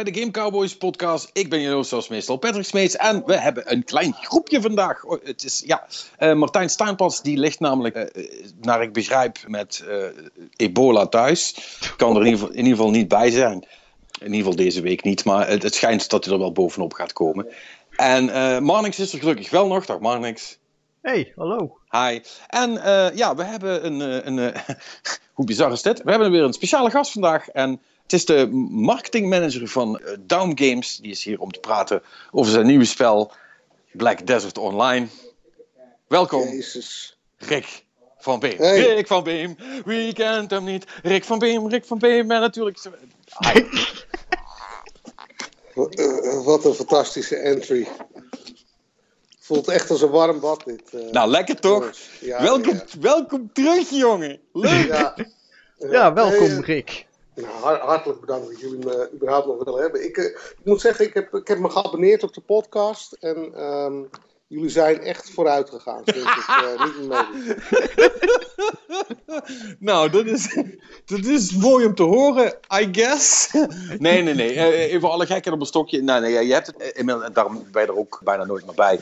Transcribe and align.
Bij 0.00 0.12
de 0.12 0.20
Game 0.20 0.30
Cowboys 0.30 0.76
podcast. 0.76 1.30
Ik 1.32 1.50
ben 1.50 1.60
jullie 1.60 1.84
zoals 1.84 2.08
meestal 2.08 2.36
Patrick 2.36 2.64
Smeets 2.64 2.96
en 2.96 3.22
we 3.26 3.36
hebben 3.36 3.72
een 3.72 3.84
klein 3.84 4.12
groepje 4.12 4.60
vandaag. 4.60 5.04
Oh, 5.04 5.24
het 5.24 5.44
is, 5.44 5.62
ja, 5.66 5.86
uh, 6.18 6.34
Martijn 6.34 6.68
Staanpas 6.68 7.22
die 7.22 7.38
ligt 7.38 7.60
namelijk, 7.60 7.96
uh, 7.96 8.24
naar 8.60 8.82
ik 8.82 8.92
begrijp, 8.92 9.38
met 9.46 9.84
uh, 9.88 10.04
ebola 10.56 11.06
thuis. 11.06 11.54
Kan 11.96 12.16
er 12.16 12.20
in 12.20 12.26
ieder, 12.26 12.38
geval, 12.38 12.54
in 12.54 12.62
ieder, 12.62 12.76
geval, 12.76 12.90
niet 12.90 13.08
bij 13.08 13.30
zijn. 13.30 13.54
In 14.20 14.26
ieder 14.26 14.36
geval 14.36 14.56
deze 14.56 14.80
week 14.80 15.04
niet, 15.04 15.24
maar 15.24 15.48
het, 15.48 15.62
het 15.62 15.74
schijnt 15.74 16.10
dat 16.10 16.24
hij 16.24 16.34
er 16.34 16.40
wel 16.40 16.52
bovenop 16.52 16.92
gaat 16.92 17.12
komen. 17.12 17.46
En 17.96 18.24
Marnix 18.62 18.98
is 18.98 19.12
er 19.12 19.18
gelukkig 19.18 19.50
wel 19.50 19.66
nog. 19.66 19.86
Dag 19.86 20.00
Marnix. 20.00 20.58
Hey, 21.02 21.32
hallo. 21.36 21.78
Hi. 21.90 22.20
En 22.46 22.70
ja, 23.14 23.34
we 23.34 23.44
hebben 23.44 23.86
een, 23.86 24.00
een 24.26 24.54
hoe 25.34 25.46
bizar 25.46 25.72
is 25.72 25.82
dit? 25.82 26.02
We 26.02 26.10
hebben 26.10 26.30
weer 26.30 26.42
een 26.42 26.52
speciale 26.52 26.90
gast 26.90 27.12
vandaag 27.12 27.48
en... 27.48 27.80
Het 28.10 28.18
is 28.18 28.26
de 28.26 28.48
marketingmanager 28.70 29.68
van 29.68 30.00
uh, 30.02 30.10
Down 30.20 30.52
Games. 30.54 30.96
Die 30.96 31.10
is 31.10 31.24
hier 31.24 31.40
om 31.40 31.52
te 31.52 31.60
praten 31.60 32.02
over 32.30 32.52
zijn 32.52 32.66
nieuwe 32.66 32.84
spel 32.84 33.32
Black 33.92 34.26
Desert 34.26 34.58
Online. 34.58 35.06
Welkom, 36.08 36.48
Jezus. 36.48 37.18
Rick 37.36 37.84
van 38.18 38.40
Beem. 38.40 38.58
Hey. 38.58 38.94
Rick 38.94 39.06
van 39.06 39.22
Beem, 39.22 39.56
wie 39.84 40.12
kent 40.12 40.50
hem 40.50 40.64
niet? 40.64 40.84
Rick 41.02 41.24
van 41.24 41.38
Beem, 41.38 41.68
Rick 41.68 41.84
van 41.84 41.98
Beem 41.98 42.30
en 42.30 42.40
natuurlijk... 42.40 42.78
Hi. 43.38 43.64
Uh, 45.74 46.44
wat 46.44 46.64
een 46.64 46.74
fantastische 46.74 47.36
entry. 47.36 47.88
Voelt 49.40 49.68
echt 49.68 49.90
als 49.90 50.02
een 50.02 50.10
warm 50.10 50.40
bad 50.40 50.64
dit. 50.64 50.82
Uh, 50.92 51.10
nou, 51.10 51.30
lekker 51.30 51.60
toch? 51.60 51.90
Ja, 52.20 52.42
welkom, 52.42 52.74
ja. 52.74 52.84
welkom 53.00 53.52
terug, 53.52 53.90
jongen. 53.90 54.40
Leuk. 54.52 54.86
Ja, 54.86 55.14
Ja, 55.78 56.12
welkom 56.12 56.64
Rick. 56.64 57.08
Nou, 57.40 57.52
har- 57.62 57.78
hartelijk 57.80 58.20
bedankt 58.20 58.46
dat 58.48 58.60
jullie 58.60 58.84
me 58.86 59.10
überhaupt 59.14 59.46
nog 59.46 59.64
willen 59.64 59.80
hebben. 59.80 60.04
Ik, 60.04 60.16
eh, 60.16 60.24
ik 60.24 60.56
moet 60.64 60.80
zeggen, 60.80 61.04
ik 61.04 61.14
heb, 61.14 61.34
ik 61.34 61.48
heb 61.48 61.58
me 61.58 61.70
geabonneerd 61.70 62.22
op 62.22 62.34
de 62.34 62.40
podcast. 62.40 63.12
En 63.12 63.54
ehm, 63.54 64.02
jullie 64.46 64.68
zijn 64.70 65.00
echt 65.00 65.30
vooruit 65.30 65.70
gegaan. 65.70 66.02
Sinds 66.04 66.36
ik 66.36 66.44
eh, 66.46 66.84
niet 66.84 67.08
meer 67.08 67.28
nou, 69.78 70.10
dat 70.10 70.26
is, 70.26 70.54
dat 71.04 71.24
is 71.24 71.56
mooi 71.56 71.86
om 71.86 71.94
te 71.94 72.02
horen, 72.02 72.54
I 72.80 72.88
guess. 72.92 73.52
Nee, 73.98 74.22
nee, 74.22 74.34
nee. 74.34 74.54
Eh, 74.54 74.92
Even 74.92 75.10
alle 75.10 75.26
gekken 75.26 75.52
op 75.52 75.60
een 75.60 75.66
stokje. 75.66 76.02
Nee, 76.02 76.20
nee, 76.20 76.46
je 76.46 76.52
hebt 76.52 76.66
het, 76.66 76.92
en 76.92 77.06
daarom 77.32 77.64
ben 77.72 77.82
je 77.82 77.88
er 77.88 77.98
ook 77.98 78.20
bijna 78.24 78.44
nooit 78.44 78.66
meer 78.66 78.74
bij. 78.74 79.00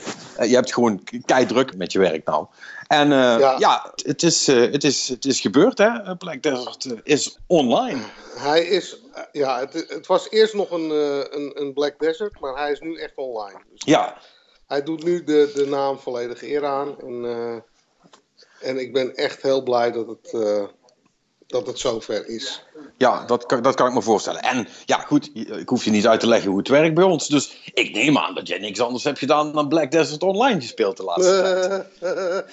Je 0.48 0.54
hebt 0.54 0.72
gewoon 0.72 1.02
kei 1.24 1.46
druk 1.46 1.76
met 1.76 1.92
je 1.92 1.98
werk 1.98 2.24
nou. 2.24 2.46
En 2.88 3.12
eh, 3.12 3.38
ja, 3.38 3.56
Ja. 3.58 3.92
het, 4.04 4.22
is, 4.22 4.48
eh, 4.48 4.56
het, 4.72 4.84
is, 4.84 5.08
het 5.08 5.24
is 5.24 5.40
gebeurd, 5.40 5.78
hè. 5.78 6.16
Black 6.16 6.42
Desert 6.42 6.84
eh, 6.84 6.98
is 7.02 7.38
online. 7.46 8.00
Hij 8.36 8.64
is, 8.64 9.00
ja, 9.32 9.58
het, 9.58 9.72
het 9.88 10.06
was 10.06 10.30
eerst 10.30 10.54
nog 10.54 10.70
een, 10.70 10.90
een, 10.90 11.60
een 11.60 11.72
Black 11.72 11.98
Desert, 11.98 12.40
maar 12.40 12.56
hij 12.56 12.72
is 12.72 12.80
nu 12.80 12.96
echt 12.98 13.16
online. 13.16 13.60
Dus 13.70 13.82
Ja, 13.84 14.16
Hij 14.66 14.82
doet 14.82 15.04
nu 15.04 15.24
de, 15.24 15.52
de 15.54 15.66
naam 15.66 15.98
volledig 15.98 16.42
eer 16.42 16.66
aan. 16.66 17.00
En, 17.00 17.24
en 18.60 18.78
ik 18.78 18.92
ben 18.92 19.14
echt 19.14 19.42
heel 19.42 19.62
blij 19.62 19.92
dat 19.92 20.06
het, 20.06 20.32
dat 21.48 21.66
het 21.66 21.78
zover 21.78 22.28
is. 22.28 22.64
ja 22.96 23.24
dat, 23.24 23.46
kan, 23.46 23.62
dat 23.62 23.74
kan 23.74 23.86
ik 23.86 23.94
me 23.94 24.02
voorstellen. 24.02 24.42
En 24.42 24.68
ja, 24.84 24.98
goed, 24.98 25.30
ik 25.34 25.68
hoef 25.68 25.84
je 25.84 25.90
niet 25.90 26.06
uit 26.06 26.20
te 26.20 26.26
leggen 26.26 26.50
hoe 26.50 26.58
het 26.58 26.68
werkt 26.68 26.94
bij 26.94 27.04
ons. 27.04 27.28
Dus 27.28 27.70
ik 27.74 27.92
neem 27.92 28.18
aan 28.18 28.34
dat 28.34 28.48
jij 28.48 28.58
niks 28.58 28.80
anders 28.80 29.04
hebt 29.04 29.18
gedaan 29.18 29.52
dan 29.52 29.68
Black 29.68 29.90
Desert 29.90 30.22
Online 30.22 30.60
gespeeld 30.60 30.96
de 30.96 31.02
laatste 31.02 31.86
tijd. 32.00 32.44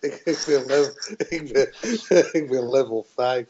ik, 0.00 0.20
ik, 0.24 0.44
ben 0.46 0.66
level, 0.66 0.92
ik, 1.28 1.52
ben, 1.52 1.68
ik 2.42 2.48
ben 2.50 2.70
level 2.70 3.06
5. 3.14 3.48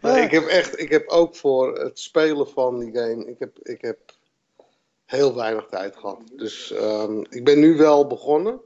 Nee, 0.00 0.22
ik 0.26 0.30
heb 0.30 0.46
echt, 0.46 0.80
ik 0.80 0.90
heb 0.90 1.08
ook 1.08 1.36
voor 1.36 1.78
het 1.78 1.98
spelen 1.98 2.48
van 2.48 2.78
die 2.78 2.92
game, 2.92 3.26
ik 3.26 3.38
heb, 3.38 3.58
ik 3.62 3.80
heb 3.80 3.98
heel 5.04 5.34
weinig 5.34 5.66
tijd 5.70 5.96
gehad. 5.96 6.20
Dus 6.32 6.72
ehm, 6.72 7.20
ik 7.28 7.44
ben 7.44 7.60
nu 7.60 7.76
wel 7.76 8.06
begonnen. 8.06 8.60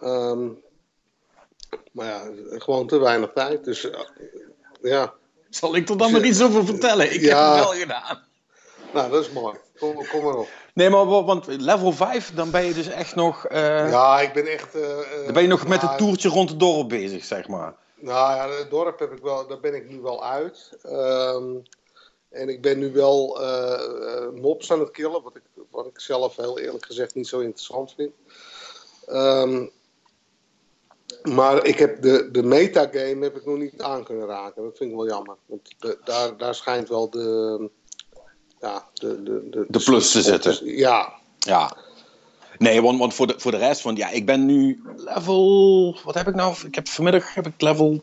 Ehm, 0.00 0.48
maar 1.92 2.06
ja, 2.06 2.30
gewoon 2.58 2.86
te 2.86 2.98
weinig 2.98 3.30
tijd. 3.34 3.64
Dus 3.64 3.90
eh, 3.90 4.00
ja, 4.82 5.14
Zal 5.50 5.76
ik 5.76 5.88
er 5.88 5.96
dan 5.98 6.12
maar 6.12 6.24
iets 6.24 6.42
over 6.42 6.64
vertellen? 6.66 7.12
Ik 7.12 7.20
Ja. 7.20 7.28
heb 7.52 7.54
het 7.56 7.64
wel 7.70 7.80
gedaan. 7.80 8.22
nou 8.92 9.10
dat 9.10 9.22
is 9.24 9.30
mooi. 9.30 9.56
Kom, 9.78 10.06
kom 10.06 10.24
maar 10.24 10.36
op. 10.36 10.48
Nee, 10.74 10.90
maar 10.90 11.06
wa- 11.06 11.24
want 11.24 11.46
level 11.46 11.92
5, 11.92 12.34
dan 12.34 12.50
ben 12.50 12.64
je 12.64 12.74
dus 12.74 12.86
echt 12.88 13.14
nog. 13.14 13.46
eh, 13.46 13.90
Ja, 13.90 14.20
ik 14.20 14.32
ben 14.32 14.46
echt... 14.46 14.74
eh, 14.74 14.98
eh, 15.00 15.24
Dan 15.24 15.32
ben 15.32 15.42
je 15.42 15.48
nog 15.48 15.66
met 15.66 15.82
het 15.82 15.98
toertje 15.98 16.28
rond 16.28 16.48
het 16.50 16.60
dorp 16.60 16.88
bezig, 16.88 17.24
zeg 17.24 17.48
maar. 17.48 17.74
Nou 17.94 18.36
ja, 18.36 18.56
het 18.58 18.70
dorp 18.70 18.98
heb 18.98 19.12
ik 19.12 19.22
wel, 19.22 19.46
daar 19.46 19.60
ben 19.60 19.74
ik 19.74 19.88
nu 19.88 20.00
wel 20.00 20.24
uit. 20.24 20.78
Ehm, 20.82 21.44
en 22.30 22.48
ik 22.48 22.62
ben 22.62 22.78
nu 22.78 22.92
wel 22.92 23.40
mobs 24.34 24.72
aan 24.72 24.80
het 24.80 24.90
killen, 24.90 25.22
wat 25.22 25.36
ik, 25.36 25.42
wat 25.70 25.86
ik 25.86 26.00
zelf 26.00 26.36
heel 26.36 26.58
eerlijk 26.58 26.86
gezegd 26.86 27.14
niet 27.14 27.28
zo 27.28 27.38
interessant 27.38 27.94
vind. 27.96 28.12
Ehm, 29.06 29.66
maar 31.22 31.64
ik 31.64 31.78
heb 31.78 32.02
de, 32.02 32.28
de 32.32 32.42
metagame 32.42 33.24
heb 33.24 33.36
ik 33.36 33.46
nog 33.46 33.58
niet 33.58 33.82
aan 33.82 34.04
kunnen 34.04 34.26
raken. 34.26 34.62
Dat 34.62 34.76
vind 34.76 34.90
ik 34.90 34.96
wel 34.96 35.08
jammer. 35.08 35.36
Want 35.46 35.74
de- 35.78 35.98
daar, 36.04 36.36
daar 36.36 36.54
schijnt 36.54 36.88
wel 36.88 37.10
de, 37.10 37.70
ja, 38.60 38.84
de, 38.94 39.22
de, 39.22 39.48
de, 39.50 39.64
De 39.68 39.82
plus 39.84 40.10
te 40.10 40.22
zitten. 40.22 40.76
Ja, 40.76 41.12
Ja. 41.38 41.76
Nee, 42.58 42.82
want, 42.82 42.98
want 42.98 43.14
voor, 43.14 43.26
de, 43.26 43.34
voor 43.36 43.50
de 43.50 43.56
rest 43.56 43.80
van. 43.80 43.96
Ja, 43.96 44.10
ik 44.10 44.26
ben 44.26 44.46
nu 44.46 44.82
level. 44.96 45.98
Wat 46.04 46.14
heb 46.14 46.28
ik 46.28 46.34
nou? 46.34 46.54
Ik 46.66 46.74
heb 46.74 46.88
vanmiddag 46.88 47.34
heb 47.34 47.46
ik 47.46 47.60
level 47.60 48.00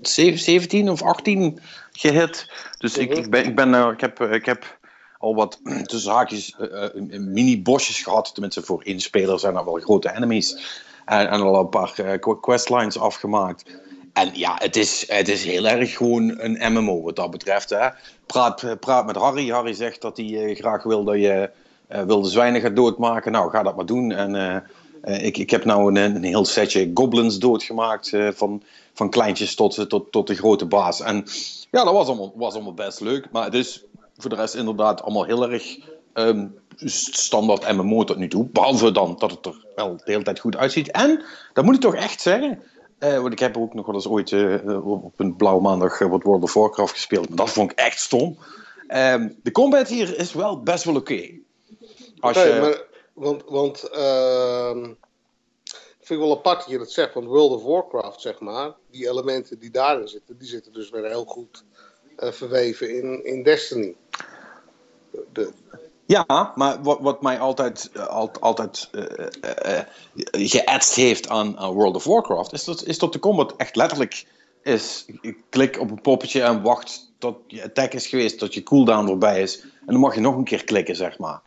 7 0.00 0.38
17 0.38 0.90
of 0.90 1.02
18 1.02 1.60
gehit. 1.92 2.50
Dus 2.78 2.96
ik, 2.96 3.16
ik, 3.16 3.30
ben, 3.30 3.44
ik, 3.44 3.54
ben, 3.56 3.74
eh, 3.74 3.88
ik, 3.92 4.00
heb, 4.00 4.20
eh, 4.20 4.32
ik 4.32 4.44
heb 4.46 4.78
al 5.18 5.34
wat 5.34 5.60
tussen 5.84 6.12
haakjes 6.12 6.56
eh, 6.56 6.88
mini-bosjes 7.10 8.02
gehad. 8.02 8.30
Tenminste, 8.32 8.62
voor 8.62 8.82
één 8.82 9.00
speler 9.00 9.38
zijn 9.38 9.56
er 9.56 9.64
wel 9.64 9.74
grote 9.80 10.16
enemies. 10.16 10.82
En, 11.08 11.28
al 11.42 11.58
een 11.60 11.68
paar 11.68 11.92
eh, 11.96 12.18
qu- 12.20 12.40
questlines 12.40 12.98
afgemaakt. 12.98 13.80
En 14.12 14.30
ja, 14.32 14.54
het 14.58 14.76
is, 14.76 15.04
het 15.08 15.28
is 15.28 15.44
heel 15.44 15.66
erg 15.68 15.96
gewoon 15.96 16.34
een 16.40 16.72
MMO 16.72 17.02
wat 17.02 17.16
dat 17.16 17.30
betreft. 17.30 17.70
Hè. 17.70 17.88
Praat, 18.26 18.62
eh, 18.62 18.72
praat 18.80 19.06
met 19.06 19.16
Harry. 19.16 19.50
Harry 19.50 19.72
zegt 19.72 20.00
dat 20.02 20.16
hij 20.16 20.44
eh, 20.44 20.56
graag 20.56 20.82
wil 20.82 21.04
dat 21.04 21.14
je 21.14 21.50
eh, 21.88 22.02
wilde 22.02 22.28
zwijnen 22.28 22.60
gaat 22.60 22.76
doodmaken. 22.76 23.32
Nou, 23.32 23.50
ga 23.50 23.62
dat 23.62 23.76
maar 23.76 23.86
doen. 23.86 24.12
En 24.12 24.34
eh, 24.34 24.56
eh, 25.02 25.24
ik, 25.26 25.36
ik 25.38 25.50
heb 25.50 25.64
nou 25.64 25.88
een, 25.88 26.14
een 26.14 26.24
heel 26.24 26.44
setje 26.44 26.90
goblins 26.94 27.38
doodgemaakt. 27.38 28.12
eh, 28.12 28.28
van, 28.34 28.62
van 28.94 29.10
kleintjes 29.10 29.54
tot, 29.54 29.88
tot, 29.88 30.12
tot 30.12 30.26
de 30.26 30.34
grote 30.34 30.66
baas. 30.66 31.00
En 31.00 31.24
ja, 31.70 31.84
dat 31.84 31.92
was 31.92 32.06
allemaal, 32.06 32.32
was 32.36 32.54
allemaal 32.54 32.74
best 32.74 33.00
leuk. 33.00 33.28
Maar 33.32 33.44
het 33.44 33.54
is 33.54 33.84
voor 34.16 34.30
de 34.30 34.36
rest 34.36 34.54
inderdaad 34.54 35.02
allemaal 35.02 35.24
heel 35.24 35.50
erg 35.50 35.78
ehm, 36.18 36.46
standaard 36.84 37.72
MMO 37.72 38.04
tot 38.04 38.16
nu 38.16 38.28
toe. 38.28 38.44
Behalve 38.48 38.92
dan 38.92 39.16
dat 39.18 39.30
het 39.30 39.46
er 39.46 39.64
wel 39.74 39.96
de 39.96 40.02
hele 40.04 40.22
tijd 40.22 40.38
goed 40.38 40.56
uitziet. 40.56 40.90
En, 40.90 41.24
dat 41.52 41.64
moet 41.64 41.74
ik 41.74 41.80
toch 41.80 41.94
echt 41.94 42.20
zeggen... 42.20 42.62
eh, 42.98 43.20
want 43.20 43.32
ik 43.32 43.38
heb 43.38 43.56
ook 43.56 43.74
nog 43.74 43.86
wel 43.86 43.94
eens 43.94 44.08
ooit 44.08 44.32
eh, 44.32 44.86
op 44.86 45.20
een 45.20 45.36
blauwe 45.36 45.62
maandag 45.62 46.00
eh, 46.00 46.08
wat 46.10 46.22
World 46.22 46.42
of 46.42 46.54
Warcraft 46.54 46.92
gespeeld. 46.92 47.36
Dat 47.36 47.50
vond 47.50 47.70
ik 47.72 47.78
echt 47.78 48.00
stom. 48.00 48.38
Ehm, 48.86 49.28
de 49.42 49.50
combat 49.52 49.88
hier 49.88 50.18
is 50.18 50.32
wel 50.32 50.62
best 50.62 50.84
wel 50.84 50.96
oké. 50.96 51.30
Als 52.20 52.36
je- 52.42 52.58
maar, 52.60 52.82
want, 53.12 53.42
want 53.46 53.82
ehm, 53.82 54.84
ik 56.00 56.14
vind 56.14 56.20
het 56.20 56.28
wel 56.28 56.36
apart 56.38 56.58
dat 56.60 56.68
je 56.68 56.78
dat 56.78 56.90
zegt, 56.90 57.14
want 57.14 57.26
World 57.26 57.52
of 57.52 57.62
Warcraft, 57.62 58.20
zeg 58.20 58.40
maar, 58.40 58.72
die 58.90 59.08
elementen 59.08 59.58
die 59.58 59.70
daarin 59.70 60.08
zitten, 60.08 60.38
die 60.38 60.48
zitten 60.48 60.72
dus 60.72 60.90
weer 60.90 61.04
heel 61.04 61.24
goed 61.24 61.64
eh, 62.16 62.32
verweven 62.32 62.96
in, 62.96 63.24
in 63.24 63.42
Destiny. 63.42 63.94
De, 65.32 65.50
Ja, 66.08 66.52
maar 66.54 66.82
wat, 66.82 66.98
wat 67.00 67.22
mij 67.22 67.38
altijd, 67.38 67.90
eh, 67.94 68.06
al- 68.06 68.30
altijd 68.40 68.88
eh, 68.92 69.78
eh, 69.78 69.84
geëtst 70.30 70.94
heeft 70.94 71.28
aan, 71.28 71.58
aan 71.58 71.72
World 71.72 71.94
of 71.96 72.04
Warcraft, 72.04 72.52
is 72.52 72.64
dat, 72.64 72.84
is 72.84 72.98
dat 72.98 73.12
de 73.12 73.18
combat 73.18 73.54
echt 73.56 73.76
letterlijk 73.76 74.26
is. 74.62 75.06
Ik 75.20 75.36
klik 75.48 75.80
op 75.80 75.90
een 75.90 76.00
poppetje 76.00 76.42
en 76.42 76.62
wacht 76.62 77.12
tot 77.18 77.36
je 77.46 77.62
attack 77.64 77.92
is 77.92 78.06
geweest, 78.06 78.38
tot 78.38 78.54
je 78.54 78.62
cooldown 78.62 79.06
voorbij 79.06 79.42
is. 79.42 79.60
En 79.60 79.70
dan 79.86 80.00
mag 80.00 80.14
je 80.14 80.20
nog 80.20 80.36
een 80.36 80.44
keer 80.44 80.64
klikken, 80.64 80.96
zeg 80.96 81.18
maar. 81.18 81.40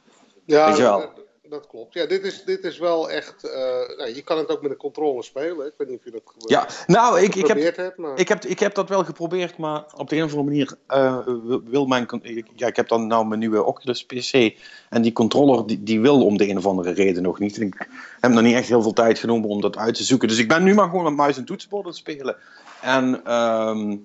ja, 0.45 0.67
Weet 0.67 0.77
je 0.77 0.83
wel. 0.83 1.09
Dat, 1.51 1.67
klopt. 1.67 1.93
Ja, 1.93 2.05
dit 2.05 2.23
is, 2.23 2.43
dit 2.43 2.63
is 2.63 2.77
wel 2.77 3.09
echt. 3.11 3.43
eh, 3.43 3.97
nou, 3.97 4.15
je 4.15 4.21
kan 4.23 4.37
het 4.37 4.49
ook 4.49 4.61
met 4.61 4.71
een 4.71 4.77
controller 4.77 5.23
spelen. 5.23 5.65
Ik 5.65 5.73
weet 5.77 5.89
niet 5.89 5.97
of 5.97 6.03
je 6.03 6.11
dat 6.11 6.21
Ja, 6.37 6.67
nou, 6.87 7.19
ik, 7.21 7.35
ik, 7.35 7.47
heb, 7.47 7.75
hebt. 7.75 7.97
Maar... 7.97 8.17
ik, 8.19 8.27
heb, 8.27 8.45
ik 8.45 8.59
heb 8.59 8.75
dat 8.75 8.89
wel 8.89 9.03
geprobeerd, 9.03 9.57
maar 9.57 9.83
op 9.95 10.09
de 10.09 10.15
een 10.15 10.23
of 10.23 10.29
andere 10.33 10.49
manier 10.49 10.75
eh, 10.87 11.17
wil- 11.65 11.85
mijn... 11.85 12.07
Ja, 12.55 12.67
ik 12.67 12.75
heb 12.75 12.87
dan 12.87 13.07
nou 13.07 13.25
mijn 13.25 13.39
nieuwe 13.39 13.63
Oculus 13.63 14.05
PC 14.05 14.55
en 14.89 15.01
die 15.01 15.11
controller 15.13 15.67
die, 15.67 15.83
die 15.83 16.01
wil 16.01 16.25
om 16.25 16.37
de 16.37 16.49
een 16.49 16.57
of 16.57 16.65
andere 16.65 16.91
reden 16.91 17.23
nog 17.23 17.39
niet. 17.39 17.57
En 17.57 17.63
ik 17.67 17.87
heb 18.19 18.31
nog 18.31 18.41
niet 18.41 18.55
echt 18.55 18.67
heel 18.67 18.81
veel 18.81 18.93
tijd 18.93 19.19
genomen 19.19 19.49
om 19.49 19.61
dat 19.61 19.77
uit 19.77 19.95
te 19.95 20.03
zoeken. 20.03 20.27
Dus 20.27 20.37
ik 20.37 20.47
ben 20.47 20.63
nu 20.63 20.73
maar 20.73 20.89
gewoon 20.89 21.03
met 21.03 21.15
muis 21.15 21.37
en 21.37 21.45
toetsenbord 21.45 21.83
aan 21.83 21.89
het 21.89 21.99
spelen. 21.99 22.35
En 22.81 23.21
ehm, 23.25 23.97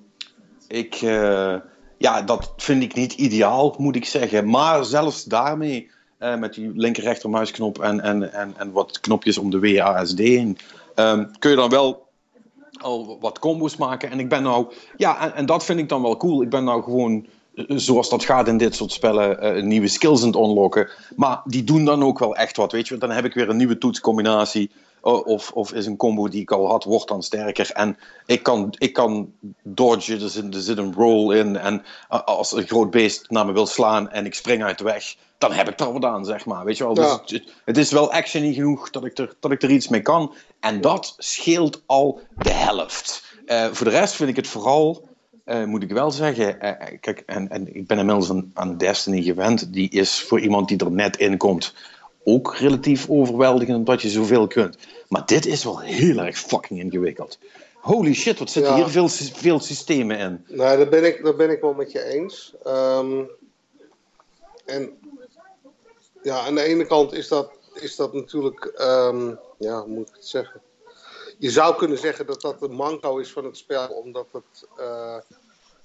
ik... 0.69 0.95
eh, 0.95 1.57
ja, 1.99 2.23
dat 2.23 2.53
vind 2.57 2.83
ik 2.83 2.95
niet 2.95 3.13
ideaal, 3.13 3.75
moet 3.79 3.97
ik 3.97 4.05
zeggen. 4.05 4.51
Maar 4.51 4.85
zelfs 4.85 5.25
daarmee, 5.25 5.91
eh, 6.19 6.37
met 6.37 6.55
die 6.55 6.73
linker 6.75 7.03
rechtermuisknop 7.03 7.79
en, 7.79 8.01
en, 8.01 8.33
en, 8.33 8.55
en 8.57 8.73
wat 8.73 9.01
knopjes 9.01 9.39
om 9.39 9.51
de 9.51 9.61
WASD 9.61 10.19
heen, 10.19 10.59
ehm, 10.95 11.25
kun 11.39 11.51
je 11.51 11.57
dan 11.57 11.71
wel 11.71 12.07
al 12.81 13.19
wat 13.21 13.39
combos 13.39 13.77
maken. 13.77 14.11
En 14.11 14.19
ik 14.19 14.29
ben 14.29 14.43
nou, 14.43 14.73
ja, 14.97 15.35
en, 15.35 15.47
dat 15.47 15.65
vind 15.65 15.79
ik 15.79 15.89
dan 15.89 16.03
wel 16.03 16.17
cool. 16.17 16.43
Ik 16.43 16.51
ben 16.51 16.65
nou 16.65 16.83
gewoon 16.83 17.27
zoals 17.69 18.09
dat 18.09 18.25
gaat 18.25 18.49
in 18.49 18.57
dit 18.57 18.75
soort 18.75 18.93
spellen, 18.93 19.57
uh, 19.57 19.63
nieuwe 19.63 19.89
skills 19.89 20.21
aan 20.21 20.27
het 20.27 20.37
unlocken. 20.37 20.89
Maar 21.17 21.41
die 21.45 21.65
doen 21.65 21.85
dan 21.85 22.03
ook 22.03 22.19
wel 22.19 22.37
echt 22.37 22.57
wat, 22.57 22.73
weet 22.73 22.89
je. 22.89 22.99
Dan 22.99 23.11
heb 23.11 23.25
ik 23.25 23.35
weer 23.35 23.49
een 23.49 23.57
nieuwe 23.57 23.79
toetscombinatie. 23.79 24.71
Of, 25.07 25.51
of 25.51 25.73
is 25.73 25.87
een 25.87 25.97
combo 25.97 26.29
die 26.29 26.41
ik 26.41 26.51
al 26.51 26.67
had, 26.67 26.85
wordt 26.85 27.09
dan 27.09 27.23
sterker. 27.23 27.71
En 27.73 27.99
ik 28.27 28.43
kan, 28.43 28.75
ik 28.79 28.93
kan 28.93 29.33
dodgen, 29.63 30.21
er 30.21 30.29
zit, 30.29 30.55
er 30.55 30.61
zit 30.61 30.79
een 30.79 30.95
roll 30.95 31.37
in. 31.37 31.57
En 31.57 31.83
als 32.09 32.53
een 32.53 32.67
groot 32.67 32.91
beest 32.91 33.31
naar 33.31 33.47
me 33.47 33.53
wil 33.53 33.67
slaan 33.67 34.11
en 34.11 34.27
ik 34.27 34.35
spring 34.35 34.65
uit 34.65 34.79
de 34.79 34.85
weg, 34.85 35.17
dan 35.39 35.53
heb 35.53 35.69
ik 35.69 35.81
er 35.81 35.93
wat 35.93 36.05
aan, 36.05 36.25
zeg 36.25 36.47
maar. 36.47 36.65
Weet 36.65 36.77
je 36.77 36.85
wel? 36.85 36.95
Dus 36.95 37.11
het, 37.27 37.53
het, 37.65 37.77
is 37.77 37.91
wel 37.91 38.13
actiony 38.13 38.53
genoeg 38.53 38.91
dat 38.91 39.05
ik, 39.05 39.19
er, 39.19 39.37
dat 39.41 39.51
ik 39.51 39.63
er 39.63 39.71
iets 39.71 39.89
mee 39.89 40.03
kan. 40.03 40.35
En 40.61 40.81
dat 40.81 41.15
scheelt 41.19 41.83
al 41.87 42.21
de 42.37 42.53
helft. 42.53 43.25
Uh, 43.47 43.67
voor 43.73 43.87
de 43.87 43.93
rest 43.93 44.15
vind 44.15 44.31
ik 44.31 44.37
het 44.37 44.47
vooral 44.47 45.09
uh, 45.45 45.65
moet 45.65 45.83
ik 45.83 45.91
wel 45.91 46.11
zeggen, 46.11 46.57
uh, 46.63 46.99
kijk, 47.01 47.23
en, 47.27 47.49
en 47.49 47.77
ik 47.77 47.87
ben 47.87 47.99
inmiddels 47.99 48.31
aan, 48.31 48.51
aan 48.55 48.77
Destiny 48.77 49.23
gewend. 49.23 49.73
Die 49.73 49.91
is 49.91 50.21
voor 50.21 50.41
iemand 50.41 50.69
die 50.69 50.79
er 50.79 50.91
net 50.91 51.17
in 51.17 51.37
komt 51.37 51.75
ook 52.29 52.57
relatief 52.57 53.09
overweldigend 53.09 53.77
omdat 53.77 54.03
je 54.03 54.09
zoveel 54.09 54.47
kunt. 54.47 54.79
Maar 55.09 55.27
dit 55.27 55.47
is 55.47 55.65
wel 55.65 55.81
heel 55.81 56.19
erg 56.19 56.39
fucking 56.39 56.81
ingewikkeld. 56.81 57.39
Holy 57.75 58.15
shit, 58.15 58.39
wat 58.39 58.51
zitten 58.51 58.75
hier 58.75 58.89
veel, 58.89 59.09
veel 59.09 59.61
systemen 59.61 60.19
in. 60.19 60.45
Nou, 60.49 60.77
daar 60.77 60.89
ben 60.89 61.05
ik, 61.05 61.25
daar 61.25 61.37
ben 61.37 61.51
ik 61.51 61.61
wel 61.61 61.75
met 61.75 61.93
je 61.93 62.05
eens. 62.05 62.55
Um, 62.67 63.31
en 64.65 64.99
ja, 66.23 66.41
aan 66.41 66.55
de 66.55 66.63
ene 66.63 66.87
kant 66.87 67.13
is 67.13 67.29
dat, 67.29 67.51
is 67.75 67.97
dat 67.97 68.13
natuurlijk, 68.13 68.65
um, 68.65 69.39
ja, 69.59 69.81
hoe 69.81 69.95
moet 69.95 70.09
ik 70.09 70.15
het 70.15 70.27
zeggen? 70.27 70.61
je 71.39 71.51
zou 71.51 71.77
kunnen 71.77 71.99
zeggen 71.99 72.27
dat 72.27 72.41
dat 72.41 72.63
een 72.63 72.75
manco 72.75 73.17
is 73.17 73.33
van 73.33 73.45
het 73.45 73.57
spel, 73.57 73.89
omdat 73.89 74.27
het 74.33 74.69
uh, 74.79 75.17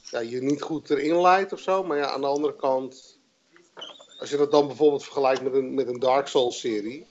ja, 0.09 0.19
je 0.19 0.41
niet 0.41 0.62
goed 0.62 0.89
erin 0.89 1.21
leidt 1.21 1.53
of 1.53 1.59
zo. 1.59 1.83
Maar 1.83 1.97
ja, 1.97 2.12
aan 2.12 2.21
de 2.21 2.27
andere 2.27 2.56
kant, 2.56 3.19
als 4.19 4.29
je 4.29 4.38
dat 4.38 4.51
dan 4.51 4.68
bijvoorbeeld 4.68 5.03
vergelijkt 5.03 5.41
met 5.41 5.53
een, 5.53 5.73
met 5.73 5.88
een 5.88 6.00
Dark 6.00 6.27
Souls 6.27 6.59
serie, 6.59 7.06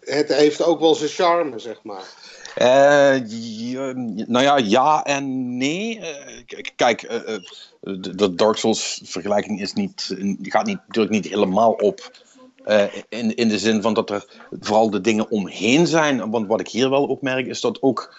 het 0.00 0.34
heeft 0.34 0.62
ook 0.62 0.80
wel 0.80 0.94
zijn 0.94 1.10
charme, 1.10 1.58
zeg 1.58 1.80
maar. 1.82 2.04
Uh, 2.58 3.28
nou 4.26 4.44
ja, 4.44 4.56
ja 4.56 5.04
en 5.04 5.56
nee. 5.56 5.98
Uh, 5.98 6.62
kijk, 6.76 7.02
uh, 7.02 7.38
de 8.14 8.34
Dark 8.34 8.56
Souls 8.56 9.00
vergelijking 9.04 9.60
is 9.60 9.72
niet, 9.72 10.16
gaat 10.42 10.66
niet, 10.66 10.78
natuurlijk 10.86 11.14
niet 11.14 11.28
helemaal 11.28 11.72
op 11.72 12.10
in, 13.08 13.34
in 13.36 13.48
de 13.48 13.58
zin 13.58 13.82
van 13.82 13.94
dat 13.94 14.10
er 14.10 14.24
vooral 14.60 14.90
de 14.90 15.00
dingen 15.00 15.30
omheen 15.30 15.86
zijn. 15.86 16.30
Want 16.30 16.46
wat 16.46 16.60
ik 16.60 16.68
hier 16.68 16.90
wel 16.90 17.06
opmerk 17.06 17.46
is 17.46 17.60
dat 17.60 17.82
ook 17.82 18.14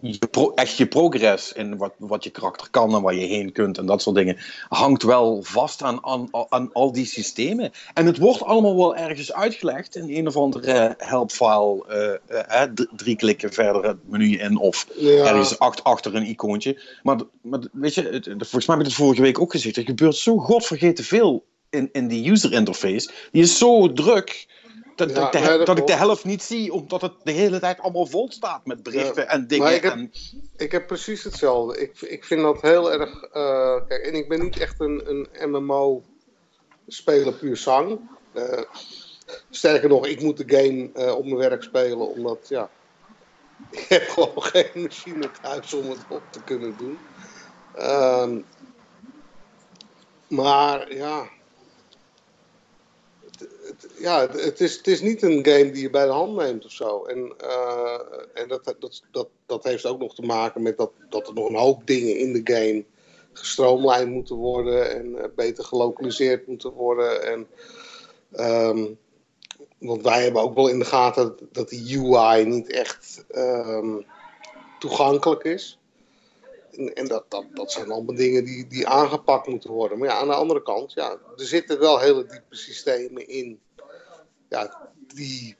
je 0.00 0.26
pro, 0.30 0.52
echt 0.54 0.76
je 0.76 0.86
progress 0.86 1.52
in 1.52 1.76
wat, 1.76 1.94
wat 1.98 2.24
je 2.24 2.30
karakter 2.30 2.70
kan 2.70 2.94
en 2.94 3.02
waar 3.02 3.14
je 3.14 3.26
heen 3.26 3.52
kunt 3.52 3.78
en 3.78 3.86
dat 3.86 4.02
soort 4.02 4.16
dingen, 4.16 4.36
hangt 4.68 5.02
wel 5.02 5.42
vast 5.42 5.82
aan, 5.82 6.04
aan, 6.04 6.28
aan 6.48 6.72
al 6.72 6.92
die 6.92 7.06
systemen. 7.06 7.72
En 7.94 8.06
het 8.06 8.18
wordt 8.18 8.42
allemaal 8.42 8.76
wel 8.76 8.96
ergens 8.96 9.32
uitgelegd 9.32 9.96
in 9.96 10.16
een 10.16 10.26
of 10.26 10.36
andere 10.36 10.94
helpfile, 10.98 11.84
uh, 12.30 12.36
uh, 12.50 12.62
drie 12.96 13.16
klikken 13.16 13.52
verder 13.52 13.84
het 13.84 14.08
menu 14.08 14.38
in 14.38 14.58
of 14.58 14.86
ja. 14.96 15.24
ergens 15.24 15.58
acht, 15.58 15.84
achter 15.84 16.14
een 16.14 16.26
icoontje. 16.26 16.82
Maar, 17.02 17.20
maar 17.40 17.60
weet 17.72 17.94
je, 17.94 18.02
het, 18.02 18.24
volgens 18.24 18.66
mij 18.66 18.76
heb 18.76 18.84
ik 18.84 18.92
het 18.92 19.02
vorige 19.02 19.22
week 19.22 19.40
ook 19.40 19.50
gezegd, 19.50 19.76
er 19.76 19.84
gebeurt 19.84 20.16
zo 20.16 20.36
godvergeten 20.36 21.04
veel 21.04 21.44
in, 21.70 21.88
in 21.92 22.08
die 22.08 22.30
user 22.30 22.52
interface, 22.52 23.10
die 23.32 23.42
is 23.42 23.58
zo 23.58 23.92
druk. 23.92 24.46
Dat, 24.96 25.10
ja, 25.10 25.26
ik 25.26 25.32
de, 25.32 25.38
nee, 25.38 25.56
dat, 25.56 25.66
dat 25.66 25.78
ik 25.78 25.86
de 25.86 25.94
helft 25.94 26.24
niet 26.24 26.42
zie, 26.42 26.72
omdat 26.72 27.00
het 27.00 27.12
de 27.22 27.32
hele 27.32 27.58
tijd 27.58 27.80
allemaal 27.80 28.06
vol 28.06 28.30
staat 28.30 28.66
met 28.66 28.82
berichten 28.82 29.22
ja, 29.22 29.28
en 29.28 29.46
dingen. 29.46 29.74
Ik 29.74 29.82
heb, 29.82 29.92
en... 29.92 30.12
ik 30.56 30.72
heb 30.72 30.86
precies 30.86 31.24
hetzelfde. 31.24 31.80
Ik, 31.80 32.00
ik 32.00 32.24
vind 32.24 32.42
dat 32.42 32.62
heel 32.62 32.92
erg. 32.92 33.14
Uh, 33.34 33.76
kijk, 33.88 34.06
en 34.06 34.14
ik 34.14 34.28
ben 34.28 34.42
niet 34.42 34.58
echt 34.58 34.80
een, 34.80 35.28
een 35.30 35.50
MMO-speler 35.50 37.32
puur 37.32 37.56
zang. 37.56 38.00
Uh, 38.34 38.60
sterker 39.50 39.88
nog, 39.88 40.06
ik 40.06 40.20
moet 40.20 40.36
de 40.36 40.56
game 40.56 40.90
uh, 40.94 41.16
op 41.16 41.24
mijn 41.24 41.36
werk 41.36 41.62
spelen, 41.62 42.08
omdat 42.08 42.48
ja. 42.48 42.70
Ik 43.70 43.86
heb 43.88 44.08
gewoon 44.08 44.42
geen 44.42 44.82
machine 44.82 45.30
thuis 45.42 45.74
om 45.74 45.90
het 45.90 46.04
op 46.08 46.22
te 46.30 46.42
kunnen 46.42 46.74
doen. 46.78 46.98
Uh, 47.76 48.28
maar 50.28 50.94
ja, 50.94 51.28
ja, 53.98 54.28
het 54.30 54.60
is, 54.60 54.76
het 54.76 54.86
is 54.86 55.00
niet 55.00 55.22
een 55.22 55.46
game 55.46 55.70
die 55.70 55.82
je 55.82 55.90
bij 55.90 56.04
de 56.04 56.12
hand 56.12 56.36
neemt 56.36 56.64
of 56.64 56.72
zo. 56.72 57.04
En, 57.04 57.34
uh, 57.44 58.00
en 58.34 58.48
dat, 58.48 58.64
dat, 58.64 59.02
dat, 59.10 59.28
dat 59.46 59.64
heeft 59.64 59.86
ook 59.86 59.98
nog 59.98 60.14
te 60.14 60.22
maken 60.22 60.62
met 60.62 60.76
dat, 60.76 60.92
dat 61.08 61.28
er 61.28 61.34
nog 61.34 61.48
een 61.48 61.54
hoop 61.54 61.86
dingen 61.86 62.18
in 62.18 62.32
de 62.32 62.54
game 62.54 62.84
gestroomlijnd 63.32 64.10
moeten 64.10 64.36
worden 64.36 64.90
en 64.90 65.06
uh, 65.06 65.24
beter 65.34 65.64
gelokaliseerd 65.64 66.46
moeten 66.46 66.70
worden. 66.72 67.22
En, 67.22 67.46
um, 68.68 68.98
want 69.78 70.02
wij 70.02 70.22
hebben 70.22 70.42
ook 70.42 70.54
wel 70.54 70.68
in 70.68 70.78
de 70.78 70.84
gaten 70.84 71.36
dat 71.52 71.68
de 71.68 71.98
UI 71.98 72.44
niet 72.44 72.70
echt 72.70 73.24
um, 73.36 74.06
toegankelijk 74.78 75.44
is. 75.44 75.78
En, 76.72 76.94
en, 76.94 77.08
dat, 77.08 77.24
dat, 77.28 77.44
dat 77.52 77.72
zijn 77.72 77.90
allemaal 77.90 78.14
dingen 78.14 78.44
die, 78.44 78.66
die 78.66 78.86
aangepakt 78.86 79.46
moeten 79.46 79.70
worden. 79.70 79.98
Maar 79.98 80.08
ja, 80.08 80.14
aan 80.14 80.28
de 80.28 80.34
andere 80.34 80.62
kant, 80.62 80.92
ja, 80.92 81.10
er 81.10 81.46
zitten 81.46 81.78
wel 81.78 81.98
hele 81.98 82.26
diepe 82.26 82.56
systemen 82.56 83.28
in 83.28 83.60
ja, 84.48 84.90
die, 85.14 85.56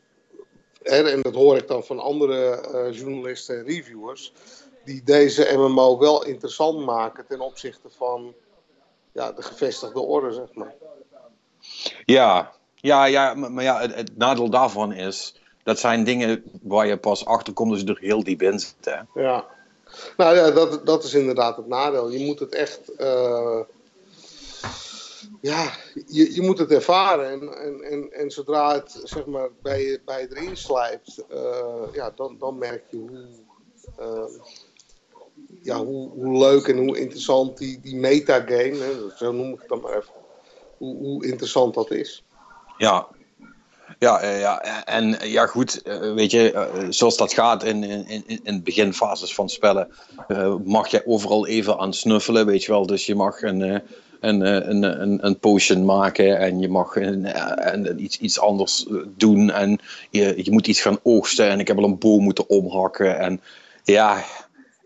hè, 0.82 1.10
en 1.10 1.22
dat 1.22 1.34
hoor 1.34 1.56
ik 1.56 1.68
dan 1.68 1.84
van 1.84 1.98
andere 1.98 2.68
uh, 2.74 2.98
journalisten 2.98 3.58
en 3.58 3.64
reviewers, 3.64 4.32
die 4.84 5.02
deze 5.02 5.52
MMO 5.56 5.98
wel 5.98 6.24
interessant 6.24 6.84
maken 6.84 7.26
ten 7.26 7.40
opzichte 7.40 7.88
van 7.90 8.34
ja, 9.12 9.32
de 9.32 9.42
gevestigde 9.42 10.00
orde, 10.00 10.32
zeg 10.32 10.54
maar. 10.54 10.74
Ja, 12.04 12.52
ja, 12.74 13.04
ja 13.04 13.34
maar 13.34 13.64
ja, 13.64 13.80
het, 13.80 13.94
het 13.94 14.16
nadeel 14.16 14.50
daarvan 14.50 14.92
is, 14.92 15.34
dat 15.62 15.78
zijn 15.78 16.04
dingen 16.04 16.44
waar 16.62 16.86
je 16.86 16.96
pas 16.96 17.24
achter 17.24 17.52
komt 17.52 17.70
als 17.70 17.80
je 17.80 17.86
er 17.86 17.98
heel 18.00 18.24
diep 18.24 18.42
in 18.42 18.58
zit. 18.58 18.74
Hè? 18.80 19.22
Ja, 19.22 19.46
nou 20.16 20.36
ja, 20.36 20.50
dat, 20.50 20.86
dat 20.86 21.04
is 21.04 21.14
inderdaad 21.14 21.56
het 21.56 21.66
nadeel. 21.66 22.10
Je 22.10 22.24
moet 22.24 22.38
het 22.38 22.54
echt. 22.54 22.80
Uh, 22.98 23.60
ja, 25.46 25.72
je, 26.06 26.34
je 26.34 26.42
moet 26.42 26.58
het 26.58 26.70
ervaren. 26.70 27.30
En, 27.30 27.54
en, 27.62 27.80
en, 27.80 28.12
en 28.12 28.30
zodra 28.30 28.74
het 28.74 29.00
zeg 29.04 29.26
maar, 29.26 29.48
bij, 29.62 29.82
je, 29.82 30.00
bij 30.04 30.20
je 30.20 30.36
erin 30.36 30.56
slijpt, 30.56 31.24
uh, 31.32 31.92
ja, 31.92 32.12
dan, 32.16 32.36
dan 32.38 32.58
merk 32.58 32.84
je 32.90 32.96
hoe, 32.96 33.26
uh, 34.00 34.40
ja, 35.62 35.84
hoe, 35.84 36.38
leuk 36.38 36.66
en 36.66 36.76
hoe 36.76 36.98
interessant 36.98 37.58
die, 37.58 37.80
die 37.80 37.96
metagame, 37.96 38.78
hè, 38.78 38.92
zo 39.16 39.32
noem 39.32 39.52
ik 39.52 39.58
het 39.58 39.68
dan 39.68 39.80
maar 39.80 39.96
even, 39.96 40.12
hoe, 40.76 40.96
hoe 40.96 41.26
interessant 41.26 41.74
dat 41.74 41.90
is. 41.90 42.24
Ja, 42.78 43.06
ja, 43.98 44.26
ja, 44.26 44.84
en 44.84 45.28
ja, 45.28 45.46
goed, 45.46 45.82
weet 46.14 46.30
je, 46.30 46.86
zoals 46.90 47.16
dat 47.16 47.32
gaat 47.32 47.64
in, 47.64 47.84
in, 47.84 48.40
in 48.42 48.62
beginfases 48.62 49.34
van 49.34 49.48
spellen, 49.48 49.88
mag 50.64 50.88
je 50.88 51.06
overal 51.06 51.46
even 51.46 51.78
aan 51.78 51.92
snuffelen, 51.92 52.46
weet 52.46 52.64
je 52.64 52.72
wel. 52.72 52.86
Dus 52.86 53.06
je 53.06 53.14
mag 53.14 53.42
een, 53.42 53.82
een, 54.20 54.42
eh, 54.42 54.68
een, 54.68 55.02
een, 55.02 55.26
een 55.26 55.38
potion 55.38 55.84
maken 55.84 56.38
en 56.38 56.60
je 56.60 56.68
mag 56.68 56.96
een, 56.96 57.28
een, 57.74 58.02
iets, 58.02 58.18
iets 58.18 58.40
anders 58.40 58.86
doen 59.16 59.50
en 59.50 59.78
je, 60.10 60.44
je 60.44 60.50
moet 60.50 60.66
iets 60.66 60.80
gaan 60.80 60.98
oogsten 61.02 61.48
en 61.48 61.60
ik 61.60 61.68
heb 61.68 61.78
al 61.78 61.84
een 61.84 61.98
boom 61.98 62.22
moeten 62.22 62.48
omhakken 62.48 63.18
en 63.18 63.40
ja, 63.84 64.24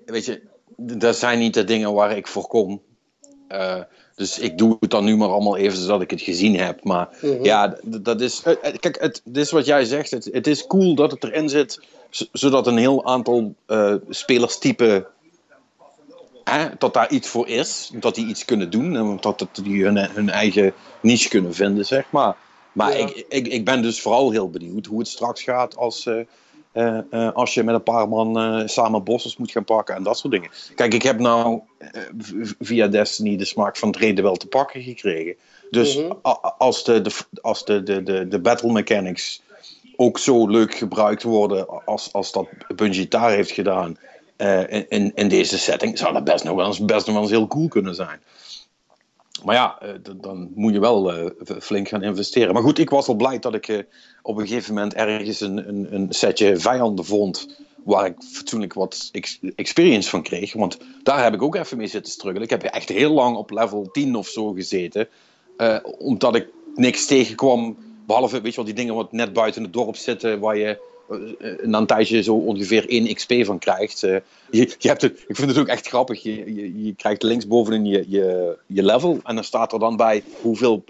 weet 0.04 0.24
je, 0.24 0.40
dat 0.76 1.16
zijn 1.16 1.38
niet 1.38 1.54
de 1.54 1.64
dingen 1.64 1.92
waar 1.92 2.16
ik 2.16 2.26
voor 2.26 2.46
kom. 2.46 2.80
Uh, 3.48 3.80
dus 4.14 4.38
ik 4.38 4.58
doe 4.58 4.76
het 4.80 4.90
dan 4.90 5.04
nu 5.04 5.16
maar 5.16 5.28
allemaal 5.28 5.56
even 5.56 5.78
zodat 5.78 6.00
ik 6.00 6.10
het 6.10 6.20
gezien 6.20 6.58
heb. 6.58 6.84
Maar 6.84 7.08
mm 7.20 7.30
-hmm. 7.30 7.44
ja, 7.44 7.78
dat 7.84 8.20
is. 8.20 8.42
Kijk, 8.80 9.00
het, 9.00 9.20
dit 9.24 9.44
is 9.44 9.50
wat 9.50 9.66
jij 9.66 9.84
zegt. 9.84 10.10
Het, 10.10 10.28
het 10.32 10.46
is 10.46 10.66
cool 10.66 10.94
dat 10.94 11.10
het 11.10 11.24
erin 11.24 11.48
zit, 11.48 11.80
zodat 12.32 12.66
een 12.66 12.76
heel 12.76 13.04
aantal 13.04 13.54
uh, 13.66 13.94
spelerstypen 14.08 15.06
hè, 16.50 16.68
dat 16.78 16.94
daar 16.94 17.10
iets 17.10 17.28
voor 17.28 17.48
is, 17.48 17.90
dat 17.94 18.14
die 18.14 18.26
iets 18.26 18.44
kunnen 18.44 18.70
doen, 18.70 19.18
dat 19.20 19.48
die 19.62 19.84
hun, 19.84 19.96
hun 19.96 20.30
eigen 20.30 20.72
niche 21.00 21.28
kunnen 21.28 21.54
vinden, 21.54 21.86
zeg 21.86 22.04
maar. 22.10 22.36
Maar 22.72 22.98
ja. 22.98 23.06
ik, 23.06 23.24
ik, 23.28 23.46
ik 23.46 23.64
ben 23.64 23.82
dus 23.82 24.00
vooral 24.00 24.30
heel 24.30 24.50
benieuwd 24.50 24.86
hoe 24.86 24.98
het 24.98 25.08
straks 25.08 25.42
gaat 25.42 25.76
als, 25.76 26.06
uh, 26.06 26.20
uh, 26.72 26.98
uh, 27.10 27.32
als 27.32 27.54
je 27.54 27.62
met 27.62 27.74
een 27.74 27.82
paar 27.82 28.08
man 28.08 28.62
samen 28.68 29.04
bossers 29.04 29.36
moet 29.36 29.50
gaan 29.50 29.64
pakken 29.64 29.94
en 29.94 30.02
dat 30.02 30.18
soort 30.18 30.32
dingen. 30.32 30.50
Kijk, 30.74 30.94
ik 30.94 31.02
heb 31.02 31.18
nou 31.18 31.60
via 32.60 32.86
Destiny 32.86 33.36
de 33.36 33.44
smaak 33.44 33.76
van 33.76 33.88
het 33.88 33.96
reden 33.96 34.24
wel 34.24 34.36
te 34.36 34.46
pakken 34.46 34.82
gekregen. 34.82 35.34
Dus 35.70 35.94
-hmm. 35.94 36.18
als, 36.58 36.84
de, 36.84 37.00
de, 37.00 37.10
als 37.40 37.64
de, 37.64 37.82
de, 37.82 38.02
de, 38.02 38.28
de 38.28 38.40
battle 38.40 38.72
mechanics 38.72 39.42
ook 39.96 40.18
zo 40.18 40.48
leuk 40.48 40.74
gebruikt 40.74 41.22
worden 41.22 41.84
als, 41.86 42.12
als 42.12 42.32
dat 42.32 42.48
Bungie 42.76 43.08
daar 43.08 43.30
heeft 43.30 43.50
gedaan 43.50 43.98
uh, 44.40 44.72
in, 44.88 45.12
in 45.14 45.28
deze 45.28 45.58
setting 45.58 45.98
zou 45.98 46.12
dat 46.12 46.24
best 46.24 46.44
nog 46.44 46.56
wel 46.56 46.66
eens, 46.66 46.84
best 46.84 47.06
nog 47.06 47.14
wel 47.14 47.24
eens 47.24 47.32
heel 47.32 47.46
cool 47.46 47.68
kunnen 47.68 47.94
zijn. 47.94 48.20
Maar 49.44 49.54
ja, 49.54 49.82
uh, 49.82 49.90
dan 50.16 50.52
moet 50.54 50.72
je 50.72 50.80
wel 50.80 51.14
uh, 51.14 51.30
flink 51.60 51.88
gaan 51.88 52.02
investeren. 52.02 52.54
Maar 52.54 52.62
goed, 52.62 52.78
ik 52.78 52.90
was 52.90 53.06
al 53.06 53.14
blij 53.14 53.38
dat 53.38 53.54
ik 53.54 53.86
op 54.22 54.36
een 54.36 54.46
gegeven 54.46 54.74
moment 54.74 54.94
ergens 54.94 55.40
een, 55.40 55.68
een, 55.68 55.94
een, 55.94 56.06
setje 56.12 56.56
vijanden 56.56 57.04
vond. 57.04 57.60
waar 57.84 58.06
ik 58.06 58.14
fatsoenlijk 58.32 58.72
wat 58.72 59.10
experience 59.54 60.10
van 60.10 60.22
kreeg. 60.22 60.52
Want 60.52 60.78
daar 61.02 61.22
heb 61.22 61.34
ik 61.34 61.42
ook 61.42 61.54
even 61.54 61.76
mee 61.76 61.86
zitten 61.86 62.12
struggelen. 62.12 62.42
Ik 62.42 62.50
heb 62.50 62.62
echt 62.62 62.88
heel 62.88 63.12
lang 63.12 63.36
op 63.36 63.50
level 63.50 63.88
10 63.92 64.14
of 64.14 64.28
zo 64.28 64.52
gezeten. 64.52 65.08
Omdat 65.98 66.34
ik 66.34 66.48
niks 66.74 67.06
tegenkwam. 67.06 67.76
Behalve, 68.06 68.40
weet 68.40 68.50
je 68.50 68.56
wel, 68.56 68.64
die 68.64 68.74
dingen 68.74 68.94
wat 68.94 69.12
net 69.12 69.32
buiten 69.32 69.62
het 69.62 69.72
dorp 69.72 69.96
zitten, 69.96 70.40
waar 70.40 70.56
je 70.56 70.78
na 71.62 71.78
een 71.78 71.86
tijdje 71.86 72.22
zo 72.22 72.34
ongeveer 72.34 72.88
1 72.88 73.14
XP 73.14 73.32
van 73.44 73.58
krijgt. 73.58 74.02
Uh, 74.02 74.16
je, 74.50 74.74
je 74.78 74.88
hebt 74.88 75.02
het, 75.02 75.24
ik 75.28 75.36
vind 75.36 75.48
het 75.48 75.58
ook 75.58 75.66
echt 75.66 75.88
grappig. 75.88 76.22
Je, 76.22 76.84
je, 76.84 76.94
krijgt 76.94 77.22
linksbovenin 77.22 77.84
je, 77.84 78.04
je, 78.08 78.56
je 78.66 78.82
level. 78.82 79.20
En 79.24 79.34
dan 79.34 79.44
staat 79.44 79.72
er 79.72 79.78
dan 79.78 79.96
bij 79.96 80.22
hoeveel 80.40 80.84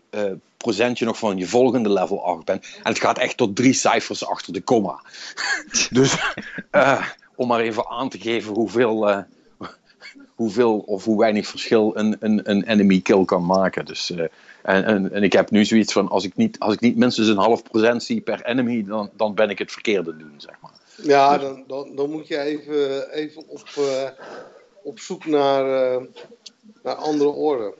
procent 0.56 0.98
je 0.98 1.04
nog 1.04 1.18
van 1.18 1.36
je 1.36 1.46
volgende 1.46 1.92
level 1.92 2.24
8 2.24 2.44
bent. 2.44 2.64
En 2.82 2.92
het 2.92 3.00
gaat 3.00 3.18
echt 3.18 3.36
tot 3.36 3.56
drie 3.56 3.72
cijfers 3.72 4.26
achter 4.26 4.52
de 4.52 4.60
komma. 4.60 5.00
dus 5.90 6.16
om 7.34 7.48
maar 7.48 7.60
even 7.60 7.88
aan 7.88 8.08
te 8.08 8.18
geven 8.18 8.54
hoeveel 8.54 9.24
hoeveel 10.40 10.78
of 10.78 11.04
hoe 11.04 11.18
weinig 11.18 11.46
verschil 11.46 11.96
een, 11.96 12.16
een, 12.20 12.50
een 12.50 12.62
enemy 12.62 13.00
kill 13.00 13.24
kan 13.24 13.46
maken. 13.46 13.84
Dus, 13.84 14.10
uh, 14.10 14.24
en, 14.62 14.84
en, 14.84 15.12
en, 15.12 15.22
ik 15.22 15.32
heb 15.32 15.50
nu 15.50 15.64
zoiets 15.64 15.92
van: 15.92 16.08
als 16.08 16.24
ik 16.24 16.36
niet, 16.36 16.58
als 16.58 16.74
ik 16.74 16.80
niet 16.80 16.96
minstens 16.96 17.28
een 17.28 17.36
half 17.36 17.62
procent 17.62 18.02
zie 18.02 18.20
per 18.20 18.44
enemy, 18.44 18.84
dan, 18.84 19.10
dan 19.16 19.34
ben 19.34 19.50
ik 19.50 19.58
het 19.58 19.72
verkeerde 19.72 20.16
doen, 20.16 20.34
zeg 20.36 20.54
maar. 20.60 20.72
Ja, 21.02 21.38
dus- 21.38 21.48
dan, 21.48 21.64
dan, 21.66 21.96
dan 21.96 22.10
moet 22.10 22.26
je 22.26 22.38
even, 22.38 23.10
even 23.10 23.48
op, 23.48 23.68
uh, 23.78 24.08
op 24.82 24.98
zoek 24.98 25.26
naar, 25.26 25.92
uh, 25.92 26.06
naar 26.82 26.94
andere 26.94 27.30
orde. 27.30 27.74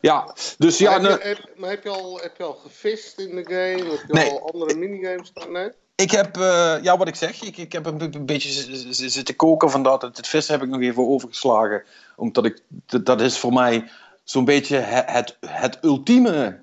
Ja, 0.00 0.34
dus 0.58 0.78
ja. 0.78 0.98
Maar 0.98 1.10
heb, 1.10 1.22
je, 1.22 1.28
heb, 1.28 1.50
maar 1.56 1.70
heb 1.70 1.82
je, 1.82 1.90
al, 1.90 2.18
heb 2.22 2.36
je 2.36 2.42
al 2.42 2.54
gevist 2.54 3.18
in 3.18 3.34
de 3.34 3.44
game? 3.44 3.90
Heb 3.90 4.04
je 4.06 4.12
nee. 4.12 4.30
al 4.30 4.52
andere 4.52 4.74
minigames? 4.74 5.32
Nee? 5.50 5.70
Ik 5.94 6.10
heb, 6.10 6.36
uh, 6.36 6.76
ja, 6.82 6.96
wat 6.96 7.08
ik 7.08 7.14
zeg, 7.14 7.42
ik, 7.42 7.56
ik 7.56 7.72
heb 7.72 7.86
een, 7.86 8.00
een 8.00 8.26
beetje 8.26 8.50
zitten 8.90 9.36
koken 9.36 9.70
van 9.70 9.82
dat. 9.82 10.02
Het 10.02 10.26
vissen 10.26 10.54
heb 10.54 10.62
ik 10.62 10.68
nog 10.68 10.80
even 10.80 11.08
overgeslagen. 11.08 11.84
Omdat 12.16 12.44
ik, 12.44 12.60
dat 12.86 13.20
is 13.20 13.38
voor 13.38 13.52
mij 13.52 13.90
zo'n 14.26 14.44
beetje 14.44 14.76
het, 14.76 15.10
het, 15.10 15.38
het 15.46 15.78
ultieme 15.82 16.60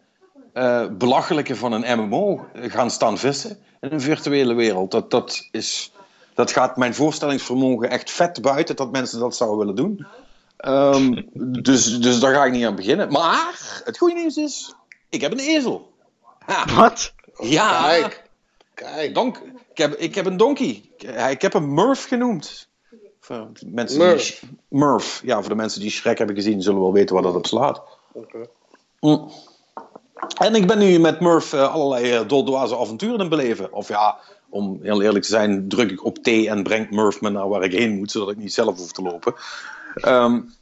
uh, 0.53 0.85
belachelijke 0.91 1.55
van 1.55 1.71
een 1.71 1.99
MMO. 1.99 2.45
Gaan 2.53 2.91
staan 2.91 3.17
vissen 3.17 3.57
in 3.81 3.91
een 3.91 4.01
virtuele 4.01 4.53
wereld. 4.53 4.91
Dat, 4.91 5.11
dat, 5.11 5.47
is, 5.51 5.91
dat 6.33 6.51
gaat 6.51 6.77
mijn 6.77 6.93
voorstellingsvermogen 6.93 7.89
echt 7.89 8.11
vet 8.11 8.41
buiten 8.41 8.75
dat 8.75 8.91
mensen 8.91 9.19
dat 9.19 9.35
zouden 9.35 9.59
willen 9.59 9.75
doen. 9.75 10.07
Um, 10.65 11.29
dus, 11.61 11.99
dus 11.99 12.19
daar 12.19 12.33
ga 12.33 12.45
ik 12.45 12.51
niet 12.51 12.65
aan 12.65 12.75
beginnen. 12.75 13.11
Maar 13.11 13.81
het 13.83 13.97
goede 13.97 14.15
nieuws 14.15 14.37
is, 14.37 14.73
ik 15.09 15.21
heb 15.21 15.31
een 15.31 15.39
ezel. 15.39 15.93
Wat? 16.75 17.13
Ja. 17.41 17.87
Kijk. 17.87 18.23
Kijk. 18.73 19.13
Donk, 19.13 19.37
ik, 19.71 19.77
heb, 19.77 19.93
ik 19.93 20.15
heb 20.15 20.25
een 20.25 20.37
donkey. 20.37 20.89
Ik 21.29 21.41
heb 21.41 21.53
hem 21.53 21.73
Murph 21.73 22.07
genoemd. 22.07 22.71
Voor 23.23 23.47
mensen 23.65 23.97
Murph. 23.97 24.39
Die, 24.39 24.49
Murph. 24.67 25.21
Ja, 25.25 25.39
voor 25.39 25.49
de 25.49 25.55
mensen 25.55 25.81
die 25.81 25.89
Shrek 25.89 26.17
hebben 26.17 26.35
gezien, 26.35 26.61
zullen 26.61 26.81
wel 26.81 26.93
weten 26.93 27.13
waar 27.13 27.23
dat 27.23 27.35
op 27.35 27.47
slaat. 27.47 27.81
Okay. 28.11 28.47
Mm. 28.99 29.31
En 30.37 30.55
ik 30.55 30.67
ben 30.67 30.77
nu 30.77 30.99
met 30.99 31.19
Murph 31.19 31.53
uh, 31.53 31.73
allerlei 31.73 32.19
uh, 32.19 32.27
doldwaze 32.27 32.77
avonturen 32.77 33.19
in 33.19 33.29
beleven. 33.29 33.73
Of 33.73 33.87
ja, 33.87 34.17
om 34.49 34.79
heel 34.81 35.01
eerlijk 35.01 35.23
te 35.23 35.29
zijn, 35.29 35.67
druk 35.67 35.91
ik 35.91 36.05
op 36.05 36.17
T 36.17 36.27
en 36.27 36.63
brengt 36.63 36.91
Murph 36.91 37.21
me 37.21 37.29
naar 37.29 37.49
waar 37.49 37.63
ik 37.63 37.71
heen 37.71 37.97
moet, 37.97 38.11
zodat 38.11 38.29
ik 38.29 38.37
niet 38.37 38.53
zelf 38.53 38.77
hoef 38.77 38.91
te 38.91 39.01
lopen. 39.01 39.33
Um, 40.07 40.53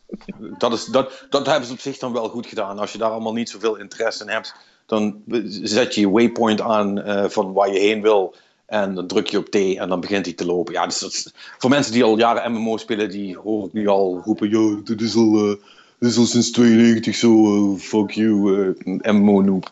dat, 0.57 0.73
is, 0.73 0.85
dat, 0.85 1.25
dat 1.29 1.45
hebben 1.45 1.67
ze 1.67 1.73
op 1.73 1.79
zich 1.79 1.97
dan 1.97 2.13
wel 2.13 2.29
goed 2.29 2.45
gedaan. 2.45 2.79
Als 2.79 2.91
je 2.91 2.97
daar 2.97 3.11
allemaal 3.11 3.33
niet 3.33 3.49
zoveel 3.49 3.75
interesse 3.75 4.23
in 4.23 4.29
hebt, 4.29 4.55
dan 4.85 5.23
zet 5.45 5.95
je 5.95 6.01
je 6.01 6.09
waypoint 6.09 6.61
aan 6.61 6.97
uh, 6.97 7.25
van 7.27 7.53
waar 7.53 7.73
je 7.73 7.79
heen 7.79 8.01
wil. 8.01 8.35
En 8.71 8.95
dan 8.95 9.07
druk 9.07 9.27
je 9.27 9.37
op 9.37 9.49
T 9.49 9.55
en 9.55 9.89
dan 9.89 9.99
begint 9.99 10.25
hij 10.25 10.35
te 10.35 10.45
lopen. 10.45 10.73
Ja, 10.73 10.85
dus 10.85 11.33
voor 11.57 11.69
mensen 11.69 11.93
die 11.93 12.03
al 12.03 12.17
jaren 12.17 12.51
MMO 12.51 12.77
spelen, 12.77 13.09
die 13.09 13.37
hoor 13.37 13.65
ik 13.65 13.73
nu 13.73 13.87
al 13.87 14.21
roepen: 14.25 14.49
Ja, 14.49 14.81
dit 14.83 15.01
is 15.01 15.15
al, 15.15 15.35
uh, 15.35 15.55
dit 15.99 16.09
is 16.09 16.17
al 16.17 16.25
sinds 16.25 16.51
92 16.51 17.15
zo, 17.15 17.29
uh, 17.29 17.79
fuck 17.79 18.11
you, 18.11 18.75
MMO 19.01 19.41
noob. 19.41 19.71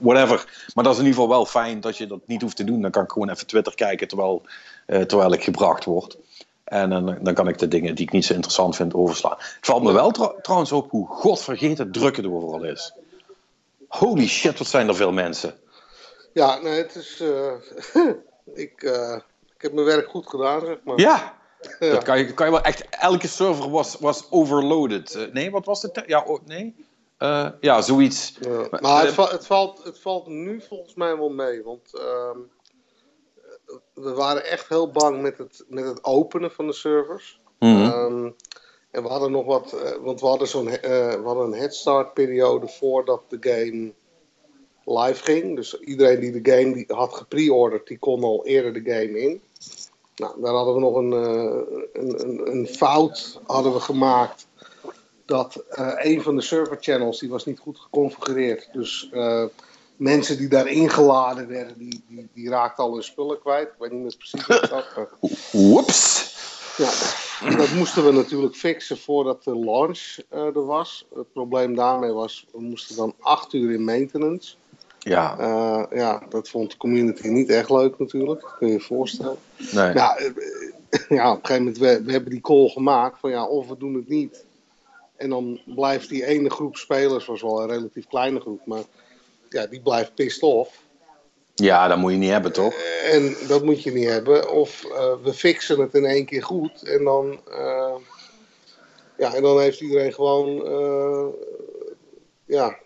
Whatever. 0.00 0.64
Maar 0.74 0.84
dat 0.84 0.92
is 0.92 0.98
in 0.98 1.06
ieder 1.06 1.20
geval 1.20 1.36
wel 1.36 1.46
fijn 1.46 1.80
dat 1.80 1.96
je 1.96 2.06
dat 2.06 2.20
niet 2.26 2.42
hoeft 2.42 2.56
te 2.56 2.64
doen. 2.64 2.82
Dan 2.82 2.90
kan 2.90 3.02
ik 3.02 3.10
gewoon 3.10 3.30
even 3.30 3.46
Twitter 3.46 3.74
kijken 3.74 4.08
terwijl, 4.08 4.42
terwijl 4.86 5.32
ik 5.32 5.42
gebracht 5.42 5.84
word. 5.84 6.18
En 6.64 6.90
dan, 7.22 7.34
kan 7.34 7.48
ik 7.48 7.58
de 7.58 7.68
dingen 7.68 7.94
die 7.94 8.04
ik 8.04 8.12
niet 8.12 8.24
zo 8.24 8.32
interessant 8.32 8.76
vind 8.76 8.94
overslaan. 8.94 9.36
Het 9.38 9.66
valt 9.66 9.82
me 9.82 9.92
wel 9.92 10.10
tr 10.10 10.22
trouwens 10.42 10.72
op 10.72 10.90
hoe 10.90 11.06
godvergeten 11.08 11.92
druk 11.92 12.16
het 12.16 12.26
overal 12.26 12.64
is. 12.64 12.92
Holy 13.88 14.26
shit, 14.26 14.58
wat 14.58 14.66
zijn 14.66 14.88
er 14.88 14.96
veel 14.96 15.12
mensen. 15.12 15.54
Ja, 16.32 16.58
nee, 16.58 16.78
het 16.78 16.94
is. 16.94 17.22
Ik, 18.54 18.82
uh, 18.82 19.18
ik 19.54 19.62
heb 19.62 19.72
mijn 19.72 19.86
werk 19.86 20.08
goed 20.08 20.28
gedaan, 20.28 20.60
zeg 20.60 20.78
maar. 20.84 20.98
Ja, 20.98 21.38
ja. 21.80 21.90
dat 21.90 22.02
kan 22.02 22.18
je, 22.18 22.34
kan 22.34 22.46
je 22.46 22.52
wel 22.52 22.62
echt. 22.62 22.88
Elke 22.90 23.28
server 23.28 23.70
was, 23.70 23.96
was 23.98 24.30
overloaded. 24.30 25.14
Uh, 25.14 25.32
nee, 25.32 25.50
wat 25.50 25.64
was 25.64 25.82
het? 25.82 26.02
Ja, 26.06 26.22
oh, 26.22 26.40
nee. 26.44 26.74
ja, 27.60 27.80
zoiets. 27.80 28.36
Ja. 28.40 28.78
Maar 28.80 29.04
het, 29.04 29.14
va 29.14 29.30
het, 29.30 29.46
valt, 29.46 29.84
het 29.84 29.98
valt 29.98 30.26
nu 30.26 30.60
volgens 30.60 30.94
mij 30.94 31.16
wel 31.16 31.30
mee. 31.30 31.62
Want 31.62 31.94
ehm, 31.94 32.38
we 33.94 34.12
waren 34.12 34.44
echt 34.44 34.68
heel 34.68 34.90
bang 34.90 35.22
met 35.22 35.38
het, 35.38 35.64
met 35.68 35.84
het 35.84 36.04
openen 36.04 36.50
van 36.50 36.66
de 36.66 36.72
servers. 36.72 37.40
Mm 37.58 37.76
-hmm. 37.76 37.92
um, 37.92 38.36
en 38.90 39.02
we 39.02 39.08
hadden 39.08 39.30
nog 39.30 39.44
wat, 39.44 39.76
want 40.02 40.20
we 40.20 40.26
hadden, 40.26 40.48
zo'n, 40.48 40.64
we 40.64 41.22
hadden 41.24 41.46
een 41.46 41.58
headstart 41.58 42.14
periode 42.14 42.68
voordat 42.68 43.22
de 43.28 43.36
game 43.40 43.92
live 44.86 45.22
ging. 45.22 45.56
Dus 45.56 45.80
iedereen 45.80 46.20
die 46.20 46.42
de 46.42 46.50
game 46.52 46.74
die 46.74 46.84
had 46.88 47.14
gepreorderd, 47.14 47.86
die 47.86 47.98
kon 47.98 48.22
al 48.22 48.46
eerder 48.46 48.72
de 48.72 48.90
game 48.92 49.20
in. 49.20 49.40
Nou, 50.16 50.40
daar 50.40 50.52
hadden 50.52 50.74
we 50.74 50.80
nog 50.80 50.94
een, 50.94 51.12
uh, 51.12 51.80
een, 51.92 52.28
een, 52.28 52.50
een, 52.50 52.66
fout 52.66 53.40
hadden 53.46 53.72
we 53.72 53.80
gemaakt. 53.80 54.46
Dat 55.24 55.64
een 55.96 56.22
van 56.22 56.36
de 56.36 56.42
server 56.42 56.76
channels, 56.80 57.18
die 57.18 57.28
was 57.28 57.44
niet 57.44 57.58
goed 57.58 57.78
geconfigureerd. 57.78 58.68
Dus 58.72 59.10
mensen 59.96 60.38
die 60.38 60.48
daar 60.48 60.66
ingeladen 60.66 61.48
werden, 61.48 61.78
die, 61.78 62.04
die, 62.08 62.28
die 62.34 62.48
raakten 62.48 62.84
al 62.84 62.92
hun 62.92 63.02
spullen 63.02 63.40
kwijt. 63.40 63.68
Ik 63.68 63.74
weet 63.78 63.90
niet 63.90 64.02
meer 64.02 64.16
precies 64.16 64.46
wat 64.46 64.68
dat 64.68 65.08
Whoops! 65.52 66.34
Ja, 66.76 67.56
dat 67.56 67.72
moesten 67.72 68.04
we 68.04 68.12
natuurlijk 68.12 68.54
fixen 68.54 68.98
voordat 68.98 69.44
de 69.44 69.56
launch 69.56 70.16
er 70.30 70.66
was. 70.66 71.06
Het 71.14 71.32
probleem 71.32 71.74
daarmee 71.74 72.10
was, 72.10 72.46
we 72.52 72.60
moesten 72.60 72.96
dan 72.96 73.14
acht 73.20 73.52
uur 73.52 73.72
in 73.72 73.84
maintenance. 73.84 74.54
Ja. 75.08 75.38
Uh, 75.40 75.98
ja, 75.98 76.22
dat 76.28 76.48
vond 76.48 76.70
de 76.70 76.76
community 76.76 77.28
niet 77.28 77.50
echt 77.50 77.70
leuk 77.70 77.98
natuurlijk, 77.98 78.40
dat 78.40 78.56
kun 78.58 78.66
je 78.66 78.72
je 78.72 78.80
voorstellen. 78.80 79.36
Nee. 79.56 79.92
Ja, 79.92 80.18
ja, 81.08 81.32
op 81.32 81.38
een 81.38 81.46
gegeven 81.46 81.64
moment, 81.64 81.78
we, 81.78 82.02
we 82.04 82.12
hebben 82.12 82.30
die 82.30 82.40
call 82.40 82.68
gemaakt 82.68 83.18
van 83.18 83.30
ja, 83.30 83.46
of 83.46 83.68
we 83.68 83.76
doen 83.78 83.94
het 83.94 84.08
niet. 84.08 84.44
En 85.16 85.30
dan 85.30 85.60
blijft 85.64 86.08
die 86.08 86.24
ene 86.24 86.50
groep 86.50 86.76
spelers, 86.76 87.26
was 87.26 87.42
wel 87.42 87.62
een 87.62 87.68
relatief 87.68 88.06
kleine 88.06 88.40
groep, 88.40 88.60
maar 88.64 88.82
ja, 89.48 89.66
die 89.66 89.80
blijft 89.80 90.14
pissed 90.14 90.42
off. 90.42 90.84
Ja, 91.54 91.88
dat 91.88 91.98
moet 91.98 92.12
je 92.12 92.18
niet 92.18 92.30
hebben, 92.30 92.52
toch? 92.52 92.74
En 93.10 93.36
dat 93.48 93.64
moet 93.64 93.82
je 93.82 93.92
niet 93.92 94.08
hebben. 94.08 94.50
Of 94.50 94.84
uh, 94.84 95.12
we 95.22 95.32
fixen 95.34 95.80
het 95.80 95.94
in 95.94 96.04
één 96.04 96.24
keer 96.24 96.42
goed. 96.42 96.82
En 96.82 97.04
dan, 97.04 97.40
uh, 97.48 97.94
ja, 99.18 99.34
en 99.34 99.42
dan 99.42 99.60
heeft 99.60 99.80
iedereen 99.80 100.12
gewoon. 100.12 100.64
Ja, 102.44 102.78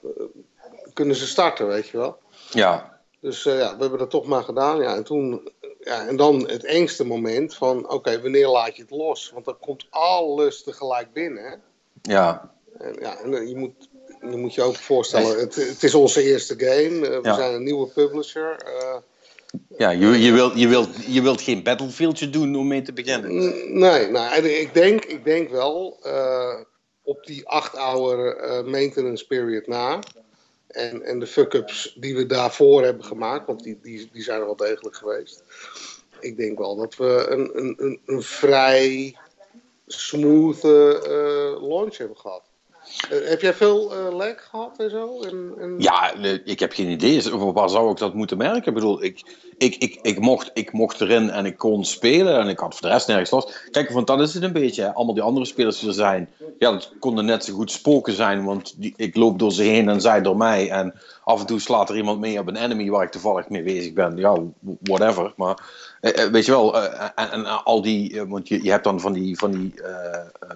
kunnen 1.00 1.18
ze 1.18 1.26
starten, 1.26 1.66
weet 1.66 1.88
je 1.88 1.96
wel. 1.96 2.18
Ja. 2.50 3.00
Dus 3.20 3.42
ja, 3.42 3.74
we 3.76 3.80
hebben 3.80 3.98
dat 3.98 4.10
toch 4.10 4.26
maar 4.26 4.42
gedaan. 4.42 4.80
Ja, 4.80 4.96
en 4.96 5.04
toen. 5.04 5.50
Ja, 5.80 6.06
en 6.06 6.16
dan 6.16 6.48
het 6.48 6.64
engste 6.64 7.04
moment 7.04 7.54
van: 7.54 7.84
oké, 7.84 7.94
okay, 7.94 8.20
wanneer 8.20 8.48
laat 8.48 8.76
je 8.76 8.82
het 8.82 8.90
los? 8.90 9.30
Want 9.34 9.44
dan 9.44 9.58
komt 9.60 9.86
alles 9.90 10.62
tegelijk 10.62 11.12
binnen. 11.12 11.44
Hè? 11.44 11.54
Ja. 12.02 12.52
En, 12.78 12.96
ja, 13.00 13.18
en 13.18 13.48
je 13.48 13.56
moet 13.56 13.88
je 14.20 14.36
moet 14.36 14.54
je 14.54 14.62
ook 14.62 14.76
voorstellen, 14.76 15.38
het, 15.38 15.54
het, 15.54 15.82
is 15.82 15.94
onze 15.94 16.22
eerste 16.22 16.54
game. 16.58 16.90
Uh, 16.90 17.00
we 17.00 17.20
ja. 17.22 17.34
zijn 17.34 17.54
een 17.54 17.62
nieuwe 17.62 17.86
publisher. 17.86 18.56
Uh, 18.66 18.96
ja, 19.76 19.90
je, 19.90 20.06
je, 20.06 20.32
wilt, 20.32 20.58
je, 20.58 20.68
wilt, 20.68 20.88
je 21.06 21.22
wilt 21.22 21.40
geen 21.40 21.62
Battlefieldje 21.62 22.30
doen 22.30 22.56
om 22.56 22.66
mee 22.66 22.82
te 22.82 22.92
beginnen. 22.92 23.32
Nee, 23.78 24.06
nou, 24.10 24.46
ik, 24.46 24.74
denk, 24.74 25.04
ik 25.04 25.24
denk 25.24 25.50
wel 25.50 25.98
uh, 26.06 26.60
op 27.02 27.24
die 27.24 27.48
acht 27.48 27.76
hour 27.76 28.36
maintenance 28.64 29.26
period 29.26 29.66
na. 29.66 29.98
En, 30.70 31.02
en 31.02 31.18
de 31.18 31.26
fuck-ups 31.26 31.96
die 32.00 32.16
we 32.16 32.26
daarvoor 32.26 32.82
hebben 32.82 33.04
gemaakt, 33.04 33.46
want 33.46 33.62
die, 33.62 33.78
die, 33.82 34.08
die 34.12 34.22
zijn 34.22 34.40
er 34.40 34.46
wel 34.46 34.56
degelijk 34.56 34.96
geweest. 34.96 35.42
Ik 36.20 36.36
denk 36.36 36.58
wel 36.58 36.76
dat 36.76 36.96
we 36.96 37.26
een, 37.28 37.58
een, 37.58 37.74
een, 37.78 38.00
een 38.06 38.22
vrij 38.22 39.16
smooth 39.86 40.62
launch 41.62 41.96
hebben 41.96 42.16
gehad. 42.16 42.49
Uh, 43.12 43.28
heb 43.28 43.40
jij 43.40 43.54
veel 43.54 43.92
uh, 44.20 44.30
gehad 44.36 44.74
en 44.78 44.90
zo? 44.90 45.20
Ja, 45.78 46.14
ik 46.44 46.60
heb 46.60 46.72
geen 46.72 46.90
idee. 46.90 47.22
Waar 47.52 47.68
zou 47.68 47.90
ik 47.90 47.96
dat 47.96 48.14
moeten 48.14 48.36
merken? 48.36 48.66
Ik 48.66 48.74
bedoel, 48.74 49.02
ik, 49.02 49.22
ik, 49.58 49.76
ik, 49.76 49.98
ik, 50.02 50.18
mocht, 50.18 50.50
ik 50.54 50.72
mocht 50.72 51.00
erin 51.00 51.30
en 51.30 51.46
ik 51.46 51.56
kon 51.56 51.84
spelen 51.84 52.40
en 52.40 52.48
ik 52.48 52.58
had 52.58 52.72
voor 52.72 52.88
de 52.88 52.94
rest 52.94 53.06
nergens 53.06 53.30
last. 53.30 53.68
Kijk, 53.70 53.90
want 53.90 54.06
dat 54.06 54.20
is 54.20 54.34
het 54.34 54.42
een 54.42 54.52
beetje. 54.52 54.92
Allemaal 54.92 55.14
die 55.14 55.22
andere 55.22 55.46
spelers 55.46 55.78
die 55.78 55.88
er 55.88 55.94
zijn, 55.94 56.28
ja, 56.58 56.70
dat 56.70 56.92
konden 56.98 57.24
net 57.24 57.44
zo 57.44 57.54
goed 57.54 57.70
spoken 57.70 58.12
zijn, 58.12 58.44
want 58.44 58.74
die, 58.76 58.94
ik 58.96 59.16
loop 59.16 59.38
door 59.38 59.52
ze 59.52 59.62
heen 59.62 59.88
en 59.88 60.00
zij 60.00 60.22
door 60.22 60.36
mij. 60.36 60.70
En 60.70 60.94
af 61.30 61.40
en 61.40 61.46
toe 61.46 61.60
slaat 61.60 61.90
er 61.90 61.96
iemand 61.96 62.20
mee 62.20 62.38
op 62.38 62.48
een 62.48 62.56
enemy 62.56 62.90
waar 62.90 63.04
ik 63.04 63.10
toevallig 63.10 63.48
mee 63.48 63.62
bezig 63.62 63.92
ben. 63.92 64.16
Ja, 64.16 64.36
whatever. 64.80 65.32
Maar 65.36 65.58
eh, 66.00 66.24
weet 66.24 66.44
je 66.44 66.50
wel, 66.50 66.82
en, 67.14 67.30
en, 67.30 67.64
al 67.64 67.82
die, 67.82 68.24
want 68.28 68.48
je, 68.48 68.62
je 68.62 68.70
hebt 68.70 68.84
dan 68.84 69.00
van 69.00 69.12
die, 69.12 69.38
van 69.38 69.50
die 69.50 69.74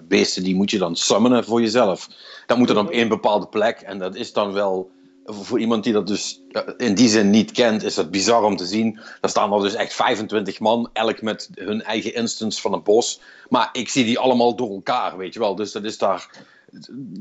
beesten, 0.07 0.43
die 0.43 0.55
moet 0.55 0.71
je 0.71 0.77
dan 0.77 0.95
summonen 0.95 1.43
voor 1.43 1.61
jezelf. 1.61 2.07
Dat 2.45 2.57
moet 2.57 2.67
dan 2.67 2.77
op 2.77 2.89
één 2.89 3.07
bepaalde 3.07 3.47
plek 3.47 3.79
en 3.79 3.99
dat 3.99 4.15
is 4.15 4.33
dan 4.33 4.53
wel 4.53 4.91
voor 5.25 5.59
iemand 5.59 5.83
die 5.83 5.93
dat 5.93 6.07
dus 6.07 6.41
in 6.77 6.95
die 6.95 7.09
zin 7.09 7.29
niet 7.29 7.51
kent, 7.51 7.83
is 7.83 7.95
dat 7.95 8.11
bizar 8.11 8.43
om 8.43 8.55
te 8.55 8.65
zien. 8.65 8.99
Daar 9.21 9.29
staan 9.29 9.53
er 9.53 9.61
dus 9.61 9.73
echt 9.73 9.93
25 9.93 10.59
man, 10.59 10.89
elk 10.93 11.21
met 11.21 11.49
hun 11.53 11.83
eigen 11.83 12.13
instance 12.13 12.61
van 12.61 12.73
een 12.73 12.83
bos. 12.83 13.19
Maar 13.49 13.69
ik 13.71 13.89
zie 13.89 14.05
die 14.05 14.19
allemaal 14.19 14.55
door 14.55 14.69
elkaar, 14.69 15.17
weet 15.17 15.33
je 15.33 15.39
wel. 15.39 15.55
Dus 15.55 15.71
dat 15.71 15.83
is 15.83 15.97
daar. 15.97 16.29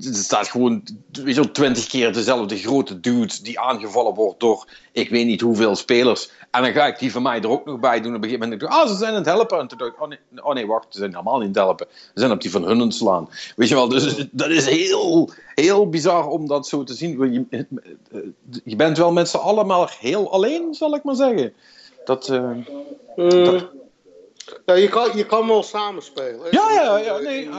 Er 0.00 0.14
staat 0.14 0.48
gewoon 0.48 0.82
weet 1.12 1.34
je, 1.34 1.50
20 1.50 1.86
keer 1.86 2.12
dezelfde 2.12 2.56
grote 2.56 3.00
dude 3.00 3.42
die 3.42 3.60
aangevallen 3.60 4.14
wordt 4.14 4.40
door 4.40 4.66
ik 4.94 5.10
weet 5.10 5.26
niet 5.26 5.40
hoeveel 5.40 5.76
spelers. 5.76 6.30
En 6.50 6.62
dan 6.62 6.72
ga 6.72 6.86
ik 6.86 6.98
die 6.98 7.12
van 7.12 7.22
mij 7.22 7.40
er 7.40 7.48
ook 7.48 7.64
nog 7.64 7.80
bij 7.80 8.00
doen. 8.00 8.14
Op 8.14 8.22
een 8.22 8.28
gegeven 8.28 8.48
moment 8.48 8.60
denk 8.60 8.72
ik, 8.72 8.78
ah, 8.78 8.88
ze 8.88 8.94
zijn 8.94 9.10
aan 9.10 9.16
het 9.16 9.26
helpen. 9.26 9.58
En 9.58 9.66
toen 9.68 9.78
dacht 9.78 9.92
ik, 9.92 10.02
oh 10.02 10.08
nee, 10.08 10.18
oh 10.42 10.54
nee, 10.54 10.66
wacht, 10.66 10.86
ze 10.88 10.98
zijn 10.98 11.10
helemaal 11.10 11.38
niet 11.38 11.42
aan 11.42 11.68
het 11.68 11.78
helpen. 11.78 11.86
Ze 11.90 12.20
zijn 12.20 12.30
op 12.30 12.40
die 12.40 12.50
van 12.50 12.64
hun 12.64 12.92
slaan. 12.92 13.28
Weet 13.56 13.68
je 13.68 13.74
wel, 13.74 13.88
dus 13.88 14.26
dat 14.30 14.50
is 14.50 14.66
heel, 14.66 15.30
heel 15.54 15.88
bizar 15.88 16.28
om 16.28 16.46
dat 16.46 16.68
zo 16.68 16.84
te 16.84 16.94
zien. 16.94 17.32
Je, 17.32 17.66
je 18.64 18.76
bent 18.76 18.98
wel 18.98 19.12
met 19.12 19.28
z'n 19.28 19.36
allen 19.36 19.66
maar 19.66 19.96
heel 20.00 20.32
alleen, 20.32 20.74
zal 20.74 20.94
ik 20.94 21.02
maar 21.04 21.14
zeggen. 21.14 21.52
Dat... 22.04 22.28
Uh, 22.28 22.50
dat 23.16 23.66
ja, 24.66 24.74
je 24.74 24.88
kan, 24.88 25.16
je 25.16 25.26
kan 25.26 25.46
wel 25.46 25.62
samenspelen. 25.62 26.46
Ja, 26.50 26.70
ja, 26.70 26.98
ja. 26.98 27.18
Nee, 27.18 27.44
in, 27.44 27.52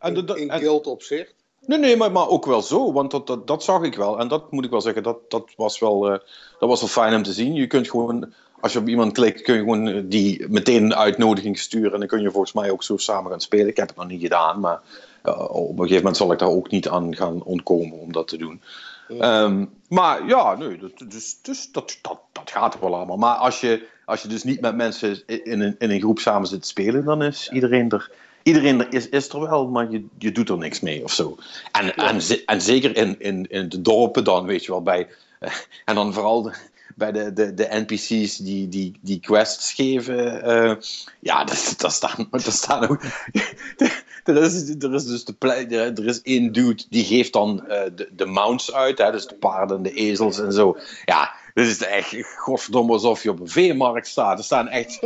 in, 0.00 0.26
in, 0.26 0.36
in 0.36 0.50
guild 0.50 0.86
opzicht. 0.86 1.34
Nee, 1.66 1.78
nee, 1.78 1.96
maar, 1.96 2.12
maar 2.12 2.28
ook 2.28 2.46
wel 2.46 2.62
zo, 2.62 2.92
want 2.92 3.10
dat, 3.10 3.26
dat, 3.26 3.46
dat 3.46 3.64
zag 3.64 3.82
ik 3.82 3.94
wel. 3.94 4.18
En 4.18 4.28
dat 4.28 4.52
moet 4.52 4.64
ik 4.64 4.70
wel 4.70 4.80
zeggen, 4.80 5.02
dat, 5.02 5.18
dat, 5.30 5.52
was 5.56 5.78
wel, 5.78 6.12
uh, 6.12 6.18
dat 6.58 6.68
was 6.68 6.80
wel 6.80 6.88
fijn 6.88 7.14
om 7.14 7.22
te 7.22 7.32
zien. 7.32 7.54
Je 7.54 7.66
kunt 7.66 7.90
gewoon, 7.90 8.32
als 8.60 8.72
je 8.72 8.78
op 8.78 8.88
iemand 8.88 9.12
klikt, 9.12 9.42
kun 9.42 9.54
je 9.54 9.60
gewoon 9.60 9.88
eh, 9.88 10.02
die 10.04 10.48
meteen 10.48 10.82
een 10.82 10.94
uitnodiging 10.94 11.58
sturen. 11.58 11.92
En 11.92 11.98
dan 11.98 12.08
kun 12.08 12.22
je 12.22 12.30
volgens 12.30 12.52
mij 12.52 12.70
ook 12.70 12.82
zo 12.82 12.96
samen 12.96 13.30
gaan 13.30 13.40
spelen. 13.40 13.68
Ik 13.68 13.76
heb 13.76 13.88
het 13.88 13.96
nog 13.96 14.06
niet 14.08 14.20
gedaan, 14.20 14.60
maar 14.60 14.80
uh, 15.24 15.40
op 15.50 15.70
een 15.70 15.76
gegeven 15.76 15.96
moment 15.96 16.16
zal 16.16 16.32
ik 16.32 16.38
daar 16.38 16.48
ook 16.48 16.70
niet 16.70 16.88
aan 16.88 17.16
gaan 17.16 17.42
ontkomen 17.42 17.98
om 17.98 18.12
dat 18.12 18.28
te 18.28 18.36
doen. 18.36 18.62
Um, 19.08 19.70
maar 19.88 20.26
ja, 20.26 20.56
nee, 20.56 20.78
dat, 20.78 21.10
dus, 21.10 21.42
dus 21.42 21.72
dat, 21.72 21.98
dat, 22.02 22.20
dat 22.32 22.50
gaat 22.50 22.78
wel 22.80 22.94
allemaal. 22.94 23.16
Maar 23.16 23.34
als 23.34 23.60
je, 23.60 23.86
als 24.04 24.22
je 24.22 24.28
dus 24.28 24.44
niet 24.44 24.60
met 24.60 24.76
mensen 24.76 25.26
in 25.26 25.60
een, 25.60 25.74
in 25.78 25.90
een 25.90 26.00
groep 26.00 26.18
samen 26.18 26.48
zit 26.48 26.62
te 26.62 26.68
spelen, 26.68 27.04
dan 27.04 27.22
is 27.22 27.50
iedereen 27.50 27.90
er 27.90 28.10
iedereen 28.46 28.90
is, 28.90 29.08
is 29.08 29.28
er 29.28 29.40
wel, 29.40 29.68
maar 29.68 29.90
je, 29.90 30.06
je 30.18 30.32
doet 30.32 30.48
er 30.48 30.58
niks 30.58 30.80
mee 30.80 31.04
of 31.04 31.12
zo. 31.12 31.36
En, 31.72 31.94
en, 31.94 32.20
en 32.46 32.60
zeker 32.60 32.96
in, 32.96 33.16
in, 33.18 33.46
in 33.50 33.68
de 33.68 33.80
dorpen 33.80 34.24
dan, 34.24 34.46
weet 34.46 34.64
je 34.64 34.70
wel, 34.70 34.82
bij, 34.82 35.08
en 35.84 35.94
dan 35.94 36.12
vooral 36.12 36.42
de, 36.42 36.54
bij 36.96 37.12
de, 37.12 37.32
de, 37.32 37.54
de 37.54 37.68
NPC's 37.70 38.36
die, 38.36 38.68
die, 38.68 38.98
die 39.00 39.20
quests 39.20 39.72
geven. 39.72 40.48
Uh, 40.48 40.74
ja, 41.20 41.44
daar 41.78 41.90
staan, 41.90 42.28
daar 42.30 42.42
staan 42.42 42.88
ook. 42.88 43.02
er, 44.24 44.42
is, 44.42 44.74
er 44.78 44.94
is 44.94 45.04
dus 45.04 45.24
de 45.24 45.34
er 45.38 46.06
is 46.06 46.22
één 46.22 46.52
dude 46.52 46.82
die 46.88 47.04
geeft 47.04 47.32
dan 47.32 47.64
uh, 47.68 47.82
de, 47.94 48.08
de 48.12 48.26
mounts 48.26 48.72
uit, 48.72 48.98
hè, 48.98 49.12
dus 49.12 49.26
de 49.26 49.34
paarden, 49.34 49.82
de 49.82 49.92
ezels 49.92 50.38
en 50.38 50.52
zo. 50.52 50.78
Ja, 51.04 51.34
dit 51.56 51.66
is 51.66 51.82
echt, 51.82 52.36
godverdomme, 52.36 52.92
alsof 52.92 53.22
je 53.22 53.30
op 53.30 53.40
een 53.40 53.48
veemarkt 53.48 54.06
staat. 54.06 54.38
Er 54.38 54.44
staan 54.44 54.68
echt, 54.68 54.98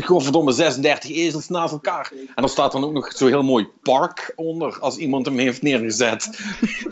godverdomme, 0.00 0.52
36 0.52 1.10
ezels 1.10 1.48
naast 1.48 1.72
elkaar. 1.72 2.12
En 2.34 2.42
er 2.42 2.48
staat 2.48 2.72
dan 2.72 2.84
ook 2.84 2.92
nog 2.92 3.12
zo 3.12 3.26
heel 3.26 3.42
mooi 3.42 3.68
park 3.82 4.32
onder, 4.36 4.78
als 4.80 4.96
iemand 4.96 5.26
hem 5.26 5.38
heeft 5.38 5.62
neergezet. 5.62 6.38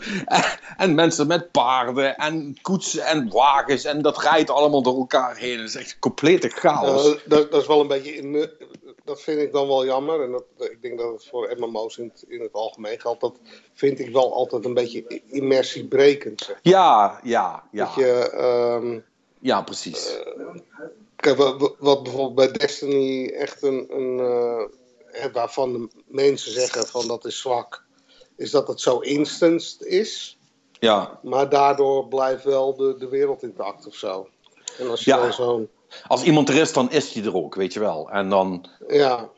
en, 0.77 0.95
mensen 0.95 1.27
met 1.27 1.51
paarden 1.51 2.17
en 2.17 2.57
koetsen 2.61 3.05
en 3.05 3.29
wagens. 3.29 3.85
En 3.85 4.01
dat 4.01 4.21
rijdt 4.21 4.49
allemaal 4.49 4.81
door 4.81 4.97
elkaar 4.97 5.35
heen. 5.35 5.59
Het 5.59 5.69
is 5.69 5.75
echt 5.75 5.99
complete 5.99 6.49
chaos. 6.49 7.03
Dat, 7.25 7.51
dat, 7.51 7.61
is 7.61 7.67
wel 7.67 7.81
een 7.81 7.87
beetje 7.87 8.15
in, 8.15 8.49
dat 9.03 9.21
vind 9.21 9.41
ik 9.41 9.51
dan 9.51 9.67
wel 9.67 9.85
jammer. 9.85 10.23
En 10.23 10.31
dat, 10.31 10.43
ik 10.57 10.81
denk 10.81 10.97
dat 10.97 11.11
het 11.11 11.25
voor 11.25 11.55
MMO's 11.57 11.97
in 11.97 12.11
het, 12.13 12.25
in 12.27 12.41
het 12.41 12.53
algemeen 12.53 12.99
geldt. 12.99 13.21
Dat 13.21 13.39
vind 13.73 13.99
ik 13.99 14.13
wel 14.13 14.33
altijd 14.33 14.65
een 14.65 14.73
beetje 14.73 15.21
immersiebrekend. 15.25 16.41
Zeg. 16.41 16.59
Ja, 16.61 17.19
ja, 17.23 17.63
ja. 17.71 17.85
Dat 17.85 17.95
je, 17.95 18.29
ehm, 18.29 18.99
ja, 19.39 19.61
precies. 19.61 20.17
Uh, 20.37 20.45
kijk, 21.15 21.37
wat, 21.37 21.75
wat, 21.79 22.03
bijvoorbeeld 22.03 22.35
bij 22.35 22.51
Destiny 22.51 23.27
echt 23.27 23.61
een... 23.61 23.85
een 23.89 24.17
uh, 24.17 24.63
waarvan 25.33 25.73
de 25.73 25.87
mensen 26.05 26.51
zeggen 26.51 26.87
van 26.87 27.07
dat 27.07 27.25
is 27.25 27.39
zwak. 27.39 27.83
Is 28.35 28.51
dat 28.51 28.67
het 28.67 28.81
zo 28.81 28.99
instanced 28.99 29.81
is. 29.81 30.37
Ja. 30.71 31.19
Maar 31.23 31.49
daardoor 31.49 32.07
blijft 32.07 32.43
wel 32.43 32.75
de, 32.75 32.95
de 32.97 33.07
wereld 33.07 33.43
intact 33.43 33.87
of 33.87 33.95
zo. 33.95 34.27
En 34.77 34.89
als 34.89 35.03
je 35.03 35.11
ja. 35.11 35.21
dan 35.21 35.33
zo'n 35.33 35.69
als 36.07 36.23
iemand 36.23 36.49
er 36.49 36.55
is, 36.55 36.73
dan 36.73 36.91
is 36.91 37.13
hij 37.13 37.23
er 37.23 37.35
ook, 37.35 37.55
weet 37.55 37.73
je 37.73 37.79
wel. 37.79 38.09
En 38.09 38.29
dan, 38.29 38.65
ja. 38.87 39.29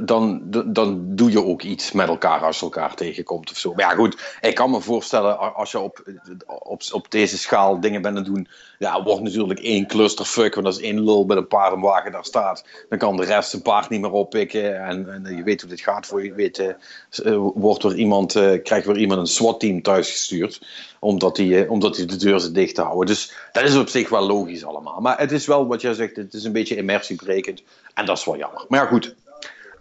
Dan, 0.00 0.42
dan 0.66 1.16
doe 1.16 1.30
je 1.30 1.44
ook 1.44 1.62
iets 1.62 1.92
met 1.92 2.08
elkaar 2.08 2.44
als 2.44 2.58
je 2.58 2.64
elkaar 2.64 2.94
tegenkomt 2.94 3.50
of 3.50 3.56
zo. 3.56 3.74
Maar 3.74 3.84
ja, 3.84 3.94
goed, 3.94 4.36
ik 4.40 4.54
kan 4.54 4.70
me 4.70 4.80
voorstellen, 4.80 5.54
als 5.54 5.70
je 5.70 5.78
op, 5.78 6.02
op, 6.46 6.82
op 6.90 7.10
deze 7.10 7.38
schaal 7.38 7.80
dingen 7.80 8.02
bent 8.02 8.16
aan 8.16 8.24
doen, 8.24 8.48
ja, 8.78 9.02
wordt 9.02 9.22
natuurlijk 9.22 9.60
één 9.60 9.86
clusterfuck, 9.86 10.54
want 10.54 10.66
als 10.66 10.80
één 10.80 11.04
lul 11.04 11.24
met 11.24 11.36
een 11.36 11.46
paardenwagen 11.46 12.12
daar 12.12 12.24
staat, 12.24 12.64
dan 12.88 12.98
kan 12.98 13.16
de 13.16 13.24
rest 13.24 13.50
zijn 13.50 13.62
paard 13.62 13.88
niet 13.88 14.00
meer 14.00 14.12
oppikken. 14.12 14.84
En, 14.84 15.12
en 15.12 15.36
je 15.36 15.42
weet 15.42 15.60
hoe 15.60 15.70
dit 15.70 15.80
gaat, 15.80 16.06
voor 16.06 16.24
je 16.24 16.32
weet, 16.32 16.58
uh, 16.58 17.36
wordt 17.54 17.84
er 17.84 17.94
iemand, 17.94 18.34
uh, 18.34 18.62
krijgt 18.62 18.86
weer 18.86 18.98
iemand 18.98 19.20
een 19.20 19.26
SWAT-team 19.26 19.82
thuisgestuurd 19.82 20.60
omdat 21.02 21.36
hij, 21.36 21.68
omdat 21.68 21.96
hij 21.96 22.06
de 22.06 22.16
deur 22.16 22.40
zit 22.40 22.54
dicht 22.54 22.74
te 22.74 22.82
houden. 22.82 23.06
Dus 23.06 23.32
dat 23.52 23.64
is 23.64 23.76
op 23.76 23.88
zich 23.88 24.08
wel 24.08 24.26
logisch 24.26 24.64
allemaal. 24.64 25.00
Maar 25.00 25.18
het 25.18 25.32
is 25.32 25.46
wel 25.46 25.66
wat 25.66 25.80
jij 25.80 25.94
zegt, 25.94 26.16
het 26.16 26.34
is 26.34 26.44
een 26.44 26.52
beetje 26.52 26.76
immersiebrekend. 26.76 27.62
En 27.94 28.06
dat 28.06 28.18
is 28.18 28.24
wel 28.24 28.36
jammer. 28.36 28.64
Maar 28.68 28.82
ja, 28.82 28.86
goed. 28.86 29.14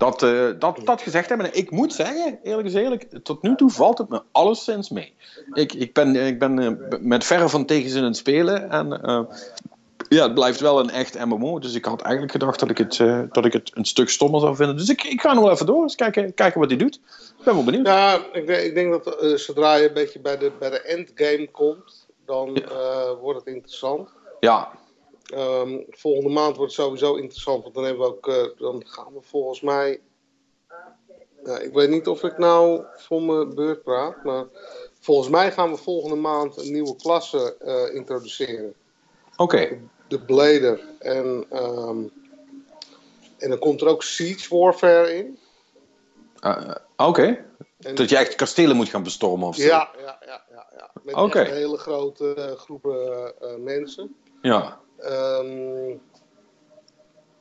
Dat, 0.02 0.22
uh, 0.22 0.50
dat, 0.60 0.80
dat 0.84 1.02
gezegd 1.02 1.30
hebben, 1.30 1.54
ik 1.54 1.72
moet 1.72 1.94
zeggen, 1.94 2.40
eerlijk 2.44 2.68
is 2.68 2.74
eerlijk, 2.74 3.24
tot 3.24 3.42
nu 3.42 3.56
toe 3.56 3.70
valt 3.70 3.98
het 3.98 4.10
me 4.10 4.22
alleszins 4.32 4.90
mee. 4.90 5.14
Ik, 5.54 5.74
ik 5.74 5.94
ben, 5.94 6.16
ik 6.16 6.40
ben 6.40 6.62
uh, 6.62 7.00
met 7.00 7.24
verre 7.24 7.50
van 7.50 7.66
tegenzin 7.66 8.00
aan 8.00 8.06
het 8.06 8.18
spelen. 8.18 8.70
En 8.70 9.00
uh, 9.06 9.22
ja, 10.10 10.24
het 10.24 10.34
blijft 10.34 10.60
wel 10.60 10.80
een 10.80 10.90
echt 10.90 11.26
MMO. 11.26 11.60
Dus 11.60 11.74
ik 11.74 11.86
had 11.86 12.02
eigenlijk 12.02 12.32
gedacht 12.32 12.60
dat 12.60 12.70
ik 12.70 12.78
het, 12.78 12.98
dat 13.32 13.46
ik 13.46 13.54
het 13.54 13.72
een 13.74 13.86
stuk 13.86 14.10
stommer 14.10 14.40
zou 14.40 14.56
vinden. 14.56 14.78
Dus 14.78 14.90
ik, 14.90 15.04
ik 15.04 15.22
ga 15.22 15.34
nog 15.34 15.44
wel 15.44 15.54
even 15.54 15.66
door. 15.66 15.82
Eens 15.82 15.96
kijken, 15.96 16.34
kijken 16.34 16.60
wat 16.60 16.70
hij 16.70 16.80
doet. 16.80 16.96
Ik 17.38 17.44
ben 17.44 17.54
wel 17.54 17.64
benieuwd. 17.64 17.88
Ja, 17.88 18.20
ik, 18.34 18.50
ik 18.50 18.74
denk 18.74 19.04
dat 19.04 19.40
zodra 19.40 19.76
je 19.76 19.88
een 19.88 19.94
beetje 19.94 20.20
bij 20.20 20.38
de, 20.38 20.52
bij 20.60 20.70
de 20.70 20.82
endgame 20.82 21.50
komt, 21.52 22.08
dan 22.26 22.64
wordt 23.22 23.40
het 23.40 23.56
interessant. 23.56 24.10
Ja, 24.40 24.72
Um, 25.34 25.86
volgende 25.90 26.30
maand 26.30 26.58
wordt 26.58 26.76
het 26.76 26.86
sowieso 26.86 27.16
interessant, 27.16 27.64
want 27.64 27.76
dan, 27.76 27.84
hebben 27.84 28.02
we 28.02 28.08
ook, 28.08 28.28
uh, 28.28 28.58
dan 28.58 28.84
gaan 28.86 29.14
we 29.14 29.22
volgens 29.22 29.62
mij. 29.62 30.02
Uh, 31.44 31.64
ik 31.64 31.74
weet 31.74 31.90
niet 31.90 32.08
of 32.08 32.24
ik 32.24 32.38
nou 32.38 32.84
voor 32.96 33.22
mijn 33.22 33.56
beurt 33.56 33.84
praat, 33.84 34.24
maar 34.24 34.46
volgens 35.00 35.30
mij 35.30 35.52
gaan 35.52 35.72
we 35.72 35.78
volgende 35.78 36.16
maand 36.16 36.58
een 36.58 36.72
nieuwe 36.72 36.96
klasse 36.96 37.56
uh, 37.66 37.96
introduceren. 37.96 38.74
Oké. 39.32 39.56
Okay. 39.56 39.82
De 40.08 40.20
Blader. 40.20 40.82
En, 41.00 41.46
um, 41.54 42.12
en 43.38 43.50
dan 43.50 43.60
komt 43.60 43.82
er 43.82 43.88
ook 43.88 44.04
Siege 44.04 44.58
Warfare 44.58 45.16
in. 45.16 45.40
Oké. 46.42 46.82
Okay. 46.96 47.46
Dat 47.78 48.10
je 48.10 48.18
echt 48.18 48.36
kastelen 48.36 48.76
moet 48.76 48.90
gaan 48.90 49.04
bestormen 49.04 49.48
of 49.48 49.56
zo? 49.56 49.64
Ja, 49.64 49.90
ja, 49.98 50.18
ja. 50.26 50.44
ja, 50.52 50.68
ja. 50.78 50.92
Met 51.04 51.16
okay. 51.16 51.46
hele 51.46 51.78
grote 51.78 52.56
groepen 52.58 53.34
mensen. 53.64 54.16
Ja. 54.42 54.80
Um, 55.06 56.02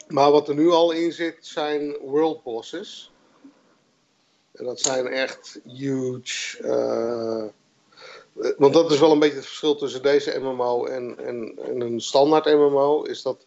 maar 0.09 0.31
wat 0.31 0.49
er 0.49 0.55
nu 0.55 0.70
al 0.70 0.90
in 0.90 1.12
zit 1.12 1.37
zijn 1.40 1.96
world 2.01 2.42
bosses. 2.42 3.12
En 4.53 4.64
dat 4.64 4.81
zijn 4.81 5.07
echt 5.07 5.61
huge. 5.64 6.62
Uh, 6.62 7.44
want 8.59 8.75
dat 8.75 8.90
is 8.90 9.01
wel 9.01 9.12
een 9.12 9.18
beetje 9.18 9.37
het 9.37 9.46
verschil 9.46 9.77
tussen 9.77 10.03
deze 10.03 10.38
MMO 10.38 10.85
en, 10.85 11.18
en, 11.18 11.59
en 11.64 11.81
een 11.81 12.01
standaard 12.01 12.44
MMO. 12.44 13.03
Is 13.03 13.23
dat 13.23 13.46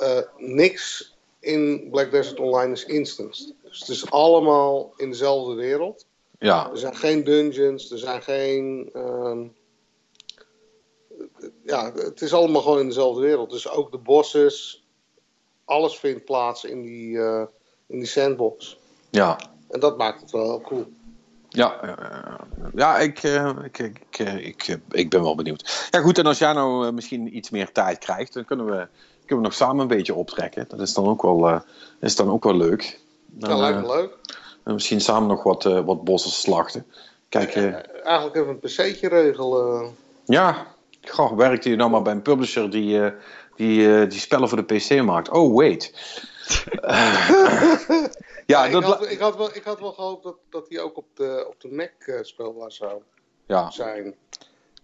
uh, 0.00 0.20
niks 0.36 1.16
in 1.40 1.88
Black 1.90 2.10
Desert 2.10 2.40
Online 2.40 2.72
is 2.72 2.84
instanced. 2.84 3.54
Dus 3.62 3.78
het 3.78 3.88
is 3.88 4.10
allemaal 4.10 4.92
in 4.96 5.10
dezelfde 5.10 5.54
wereld. 5.54 6.06
Ja. 6.38 6.70
Er 6.70 6.78
zijn 6.78 6.96
geen 6.96 7.24
dungeons, 7.24 7.90
er 7.90 7.98
zijn 7.98 8.22
geen. 8.22 8.90
Um, 8.94 9.56
ja, 11.68 11.92
het 11.94 12.20
is 12.20 12.32
allemaal 12.32 12.62
gewoon 12.62 12.78
in 12.78 12.86
dezelfde 12.86 13.20
wereld. 13.20 13.50
Dus 13.50 13.68
ook 13.68 13.90
de 13.90 13.98
bosses, 13.98 14.84
alles 15.64 15.98
vindt 15.98 16.24
plaats 16.24 16.64
in 16.64 16.82
die, 16.82 17.08
uh, 17.08 17.42
in 17.86 17.98
die 17.98 18.06
sandbox. 18.06 18.78
Ja. 19.10 19.38
En 19.70 19.80
dat 19.80 19.98
maakt 19.98 20.20
het 20.20 20.30
wel 20.30 20.44
heel 20.44 20.60
cool. 20.60 20.86
Ja, 21.48 21.84
uh, 21.84 22.66
ja 22.74 22.98
ik, 22.98 23.22
uh, 23.22 23.50
ik, 23.62 23.78
ik, 23.78 24.18
ik, 24.18 24.78
ik 24.90 25.10
ben 25.10 25.22
wel 25.22 25.34
benieuwd. 25.34 25.88
Ja, 25.90 26.00
goed, 26.00 26.18
en 26.18 26.26
als 26.26 26.38
jij 26.38 26.52
nou 26.52 26.92
misschien 26.92 27.36
iets 27.36 27.50
meer 27.50 27.72
tijd 27.72 27.98
krijgt, 27.98 28.32
dan 28.32 28.44
kunnen 28.44 28.66
we, 28.66 28.86
kunnen 29.18 29.44
we 29.44 29.50
nog 29.50 29.54
samen 29.54 29.80
een 29.80 29.96
beetje 29.96 30.14
optrekken. 30.14 30.64
Dat 30.68 30.80
is 30.80 30.94
dan 30.94 31.06
ook 31.06 31.22
wel, 31.22 31.62
is 32.00 32.16
dan 32.16 32.30
ook 32.30 32.44
wel 32.44 32.56
leuk. 32.56 33.00
Dan, 33.26 33.50
ja, 33.50 33.56
lijkt 33.56 33.80
me 33.80 33.86
leuk. 33.86 34.16
En 34.64 34.74
misschien 34.74 35.00
samen 35.00 35.28
nog 35.28 35.42
wat, 35.42 35.62
wat 35.62 36.04
bossen 36.04 36.30
slachten. 36.30 36.86
Kijk, 37.28 37.56
eigenlijk 37.56 38.36
even 38.36 38.48
een 38.48 38.58
pc'tje 38.58 39.08
regelen. 39.08 39.96
Ja, 40.24 40.66
Goh, 41.00 41.36
werkte 41.36 41.70
je 41.70 41.76
nou 41.76 41.90
maar 41.90 42.02
bij 42.02 42.12
een 42.12 42.22
publisher 42.22 42.70
die, 42.70 43.04
eh, 43.04 43.12
die, 43.56 44.00
eh, 44.00 44.10
die 44.10 44.20
spellen 44.20 44.48
voor 44.48 44.66
de 44.66 44.74
PC 44.76 45.02
maakt? 45.02 45.30
Oh, 45.30 45.56
wait. 45.56 45.92
ja, 48.46 48.64
ik, 48.66 48.72
had, 48.72 49.10
ik, 49.10 49.18
had 49.18 49.36
wel, 49.36 49.54
ik 49.54 49.64
had 49.64 49.80
wel 49.80 49.92
gehoopt 49.92 50.22
dat, 50.22 50.36
dat 50.50 50.68
die 50.68 50.80
ook 50.80 50.96
op 50.96 51.06
de, 51.14 51.44
op 51.48 51.60
de 51.60 51.68
Mac 51.68 52.06
uh, 52.06 52.18
speelbaar 52.22 52.72
zou 52.72 53.02
ja. 53.46 53.70
zijn. 53.70 54.14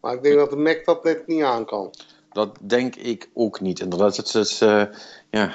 Maar 0.00 0.14
ik 0.14 0.22
denk 0.22 0.36
dat 0.36 0.50
de 0.50 0.56
Mac 0.56 0.84
dat 0.84 1.04
net 1.04 1.26
niet 1.26 1.42
aan 1.42 1.64
kan. 1.64 1.94
Dat 2.32 2.58
denk 2.60 2.96
ik 2.96 3.30
ook 3.34 3.60
niet. 3.60 3.80
Inderdaad, 3.80 4.16
het 4.16 4.34
is, 4.34 4.62
uh, 4.62 4.84
ja. 5.30 5.52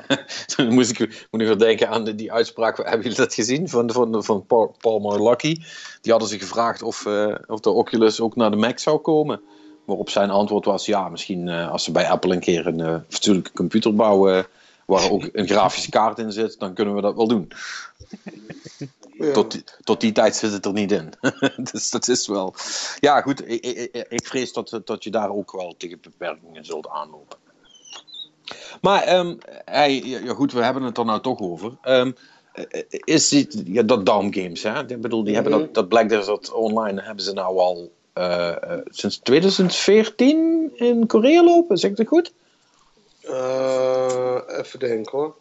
Dan 0.56 0.74
moest 0.74 0.90
ik, 0.90 1.26
moet 1.30 1.40
ik 1.40 1.46
weer 1.46 1.58
denken 1.58 1.88
aan 1.88 2.04
die 2.04 2.32
uitspraak. 2.32 2.76
Hebben 2.76 3.00
jullie 3.00 3.16
dat 3.16 3.34
gezien? 3.34 3.68
Van, 3.68 3.90
van, 3.90 4.24
van 4.24 4.46
Paul, 4.46 4.76
Paul 4.80 5.28
Lucky. 5.28 5.54
Die 6.00 6.12
hadden 6.12 6.28
zich 6.30 6.40
gevraagd 6.40 6.82
of, 6.82 7.06
uh, 7.06 7.34
of 7.46 7.60
de 7.60 7.70
Oculus 7.70 8.20
ook 8.20 8.36
naar 8.36 8.50
de 8.50 8.56
Mac 8.56 8.78
zou 8.78 8.98
komen. 8.98 9.40
Waarop 9.84 10.10
zijn 10.10 10.30
antwoord 10.30 10.64
was: 10.64 10.86
ja, 10.86 11.08
misschien 11.08 11.46
uh, 11.46 11.70
als 11.70 11.84
ze 11.84 11.92
bij 11.92 12.08
Apple 12.08 12.34
een 12.34 12.40
keer 12.40 12.66
een 12.66 13.04
fatsoenlijke 13.08 13.52
computer 13.52 13.94
bouwen. 13.94 14.46
waar 14.86 15.10
ook 15.10 15.28
een 15.32 15.48
grafische 15.48 15.90
kaart 15.90 16.18
in 16.18 16.32
zit, 16.32 16.58
dan 16.58 16.74
kunnen 16.74 16.94
we 16.94 17.00
dat 17.00 17.16
wel 17.16 17.28
doen. 17.28 17.52
Ja. 19.18 19.32
Tot, 19.32 19.50
die, 19.52 19.64
tot 19.84 20.00
die 20.00 20.12
tijd 20.12 20.36
zit 20.36 20.52
het 20.52 20.64
er 20.64 20.72
niet 20.72 20.92
in. 20.92 21.12
dus 21.72 21.90
dat 21.90 22.08
is 22.08 22.26
wel. 22.26 22.54
Ja, 23.00 23.20
goed. 23.20 23.48
Ik, 23.50 23.64
ik, 23.64 24.06
ik 24.08 24.26
vrees 24.26 24.52
dat, 24.52 24.80
dat 24.84 25.04
je 25.04 25.10
daar 25.10 25.30
ook 25.30 25.52
wel 25.52 25.74
tegen 25.78 25.98
beperkingen 26.00 26.64
zult 26.64 26.88
aanlopen. 26.88 27.38
Maar, 28.80 29.18
um, 29.18 29.38
hey, 29.64 30.02
ja, 30.02 30.34
goed, 30.34 30.52
we 30.52 30.62
hebben 30.62 30.82
het 30.82 30.98
er 30.98 31.04
nou 31.04 31.20
toch 31.20 31.40
over. 31.40 31.76
Um, 31.84 32.14
is 32.88 33.46
ja, 33.64 33.82
dat 33.82 34.06
Down 34.06 34.32
Games, 34.32 34.62
hè? 34.62 34.90
Ik 34.90 35.00
bedoel, 35.00 35.24
die 35.24 35.34
hebben 35.34 35.52
dat, 35.52 35.74
dat 35.74 35.88
Black 35.88 36.08
Desert 36.08 36.52
Online 36.52 37.02
hebben 37.02 37.24
ze 37.24 37.32
nou 37.32 37.58
al 37.58 37.92
uh, 38.14 38.56
uh, 38.64 38.78
sinds 38.84 39.18
2014 39.18 40.72
in 40.74 41.06
Korea 41.06 41.42
lopen, 41.42 41.78
zeg 41.78 41.90
ik 41.90 41.96
dat 41.96 42.06
goed? 42.06 42.32
Uh, 43.22 44.40
even 44.46 44.78
denken 44.78 45.18
hoor. 45.18 45.34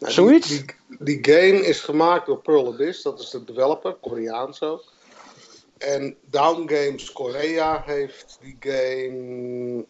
Nou, 0.00 0.12
Zoiets? 0.12 0.48
Die, 0.48 0.64
die, 0.88 1.20
die, 1.20 1.34
game 1.34 1.66
is 1.66 1.80
gemaakt 1.80 2.26
door 2.26 2.38
Pearl 2.38 2.72
Abyss, 2.72 3.02
dat 3.02 3.20
is 3.20 3.30
de 3.30 3.44
developer, 3.44 3.92
Koreaans 3.92 4.62
ook. 4.62 4.92
En 5.78 6.16
Down 6.30 6.68
Games 6.74 7.12
Korea 7.12 7.82
heeft 7.86 8.38
die 8.40 8.56
game, 8.60 9.84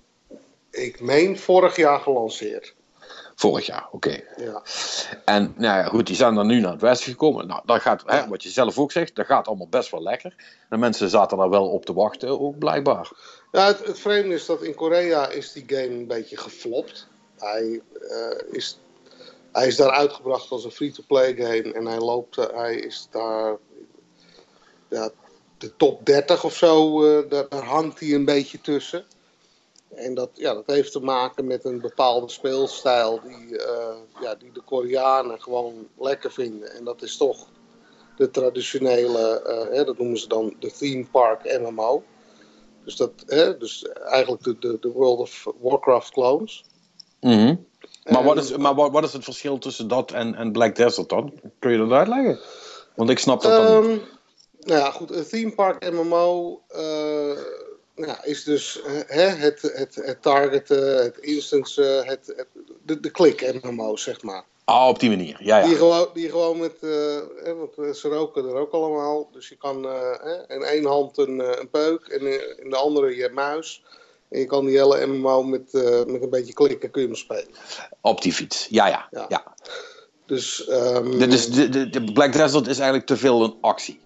ik 0.70 1.00
meen, 1.00 1.38
vorig 1.38 1.76
jaar 1.76 2.00
gelanceerd. 2.00 2.74
Vorig 3.34 3.66
jaar, 3.66 3.88
oké. 3.90 3.94
Okay. 3.96 4.46
Ja. 4.46 4.62
En 5.24 5.54
nou 5.56 5.78
ja, 5.78 5.84
goed, 5.84 6.06
die 6.06 6.16
zijn 6.16 6.34
dan 6.34 6.46
nu 6.46 6.60
naar 6.60 6.72
het 6.72 6.80
westen 6.80 7.10
gekomen. 7.10 7.46
Nou, 7.46 7.62
dat 7.64 7.80
gaat, 7.80 8.02
hè, 8.06 8.28
wat 8.28 8.42
je 8.42 8.48
zelf 8.48 8.78
ook 8.78 8.92
zegt, 8.92 9.14
dat 9.14 9.26
gaat 9.26 9.46
allemaal 9.46 9.68
best 9.68 9.90
wel 9.90 10.02
lekker. 10.02 10.34
De 10.68 10.76
mensen 10.76 11.08
zaten 11.08 11.38
daar 11.38 11.50
wel 11.50 11.68
op 11.68 11.84
te 11.84 11.92
wachten, 11.92 12.40
ook 12.40 12.58
blijkbaar. 12.58 13.10
Ja, 13.52 13.66
het, 13.66 13.86
het 13.86 13.98
vreemde 13.98 14.34
is 14.34 14.46
dat 14.46 14.62
in 14.62 14.74
Korea 14.74 15.28
is 15.28 15.52
die 15.52 15.64
game 15.66 15.88
een 15.88 16.06
beetje 16.06 16.36
geflopt. 16.36 17.08
Hij 17.38 17.80
uh, 18.00 18.54
is 18.56 18.78
hij 19.52 19.66
is 19.66 19.76
daar 19.76 19.90
uitgebracht 19.90 20.50
als 20.50 20.64
een 20.64 20.70
free-to-play 20.70 21.34
game 21.34 21.72
en 21.72 21.86
hij 21.86 21.98
loopt, 21.98 22.36
hij 22.36 22.74
is 22.74 23.08
daar, 23.10 23.56
ja, 24.88 25.10
de 25.58 25.76
top 25.76 26.06
30 26.06 26.44
of 26.44 26.56
zo, 26.56 27.04
uh, 27.04 27.30
daar, 27.30 27.48
daar, 27.48 27.64
hangt 27.64 28.00
hij 28.00 28.14
een 28.14 28.24
beetje 28.24 28.60
tussen. 28.60 29.04
En 29.94 30.14
dat, 30.14 30.30
ja, 30.32 30.54
dat 30.54 30.66
heeft 30.66 30.92
te 30.92 31.00
maken 31.00 31.46
met 31.46 31.64
een 31.64 31.80
bepaalde 31.80 32.28
speelstijl 32.28 33.20
die, 33.26 33.48
uh, 33.48 33.96
ja, 34.20 34.34
die 34.34 34.52
de 34.52 34.60
Koreanen 34.60 35.40
gewoon 35.40 35.88
lekker 35.98 36.32
vinden. 36.32 36.74
En 36.74 36.84
dat 36.84 37.02
is 37.02 37.16
toch 37.16 37.46
de 38.16 38.30
traditionele, 38.30 39.42
uh, 39.46 39.76
hè, 39.76 39.84
dat 39.84 39.98
noemen 39.98 40.18
ze 40.18 40.28
dan 40.28 40.54
de 40.58 40.72
theme 40.72 41.06
park 41.10 41.58
MMO. 41.60 42.02
Dus, 42.84 42.96
dat, 42.96 43.12
hè, 43.26 43.56
dus 43.56 43.82
eigenlijk 43.88 44.42
de, 44.42 44.58
de, 44.58 44.78
de 44.80 44.88
World 44.88 45.18
of 45.18 45.46
Warcraft 45.60 46.10
clones. 46.10 46.64
Mm 47.20 47.30
-hmm. 47.30 47.66
Maar, 48.04 48.24
wat 48.24 48.36
is, 48.36 48.56
maar 48.56 48.74
wat, 48.74 48.90
wat, 48.90 49.04
is 49.04 49.12
het 49.12 49.24
verschil 49.24 49.58
tussen 49.58 49.88
dat 49.88 50.10
en, 50.10 50.34
en 50.34 50.52
Black 50.52 50.76
Desert 50.76 51.08
dan? 51.08 51.40
Kun 51.58 51.70
je 51.70 51.78
dat 51.78 51.90
uitleggen? 51.90 52.38
Want 52.94 53.10
ik 53.10 53.18
snap 53.18 53.42
dat 53.42 53.66
dan 53.66 53.88
niet. 53.88 54.02
Nou 54.60 54.80
ja, 54.80 54.90
goed. 54.90 55.10
Een 55.10 55.26
theme 55.26 55.54
park 55.54 55.92
MMO 55.92 56.60
uh, 56.76 57.38
nou, 57.94 58.16
is 58.22 58.44
dus 58.44 58.80
hè, 59.06 59.26
het, 59.26 59.62
het, 59.62 59.94
het 59.94 60.22
targeten, 60.22 61.02
het 61.02 61.18
instance, 61.18 61.82
het, 61.82 62.32
het, 62.36 62.46
de, 62.82 63.00
de 63.00 63.10
klik 63.10 63.62
MMO, 63.62 63.96
zeg 63.96 64.22
maar. 64.22 64.44
Ah, 64.64 64.88
op 64.88 65.00
die 65.00 65.10
manier, 65.10 65.36
ja, 65.40 65.58
ja. 65.58 65.66
Die 65.66 65.76
gewoon, 65.76 66.08
die 66.14 66.30
gewoon 66.30 66.58
met, 66.58 66.76
uh, 66.80 66.90
hè, 67.42 67.54
want 67.54 67.96
ze 67.96 68.08
roken 68.08 68.44
er 68.44 68.54
ook 68.54 68.72
allemaal. 68.72 69.28
Dus 69.32 69.48
je 69.48 69.56
kan 69.56 69.86
uh, 69.86 70.14
in 70.48 70.62
één 70.62 70.84
hand 70.84 71.18
een, 71.18 71.60
een 71.60 71.70
peuk 71.70 72.06
en 72.06 72.20
in 72.62 72.70
de 72.70 72.76
andere 72.76 73.16
je 73.16 73.30
muis. 73.34 73.82
En 74.28 74.38
je 74.38 74.46
kan 74.46 74.66
die 74.66 74.76
hele 74.76 75.06
MMO 75.06 75.42
met, 75.42 75.72
uh, 75.72 76.04
met 76.04 76.22
een 76.22 76.30
beetje 76.30 76.52
klikken 76.52 76.90
kun 76.90 77.02
je 77.02 77.08
hem 77.08 77.16
spelen. 77.16 77.54
Op 78.00 78.22
die 78.22 78.32
fiets, 78.32 78.66
ja, 78.70 78.86
ja. 78.86 79.08
ja. 79.10 79.26
ja. 79.28 79.54
Dus, 80.26 80.68
um, 80.70 81.18
de, 81.18 81.26
dus 81.26 81.50
de, 81.50 81.68
de, 81.68 81.90
de 81.90 82.12
Black 82.12 82.32
Desert 82.32 82.66
is 82.66 82.76
eigenlijk 82.76 83.06
te 83.06 83.16
veel 83.16 83.44
een 83.44 83.56
actie. 83.60 84.00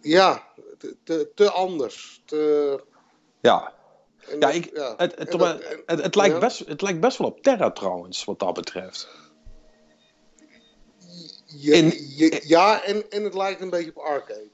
Ja, 0.00 0.47
te, 0.78 0.96
te, 1.04 1.30
te 1.34 1.50
anders. 1.50 2.22
Te... 2.24 2.82
Ja. 3.40 3.72
En 4.30 4.40
ja, 4.40 4.50
ik, 4.50 4.70
ja. 4.74 4.94
Het, 4.96 5.18
het, 5.18 5.30
dat, 5.30 5.60
en, 5.60 5.82
het, 5.86 6.02
het, 6.02 6.14
lijkt 6.14 6.34
ja. 6.34 6.40
best, 6.40 6.58
het 6.58 6.82
lijkt 6.82 7.00
best 7.00 7.18
wel 7.18 7.26
op 7.26 7.42
Terra 7.42 7.70
trouwens, 7.70 8.24
wat 8.24 8.38
dat 8.38 8.54
betreft. 8.54 9.08
Ja, 11.44 11.74
In, 11.74 11.92
ja 12.42 12.82
en, 12.82 13.10
en 13.10 13.24
het 13.24 13.34
lijkt 13.34 13.60
een 13.60 13.70
beetje 13.70 13.90
op 13.94 14.02
Arcade. 14.02 14.50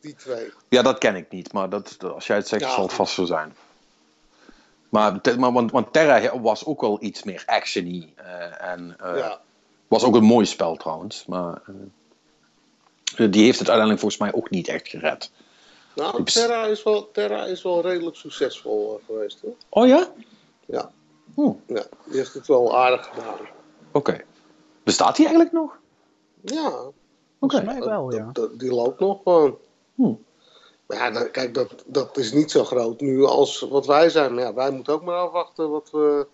Die 0.00 0.14
twee. 0.14 0.52
Ja, 0.68 0.82
dat 0.82 0.98
ken 0.98 1.16
ik 1.16 1.30
niet, 1.30 1.52
maar 1.52 1.68
dat, 1.68 1.96
als 2.04 2.26
jij 2.26 2.36
het 2.36 2.48
zegt, 2.48 2.62
ja, 2.62 2.74
zal 2.74 2.82
het 2.82 2.92
vast 2.92 3.14
zo 3.14 3.24
zijn. 3.24 3.54
Maar, 4.88 5.20
maar 5.38 5.52
want, 5.52 5.70
want, 5.70 5.92
Terra 5.92 6.40
was 6.40 6.64
ook 6.64 6.80
wel 6.80 7.02
iets 7.02 7.22
meer 7.22 7.42
actiony. 7.46 8.14
Uh, 8.18 8.62
en 8.62 8.96
uh, 9.02 9.16
ja. 9.16 9.40
was 9.88 10.04
ook 10.04 10.14
een 10.14 10.24
mooi 10.24 10.46
spel 10.46 10.76
trouwens. 10.76 11.26
Maar 11.26 11.62
uh, 11.68 11.76
die 13.16 13.44
heeft 13.44 13.58
het 13.58 13.68
uiteindelijk 13.68 14.00
volgens 14.00 14.20
mij 14.20 14.32
ook 14.32 14.50
niet 14.50 14.68
echt 14.68 14.88
gered. 14.88 15.30
Nou, 15.94 16.24
Terra 16.24 16.64
is 16.64 16.82
wel, 16.82 17.10
Terra 17.10 17.44
is 17.44 17.62
wel 17.62 17.80
redelijk 17.80 18.16
succesvol 18.16 19.00
geweest 19.06 19.40
hoor. 19.40 19.54
Oh 19.68 19.86
ja? 19.86 20.12
Ja. 20.66 20.90
Hm. 21.34 21.52
ja 21.66 21.86
die 22.04 22.16
heeft 22.16 22.34
het 22.34 22.46
wel 22.46 22.76
aardig 22.76 23.06
gedaan. 23.06 23.34
Oké. 23.34 23.48
Okay. 23.92 24.24
Bestaat 24.82 25.16
die 25.16 25.26
eigenlijk 25.26 25.54
nog? 25.54 25.78
Ja. 26.40 26.68
Oké. 26.68 26.92
Okay. 27.38 27.64
mij 27.64 27.80
wel, 27.80 28.12
ja. 28.12 28.32
Die 28.56 28.72
loopt 28.72 29.00
nog 29.00 29.20
gewoon. 29.22 29.58
Hm. 29.94 30.12
Maar 30.86 30.98
ja, 30.98 31.10
dan, 31.10 31.30
kijk, 31.30 31.54
dat, 31.54 31.84
dat 31.86 32.16
is 32.16 32.32
niet 32.32 32.50
zo 32.50 32.64
groot 32.64 33.00
nu 33.00 33.24
als 33.24 33.60
wat 33.60 33.86
wij 33.86 34.10
zijn. 34.10 34.34
Maar 34.34 34.44
ja, 34.44 34.54
wij 34.54 34.70
moeten 34.70 34.92
ook 34.92 35.02
maar 35.02 35.14
afwachten 35.14 35.70
wat 35.70 35.90
we 35.90 36.26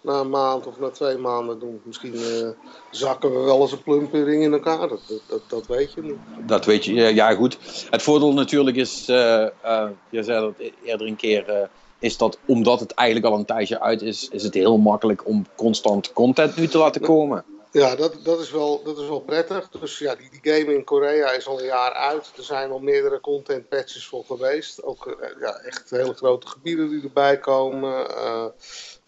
na 0.00 0.20
een 0.20 0.30
maand 0.30 0.66
of 0.66 0.78
na 0.78 0.88
twee 0.88 1.16
maanden 1.16 1.58
doen. 1.58 1.80
Misschien 1.84 2.14
uh, 2.14 2.48
zakken 2.90 3.34
we 3.34 3.40
wel 3.40 3.60
eens 3.60 3.72
een 3.72 3.82
plumpering 3.82 4.42
in 4.42 4.52
elkaar. 4.52 4.88
Dat, 4.88 5.00
dat, 5.26 5.42
dat, 5.46 5.66
weet 5.66 5.92
je 5.92 6.02
niet. 6.02 6.16
Dat 6.46 6.64
weet 6.64 6.84
je, 6.84 6.92
ja 6.92 7.34
goed. 7.34 7.58
Het 7.90 8.02
voordeel 8.02 8.32
natuurlijk 8.32 8.76
is, 8.76 9.08
uh, 9.08 9.46
uh, 9.64 9.88
je 10.08 10.22
zei 10.22 10.40
dat 10.40 10.70
eerder 10.84 11.06
een 11.06 11.16
keer, 11.16 11.68
is 11.98 12.16
dat 12.16 12.38
omdat 12.46 12.80
het 12.80 12.94
eigenlijk 12.94 13.32
al 13.32 13.38
een 13.38 13.44
tijdje 13.44 13.80
uit 13.80 14.02
is, 14.02 14.28
is 14.28 14.42
het 14.42 14.54
heel 14.54 14.78
makkelijk 14.78 15.26
om 15.26 15.46
constant 15.56 16.12
content 16.12 16.56
nu 16.56 16.68
te 16.68 16.78
laten 16.78 17.00
komen. 17.00 17.44
Ja, 17.72 17.96
dat, 17.96 18.16
dat, 18.22 18.40
is 18.40 18.50
wel, 18.50 18.82
dat 18.84 18.98
is 18.98 19.08
wel 19.08 19.20
prettig. 19.20 19.68
Dus 19.68 19.98
ja, 19.98 20.14
die, 20.14 20.30
die 20.30 20.52
game 20.52 20.74
in 20.74 20.84
Korea 20.84 21.30
is 21.30 21.46
al 21.46 21.58
een 21.58 21.64
jaar 21.64 21.92
uit. 21.92 22.32
Er 22.36 22.42
zijn 22.42 22.70
al 22.70 22.78
meerdere 22.78 23.20
content 23.20 23.68
patches 23.68 24.06
voor 24.06 24.24
geweest. 24.24 24.82
Ook 24.82 25.16
ja, 25.40 25.54
echt 25.54 25.90
hele 25.90 26.14
grote 26.14 26.46
gebieden 26.46 26.88
die 26.88 27.02
erbij 27.02 27.38
komen. 27.38 28.06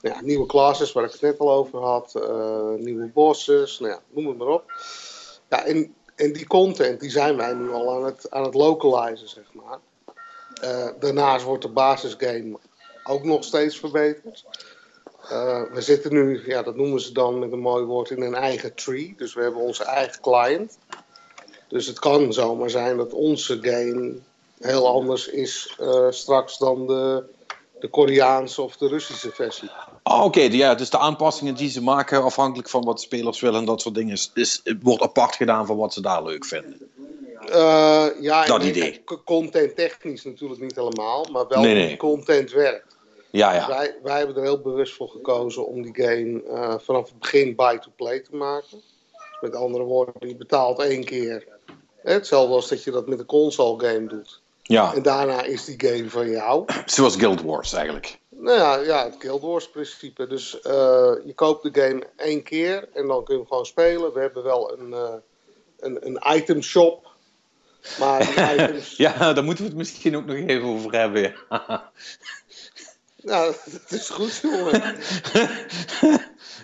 Ja, 0.02 0.20
nieuwe 0.20 0.46
classes 0.46 0.92
waar 0.92 1.04
ik 1.04 1.12
het 1.12 1.20
net 1.20 1.38
al 1.38 1.50
over 1.52 1.78
had. 1.78 2.12
Uh, 2.16 2.70
nieuwe 2.76 3.06
bosses, 3.06 3.78
nou 3.78 3.92
ja, 3.92 4.00
noem 4.10 4.26
het 4.26 4.38
maar 4.38 4.48
op. 4.48 4.72
Ja, 5.48 5.64
en, 5.64 5.94
en 6.14 6.32
die 6.32 6.46
content 6.46 7.00
die 7.00 7.10
zijn 7.10 7.36
wij 7.36 7.54
nu 7.54 7.72
al 7.72 7.94
aan 7.94 8.04
het, 8.04 8.30
aan 8.30 8.42
het 8.42 8.54
localizen, 8.54 9.28
zeg 9.28 9.44
maar. 9.52 9.78
Uh, 10.64 10.88
daarnaast 11.00 11.44
wordt 11.44 11.62
de 11.62 11.68
basisgame 11.68 12.58
ook 13.04 13.24
nog 13.24 13.44
steeds 13.44 13.78
verbeterd. 13.78 14.44
Uh, 15.24 15.62
we 15.72 15.80
zitten 15.80 16.12
nu, 16.12 16.42
ja, 16.46 16.62
dat 16.62 16.76
noemen 16.76 17.00
ze 17.00 17.12
dan 17.12 17.38
met 17.38 17.52
een 17.52 17.58
mooi 17.58 17.84
woord, 17.84 18.10
in 18.10 18.22
een 18.22 18.34
eigen 18.34 18.74
tree. 18.74 19.14
Dus 19.16 19.34
we 19.34 19.42
hebben 19.42 19.60
onze 19.62 19.84
eigen 19.84 20.20
client. 20.20 20.78
Dus 21.68 21.86
het 21.86 21.98
kan 21.98 22.32
zomaar 22.32 22.70
zijn 22.70 22.96
dat 22.96 23.12
onze 23.12 23.58
game 23.60 24.14
heel 24.58 24.88
anders 24.88 25.28
is 25.28 25.78
straks 26.10 26.58
dan 26.58 26.86
de, 26.86 27.24
de 27.82 27.88
Koreaanse 27.88 28.62
of 28.62 28.76
de 28.76 28.88
Russische 28.88 29.30
versie. 29.30 29.70
Oh, 30.02 30.16
Oké, 30.16 30.24
okay. 30.24 30.48
ja, 30.48 30.74
dus 30.74 30.90
de 30.90 30.98
aanpassingen 30.98 31.54
die 31.54 31.70
ze 31.70 31.82
maken 31.82 32.22
afhankelijk 32.22 32.68
van 32.68 32.84
wat 32.84 33.00
spelers 33.00 33.40
willen 33.40 33.60
en 33.60 33.66
dat 33.66 33.80
soort 33.80 33.94
dingen, 33.94 34.12
is, 34.12 34.30
is, 34.34 34.62
wordt 34.80 35.02
apart 35.02 35.34
gedaan 35.34 35.66
van 35.66 35.76
wat 35.76 35.92
ze 35.92 36.00
daar 36.00 36.22
leuk 36.22 36.44
vinden. 36.44 36.90
Uh, 37.48 38.06
ja, 38.20 38.44
dat 38.44 38.62
idee. 38.62 39.04
Content 39.24 39.76
technisch 39.76 40.24
natuurlijk 40.24 40.60
niet 40.60 40.74
helemaal, 40.74 41.26
maar 41.32 41.48
wel 41.48 41.60
nee, 41.60 41.74
nee. 41.74 41.96
content 41.96 42.50
werkt. 42.50 42.96
Ja, 43.30 43.54
ja. 43.54 43.68
Wij, 43.68 43.94
wij 44.02 44.18
hebben 44.18 44.36
er 44.36 44.42
heel 44.42 44.60
bewust 44.60 44.94
voor 44.94 45.08
gekozen 45.08 45.66
om 45.66 45.82
die 45.82 45.94
game 45.94 46.42
uh, 46.48 46.74
vanaf 46.78 47.08
het 47.08 47.18
begin 47.18 47.56
buy-to-play 47.56 48.20
te 48.20 48.36
maken. 48.36 48.70
Dus 48.70 49.40
met 49.40 49.54
andere 49.54 49.84
woorden, 49.84 50.28
je 50.28 50.36
betaalt 50.36 50.78
één 50.78 51.04
keer. 51.04 51.46
Hetzelfde 52.02 52.54
als 52.54 52.68
dat 52.68 52.84
je 52.84 52.90
dat 52.90 53.06
met 53.06 53.18
een 53.18 53.26
console 53.26 53.88
game 53.88 54.06
doet. 54.06 54.41
Ja. 54.72 54.94
En 54.94 55.02
daarna 55.02 55.42
is 55.42 55.64
die 55.64 55.80
game 55.88 56.10
van 56.10 56.30
jou. 56.30 56.64
Zoals 56.86 57.16
Guild 57.16 57.42
Wars 57.42 57.72
eigenlijk. 57.72 58.18
Nou 58.28 58.58
ja, 58.58 58.76
ja 58.76 59.04
het 59.04 59.16
Guild 59.18 59.42
Wars 59.42 59.70
principe. 59.70 60.26
Dus 60.26 60.54
uh, 60.54 60.62
je 61.24 61.32
koopt 61.34 61.62
de 61.62 61.80
game 61.82 62.06
één 62.16 62.42
keer 62.42 62.88
en 62.94 63.06
dan 63.06 63.24
kun 63.24 63.34
je 63.34 63.40
hem 63.40 63.48
gewoon 63.48 63.66
spelen. 63.66 64.12
We 64.12 64.20
hebben 64.20 64.42
wel 64.42 64.78
een, 64.78 64.88
uh, 64.88 65.14
een, 65.80 66.06
een 66.06 66.36
item 66.36 66.62
shop. 66.62 67.10
Maar 67.98 68.20
items... 68.54 68.96
ja, 68.96 69.32
daar 69.32 69.44
moeten 69.44 69.64
we 69.64 69.70
het 69.70 69.78
misschien 69.78 70.16
ook 70.16 70.26
nog 70.26 70.36
even 70.36 70.68
over 70.68 70.92
hebben. 70.92 71.34
nou, 73.30 73.54
dat 73.72 73.90
is 73.90 74.08
goed, 74.08 74.40
jongen. 74.42 74.96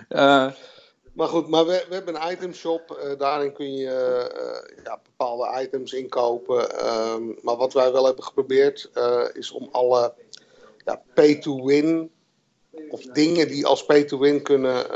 uh, 0.09 0.53
maar 1.19 1.29
goed, 1.29 1.49
maar 1.49 1.67
we, 1.67 1.85
we 1.89 1.95
hebben 1.95 2.23
een 2.23 2.33
itemshop. 2.33 3.01
Uh, 3.05 3.19
daarin 3.19 3.53
kun 3.53 3.73
je 3.75 3.87
uh, 3.87 4.85
ja, 4.85 5.01
bepaalde 5.03 5.63
items 5.63 5.93
inkopen. 5.93 6.87
Um, 6.87 7.39
maar 7.43 7.57
wat 7.57 7.73
wij 7.73 7.93
wel 7.93 8.05
hebben 8.05 8.25
geprobeerd 8.25 8.91
uh, 8.95 9.25
is 9.33 9.51
om 9.51 9.69
alle 9.73 10.15
ja, 10.85 11.03
pay-to-win 11.15 12.11
of 12.91 13.01
dingen 13.01 13.49
die 13.49 13.67
als 13.67 13.85
pay-to-win 13.85 14.43
kunnen 14.43 14.87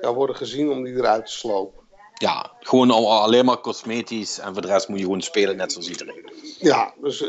ja, 0.00 0.14
worden 0.14 0.36
gezien, 0.36 0.70
om 0.70 0.84
die 0.84 0.94
eruit 0.94 1.26
te 1.26 1.32
slopen. 1.32 1.82
Ja, 2.14 2.52
gewoon 2.60 2.90
alleen 2.90 3.44
maar 3.44 3.60
cosmetisch 3.60 4.38
en 4.38 4.52
voor 4.52 4.62
de 4.62 4.68
rest 4.68 4.88
moet 4.88 4.98
je 4.98 5.04
gewoon 5.04 5.22
spelen 5.22 5.56
net 5.56 5.72
zoals 5.72 5.88
iedereen. 5.88 6.32
Ja, 6.58 6.94
dus 7.00 7.24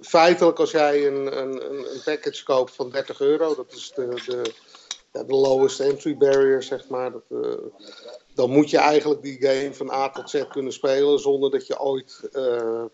feitelijk 0.00 0.58
als 0.58 0.70
jij 0.70 1.06
een, 1.06 1.38
een, 1.40 1.70
een 1.70 2.00
package 2.04 2.44
koopt 2.44 2.74
van 2.74 2.90
30 2.90 3.20
euro, 3.20 3.54
dat 3.54 3.72
is 3.72 3.92
de, 3.94 4.22
de 4.26 4.52
de 5.10 5.24
lowest 5.26 5.80
entry 5.80 6.16
barrier, 6.16 6.62
zeg 6.62 6.88
maar. 6.88 7.12
Dat, 7.12 7.22
uh, 7.28 7.54
dan 8.34 8.50
moet 8.50 8.70
je 8.70 8.78
eigenlijk 8.78 9.22
die 9.22 9.40
game 9.40 9.74
van 9.74 9.90
A 9.90 10.10
tot 10.10 10.30
Z 10.30 10.44
kunnen 10.48 10.72
spelen 10.72 11.18
zonder 11.18 11.50
dat 11.50 11.66
je 11.66 11.80
ooit 11.80 12.28
uh, 12.32 12.84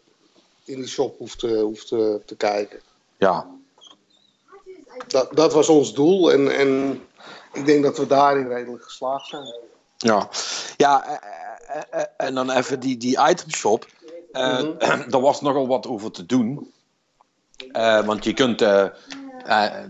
in 0.65 0.77
die 0.77 0.89
shop 0.89 1.19
hoeft, 1.19 1.39
te, 1.39 1.59
hoeft 1.59 1.89
te, 1.89 2.35
kijken. 2.37 2.81
Ja. 3.19 3.51
Dat, 5.07 5.37
dat 5.37 5.53
was 5.53 5.69
ons 5.69 5.95
doel 5.95 6.33
en, 6.33 6.57
en 6.57 7.03
ik 7.53 7.67
denk 7.67 7.83
dat 7.83 7.99
we 7.99 8.07
daarin 8.07 8.49
redelijk 8.49 8.85
geslaagd 8.85 9.29
zijn. 9.29 9.55
Ja, 9.97 10.29
ja 10.77 11.21
en 12.17 12.35
dan 12.35 12.51
even 12.51 12.81
die, 12.81 12.97
die 12.97 13.29
itemshop. 13.29 13.87
Uh, 14.33 14.61
mm 14.61 14.75
-hmm. 14.79 15.11
Daar 15.11 15.21
was 15.31 15.41
nogal 15.41 15.67
wat 15.67 15.87
over 15.87 16.11
te 16.11 16.27
doen. 16.27 16.73
want 18.05 18.25
je 18.25 18.35
kunt 18.35 18.63
uh, 18.63 18.87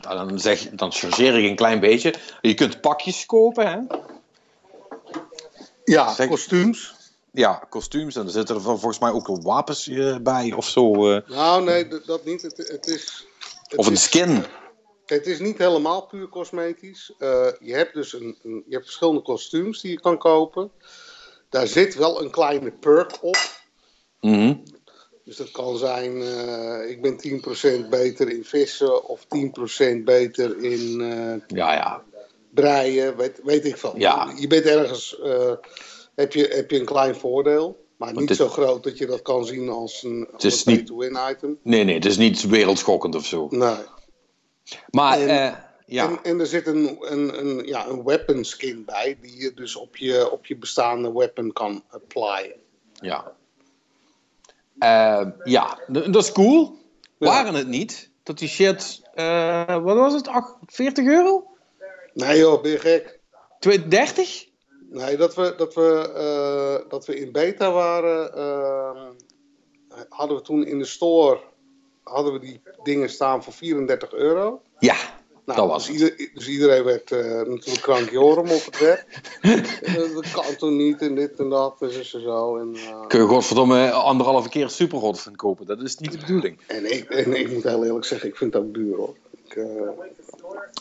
dan, 0.00 0.40
zeg, 0.40 0.68
dan 0.70 0.92
chargeer 0.92 1.38
ik 1.38 1.48
een 1.48 1.56
klein 1.56 1.80
beetje. 1.80 2.14
Je 2.40 2.54
kunt 2.54 2.80
pakjes 2.80 3.26
kopen, 3.26 3.66
hè? 3.66 3.78
Ja, 5.84 6.14
zeg, 6.14 6.28
kostuums. 6.28 6.94
Ja, 7.32 7.66
kostuums. 7.68 8.16
En 8.16 8.24
er 8.24 8.30
zitten 8.30 8.54
er 8.54 8.60
volgens 8.60 8.98
mij 8.98 9.10
ook 9.10 9.42
wapens 9.42 9.88
uh, 9.88 10.16
bij 10.16 10.52
of 10.52 10.68
zo. 10.68 11.12
Uh. 11.12 11.20
Nou, 11.28 11.64
nee, 11.64 11.88
dat 12.06 12.24
niet. 12.24 12.42
Het, 12.42 12.56
het 12.56 12.86
is, 12.86 13.26
het 13.62 13.78
of 13.78 13.86
een 13.86 13.92
is, 13.92 14.02
skin. 14.02 14.44
Het 15.06 15.26
is 15.26 15.38
niet 15.38 15.58
helemaal 15.58 16.06
puur 16.06 16.28
cosmetisch. 16.28 17.12
je 17.18 17.74
hebt 17.74 17.94
dus 17.94 18.12
een, 18.12 18.38
een, 18.42 18.64
je 18.66 18.72
hebt 18.72 18.84
verschillende 18.84 19.22
kostuums 19.22 19.80
die 19.80 19.90
je 19.90 20.00
kan 20.00 20.18
kopen. 20.18 20.70
Daar 21.48 21.66
zit 21.66 21.94
wel 21.94 22.22
een 22.22 22.30
kleine 22.30 22.70
perk 22.70 23.18
op. 23.22 23.36
Mm 24.20 24.34
-hmm. 24.34 24.62
Dus 25.24 25.36
dat 25.36 25.50
kan 25.50 25.76
zijn, 25.76 26.16
uh, 26.16 26.90
ik 26.90 27.02
ben 27.02 27.16
10% 27.86 27.88
beter 27.88 28.30
in 28.30 28.44
vissen 28.44 29.08
of 29.08 29.24
10% 29.24 30.04
beter 30.04 30.58
in 30.62 31.00
uh, 31.00 31.34
ja, 31.46 31.72
ja. 31.72 32.02
breien, 32.50 33.16
weet, 33.16 33.40
weet 33.44 33.64
ik 33.64 33.76
van. 33.76 33.92
Ja. 33.96 34.32
Je 34.36 34.46
bent 34.46 34.64
ergens, 34.64 35.18
uh, 35.24 35.52
heb, 36.14 36.32
je, 36.32 36.46
heb 36.46 36.70
je 36.70 36.78
een 36.78 36.84
klein 36.84 37.14
voordeel, 37.14 37.86
maar 37.96 38.12
niet 38.14 38.28
dit, 38.28 38.36
zo 38.36 38.48
groot 38.48 38.82
dat 38.82 38.98
je 38.98 39.06
dat 39.06 39.22
kan 39.22 39.44
zien 39.44 39.68
als 39.68 40.02
een, 40.02 40.28
het 40.32 40.44
is 40.44 40.66
een 40.66 40.72
niet, 40.72 40.86
to-win 40.86 41.18
item. 41.30 41.58
Nee, 41.62 41.84
nee, 41.84 41.94
het 41.94 42.06
is 42.06 42.16
niet 42.16 42.46
wereldschokkend 42.46 43.14
of 43.14 43.26
zo. 43.26 43.46
Nee. 43.50 43.76
Maar, 44.90 45.20
en, 45.20 45.64
ja. 45.86 46.08
En, 46.08 46.18
en, 46.22 46.40
er 46.40 46.46
zit 46.46 46.66
een, 46.66 46.96
een, 47.00 47.38
een, 47.38 47.66
ja, 47.66 47.86
een 47.86 48.04
weapon 48.04 48.44
skin 48.44 48.84
bij, 48.84 49.18
die 49.20 49.40
je 49.40 49.54
dus 49.54 49.76
op 49.76 49.96
je, 49.96 50.30
op 50.30 50.46
je 50.46 50.56
bestaande 50.56 51.12
weapon 51.12 51.52
kan 51.52 51.84
applyen. 51.88 52.54
Ja. 52.92 53.34
Uh, 54.78 55.26
ja, 55.44 55.78
dat 55.88 56.16
is 56.16 56.32
cool. 56.32 56.78
Waren 57.18 57.54
het 57.54 57.68
niet 57.68 58.10
dat 58.22 58.38
die 58.38 58.48
shit, 58.48 59.02
uh, 59.14 59.82
wat 59.82 59.96
was 59.96 60.12
het, 60.12 60.30
40 60.66 61.06
euro? 61.06 61.46
Nee 62.12 62.38
joh, 62.38 62.62
ben 62.62 62.70
je 62.70 62.78
gek? 62.78 63.20
30? 63.88 64.46
Nee, 64.90 65.16
dat 65.16 65.34
we, 65.34 65.54
dat 65.56 65.74
we, 65.74 66.12
uh, 66.82 66.90
dat 66.90 67.06
we 67.06 67.20
in 67.20 67.32
beta 67.32 67.72
waren, 67.72 68.30
hadden 70.08 70.36
we 70.36 70.42
toen 70.42 70.66
in 70.66 70.78
de 70.78 70.84
store, 70.84 71.40
hadden 72.02 72.32
we 72.32 72.38
die 72.38 72.62
dingen 72.82 73.10
staan 73.10 73.44
voor 73.44 73.52
34 73.52 74.12
euro. 74.12 74.62
Ja, 74.78 74.96
nou, 75.44 75.58
dat 75.58 75.68
was 75.68 75.86
dus, 75.86 75.94
ieder, 75.94 76.30
dus 76.34 76.48
iedereen 76.48 76.84
werd 76.84 77.10
natuurlijk 77.48 77.82
krankjorum 77.82 78.50
op 78.50 78.64
het 78.64 78.78
werk. 78.78 79.20
dat 80.14 80.30
kan 80.30 80.56
toch 80.56 80.70
niet 80.70 81.00
en 81.00 81.14
dit 81.14 81.38
en 81.38 81.48
dat 81.48 81.76
en 81.80 82.04
zo. 82.04 82.18
zo 82.18 82.56
en, 82.56 82.74
uh... 82.74 83.06
Kun 83.06 83.20
je 83.20 83.26
godverdomme 83.26 83.90
anderhalve 83.90 84.48
keer 84.48 84.70
superhot 84.70 85.20
van 85.20 85.36
kopen? 85.36 85.66
Dat 85.66 85.82
is 85.82 85.96
niet 85.96 86.12
de 86.12 86.18
bedoeling. 86.18 86.60
En 86.66 86.92
ik, 86.92 87.10
en 87.10 87.34
ik 87.34 87.52
moet 87.52 87.62
heel 87.62 87.84
eerlijk 87.84 88.04
zeggen, 88.04 88.28
ik 88.28 88.36
vind 88.36 88.56
ook 88.56 88.74
duur 88.74 88.96
hoor. 88.96 89.14
Ik. 89.44 89.56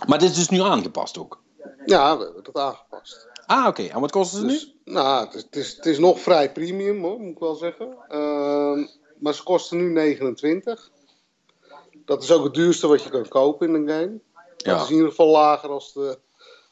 Maar 0.08 0.20
dit 0.20 0.30
is 0.30 0.36
dus 0.36 0.50
nu 0.50 0.62
aangepast 0.62 1.18
ook? 1.18 1.42
Ja, 1.86 2.18
we 2.18 2.24
hebben 2.24 2.44
het 2.44 2.58
aangepast. 2.58 3.28
Ah, 3.46 3.60
oké. 3.60 3.68
Okay. 3.68 3.90
En 3.90 4.00
wat 4.00 4.12
kost 4.12 4.34
het 4.34 4.42
dus, 4.42 4.74
nu? 4.86 4.94
Nou, 4.94 5.26
het 5.26 5.36
is, 5.36 5.44
het, 5.44 5.56
is, 5.56 5.76
het 5.76 5.86
is 5.86 6.00
nog 6.00 6.20
vrij 6.20 6.52
premium 6.52 7.04
hoor, 7.04 7.20
moet 7.20 7.32
ik 7.32 7.40
wel 7.40 7.56
zeggen. 7.56 7.88
Uh, 8.12 8.88
maar 9.20 9.34
ze 9.34 9.44
kosten 9.44 9.78
nu 9.78 9.90
29. 9.90 10.92
Dat 12.06 12.24
is 12.24 12.32
ook 12.32 12.44
het 12.44 12.54
duurste 12.54 12.88
wat 12.88 13.04
je 13.04 13.10
kan 13.10 13.28
kopen 13.28 13.68
in 13.68 13.74
een 13.74 13.90
game. 13.90 14.20
Dat 14.58 14.66
ja. 14.66 14.82
is 14.82 14.90
in 14.90 14.94
ieder 14.94 15.10
geval 15.10 15.28
lager 15.28 15.70
als 15.70 15.94
de, 15.94 16.18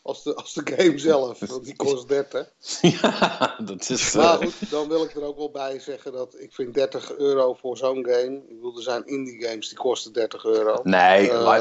als 0.03 0.23
de, 0.23 0.35
als 0.35 0.53
de 0.53 0.61
game 0.75 0.97
zelf, 0.97 1.39
want 1.49 1.65
die 1.65 1.75
kost 1.75 2.07
30. 2.07 2.51
Ja, 2.81 3.55
dat 3.65 3.89
is... 3.89 4.13
Maar 4.13 4.37
goed, 4.37 4.69
dan 4.69 4.87
wil 4.87 5.03
ik 5.03 5.15
er 5.15 5.23
ook 5.23 5.37
wel 5.37 5.51
bij 5.51 5.79
zeggen 5.79 6.11
dat 6.11 6.35
ik 6.39 6.53
vind 6.53 6.73
30 6.73 7.17
euro 7.17 7.53
voor 7.53 7.77
zo'n 7.77 8.05
game... 8.05 8.41
Ik 8.47 8.55
bedoel, 8.55 8.75
er 8.75 8.83
zijn 8.83 9.05
indie 9.05 9.43
games 9.43 9.67
die 9.67 9.77
kosten 9.77 10.13
30 10.13 10.45
euro. 10.45 10.79
Nee, 10.83 11.29
uh, 11.29 11.45
maar 11.45 11.59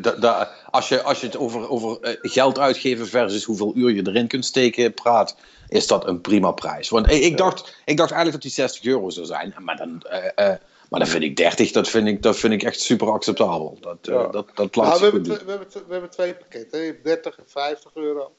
de, 0.00 0.48
als, 0.70 0.88
je, 0.88 1.02
als 1.02 1.20
je 1.20 1.26
het 1.26 1.36
over, 1.36 1.68
over 1.68 2.18
geld 2.22 2.58
uitgeven 2.58 3.06
versus 3.06 3.44
hoeveel 3.44 3.72
uur 3.74 3.90
je 3.90 4.06
erin 4.06 4.28
kunt 4.28 4.44
steken 4.44 4.94
praat... 4.94 5.36
is 5.68 5.86
dat 5.86 6.06
een 6.06 6.20
prima 6.20 6.50
prijs. 6.50 6.88
Want 6.88 7.10
ik, 7.10 7.22
ik, 7.22 7.36
dacht, 7.36 7.74
ik 7.84 7.96
dacht 7.96 8.10
eigenlijk 8.10 8.32
dat 8.32 8.42
die 8.42 8.64
60 8.64 8.84
euro 8.84 9.10
zou 9.10 9.26
zijn. 9.26 9.54
Maar 9.58 9.76
dan... 9.76 10.02
Uh, 10.10 10.46
uh, 10.46 10.54
maar 10.90 11.00
dan 11.00 11.08
vind 11.08 11.22
ik 11.22 11.36
30, 11.36 11.70
dat 11.70 11.88
vind 11.88 12.06
ik, 12.08 12.22
dat 12.22 12.36
vind 12.36 12.52
ik 12.52 12.62
echt 12.62 12.80
super 12.80 13.10
acceptabel. 13.10 13.78
Dat, 13.80 13.98
ja. 14.02 14.12
uh, 14.12 14.32
dat, 14.32 14.46
dat 14.54 14.76
laat 14.76 14.86
nou, 14.86 14.98
we, 14.98 15.04
hebben 15.04 15.22
we, 15.22 15.50
hebben 15.50 15.68
we 15.86 15.92
hebben 15.92 16.10
twee 16.10 16.34
pakketten. 16.34 16.80
Je 16.80 16.86
hebt 16.86 17.04
30 17.04 17.38
en 17.38 17.44
50 17.46 17.90
euro. 17.94 18.32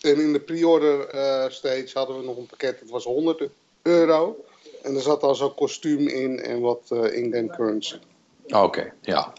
En 0.00 0.20
in 0.20 0.32
de 0.32 0.40
pre-order 0.40 1.14
uh, 1.14 1.50
stage 1.50 1.90
hadden 1.92 2.18
we 2.18 2.24
nog 2.24 2.36
een 2.36 2.46
pakket, 2.46 2.80
dat 2.80 2.90
was 2.90 3.04
100 3.04 3.48
euro. 3.82 4.44
En 4.82 4.94
er 4.94 5.00
zat 5.00 5.20
dan 5.20 5.36
zo'n 5.36 5.54
kostuum 5.54 6.08
in 6.08 6.40
en 6.40 6.60
wat 6.60 6.88
uh, 6.92 7.14
in-game 7.14 7.56
currency. 7.56 7.96
Oké, 8.46 8.58
okay, 8.58 8.92
ja. 9.00 9.32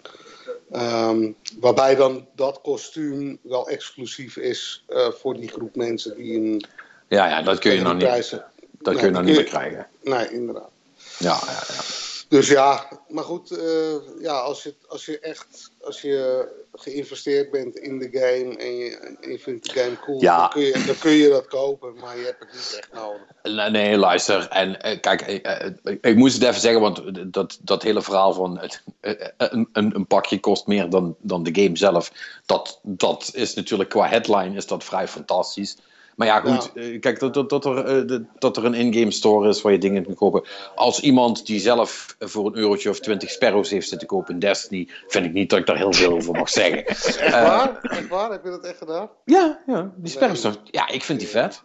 Um, 0.75 1.35
waarbij 1.59 1.95
dan 1.95 2.27
dat 2.35 2.61
kostuum 2.61 3.37
wel 3.41 3.69
exclusief 3.69 4.37
is 4.37 4.83
uh, 4.89 5.11
voor 5.11 5.33
die 5.33 5.49
groep 5.49 5.75
mensen 5.75 6.15
die 6.15 6.35
een. 6.35 6.65
Ja, 7.07 7.27
ja 7.27 7.41
dat 7.41 7.59
kun 7.59 7.73
je 7.73 7.81
nog 7.81 7.93
niet. 7.93 8.01
Dat 8.01 8.93
nee, 8.93 8.95
kun 8.95 9.05
je 9.05 9.11
nog 9.11 9.23
niet 9.23 9.35
meer 9.35 9.43
krijgen. 9.43 9.87
Nee, 10.01 10.31
inderdaad. 10.31 10.69
Ja, 11.17 11.39
ja, 11.45 11.63
ja. 11.67 12.09
Dus 12.31 12.47
ja, 12.47 12.87
maar 13.07 13.23
goed, 13.23 13.51
uh, 13.51 13.93
ja, 14.19 14.39
als, 14.39 14.63
je, 14.63 14.75
als 14.87 15.05
je 15.05 15.19
echt 15.19 15.71
als 15.83 16.01
je 16.01 16.47
geïnvesteerd 16.73 17.51
bent 17.51 17.77
in 17.77 17.99
de 17.99 18.09
game 18.11 18.57
en 18.57 18.75
je, 18.75 19.17
en 19.21 19.31
je 19.31 19.39
vindt 19.39 19.65
de 19.73 19.79
game 19.79 19.99
cool, 19.99 20.21
Ja. 20.21 20.37
dan, 20.39 20.49
kun 20.49 20.61
je, 20.61 20.83
dan 20.85 20.97
kun 20.97 21.11
je 21.11 21.29
dat 21.29 21.47
kopen, 21.47 21.93
maar 21.99 22.17
je 22.17 22.25
hebt 22.25 22.39
het 22.39 22.53
niet 22.53 22.77
echt 22.77 22.93
nodig. 22.93 23.21
Nee, 23.43 23.69
nee, 23.69 23.97
luister. 23.97 24.47
En 24.47 24.81
eh, 24.81 24.99
kijk, 24.99 25.21
eh, 25.21 25.65
eh, 25.65 25.73
ik, 25.83 26.05
ik 26.05 26.15
moest 26.15 26.33
het 26.33 26.43
even 26.43 26.61
zeggen, 26.61 26.81
want 26.81 27.01
dat, 27.33 27.57
dat 27.61 27.83
hele 27.83 28.01
verhaal 28.01 28.33
van 28.33 28.59
het, 28.59 28.83
eh, 28.99 29.27
een, 29.37 29.69
een, 29.73 29.95
een 29.95 30.07
pakje 30.07 30.39
kost 30.39 30.67
meer 30.67 30.89
dan, 30.89 31.15
dan 31.19 31.43
de 31.43 31.61
game 31.61 31.77
zelf, 31.77 32.11
dat, 32.45 32.79
dat 32.83 33.31
is 33.33 33.53
natuurlijk 33.53 33.89
qua 33.89 34.07
headline 34.07 34.55
is 34.55 34.67
dat 34.67 34.83
vrij 34.83 35.07
fantastisch. 35.07 35.77
Maar 36.15 36.27
ja, 36.27 36.39
goed, 36.39 36.71
eh, 36.73 36.99
kijk, 36.99 37.19
dat, 37.19 37.33
dat, 37.33 37.49
dat, 37.49 37.65
er, 37.65 37.77
eh, 37.85 38.07
de- 38.07 38.25
dat 38.39 38.57
er 38.57 38.65
een 38.65 38.73
in-game 38.73 39.11
store 39.11 39.49
is 39.49 39.61
waar 39.61 39.71
je 39.71 39.77
dingen 39.77 40.03
kunt 40.03 40.17
kopen. 40.17 40.43
Als 40.75 40.99
iemand 40.99 41.45
die 41.45 41.59
zelf 41.59 42.15
voor 42.19 42.45
een 42.45 42.55
eurotje 42.55 42.89
of 42.89 42.99
twintig 42.99 43.29
sparrows 43.29 43.69
heeft 43.69 43.89
zitten 43.89 44.07
kopen 44.07 44.33
in 44.33 44.39
Destiny, 44.39 44.89
vind 45.07 45.25
ik 45.25 45.33
niet 45.33 45.49
dat 45.49 45.59
ik 45.59 45.65
daar 45.65 45.77
heel 45.77 45.93
veel 45.93 46.11
over 46.13 46.33
mag 46.33 46.49
zeggen. 46.59 46.85
Echt 46.85 47.17
Eh, 47.17 47.31
waar? 47.31 47.79
Echt 47.81 48.07
waar? 48.07 48.31
Heb 48.31 48.43
je 48.43 48.49
dat 48.49 48.63
echt 48.65 48.77
gedaan? 48.77 49.09
Ja, 49.25 49.61
ja, 49.65 49.91
die 49.95 50.11
sparrows, 50.11 50.47
ja, 50.65 50.87
ik 50.89 51.03
vind 51.03 51.19
die 51.19 51.27
vet. 51.27 51.63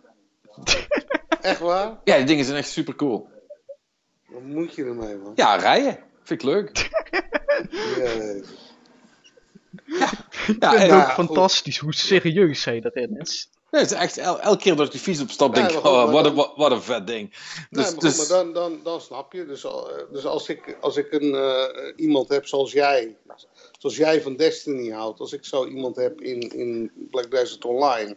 Echt 1.41 1.61
waar? 1.61 2.01
Ja, 2.05 2.17
die 2.17 2.25
dingen 2.27 2.45
zijn 2.45 2.57
echt 2.57 2.69
super 2.69 2.95
cool. 2.95 3.29
Wat 4.27 4.43
moet 4.43 4.75
je 4.75 4.85
ermee, 4.85 5.17
man? 5.17 5.33
Ja, 5.35 5.57
rijden. 5.57 5.99
Vind 6.23 6.43
ik 6.43 6.49
leuk. 6.49 6.91
Ja, 9.87 10.11
Ik 10.11 10.27
vind 10.31 10.63
en, 10.63 10.71
het 10.71 10.83
ook 10.83 10.89
ja, 10.89 11.01
goed. 11.05 11.25
fantastisch 11.27 11.79
hoe 11.79 11.95
serieus 11.95 12.65
hij 12.65 12.81
daarin 12.81 13.17
is. 13.21 13.51
Nee, 13.77 13.85
het 13.85 13.95
is 13.95 13.99
echt 14.01 14.19
elke 14.19 14.57
keer 14.57 14.77
dat 14.77 14.87
ik 14.87 14.93
die 14.93 15.01
fiets 15.01 15.21
opstap, 15.21 15.55
denk 15.55 15.71
ik, 15.71 15.85
oh, 15.85 16.13
wat, 16.13 16.25
een, 16.25 16.35
wat, 16.35 16.71
een 16.71 16.83
vet 16.83 17.07
ding. 17.07 17.31
Dus, 17.31 17.85
nee, 17.85 17.91
maar, 17.91 18.01
dus... 18.01 18.17
maar 18.17 18.27
dan, 18.27 18.53
dan, 18.53 18.81
dan 18.83 19.01
snap 19.01 19.33
je. 19.33 19.47
Dus, 19.47 19.67
dus 20.13 20.27
als 20.27 20.49
ik, 20.49 20.77
als 20.81 20.97
ik 20.97 21.13
een, 21.13 21.35
uh, 21.35 21.65
iemand 21.97 22.29
heb 22.29 22.47
zoals 22.47 22.73
jij, 22.73 23.17
zoals 23.79 23.97
jij 23.97 24.23
van 24.23 24.37
Destiny 24.37 24.91
houdt, 24.91 25.21
als 25.21 25.33
ik 25.33 25.45
zo 25.45 25.67
iemand 25.67 25.97
heb 25.97 26.21
in, 26.21 26.41
in 26.41 26.91
Black 27.11 27.31
Desert 27.31 27.65
Online, 27.65 28.17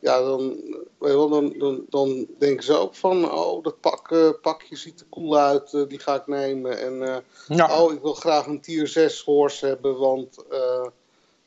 ja, 0.00 0.20
dan, 0.20 0.56
dan, 0.98 1.54
dan, 1.58 1.84
dan 1.88 2.26
denken 2.38 2.64
ze 2.64 2.76
ook 2.76 2.94
van, 2.94 3.30
oh, 3.32 3.62
dat 3.62 3.80
pak, 3.80 4.10
uh, 4.10 4.30
pakje 4.42 4.76
ziet 4.76 5.00
er 5.00 5.06
cool 5.10 5.38
uit, 5.38 5.72
uh, 5.72 5.88
die 5.88 5.98
ga 5.98 6.14
ik 6.14 6.26
nemen. 6.26 6.78
En 6.78 6.92
uh, 6.92 7.16
ja. 7.58 7.80
oh, 7.80 7.92
ik 7.92 8.02
wil 8.02 8.14
graag 8.14 8.46
een 8.46 8.60
tier 8.60 8.86
6 8.86 9.22
horse 9.24 9.66
hebben, 9.66 9.98
want 9.98 10.44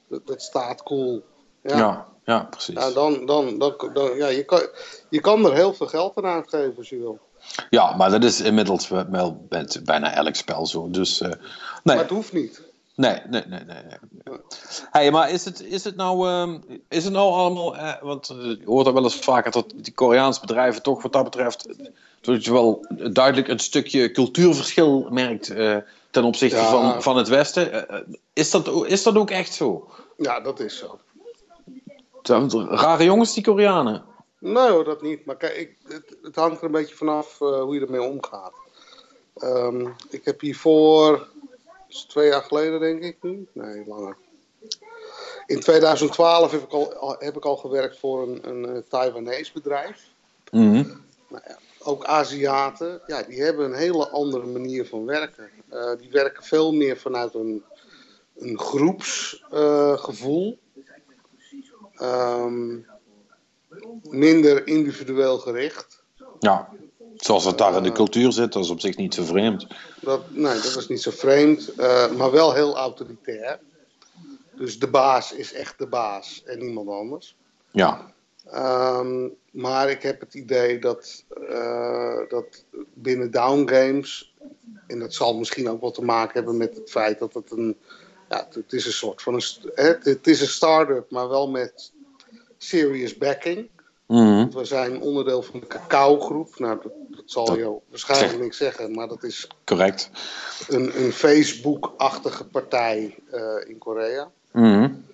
dat, 0.08 0.28
dat, 0.28 0.42
staat 0.42 0.84
cool. 0.84 1.24
Ja, 1.62 1.78
ja, 1.78 2.11
ja 2.26 2.40
precies. 2.40 2.76
Ja, 2.76 2.92
dan, 2.92 3.26
dan, 3.26 3.60
dan, 3.60 3.76
dan, 3.94 4.16
ja, 4.16 4.28
je, 4.28 4.44
kan, 4.46 4.62
je 5.10 5.22
kan 5.22 5.46
er 5.46 5.54
heel 5.54 5.74
veel 5.74 5.88
geld 5.88 6.18
aan 6.18 6.26
uitgeven 6.26 6.74
als 6.78 6.90
je 6.90 6.98
wil. 6.98 7.20
Ja, 7.70 7.96
maar 7.96 8.12
dat 8.12 8.24
is 8.24 8.42
inmiddels 8.42 8.88
wel 8.88 9.46
met 9.50 9.82
bijna 9.86 10.14
elk 10.14 10.36
spel 10.36 10.66
zo. 10.66 10.90
Dus, 10.90 11.20
nee. 11.20 11.32
Maar 11.84 11.98
het 11.98 12.10
hoeft 12.10 12.34
niet. 12.34 12.62
Nee, 12.96 13.20
nee, 13.30 13.44
nee, 13.48 13.60
nee. 13.64 13.84
nee. 14.24 14.38
Hey, 14.92 15.12
maar 15.12 15.32
is 15.32 15.46
het, 15.46 15.64
is 15.64 15.84
het 15.84 15.96
nou, 15.96 16.30
uh, 16.30 16.80
is 16.90 17.04
het 17.04 17.14
nou 17.14 17.32
allemaal, 17.32 17.78
eh, 17.78 18.02
want 18.02 18.28
je 18.28 18.62
hoort 18.66 18.88
er 18.88 18.94
wel 18.94 19.04
eens 19.04 19.16
vaker 19.16 19.52
dat 19.52 19.74
die 19.76 19.94
Koreaanse 19.94 20.40
bedrijven 20.40 20.82
toch 20.82 21.02
wat 21.02 21.14
dat 21.14 21.24
betreft, 21.24 21.68
dat 22.22 22.46
je 22.46 22.52
wel 22.52 22.86
duidelijk 23.12 23.48
een 23.48 23.60
stukje 23.60 24.12
cultuurverschil 24.12 25.08
merkt 25.10 25.50
uh, 25.50 25.78
ten 26.12 26.24
opzichte 26.24 26.58
ja. 26.58 26.70
van, 26.70 27.02
van 27.02 27.18
het 27.18 27.28
Westen. 27.28 27.74
Uh, 27.74 28.00
is, 28.34 28.52
dat, 28.52 28.86
is 28.86 29.04
dat 29.04 29.16
ook 29.16 29.30
echt 29.30 29.54
zo? 29.54 29.90
Ja, 30.18 30.40
dat 30.40 30.60
is 30.60 30.78
zo. 30.78 31.00
Rare 32.22 33.04
jongens, 33.04 33.34
die 33.34 33.44
Koreanen. 33.44 34.04
Nee 34.40 34.70
hoor, 34.70 34.84
dat 34.84 35.02
niet. 35.02 35.26
Maar 35.26 35.38
kijk, 35.38 35.56
ik, 35.56 35.78
het, 35.88 36.18
het, 36.22 36.36
hangt 36.36 36.58
er 36.58 36.66
een 36.66 36.72
beetje 36.72 36.96
vanaf 36.96 37.38
hoe 37.38 37.76
je 37.76 37.82
ermee 37.82 38.02
omgaat. 38.02 38.54
Um, 39.44 39.96
ik 40.10 40.26
heb 40.26 40.42
hiervoor 40.42 41.28
is 41.92 42.06
twee 42.08 42.28
jaar 42.28 42.42
geleden, 42.42 42.80
denk 42.80 43.04
ik 43.04 43.18
nu. 43.22 43.48
Nee, 43.54 43.84
langer. 43.88 44.18
In 45.46 45.60
2012 45.60 46.52
heb 46.52 46.64
ik 46.64 46.72
al, 46.74 47.16
heb 47.20 47.38
ik 47.38 47.46
al 47.46 47.56
gewerkt 47.56 48.00
voor 48.00 48.28
een, 48.28 48.50
een 48.50 48.66
eh, 48.66 48.82
Taiwanese 48.90 49.54
bedrijf. 49.54 50.10
Mm 50.52 51.10
nou 51.32 51.44
ja, 51.48 51.58
ook 51.80 52.06
Aziaten, 52.06 53.02
ja, 53.08 53.24
die 53.24 53.42
hebben 53.42 53.66
een 53.66 53.74
hele 53.74 54.10
andere 54.10 54.46
manier 54.46 54.86
van 54.86 55.06
werken. 55.06 55.50
Uh, 55.74 55.92
die 56.00 56.10
werken 56.12 56.44
veel 56.44 56.72
meer 56.74 56.98
vanuit 56.98 57.34
een, 57.34 57.64
een 58.38 58.60
groepsgevoel. 58.60 60.52
Uh, 60.52 60.58
um, 62.02 62.86
minder 64.10 64.68
individueel 64.68 65.38
gericht. 65.38 66.04
Ja. 66.40 66.70
Zoals 67.16 67.46
het 67.46 67.58
daar 67.58 67.76
in 67.76 67.84
de 67.84 67.92
cultuur 67.92 68.32
zit, 68.32 68.54
dat 68.54 68.64
is 68.64 68.70
op 68.70 68.80
zich 68.80 68.98
niet 68.98 69.14
zo 69.14 69.24
vreemd. 69.24 69.68
Dat, 70.00 70.22
nee, 70.30 70.56
dat 70.56 70.76
is 70.76 70.88
niet 70.88 71.02
zo 71.02 71.12
vreemd, 71.12 71.72
uh, 71.80 72.12
maar 72.12 72.32
wel 72.32 72.54
heel 72.54 72.78
autoritair. 72.78 73.60
Dus 74.56 74.80
de 74.80 74.88
baas 74.88 75.34
is 75.34 75.54
echt 75.54 75.78
de 75.78 75.88
baas 75.88 76.44
en 76.46 76.60
niemand 76.60 76.90
anders. 76.90 77.36
Ja. 77.72 78.14
Um, 78.54 79.36
maar 79.52 79.90
ik 79.90 80.02
heb 80.02 80.20
het 80.20 80.34
idee 80.34 80.80
dat, 80.80 81.24
uh, 81.50 82.20
dat 82.30 82.66
binnen 82.94 83.32
downgames, 83.32 84.36
en 84.88 85.00
dat 85.00 85.14
zal 85.14 85.38
misschien 85.38 85.70
ook 85.70 85.82
wat 85.82 85.94
te 85.94 86.04
maken 86.04 86.34
hebben 86.34 86.58
met 86.58 86.76
het 86.76 86.90
feit 86.90 87.20
dat 87.20 87.34
het 87.34 87.52
een, 87.52 87.78
ja, 88.32 88.48
het 88.52 88.74
is 88.74 88.86
een 88.86 88.92
soort 88.92 89.22
van 89.22 89.34
een, 89.34 89.98
het 90.02 90.28
is 90.28 90.42
een 90.42 90.48
start-up, 90.48 91.12
maar 91.12 91.30
wel 91.30 91.50
met 91.50 91.92
serious 92.58 93.18
backing. 93.18 93.70
Mm 94.08 94.52
We 94.52 94.66
zijn 94.66 95.02
onderdeel 95.02 95.42
van 95.42 95.60
de 95.60 95.68
cacao-groep. 95.68 96.60
Nou, 96.60 96.80
dat, 96.84 96.92
dat 97.10 97.24
zal 97.26 97.46
dat 97.46 97.56
je 97.56 97.78
waarschijnlijk 97.90 98.40
niks 98.40 98.58
zeggen, 98.58 98.92
maar 98.92 99.08
dat 99.08 99.24
is 99.24 99.48
correct. 99.64 100.10
een, 100.68 101.04
een 101.04 101.12
Facebook-achtige 101.12 102.44
partij 102.46 103.16
uh, 103.34 103.42
in 103.68 103.78
Korea. 103.78 104.32
Mm 104.52 105.06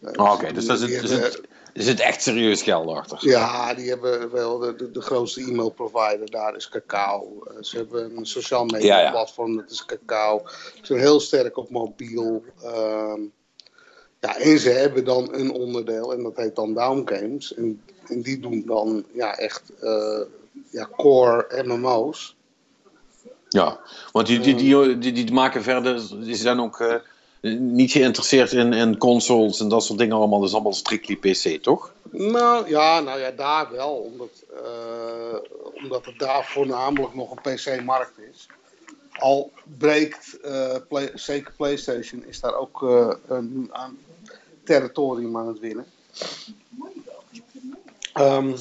uh, 0.00 0.10
oh, 0.12 0.24
Oké, 0.24 0.32
okay. 0.32 0.52
dus 0.52 0.66
dat 0.66 0.80
is, 0.80 1.10
het, 1.10 1.40
er 1.76 1.82
zit 1.82 2.00
echt 2.00 2.22
serieus 2.22 2.62
geld 2.62 2.88
achter. 2.88 3.28
Ja, 3.28 3.74
die 3.74 3.88
hebben 3.88 4.30
wel 4.30 4.58
de, 4.58 4.74
de, 4.74 4.90
de 4.90 5.00
grootste 5.00 5.40
e-mailprovider 5.40 6.30
daar 6.30 6.56
is 6.56 6.68
Cacao. 6.68 7.44
Uh, 7.50 7.62
ze 7.62 7.76
hebben 7.76 8.16
een 8.16 8.26
sociaal 8.26 8.64
media 8.64 8.96
ja, 8.96 9.02
ja. 9.02 9.10
platform, 9.10 9.56
dat 9.56 9.70
is 9.70 9.84
Cacao. 9.84 10.42
Ze 10.46 10.80
zijn 10.82 10.98
heel 10.98 11.20
sterk 11.20 11.56
op 11.56 11.70
mobiel. 11.70 12.44
Uh, 12.64 13.14
ja, 14.20 14.38
en 14.38 14.58
ze 14.58 14.68
hebben 14.68 15.04
dan 15.04 15.34
een 15.34 15.50
onderdeel 15.52 16.12
en 16.12 16.22
dat 16.22 16.36
heet 16.36 16.56
dan 16.56 16.74
Down 16.74 17.02
Games. 17.04 17.54
En, 17.54 17.82
en 18.06 18.22
die 18.22 18.40
doen 18.40 18.62
dan 18.66 19.04
ja, 19.12 19.36
echt 19.36 19.62
uh, 19.82 20.20
ja, 20.70 20.88
core 20.96 21.62
MMO's. 21.64 22.36
Ja, 23.48 23.80
want 24.12 24.26
die, 24.26 24.40
die, 24.40 24.54
die, 24.54 24.98
die, 24.98 25.12
die 25.12 25.32
maken 25.32 25.62
verder, 25.62 26.08
die 26.24 26.34
zijn 26.34 26.60
ook 26.60 26.80
uh, 26.80 26.94
niet 27.54 27.90
geïnteresseerd 27.90 28.52
in, 28.52 28.72
in 28.72 28.98
consoles 28.98 29.60
en 29.60 29.68
dat 29.68 29.84
soort 29.84 29.98
dingen 29.98 30.16
allemaal. 30.16 30.38
Dat 30.38 30.48
is 30.48 30.54
allemaal 30.54 30.72
strictly 30.72 31.16
PC, 31.16 31.62
toch? 31.62 31.92
Nou 32.10 32.68
ja, 32.68 33.00
nou 33.00 33.20
ja 33.20 33.30
daar 33.30 33.70
wel, 33.70 33.94
omdat, 33.94 34.44
uh, 34.52 35.38
omdat 35.74 36.04
het 36.04 36.18
daar 36.18 36.44
voornamelijk 36.44 37.14
nog 37.14 37.30
een 37.30 37.54
PC-markt 37.54 38.18
is. 38.32 38.46
Al 39.12 39.50
breekt 39.78 40.38
play, 40.88 41.10
zeker 41.14 41.52
PlayStation, 41.56 42.24
is 42.24 42.40
daar 42.40 42.54
ook 42.54 42.82
uh, 42.82 43.12
een, 43.26 43.70
territorium 44.64 45.36
aan 45.36 45.48
het 45.48 45.58
winnen. 45.58 45.86
Um, 48.14 48.54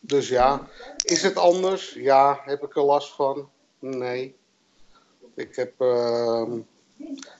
dus 0.00 0.28
ja, 0.28 0.68
is 1.04 1.22
het 1.22 1.36
anders? 1.36 1.92
Ja, 1.92 2.40
heb 2.44 2.62
ik 2.62 2.76
er 2.76 2.82
last 2.82 3.14
van? 3.14 3.48
Nee. 3.78 4.36
Ik 5.34 5.56
heb, 5.56 5.72
uh, 5.78 6.52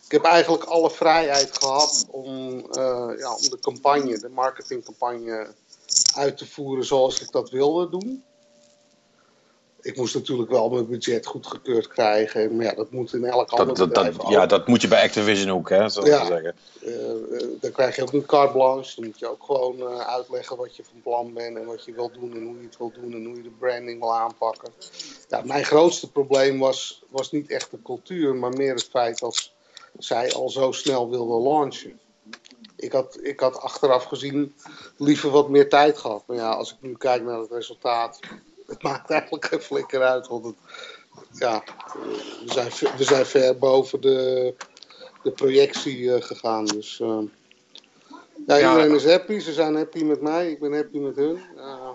ik 0.05 0.11
heb 0.11 0.25
eigenlijk 0.25 0.64
alle 0.64 0.90
vrijheid 0.90 1.59
gehad 1.59 2.07
om, 2.11 2.57
uh, 2.57 3.12
ja, 3.19 3.35
om 3.35 3.49
de 3.51 3.59
campagne, 3.61 4.19
de 4.19 4.29
marketingcampagne 4.29 5.55
uit 6.14 6.37
te 6.37 6.47
voeren 6.47 6.85
zoals 6.85 7.21
ik 7.21 7.31
dat 7.31 7.51
wilde 7.51 7.88
doen 7.88 8.25
ik 9.85 9.97
moest 9.97 10.14
natuurlijk 10.14 10.51
wel 10.51 10.69
mijn 10.69 10.87
budget 10.87 11.27
goedgekeurd 11.27 11.88
krijgen. 11.88 12.57
Maar 12.57 12.64
ja, 12.64 12.75
dat 12.75 12.90
moet 12.90 13.12
in 13.12 13.25
elk 13.25 13.51
ander 13.51 13.75
dat, 13.75 13.88
bedrijf 13.88 14.17
dat, 14.17 14.29
Ja, 14.29 14.47
dat 14.47 14.67
moet 14.67 14.83
je 14.83 14.88
bij 14.88 15.03
Activision 15.03 15.51
ook, 15.51 15.69
hè, 15.69 15.88
zo 15.88 16.07
ja, 16.07 16.27
zeggen. 16.27 16.55
Uh, 16.83 17.43
dan 17.61 17.71
krijg 17.73 17.97
je 17.97 18.03
ook 18.03 18.12
een 18.12 18.27
carte 18.27 18.53
blanche. 18.53 18.95
Dan 18.97 19.05
moet 19.05 19.19
je 19.19 19.31
ook 19.31 19.43
gewoon 19.45 19.77
uh, 19.79 19.99
uitleggen 19.99 20.57
wat 20.57 20.77
je 20.77 20.85
van 20.85 21.03
plan 21.03 21.33
bent 21.33 21.57
en 21.57 21.64
wat 21.64 21.85
je 21.85 21.93
wil 21.93 22.11
doen 22.11 22.33
en 22.33 22.45
hoe 22.45 22.57
je 22.59 22.64
het 22.64 22.77
wil 22.77 22.93
doen 23.01 23.12
en 23.12 23.25
hoe 23.25 23.37
je 23.37 23.43
de 23.43 23.51
branding 23.59 24.01
wil 24.01 24.14
aanpakken. 24.14 24.73
Ja, 25.29 25.43
mijn 25.45 25.64
grootste 25.64 26.11
probleem 26.11 26.59
was, 26.59 27.03
was 27.09 27.33
niet 27.33 27.51
echt 27.51 27.71
de 27.71 27.83
cultuur, 27.83 28.35
maar 28.35 28.53
meer 28.53 28.75
het 28.75 28.88
feit 28.90 29.19
dat 29.19 29.53
zij 29.99 30.33
al 30.33 30.51
zo 30.51 30.73
snel 30.73 31.11
wilden 31.11 31.43
launchen. 31.43 32.01
Ik 32.77 32.93
had, 32.93 33.19
ik 33.23 33.41
had 33.41 33.61
achteraf 33.61 34.05
gezien 34.05 34.55
liever 34.97 35.31
wat 35.31 35.49
meer 35.49 35.69
tijd 35.69 35.99
gehad. 35.99 36.23
Maar 36.27 36.37
ja, 36.37 36.51
als 36.51 36.73
ik 36.73 36.77
nu 36.81 36.97
kijk 36.97 37.25
naar 37.25 37.39
het 37.39 37.51
resultaat, 37.51 38.21
het 38.67 38.83
maakt 38.83 39.11
eigenlijk 39.11 39.45
geen 39.45 39.61
flikker 39.61 40.03
uit. 40.03 40.27
Want 40.27 40.45
het, 40.45 40.57
ja, 41.33 41.63
we, 42.45 42.53
zijn, 42.53 42.97
we 42.97 43.05
zijn 43.05 43.27
ver 43.27 43.59
boven 43.59 44.01
de, 44.01 44.55
de 45.23 45.31
projectie 45.31 45.99
uh, 45.99 46.23
gegaan. 46.23 46.65
Dus 46.65 46.99
uh, 46.99 47.19
ja, 48.47 48.57
iedereen 48.59 48.89
ja. 48.89 48.95
is 48.95 49.05
happy. 49.07 49.39
Ze 49.39 49.53
zijn 49.53 49.77
happy 49.77 50.05
met 50.05 50.21
mij. 50.21 50.51
Ik 50.51 50.61
ben 50.61 50.75
happy 50.75 50.99
met 50.99 51.17
hun. 51.17 51.38
Uh, 51.57 51.88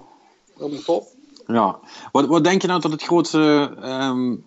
helemaal 0.58 0.82
top. 0.82 1.08
Ja. 1.48 1.80
Wat, 2.12 2.26
wat 2.26 2.44
denk 2.44 2.62
je 2.62 2.68
nou 2.68 2.82
dat 2.82 2.92
het 2.92 3.04
grootste 3.04 3.74
um, 3.84 4.46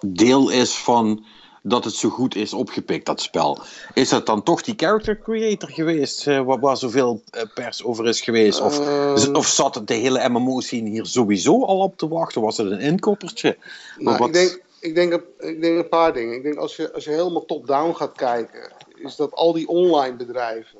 deel 0.00 0.50
is 0.50 0.74
van 0.74 1.24
dat 1.68 1.84
het 1.84 1.94
zo 1.94 2.08
goed 2.08 2.34
is 2.34 2.52
opgepikt, 2.52 3.06
dat 3.06 3.20
spel. 3.20 3.58
Is 3.94 4.08
dat 4.08 4.26
dan 4.26 4.42
toch 4.42 4.62
die 4.62 4.74
character 4.76 5.18
creator 5.18 5.70
geweest, 5.70 6.26
uh, 6.26 6.40
waar, 6.40 6.60
waar, 6.60 6.76
zoveel 6.76 7.22
uh, 7.36 7.42
pers 7.54 7.84
over 7.84 8.06
is 8.06 8.20
geweest? 8.20 8.60
Of, 8.60 8.80
uh, 8.80 9.32
of 9.32 9.46
zat 9.46 9.82
de 9.84 9.94
hele 9.94 10.28
MMO-scene 10.28 10.88
hier 10.88 11.06
sowieso 11.06 11.64
al 11.64 11.78
op 11.78 11.98
te 11.98 12.08
wachten? 12.08 12.40
Was 12.40 12.56
het 12.56 12.70
een 12.70 12.80
inkoppertje? 12.80 13.56
Nou, 13.98 14.18
wat... 14.18 14.28
ik, 14.28 14.34
denk, 14.34 14.62
ik, 14.80 14.94
denk, 14.94 15.22
ik 15.38 15.60
denk 15.60 15.78
een 15.78 15.88
paar 15.88 16.12
dingen. 16.12 16.34
Ik 16.34 16.42
denk 16.42 16.56
als 16.56 16.76
je, 16.76 16.92
als 16.92 17.04
je 17.04 17.10
helemaal 17.10 17.44
top-down 17.44 17.94
gaat 17.94 18.12
kijken, 18.12 18.72
is 18.94 19.16
dat 19.16 19.32
al 19.32 19.52
die 19.52 19.68
online 19.68 20.16
bedrijven, 20.16 20.78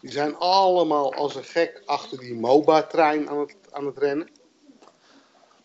die 0.00 0.10
zijn 0.10 0.36
allemaal 0.36 1.14
als 1.14 1.34
een 1.34 1.44
gek 1.44 1.82
achter 1.86 2.18
die 2.18 2.34
MOBA-trein 2.34 3.28
aan 3.28 3.38
het, 3.38 3.54
aan 3.70 3.86
het 3.86 3.98
rennen. 3.98 4.28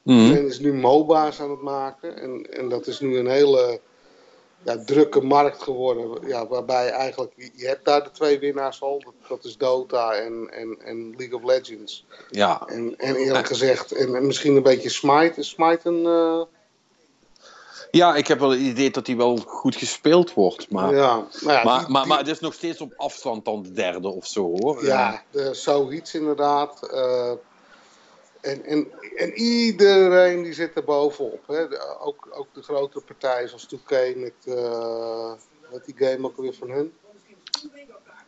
Mm. 0.03 0.19
Iedereen 0.19 0.47
is 0.47 0.59
nu 0.59 0.73
MOBA's 0.73 1.39
aan 1.39 1.51
het 1.51 1.61
maken. 1.61 2.17
En, 2.17 2.47
en 2.51 2.69
dat 2.69 2.87
is 2.87 2.99
nu 2.99 3.17
een 3.17 3.27
hele 3.27 3.79
ja, 4.63 4.83
drukke 4.85 5.21
markt 5.21 5.61
geworden. 5.63 6.27
Ja, 6.27 6.47
waarbij 6.47 6.89
eigenlijk, 6.89 7.51
je 7.55 7.67
hebt 7.67 7.85
daar 7.85 8.03
de 8.03 8.11
twee 8.11 8.39
winnaars 8.39 8.81
al. 8.81 9.01
Dat, 9.03 9.13
dat 9.29 9.43
is 9.43 9.57
Dota 9.57 10.13
en, 10.13 10.49
en, 10.51 10.77
en 10.85 11.13
League 11.17 11.35
of 11.35 11.43
Legends. 11.43 12.05
Ja. 12.29 12.63
En, 12.65 12.95
en 12.97 13.15
eerlijk 13.15 13.47
gezegd, 13.47 13.91
en, 13.91 14.15
en 14.15 14.25
misschien 14.25 14.55
een 14.55 14.63
beetje 14.63 14.89
Smite. 14.89 15.39
Is 15.39 15.49
Smite 15.49 15.89
een... 15.89 16.03
Uh... 16.03 16.41
Ja, 17.91 18.15
ik 18.15 18.27
heb 18.27 18.39
wel 18.39 18.49
het 18.49 18.59
idee 18.59 18.91
dat 18.91 19.07
hij 19.07 19.15
wel 19.15 19.37
goed 19.37 19.75
gespeeld 19.75 20.33
wordt. 20.33 20.69
Maar, 20.71 20.95
Ja, 20.95 21.15
nou 21.41 21.53
ja, 21.53 21.63
maar, 21.63 21.85
die- 21.85 22.05
maar, 22.05 22.17
het 22.17 22.27
is 22.27 22.39
nog 22.39 22.53
steeds 22.53 22.81
op 22.81 22.93
afstand 22.97 23.45
dan 23.45 23.63
de 23.63 23.71
derde 23.71 24.07
of 24.07 24.27
zo 24.27 24.41
hoor. 24.41 24.85
Ja, 24.85 25.23
eh, 25.31 25.49
zoiets 25.51 26.13
inderdaad. 26.13 26.89
Eh, 26.91 27.31
en, 28.43 28.63
en, 28.65 28.87
en 29.15 29.33
iedereen 29.33 30.43
die 30.43 30.53
zit 30.53 30.75
er 30.75 30.83
bovenop. 30.83 31.47
Hè. 31.47 31.67
De- 31.67 31.97
ook, 31.99 32.27
ook 32.31 32.47
de 32.53 32.61
grotere 32.61 33.03
partijen 33.05 33.49
zoals 33.49 33.75
2K 33.75 34.17
met, 34.17 34.33
eh 34.45 35.31
met 35.71 35.85
die 35.85 35.95
game 35.97 36.27
ook 36.27 36.37
weer 36.37 36.53
van 36.53 36.69
hun. 36.69 36.93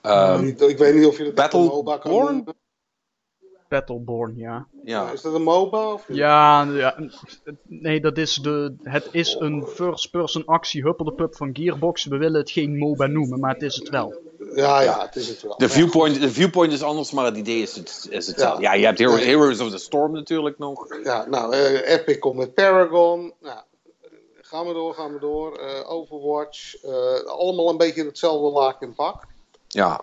Ehm, 0.01 0.47
ik 0.47 0.77
weet 0.77 0.95
niet 0.95 1.05
of 1.05 1.17
je 1.17 1.23
dat 1.23 1.35
Battle 1.35 1.59
een 1.59 1.65
MOBA 1.65 1.97
kan 1.97 2.11
Born? 2.11 2.35
noemen. 2.35 2.55
Battleborn, 3.67 4.35
ja. 4.35 4.67
ja. 4.83 5.11
Is 5.11 5.21
dat 5.21 5.33
een 5.33 5.43
MOBA? 5.43 5.93
Of? 5.93 6.05
Ja, 6.07 6.63
ja, 6.63 6.97
nee, 7.63 8.01
dat 8.01 8.17
is 8.17 8.35
de, 8.35 8.75
het 8.83 9.07
is 9.11 9.35
een 9.39 9.65
first-person 9.67 10.45
actie 10.45 10.83
huppelde 10.83 11.13
pup 11.13 11.35
van 11.35 11.49
Gearbox. 11.53 12.05
We 12.05 12.17
willen 12.17 12.39
het 12.39 12.51
geen 12.51 12.77
MOBA 12.77 13.05
noemen, 13.07 13.39
maar 13.39 13.53
het 13.53 13.61
is 13.63 13.75
het 13.75 13.89
wel. 13.89 14.21
Ja, 14.55 14.81
ja, 14.81 15.01
het 15.05 15.15
is 15.15 15.27
het 15.27 15.41
wel. 15.41 15.57
De 15.57 15.69
viewpoint, 15.69 16.21
de 16.21 16.29
viewpoint 16.31 16.73
is 16.73 16.81
anders, 16.83 17.11
maar 17.11 17.25
het 17.25 17.37
idee 17.37 17.61
is, 17.61 17.75
het, 17.75 18.07
is 18.09 18.27
hetzelfde. 18.27 18.61
Ja. 18.61 18.73
Ja. 18.73 18.79
je 18.79 18.85
hebt 18.85 18.99
Hero- 18.99 19.15
Nee. 19.15 19.25
Heroes 19.25 19.59
of 19.59 19.69
the 19.69 19.77
Storm 19.77 20.11
natuurlijk 20.11 20.57
nog. 20.57 20.87
Ja, 21.03 21.25
nou, 21.29 21.53
eh, 21.53 21.93
Epic 21.93 22.19
komt 22.19 22.35
met 22.37 22.53
Paragon. 22.53 23.33
Nou, 23.41 23.59
gaan 24.41 24.67
we 24.67 24.73
door, 24.73 24.93
gaan 24.93 25.13
we 25.13 25.19
door. 25.19 25.55
Eh, 25.57 25.91
Overwatch. 25.91 26.75
eh, 26.83 27.19
allemaal 27.25 27.69
een 27.69 27.77
beetje 27.77 28.05
hetzelfde 28.05 28.59
laak 28.59 28.81
in 28.81 28.93
pak. 28.93 29.23
Ja, 29.67 30.01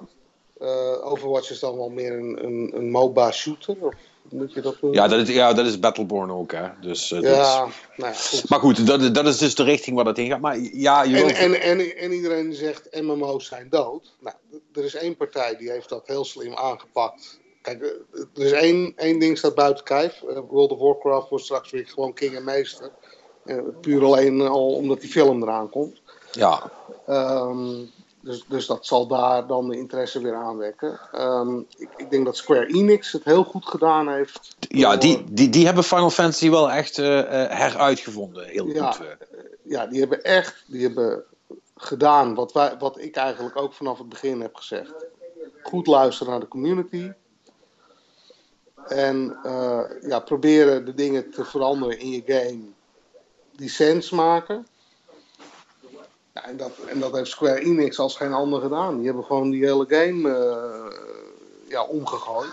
Eh, 0.60 1.06
Overwatch 1.12 1.50
is 1.50 1.58
dan 1.60 1.76
wel 1.76 1.88
meer 1.88 2.12
een, 2.12 2.44
een, 2.44 2.70
een 2.74 2.90
MOBA-shooter. 2.90 3.76
Of 3.80 3.80
hoe 3.80 3.92
moet 4.30 4.52
je 4.52 4.60
dat 4.60 4.76
ja, 4.92 5.08
dat 5.08 5.28
is, 5.28 5.34
ja, 5.34 5.52
dat 5.52 5.66
is 5.66 5.78
Battleborn 5.78 6.30
ook, 6.30 6.52
hè. 6.52 6.68
Dus, 6.80 7.12
eh, 7.12 7.20
dat 7.20 7.30
is- 7.30 7.36
Ja, 7.36 7.58
nou 7.96 8.12
ja, 8.12 8.18
goed. 8.18 8.48
Maar 8.48 8.60
goed, 8.60 8.86
dat, 8.86 9.00
is- 9.00 9.12
dat 9.12 9.26
is 9.26 9.38
dus 9.38 9.54
de 9.54 9.62
richting 9.62 9.96
waar 9.96 10.04
dat 10.04 10.16
heen 10.16 10.30
gaat. 10.30 10.40
Maar 10.40 10.58
ja, 10.72 11.02
je 11.02 11.16
En, 11.16 11.24
wilt- 11.24 11.36
en, 11.36 11.60
en, 11.60 11.96
en 11.96 12.12
iedereen 12.12 12.52
zegt 12.54 13.00
MMO's 13.00 13.46
zijn 13.46 13.66
dood. 13.70 14.14
Nou, 14.20 14.36
er 14.74 14.84
is 14.84 14.94
één 14.94 15.16
partij 15.16 15.56
die 15.56 15.70
heeft 15.70 15.88
dat 15.88 16.02
heel 16.06 16.24
slim 16.24 16.54
aangepakt. 16.54 17.40
Kijk, 17.62 17.82
eh, 17.82 18.20
er 18.34 18.44
is 18.44 18.52
één, 18.52 18.92
één 18.96 19.18
ding 19.18 19.38
staat 19.38 19.54
buiten 19.54 19.84
kijf. 19.84 20.22
Eh, 20.22 20.38
World 20.48 20.70
of 20.70 20.78
Warcraft 20.78 21.28
wordt 21.28 21.44
straks 21.44 21.70
weer 21.70 21.86
gewoon 21.86 22.12
king 22.12 22.36
en 22.36 22.44
meester. 22.44 22.90
Puur 23.80 24.04
alleen 24.04 24.40
al 24.40 24.66
omdat 24.74 25.00
die 25.00 25.10
film 25.10 25.42
eraan 25.42 25.70
komt. 25.70 26.00
ja, 26.32 26.70
Ehm, 27.06 27.76
dus, 28.22 28.44
dus 28.48 28.66
dat 28.66 28.86
zal 28.86 29.06
daar 29.06 29.46
dan 29.46 29.68
de 29.68 29.76
interesse 29.76 30.20
weer 30.20 30.34
aanwekken. 30.34 31.00
Ehm, 31.12 31.58
ik, 31.58 31.88
ik 31.96 32.10
denk 32.10 32.24
dat 32.24 32.36
Square 32.36 32.66
Enix 32.66 33.12
het 33.12 33.24
heel 33.24 33.44
goed 33.44 33.66
gedaan 33.66 34.08
heeft. 34.08 34.56
ja 34.58 34.90
door- 34.90 35.00
die, 35.00 35.24
die, 35.30 35.48
die 35.48 35.64
hebben 35.66 35.84
Final 35.84 36.10
Fantasy 36.10 36.50
wel 36.50 36.70
echt 36.70 36.98
eh, 36.98 37.18
eh, 37.20 37.50
heruitgevonden. 37.58 38.46
Heel 38.46 38.66
Ja. 38.66 38.92
goed. 38.92 39.06
eh. 39.06 39.38
ja, 39.62 39.86
die 39.86 40.00
hebben 40.00 40.22
echt 40.22 40.64
die 40.66 40.82
hebben 40.82 41.24
gedaan 41.76 42.34
wat, 42.34 42.52
wij, 42.52 42.76
wat 42.78 42.98
ik 43.00 43.16
eigenlijk 43.16 43.56
ook 43.56 43.72
vanaf 43.72 43.98
het 43.98 44.08
begin 44.08 44.40
heb 44.40 44.54
gezegd. 44.54 44.92
Goed 45.62 45.86
luisteren 45.86 46.30
naar 46.32 46.40
de 46.40 46.48
community. 46.48 47.10
En 48.86 49.36
eh, 49.42 49.80
ja, 50.00 50.18
proberen 50.20 50.84
de 50.84 50.94
dingen 50.94 51.30
te 51.30 51.44
veranderen 51.44 51.98
in 51.98 52.10
je 52.10 52.22
game 52.26 52.60
die 53.56 53.68
sens 53.68 54.10
maken. 54.10 54.66
Ja, 56.34 56.44
en, 56.44 56.56
dat, 56.56 56.72
en 56.88 57.00
dat 57.00 57.12
heeft 57.12 57.30
Square 57.30 57.60
Enix 57.60 57.98
als 57.98 58.16
geen 58.16 58.32
ander 58.32 58.60
gedaan. 58.60 58.96
Die 58.96 59.06
hebben 59.06 59.24
gewoon 59.24 59.50
die 59.50 59.64
hele 59.64 59.86
game 59.88 60.34
eh, 60.34 60.98
ja, 61.68 61.82
omgegooid. 61.84 62.52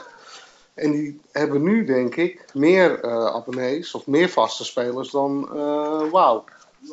En 0.74 0.92
die 0.92 1.22
hebben 1.32 1.64
nu, 1.64 1.86
denk 1.86 2.16
ik, 2.16 2.46
meer 2.54 3.00
eh, 3.00 3.26
abonnees 3.26 3.94
of 3.94 4.08
meer 4.08 4.30
vaste 4.30 4.66
spelers 4.66 5.12
dan 5.12 5.50
eh 5.56 6.10
WoW. 6.12 6.42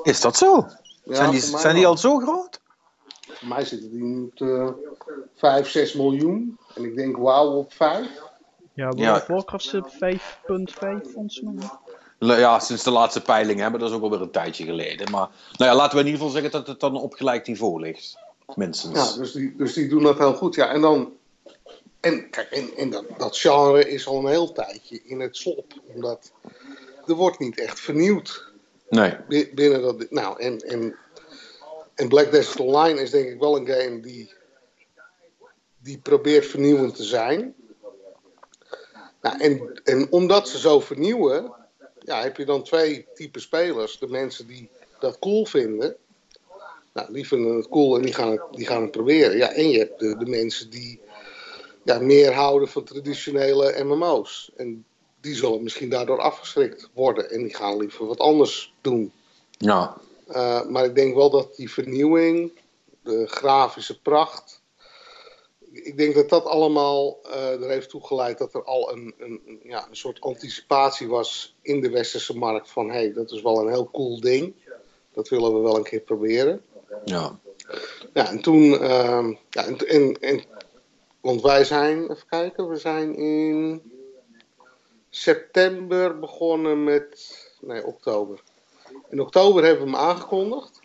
Is 0.02 0.20
dat 0.20 0.36
zo? 0.36 0.66
Ja, 1.04 1.14
zijn 1.14 1.30
die, 1.30 1.40
zijn 1.40 1.74
die 1.74 1.86
al 1.86 1.96
zo 1.96 2.18
groot? 2.18 2.60
Voor 3.26 3.48
mij 3.48 3.64
zitten 3.64 3.90
die 3.90 4.02
nu 4.02 4.22
op 4.24 4.36
de 4.36 4.74
5, 5.34 5.68
6 5.68 5.92
miljoen. 5.94 6.58
En 6.74 6.84
ik 6.84 6.96
denk 6.96 7.16
WoW 7.16 7.56
op 7.56 7.72
5. 7.72 8.08
Ja, 8.72 8.84
World 8.84 8.98
Ja. 8.98 9.14
of 9.16 9.26
Warcraft 9.26 9.64
zit 9.64 9.82
op 9.82 9.92
5.5 9.92 11.12
volgens 11.12 11.40
mij. 11.40 11.68
Ja, 12.18 12.58
sinds 12.58 12.82
de 12.84 12.90
laatste 12.90 13.22
peiling 13.22 13.60
hebben, 13.60 13.80
dat 13.80 13.90
is 13.90 13.96
ook 13.96 14.02
alweer 14.02 14.20
een 14.20 14.30
tijdje 14.30 14.64
geleden. 14.64 15.10
Maar 15.10 15.28
nou 15.56 15.70
ja, 15.70 15.74
laten 15.76 15.94
we 15.94 16.04
in 16.04 16.10
ieder 16.10 16.20
geval 16.20 16.34
zeggen 16.34 16.50
dat 16.50 16.66
het 16.66 16.80
dan 16.80 16.96
op 16.96 17.12
gelijk 17.14 17.46
niveau 17.46 17.80
ligt. 17.80 18.18
Minstens. 18.54 19.10
Ja, 19.14 19.18
dus 19.20 19.32
die, 19.32 19.54
dus 19.56 19.72
die 19.72 19.88
doen 19.88 20.02
dat 20.02 20.18
heel 20.18 20.34
goed. 20.34 20.54
Ja, 20.54 20.68
en 20.68 20.80
dan. 20.80 21.12
En 22.00 22.30
kijk, 22.30 22.50
en, 22.50 22.70
en 22.76 22.90
dat, 22.90 23.04
dat 23.18 23.36
genre 23.38 23.88
is 23.90 24.06
al 24.06 24.18
een 24.18 24.26
heel 24.26 24.52
tijdje 24.52 25.00
in 25.04 25.20
het 25.20 25.36
slop. 25.36 25.72
Omdat 25.94 26.32
er 27.06 27.14
wordt 27.14 27.38
niet 27.38 27.60
echt 27.60 27.80
vernieuwd 27.80 28.52
Nee. 28.88 29.16
bi- 29.28 29.50
binnen 29.54 29.82
dat. 29.82 30.10
Nou, 30.10 30.40
en, 30.40 30.58
en, 30.58 30.96
en 31.94 32.08
Black 32.08 32.30
Desert 32.30 32.60
Online 32.60 33.00
is 33.00 33.10
denk 33.10 33.28
ik 33.28 33.38
wel 33.40 33.56
een 33.56 33.66
game 33.66 34.00
die. 34.00 34.32
die 35.78 35.98
probeert 35.98 36.46
vernieuwend 36.46 36.94
te 36.96 37.02
zijn. 37.04 37.54
Nou, 39.20 39.38
en, 39.40 39.80
en 39.84 40.06
omdat 40.12 40.48
ze 40.48 40.58
zo 40.58 40.80
vernieuwen, 40.80 41.52
ja, 42.06 42.22
heb 42.22 42.36
je 42.36 42.44
dan 42.44 42.62
twee 42.62 43.06
typen 43.14 43.40
spelers. 43.40 43.98
De 43.98 44.08
mensen 44.08 44.46
die 44.46 44.68
dat 44.98 45.18
cool 45.18 45.44
vinden. 45.44 45.96
Nou, 46.92 47.12
die 47.12 47.26
vinden 47.26 47.56
het 47.56 47.68
cool 47.68 47.96
en 47.96 48.02
die 48.02 48.14
gaan 48.14 48.30
het, 48.30 48.42
die 48.50 48.66
gaan 48.66 48.82
het 48.82 48.90
proberen. 48.90 49.36
Ja, 49.36 49.52
en 49.52 49.68
je 49.68 49.78
hebt 49.78 50.00
de, 50.00 50.16
de 50.16 50.26
mensen 50.26 50.70
die 50.70 51.00
ja, 51.84 51.98
meer 51.98 52.32
houden 52.32 52.68
van 52.68 52.84
traditionele 52.84 53.84
MMO's. 53.84 54.50
En 54.56 54.84
die 55.20 55.34
zullen 55.34 55.62
misschien 55.62 55.88
daardoor 55.88 56.20
afgeschrikt 56.20 56.88
worden. 56.94 57.30
En 57.30 57.42
die 57.42 57.54
gaan 57.54 57.76
liever 57.76 58.06
wat 58.06 58.18
anders 58.18 58.74
doen. 58.80 59.12
Ja. 59.50 59.96
Uh, 60.28 60.64
maar 60.64 60.84
ik 60.84 60.94
denk 60.94 61.14
wel 61.14 61.30
dat 61.30 61.56
die 61.56 61.70
vernieuwing, 61.70 62.52
de 63.02 63.26
grafische 63.26 64.00
pracht. 64.00 64.55
Ik 65.84 65.96
denk 65.96 66.14
dat 66.14 66.28
dat 66.28 66.44
allemaal 66.44 67.18
uh, 67.26 67.62
er 67.62 67.68
heeft 67.68 67.88
toegeleid 67.88 68.38
dat 68.38 68.54
er 68.54 68.64
al 68.64 68.92
een, 68.92 69.14
een, 69.18 69.60
ja, 69.62 69.86
een 69.88 69.96
soort 69.96 70.20
anticipatie 70.20 71.08
was 71.08 71.56
in 71.62 71.80
de 71.80 71.90
westerse 71.90 72.36
markt. 72.36 72.70
Van 72.70 72.88
hé, 72.88 72.94
hey, 72.94 73.12
dat 73.12 73.30
is 73.30 73.42
wel 73.42 73.60
een 73.60 73.68
heel 73.68 73.90
cool 73.90 74.20
ding. 74.20 74.54
Dat 75.12 75.28
willen 75.28 75.54
we 75.54 75.60
wel 75.60 75.76
een 75.76 75.82
keer 75.82 76.00
proberen. 76.00 76.64
Ja. 77.04 77.38
Ja, 78.12 78.28
en 78.30 78.42
toen. 78.42 78.62
Uh, 78.62 79.34
ja, 79.50 79.64
en, 79.64 79.76
en, 79.76 80.20
en, 80.20 80.42
want 81.20 81.42
wij 81.42 81.64
zijn, 81.64 82.02
even 82.02 82.26
kijken, 82.28 82.68
we 82.68 82.76
zijn 82.76 83.16
in 83.16 83.82
september 85.10 86.18
begonnen 86.18 86.84
met. 86.84 87.36
Nee, 87.60 87.86
oktober. 87.86 88.40
In 89.10 89.20
oktober 89.20 89.64
hebben 89.64 89.84
we 89.84 89.90
hem 89.90 90.00
aangekondigd. 90.00 90.80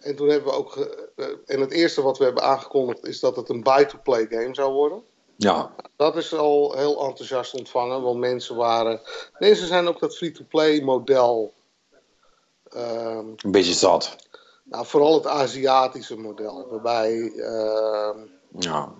En 0.00 0.16
toen 0.16 0.28
hebben 0.28 0.50
we 0.50 0.58
ook. 0.58 0.76
Uh, 1.16 1.26
en 1.46 1.60
het 1.60 1.70
eerste 1.72 2.02
wat 2.02 2.18
we 2.18 2.24
hebben 2.24 2.42
aangekondigd 2.42 3.06
is 3.06 3.20
dat 3.20 3.36
het 3.36 3.48
een 3.48 3.62
buy-to-play 3.62 4.26
game 4.26 4.54
zou 4.54 4.72
worden. 4.72 5.02
Ja. 5.36 5.74
Dat 5.96 6.16
is 6.16 6.34
al 6.34 6.76
heel 6.76 7.04
enthousiast 7.06 7.54
ontvangen, 7.54 8.02
want 8.02 8.18
mensen 8.18 8.56
waren. 8.56 9.00
Mensen 9.38 9.66
zijn 9.66 9.88
ook 9.88 10.00
dat 10.00 10.16
free-to-play 10.16 10.80
model. 10.82 11.52
Um, 12.76 13.34
een 13.36 13.50
beetje 13.50 13.72
zat. 13.72 14.16
Nou, 14.64 14.86
vooral 14.86 15.14
het 15.14 15.26
Aziatische 15.26 16.16
model, 16.16 16.66
waarbij. 16.70 17.16
Uh, 17.18 18.10
ja. 18.58 18.92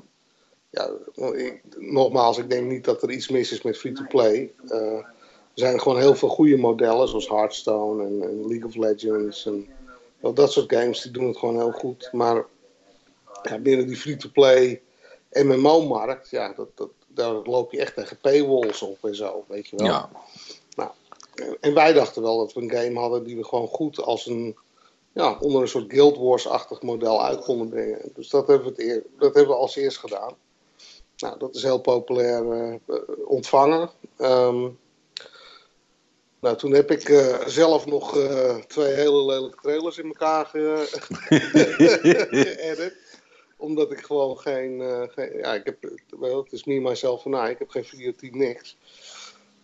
Ja, 0.71 0.91
ik, 1.33 1.63
nogmaals, 1.79 2.39
ik 2.39 2.51
denk 2.51 2.71
niet 2.71 2.85
dat 2.85 3.03
er 3.03 3.11
iets 3.11 3.29
mis 3.29 3.53
is 3.53 3.63
met 3.63 3.79
free-to-play. 3.79 4.53
Uh, 4.65 4.97
er 4.97 5.07
zijn 5.55 5.81
gewoon 5.81 5.99
heel 5.99 6.15
veel 6.15 6.29
goede 6.29 6.57
modellen, 6.57 7.09
zoals 7.09 7.29
Hearthstone 7.29 8.05
en, 8.05 8.23
en 8.23 8.49
League 8.49 8.67
of 8.67 8.75
Legends. 8.75 9.47
En 9.47 9.69
wel, 10.21 10.35
dat 10.35 10.53
soort 10.53 10.73
games 10.73 11.01
die 11.01 11.13
doen 11.13 11.27
het 11.27 11.37
gewoon 11.37 11.57
heel 11.57 11.73
goed. 11.73 12.09
Maar 12.13 12.45
ja, 13.43 13.59
binnen 13.59 13.87
die 13.87 13.97
free-to-play 13.97 14.83
MMO-markt, 15.33 16.31
ja, 16.31 16.53
dat, 16.53 16.69
dat, 16.75 16.91
daar 17.07 17.33
loop 17.33 17.73
je 17.73 17.81
echt 17.81 17.95
tegen 17.95 18.19
paywalls 18.21 18.83
op 18.83 19.05
en 19.05 19.15
zo, 19.15 19.45
weet 19.49 19.69
je 19.69 19.77
wel. 19.77 19.87
Ja. 19.87 20.11
Nou, 20.77 20.91
en 21.61 21.75
wij 21.75 21.93
dachten 21.93 22.23
wel 22.23 22.39
dat 22.39 22.53
we 22.53 22.61
een 22.61 22.71
game 22.71 22.99
hadden 22.99 23.25
die 23.25 23.37
we 23.37 23.45
gewoon 23.45 23.69
goed 23.69 24.03
als 24.03 24.27
een, 24.27 24.57
ja, 25.13 25.37
onder 25.41 25.63
een 25.63 25.69
soort 25.69 25.93
Guild 25.93 26.17
Wars-achtig 26.17 26.83
model 26.83 27.25
uit 27.25 27.41
konden 27.41 27.69
brengen. 27.69 28.01
Dus 28.15 28.29
dat 28.29 28.47
hebben 28.47 28.67
we, 28.67 28.73
het 28.73 28.81
eer, 28.81 29.03
dat 29.19 29.35
hebben 29.35 29.55
we 29.55 29.61
als 29.61 29.77
eerst 29.77 29.99
gedaan. 29.99 30.35
Nou, 31.17 31.39
dat 31.39 31.55
is 31.55 31.63
heel 31.63 31.81
populair 31.81 32.45
uh, 32.45 32.75
ontvangen. 33.25 33.91
Um, 34.19 34.79
nou, 36.41 36.57
toen 36.57 36.73
heb 36.73 36.91
ik 36.91 37.09
uh, 37.09 37.47
zelf 37.47 37.87
nog 37.87 38.17
uh, 38.17 38.57
twee 38.57 38.93
hele 38.93 39.25
lelijke 39.25 39.59
trailers 39.63 39.99
in 39.99 40.07
elkaar 40.07 40.47
geëdit. 42.31 42.97
Omdat 43.57 43.93
ik 43.93 44.01
gewoon 44.05 44.39
geen, 44.39 44.81
uh, 44.81 45.03
geen, 45.09 45.37
Ja, 45.37 45.55
ik 45.55 45.65
heb. 45.65 45.77
Wel, 46.21 46.43
het 46.43 46.53
is 46.53 46.65
me, 46.65 46.81
myself 46.81 47.25
en 47.25 47.33
I. 47.33 47.51
Ik 47.51 47.59
heb 47.59 47.71
geen 47.71 47.85
videoteam 47.85 48.37
niks. 48.37 48.77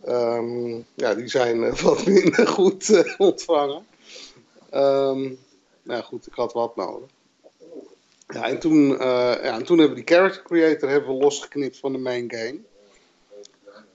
Um, 0.08 0.86
ja, 0.94 1.14
die 1.14 1.28
zijn 1.28 1.76
wat 1.82 2.06
minder 2.06 2.46
goed 2.46 3.04
ontvangen. 3.18 3.86
Um, 4.74 5.38
nou 5.82 6.02
goed, 6.02 6.26
ik 6.26 6.34
had 6.34 6.52
wat 6.52 6.76
nodig. 6.76 7.08
Ja, 8.26 8.48
en 8.48 8.58
toen, 8.58 8.88
ja, 8.88 9.38
en 9.38 9.64
toen 9.64 9.78
hebben 9.78 9.96
we 9.96 10.04
die 10.04 10.16
character 10.16 10.42
creator 10.42 10.88
hebben 10.88 11.16
we 11.16 11.22
losgeknipt 11.22 11.78
van 11.78 11.92
de 11.92 11.98
main 11.98 12.32
game. 12.32 12.58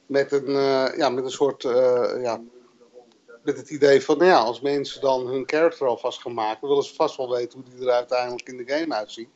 Met 0.05 0.31
een, 0.31 0.49
uh, 0.49 0.97
ja, 0.97 1.09
met 1.09 1.23
een 1.23 1.31
soort 1.31 1.63
uh, 1.63 2.11
ja, 2.21 2.41
met 3.41 3.57
het 3.57 3.69
idee 3.69 4.01
van, 4.03 4.17
nou 4.17 4.29
ja, 4.29 4.37
als 4.39 4.61
mensen 4.61 5.01
dan 5.01 5.27
hun 5.27 5.43
character 5.45 5.87
alvast 5.87 6.21
gaan 6.21 6.33
maken, 6.33 6.67
willen 6.67 6.83
ze 6.83 6.95
vast 6.95 7.17
wel 7.17 7.29
weten 7.29 7.59
hoe 7.59 7.75
die 7.77 7.87
er 7.87 7.93
uiteindelijk 7.93 8.47
in 8.49 8.57
de 8.57 8.73
game 8.73 8.95
uitziet. 8.95 9.29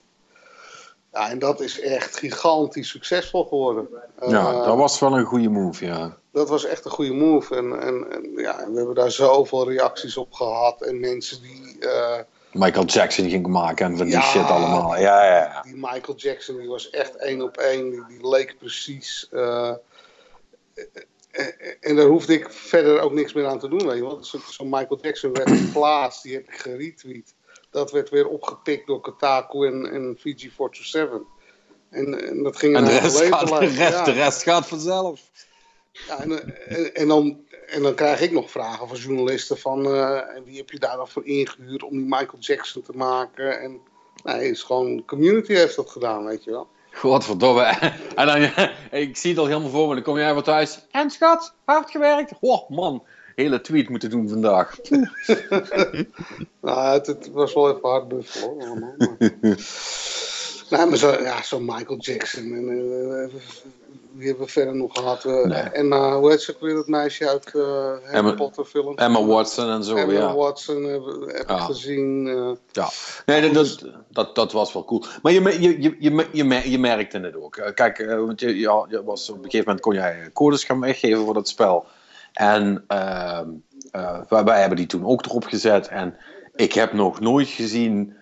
Ja, 1.13 1.29
en 1.29 1.39
dat 1.39 1.59
is 1.61 1.79
echt 1.79 2.17
gigantisch 2.17 2.89
succesvol 2.89 3.43
geworden. 3.43 3.87
Ja, 4.27 4.51
Eh, 4.53 4.65
dat 4.65 4.77
was 4.77 4.99
wel 4.99 5.17
een 5.17 5.25
goede 5.25 5.49
move, 5.49 5.85
ja. 5.85 6.17
dat 6.31 6.49
was 6.49 6.65
echt 6.65 6.85
een 6.85 6.91
goede 6.91 7.13
move. 7.13 7.55
En, 7.55 7.81
en, 7.81 8.11
en 8.11 8.31
ja, 8.35 8.57
we 8.71 8.77
hebben 8.77 8.95
daar 8.95 9.11
zoveel 9.11 9.69
reacties 9.69 10.17
op 10.17 10.33
gehad. 10.33 10.81
En 10.81 10.99
mensen 10.99 11.41
die. 11.41 11.79
eh, 11.79 12.19
Michael 12.51 12.85
Jackson 12.85 13.29
ging 13.29 13.47
maken 13.47 13.85
en 13.85 13.97
van 13.97 14.05
die 14.05 14.21
shit 14.21 14.41
allemaal. 14.49 14.97
Ja, 14.97 15.25
ja, 15.25 15.35
ja. 15.35 15.61
die 15.61 15.75
Michael 15.75 16.15
Jackson, 16.17 16.57
die 16.57 16.67
was 16.67 16.89
echt 16.89 17.15
één 17.15 17.41
op 17.41 17.57
één. 17.57 17.89
Die, 17.89 18.03
die 18.07 18.27
leek 18.29 18.55
precies. 18.59 19.27
eh, 19.31 19.71
en, 21.79 21.95
daar 21.95 22.05
hoefde 22.05 22.33
ik 22.33 22.49
verder 22.49 22.99
ook 22.99 23.11
niks 23.13 23.33
meer 23.33 23.45
aan 23.47 23.59
te 23.59 23.67
doen. 23.69 23.87
Weet 23.87 23.97
je, 23.97 24.01
wel. 24.03 24.23
Zo- 24.23 24.39
Zo'n 24.49 24.69
Michael 24.69 24.99
Jackson 25.01 25.33
werd 25.33 25.49
geplaatst, 25.65 26.23
die 26.23 26.33
heb 26.33 26.47
ik 26.47 26.55
geretweet. 26.55 27.33
Dat 27.69 27.91
werd 27.91 28.09
weer 28.09 28.27
opgepikt 28.27 28.87
door 28.87 28.99
Kotaku 29.01 29.67
en, 29.67 29.91
en 29.91 30.15
Fiji 30.19 30.51
427. 30.55 31.21
En, 31.89 32.27
en 32.27 32.43
dat 32.43 32.57
ging 32.57 32.75
En 32.75 32.83
de 32.85 32.91
naar 32.91 33.01
rest, 33.01 33.21
gaat, 33.21 33.47
de, 33.47 33.57
rest, 33.65 33.77
Ja. 33.77 34.03
de 34.03 34.11
rest 34.11 34.43
gaat 34.43 34.67
vanzelf. 34.67 35.21
Ja, 35.91 36.19
en, 36.21 36.55
en, 36.67 36.95
en 36.95 37.07
dan, 37.07 37.45
en 37.67 37.81
dan 37.81 37.95
krijg 37.95 38.21
ik 38.21 38.31
nog 38.31 38.51
vragen 38.51 38.87
van 38.87 38.97
journalisten 38.97 39.57
van 39.57 39.85
eh, 39.85 40.21
wie 40.45 40.57
heb 40.57 40.69
je 40.69 40.79
daar 40.79 40.97
dan 40.97 41.07
voor 41.07 41.25
ingehuurd 41.25 41.83
om 41.83 41.91
die 41.91 42.05
Michael 42.05 42.39
Jackson 42.39 42.81
te 42.81 42.91
maken? 42.95 43.59
En 43.61 43.79
nee, 44.23 44.35
het 44.35 44.43
is 44.43 44.63
gewoon 44.63 45.05
community 45.05 45.53
heeft 45.53 45.75
dat 45.75 45.89
gedaan, 45.89 46.25
weet 46.25 46.43
je 46.43 46.51
wel. 46.51 46.67
Godverdomme. 46.95 47.73
En 48.15 48.25
dan, 48.27 48.67
ik 49.01 49.17
zie 49.17 49.29
het 49.29 49.39
al 49.39 49.45
helemaal 49.45 49.69
voor 49.69 49.87
me. 49.87 49.93
Dan 49.93 50.03
kom 50.03 50.17
jij 50.17 50.33
weer 50.33 50.43
thuis. 50.43 50.79
En 50.91 51.09
schat, 51.09 51.53
hard 51.65 51.91
gewerkt. 51.91 52.31
Oh 52.39 52.69
man, 52.69 53.03
hele 53.35 53.61
tweet 53.61 53.89
moeten 53.89 54.09
doen 54.09 54.29
vandaag. 54.29 54.75
Nou, 56.61 56.93
het, 56.93 57.07
het 57.07 57.31
was 57.31 57.53
wel 57.53 57.69
even 57.69 57.89
hard 57.89 58.07
buffelen 58.07 58.49
hoor. 58.49 58.61
allemaal, 58.67 58.93
maar- 58.97 59.15
nee, 60.69 60.85
maar 60.85 60.97
zo, 60.97 61.21
ja, 61.21 61.43
zo'n 61.43 61.65
Michael 61.65 61.97
Jackson. 61.99 62.43
En, 62.43 62.69
eh, 62.69 63.41
wie 64.15 64.27
hebben 64.27 64.45
we 64.45 64.51
verder 64.51 64.75
nog 64.75 64.93
gehad? 64.93 65.25
Eh, 65.25 65.43
Nee. 65.43 65.61
Emma, 65.61 66.17
hoe 66.17 66.29
heet 66.29 66.41
ze 66.41 66.51
ook 66.53 66.59
weer, 66.61 66.73
dat 66.73 66.87
meisje 66.87 67.29
uit 67.29 67.45
eh 67.55 67.61
Harry 67.61 68.01
Emma- 68.11 68.33
Potter 68.33 68.65
films? 68.65 68.95
Emma 69.01 69.23
Watson 69.25 69.69
en 69.69 69.83
zo, 69.83 69.95
Emma 69.95 70.13
ja. 70.13 70.35
Watson 70.35 70.83
heb, 70.83 71.01
heb 71.27 71.49
Ja. 71.49 71.55
ik 71.55 71.61
gezien. 71.61 72.27
eh. 72.27 72.51
Ja, 72.71 72.89
nee, 73.25 73.51
dat, 73.51 73.53
dat, 73.79 73.85
dat, 74.09 74.35
dat 74.35 74.51
was 74.51 74.73
wel 74.73 74.85
cool. 74.85 75.03
Maar 75.21 75.31
je, 75.31 75.61
je, 75.61 75.81
je, 75.81 75.95
je, 75.99 76.27
je, 76.31 76.69
je 76.69 76.79
merkte 76.79 77.19
het 77.19 77.35
ook. 77.35 77.71
Kijk, 77.73 78.05
want 78.25 78.39
je, 78.39 78.57
ja, 78.59 78.85
je 78.89 79.03
was, 79.03 79.29
op 79.29 79.35
een 79.37 79.43
gegeven 79.43 79.65
moment 79.65 79.83
kon 79.83 79.93
jij 79.93 80.29
codes 80.33 80.63
gaan 80.63 80.79
weggeven 80.79 81.25
voor 81.25 81.33
dat 81.33 81.47
spel. 81.47 81.85
En 82.33 82.83
eh, 82.87 83.39
wij, 84.29 84.59
hebben 84.59 84.77
die 84.77 84.85
toen 84.87 85.05
ook 85.05 85.25
erop 85.25 85.43
gezet. 85.45 85.87
En 85.87 86.17
ik 86.55 86.73
heb 86.73 86.93
nog 86.93 87.19
nooit 87.19 87.47
gezien 87.47 88.13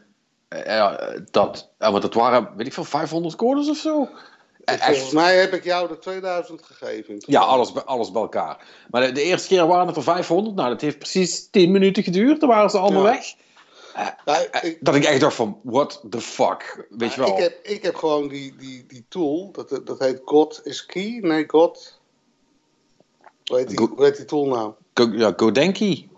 dat... 1.31 1.69
want 1.77 2.03
het 2.03 2.13
waren, 2.13 2.49
weet 2.55 2.67
ik 2.67 2.73
veel, 2.73 2.83
500 2.83 3.35
codes 3.35 3.69
of 3.69 3.77
zo? 3.77 4.09
Eh, 4.65 4.75
Volgens 4.85 5.11
mij 5.11 5.37
heb 5.39 5.53
ik 5.53 5.63
jou 5.63 5.87
de 5.87 5.99
2000 5.99 6.63
gegeven. 6.63 7.15
ja, 7.17 7.39
alles, 7.41 7.71
bij- 7.71 7.83
alles 7.83 8.11
bij 8.11 8.21
elkaar. 8.21 8.67
Maar 8.89 9.01
de, 9.01 9.11
de 9.11 9.21
eerste 9.21 9.47
keer 9.47 9.67
waren 9.67 9.87
het 9.87 9.95
er 9.95 10.03
500. 10.03 10.55
Nou, 10.55 10.69
dat 10.69 10.81
heeft 10.81 10.97
precies 10.97 11.49
10 11.49 11.71
minuten 11.71 12.03
geduurd. 12.03 12.39
Dan 12.39 12.49
waren 12.49 12.69
ze 12.69 12.77
allemaal 12.77 13.05
Ja. 13.05 13.09
weg. 13.11 13.33
Ja, 14.25 14.61
ik, 14.61 14.77
Dat 14.81 14.95
ik 14.95 15.03
echt 15.03 15.19
dacht 15.21 15.35
van, 15.35 15.59
what 15.63 16.03
the 16.09 16.21
fuck? 16.21 16.85
Weet 16.89 17.13
je 17.13 17.19
wel? 17.19 17.29
Ik 17.37 17.37
heb, 17.43 17.59
ik 17.65 17.83
heb 17.83 17.95
gewoon 17.95 18.27
die, 18.27 18.55
die, 18.55 18.85
die 18.87 19.05
tool, 19.09 19.51
dat, 19.51 19.81
dat 19.85 19.99
heet 19.99 20.21
God 20.25 20.61
is 20.63 20.85
Key. 20.85 21.19
Nee, 21.21 21.43
God. 21.47 21.99
Hoe 23.45 23.57
heet 23.57 23.67
die, 23.67 23.77
Go- 23.77 23.93
hoe 23.95 24.05
heet 24.05 24.17
die 24.17 24.25
tool 24.25 24.45
nou? 24.45 24.73
Go, 24.93 25.09
ja, 25.11 25.33
Godenki. 25.37 26.09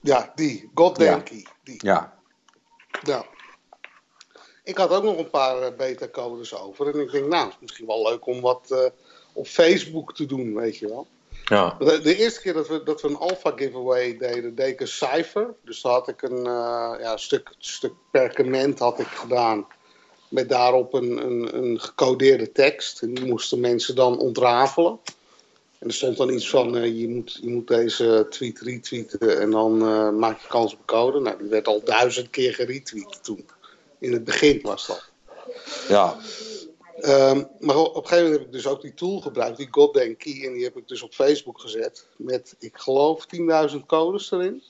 Ja, 0.00 0.32
die. 0.34 0.70
God 0.74 0.98
Ja. 0.98 1.22
Die. 1.62 1.76
Ja. 1.78 2.14
Nou. 3.02 3.24
Ik 4.64 4.76
had 4.76 4.90
ook 4.90 5.02
nog 5.02 5.18
een 5.18 5.30
paar 5.30 5.62
eh, 5.62 5.76
beta-codes 5.76 6.54
over. 6.54 6.94
En 6.94 7.00
ik 7.00 7.10
denk, 7.10 7.26
nou, 7.26 7.44
het 7.44 7.54
is 7.54 7.60
misschien 7.60 7.86
wel 7.86 8.02
leuk 8.02 8.26
om 8.26 8.40
wat 8.40 8.70
eh, 8.70 8.84
op 9.32 9.46
Facebook 9.46 10.14
te 10.14 10.26
doen, 10.26 10.54
weet 10.54 10.76
je 10.76 10.88
wel. 10.88 11.06
Ja. 11.44 11.76
De, 11.78 12.00
de 12.00 12.16
eerste 12.16 12.40
keer 12.40 12.52
dat 12.52 12.68
we, 12.68 12.82
dat 12.82 13.02
we 13.02 13.08
een 13.08 13.16
alpha 13.16 13.52
giveaway 13.56 14.16
deden, 14.16 14.54
deed 14.54 14.68
ik 14.68 14.80
een 14.80 14.88
cijfer. 14.88 15.54
Dus 15.64 15.80
daar 15.80 15.92
had 15.92 16.08
ik 16.08 16.22
een 16.22 16.46
eh, 16.46 16.94
ja, 17.00 17.16
stuk, 17.16 17.54
stuk 17.58 17.92
perkament 18.10 18.78
had 18.78 18.98
ik 18.98 19.06
gedaan. 19.06 19.66
Met 20.28 20.48
daarop 20.48 20.94
een, 20.94 21.24
een, 21.26 21.56
een 21.56 21.80
gecodeerde 21.80 22.52
tekst. 22.52 23.02
En 23.02 23.14
die 23.14 23.24
moesten 23.24 23.60
mensen 23.60 23.94
dan 23.94 24.18
ontrafelen. 24.18 24.98
En 25.78 25.86
er 25.86 25.94
stond 25.94 26.16
dan 26.16 26.30
iets 26.30 26.50
van, 26.50 26.96
je, 26.96 27.08
moet, 27.08 27.38
je 27.42 27.48
moet 27.48 27.68
deze 27.68 28.26
tweet 28.30 28.60
retweeten 28.60 29.40
en 29.40 29.50
dan 29.50 29.78
maak 30.18 30.40
je 30.40 30.48
kans 30.48 30.72
op 30.72 30.86
code. 30.86 31.20
Nou, 31.20 31.38
die 31.38 31.48
werd 31.48 31.66
al 31.66 31.82
duizend 31.84 32.30
keer 32.30 32.54
geretweet 32.54 33.18
toen. 33.22 33.46
In 34.04 34.12
het 34.12 34.24
begin 34.24 34.58
was 34.62 34.86
dat. 34.86 35.10
Ja. 35.88 36.16
Ehm, 37.00 37.42
maar 37.60 37.76
op 37.76 37.96
een 37.96 38.02
gegeven 38.06 38.22
moment 38.22 38.38
heb 38.38 38.46
ik 38.46 38.52
dus 38.52 38.66
ook 38.66 38.80
die 38.82 38.94
tool 38.94 39.20
gebruikt, 39.20 39.56
die 39.56 39.68
Goddamn 39.70 40.16
Key. 40.16 40.44
En 40.46 40.52
die 40.52 40.64
heb 40.64 40.76
ik 40.76 40.88
dus 40.88 41.02
op 41.02 41.14
Facebook 41.14 41.60
gezet. 41.60 42.06
Met, 42.16 42.54
ik 42.58 42.76
geloof, 42.76 43.26
10.000 43.70 43.86
codes 43.86 44.30
erin. 44.30 44.62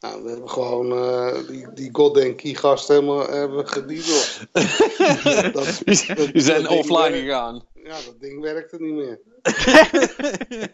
Nou, 0.00 0.22
we 0.22 0.30
hebben 0.30 0.50
gewoon 0.50 0.92
eh, 0.92 1.48
die, 1.48 1.72
die 1.74 1.88
Goddamn 1.92 2.36
Key 2.36 2.54
gast 2.54 2.88
helemaal 2.88 3.28
hebben 3.30 3.68
gediedeld. 3.68 4.38
Dat- 4.52 5.80
Die 5.84 6.14
dat- 6.14 6.32
die 6.32 6.42
zijn 6.42 6.68
offline 6.68 7.00
werkt. 7.10 7.18
gegaan. 7.18 7.64
Ja, 7.74 7.90
dat 8.06 8.20
ding 8.20 8.40
werkte 8.40 8.76
niet 8.80 8.94
meer. 8.94 9.20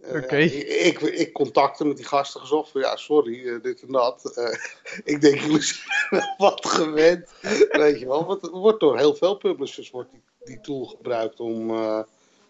Eh, 0.00 0.44
ik, 0.44 0.60
ik, 0.60 1.00
ik 1.00 1.32
contacte 1.32 1.84
met 1.84 1.96
die 1.96 2.06
gasten 2.06 2.40
gezocht 2.40 2.70
van 2.70 2.80
ja, 2.80 2.96
sorry, 2.96 3.48
eh, 3.48 3.62
dit 3.62 3.82
en 3.82 3.92
dat. 3.92 4.32
Eh, 4.34 4.56
ik 5.14 5.20
denk, 5.20 5.40
jullie 5.40 5.62
zijn 5.62 6.34
wat 6.38 6.66
gewend. 6.66 7.28
Weet 7.70 8.00
je 8.00 8.06
wel, 8.06 8.26
want 8.26 8.42
het 8.42 8.50
wordt 8.50 8.80
door 8.80 8.96
heel 8.96 9.14
veel 9.14 9.36
publishers 9.36 9.90
wordt 9.90 10.10
die, 10.10 10.22
die 10.44 10.60
tool 10.60 10.84
gebruikt 10.84 11.40
om, 11.40 11.70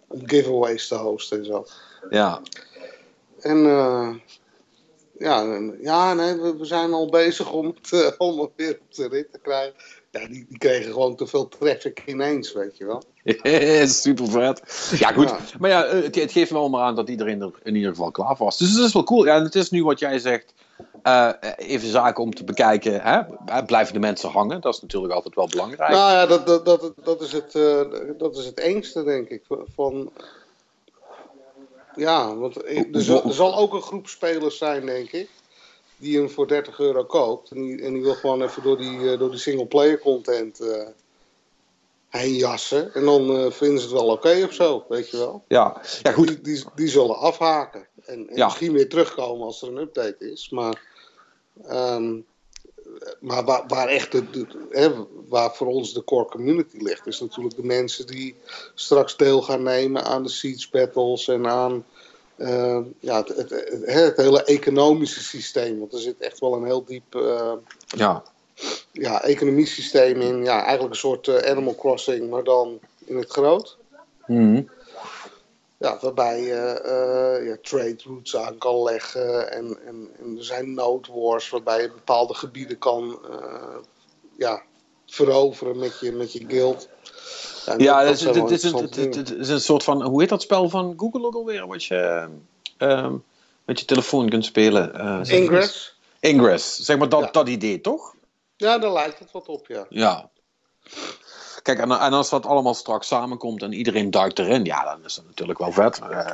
om 0.08 0.28
giveaways 0.28 0.88
te 0.88 0.94
hosten 0.94 1.38
en 1.38 1.44
zo. 1.44 1.66
Ja. 2.10 2.42
En 3.40 3.58
ja, 5.18 5.60
ja 5.80 6.14
nee, 6.14 6.34
we, 6.34 6.56
we 6.56 6.64
zijn 6.64 6.92
al 6.92 7.08
bezig 7.08 7.52
om 7.52 7.66
het, 7.66 7.90
het 7.90 8.16
weer 8.56 8.78
op 8.80 8.94
de 8.94 9.08
rit 9.08 9.32
te 9.32 9.38
krijgen. 9.38 9.74
Ja, 10.10 10.26
die, 10.26 10.46
die 10.48 10.58
kregen 10.58 10.92
gewoon 10.92 11.16
te 11.16 11.26
veel 11.26 11.48
traffic 11.48 12.02
ineens, 12.06 12.52
weet 12.52 12.76
je 12.76 12.86
wel. 12.86 13.02
Super 13.86 14.28
vet. 14.28 14.62
Ja, 14.98 15.12
goed. 15.12 15.28
Ja. 15.28 15.38
Maar 15.58 15.70
ja, 15.70 15.84
eh, 15.84 16.02
het, 16.02 16.14
het 16.14 16.32
geeft 16.32 16.50
wel 16.50 16.68
maar 16.68 16.82
aan 16.82 16.94
dat 16.94 17.08
iedereen 17.08 17.42
er 17.42 17.50
in 17.62 17.74
ieder 17.74 17.90
geval 17.90 18.10
klaar 18.10 18.36
voor 18.36 18.46
was. 18.46 18.58
Dus 18.58 18.70
het 18.72 18.84
is 18.84 18.92
wel 18.92 19.04
cool. 19.04 19.24
Ja, 19.24 19.36
en 19.36 19.42
het 19.44 19.54
is 19.54 19.70
nu 19.70 19.84
wat 19.84 19.98
jij 19.98 20.18
zegt. 20.18 20.54
eh, 21.02 21.30
even 21.56 21.88
zaken 21.88 22.22
om 22.22 22.34
te 22.34 22.44
bekijken. 22.44 23.00
Hè? 23.02 23.22
Blijven 23.62 23.94
de 23.94 24.00
mensen 24.00 24.30
hangen? 24.30 24.60
Dat 24.60 24.74
is 24.74 24.80
natuurlijk 24.80 25.12
altijd 25.12 25.34
wel 25.34 25.48
belangrijk. 25.48 25.90
Nou 25.90 26.12
ja, 26.12 26.26
dat, 26.26 26.46
dat, 26.46 26.64
dat, 26.64 26.92
dat, 27.04 27.20
is 27.20 27.32
het, 27.32 27.54
eh, 27.54 27.80
dat 28.18 28.36
is 28.36 28.44
het 28.46 28.60
engste, 28.60 29.04
denk 29.04 29.28
ik. 29.28 29.42
Van, 29.74 30.10
ja, 31.96 32.36
want 32.36 32.64
er, 32.64 33.02
zal, 33.02 33.24
er 33.24 33.32
zal 33.32 33.56
ook 33.56 33.72
een 33.72 33.82
groep 33.82 34.08
spelers 34.08 34.58
zijn, 34.58 34.86
denk 34.86 35.10
ik. 35.10 35.28
Die 35.96 36.18
hem 36.18 36.30
voor 36.30 36.48
30 36.48 36.78
euro 36.78 37.04
koopt. 37.04 37.50
En 37.50 37.62
die, 37.62 37.82
en 37.82 37.92
die 37.92 38.02
wil 38.02 38.14
gewoon 38.14 38.42
even 38.42 38.62
door 38.62 38.78
die, 38.78 39.16
door 39.16 39.30
die 39.30 39.38
single-player 39.38 39.98
content 39.98 40.60
eh, 40.60 40.86
heen 42.10 42.34
jassen. 42.34 42.94
En 42.94 43.04
dan 43.04 43.36
eh, 43.36 43.50
vinden 43.50 43.78
ze 43.78 43.84
het 43.84 43.94
wel 43.94 44.06
oké 44.08 44.42
of 44.44 44.52
zo, 44.52 44.84
weet 44.88 45.10
je 45.10 45.16
wel. 45.16 45.44
Ja, 45.48 45.80
ja 46.02 46.12
goed. 46.12 46.26
Die, 46.26 46.40
die, 46.40 46.64
die 46.74 46.88
zullen 46.88 47.16
afhaken. 47.18 47.86
En, 48.04 48.28
en 48.28 48.36
Ja. 48.36 48.44
misschien 48.44 48.72
weer 48.72 48.88
terugkomen 48.88 49.46
als 49.46 49.62
er 49.62 49.68
een 49.68 49.76
update 49.78 50.30
is. 50.32 50.48
Maar, 50.50 50.82
ehm, 51.66 52.18
maar 53.20 53.44
waar, 53.44 53.64
waar 53.66 53.88
echt 53.88 54.12
de, 54.12 54.30
de- 54.30 54.66
hè, 54.70 54.90
waar 55.28 55.54
voor 55.54 55.66
ons 55.66 55.92
de 55.94 56.04
core 56.04 56.28
community 56.28 56.76
ligt, 56.78 57.06
is 57.06 57.20
natuurlijk 57.20 57.56
de 57.56 57.64
mensen 57.64 58.06
die 58.06 58.36
straks 58.74 59.16
deel 59.16 59.42
gaan 59.42 59.62
nemen 59.62 60.04
aan 60.04 60.22
de 60.22 60.28
Siege 60.28 60.68
Battles 60.70 61.28
en 61.28 61.46
aan 61.46 61.84
ehm, 62.36 62.82
ja, 63.00 63.16
het, 63.16 63.28
het, 63.28 63.50
het, 63.50 63.84
het 63.86 64.16
hele 64.16 64.44
economische 64.44 65.20
systeem. 65.22 65.78
Want 65.78 65.92
er 65.92 65.98
zit 66.00 66.18
echt 66.20 66.38
wel 66.40 66.54
een 66.54 66.64
heel 66.64 66.84
diep 66.84 67.14
eh, 67.14 67.52
Ja. 67.86 68.22
Ja, 68.92 69.22
economiesysteem 69.22 70.20
in. 70.20 70.44
Ja, 70.44 70.62
eigenlijk 70.62 70.90
een 70.94 71.00
soort 71.00 71.28
eh, 71.28 71.50
Animal 71.50 71.74
Crossing, 71.74 72.30
maar 72.30 72.44
dan 72.44 72.78
in 73.04 73.16
het 73.16 73.30
groot. 73.30 73.76
Mhm. 74.26 74.62
Ja, 75.78 75.98
waarbij 76.00 76.40
je 76.42 76.54
eh, 76.54 77.46
ja, 77.46 77.56
trade 77.62 77.96
routes 78.04 78.36
aan 78.36 78.58
kan 78.58 78.82
leggen. 78.82 79.52
En, 79.52 79.78
en, 79.86 80.08
en 80.20 80.36
er 80.38 80.44
zijn 80.44 80.74
node 80.74 81.12
wars 81.12 81.48
waarbij 81.50 81.82
je 81.82 81.88
bepaalde 81.90 82.34
gebieden 82.34 82.78
kan 82.78 83.18
eh, 83.30 83.76
ja, 84.36 84.62
veroveren 85.06 85.78
met 85.78 86.00
je, 86.00 86.12
met 86.12 86.32
je 86.32 86.44
guild. 86.48 86.88
Ja, 87.78 88.04
dat 88.04 88.14
is, 88.14 88.20
het, 88.24 88.50
is, 88.50 88.62
het- 88.62 88.94
het 89.16 89.48
een 89.48 89.60
soort 89.60 89.82
van. 89.84 90.02
Hoe 90.02 90.20
heet 90.20 90.28
dat 90.28 90.42
spel 90.42 90.68
van 90.68 90.94
Google 90.96 91.26
ook 91.26 91.34
alweer? 91.34 91.66
Wat 91.66 91.84
je 91.84 92.28
ehm, 92.76 93.14
met 93.64 93.80
je 93.80 93.84
telefoon 93.86 94.28
kunt 94.28 94.44
spelen. 94.44 94.94
Ingress? 95.26 95.98
Ingress. 96.20 96.78
Zeg 96.78 96.98
maar 96.98 97.08
dat, 97.08 97.20
Ja. 97.20 97.30
dat 97.30 97.48
idee, 97.48 97.80
toch? 97.80 98.14
Ja, 98.60 98.78
daar 98.78 98.92
lijkt 98.92 99.18
het 99.18 99.30
wat 99.32 99.46
op, 99.48 99.66
ja. 99.66 99.86
Ja. 99.88 100.30
Kijk, 101.62 101.78
en, 101.78 101.90
en 101.90 102.12
als 102.12 102.30
dat 102.30 102.46
allemaal 102.46 102.74
straks 102.74 103.06
samenkomt 103.06 103.62
en 103.62 103.72
iedereen 103.72 104.10
duikt 104.10 104.38
erin, 104.38 104.64
ja, 104.64 104.84
dan 104.84 105.04
is 105.04 105.14
dat 105.14 105.24
natuurlijk 105.26 105.58
wel 105.58 105.72
vet. 105.72 105.98
Eh, 106.10 106.32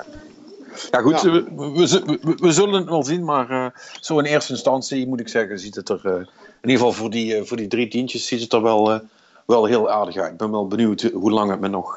Ja, 0.90 1.00
goed, 1.00 1.20
Ja. 1.20 1.30
We, 1.30 1.44
we, 1.54 2.18
we- 2.22 2.34
we 2.40 2.52
zullen 2.52 2.74
het 2.80 2.88
wel 2.88 3.02
zien, 3.04 3.24
maar 3.24 3.50
eh, 3.50 3.66
zo 4.00 4.18
in 4.18 4.24
eerste 4.24 4.52
instantie 4.52 5.06
moet 5.08 5.20
ik 5.20 5.28
zeggen, 5.28 5.58
ziet 5.58 5.74
het 5.74 5.88
er 5.88 6.00
eh, 6.04 6.12
in 6.12 6.68
ieder 6.70 6.76
geval 6.76 6.92
voor 6.92 7.10
die, 7.10 7.44
voor 7.44 7.56
die 7.56 7.66
drie 7.66 7.88
tientjes 7.88 8.26
ziet 8.26 8.40
het 8.40 8.52
er 8.52 8.62
wel, 8.62 9.00
wel 9.46 9.64
heel 9.64 9.90
aardig 9.90 10.16
uit. 10.16 10.32
Ik 10.32 10.36
ben 10.38 10.50
wel 10.50 10.66
benieuwd 10.66 11.02
hoe 11.02 11.30
lang 11.30 11.50
het 11.50 11.60
me 11.60 11.68
nog 11.68 11.96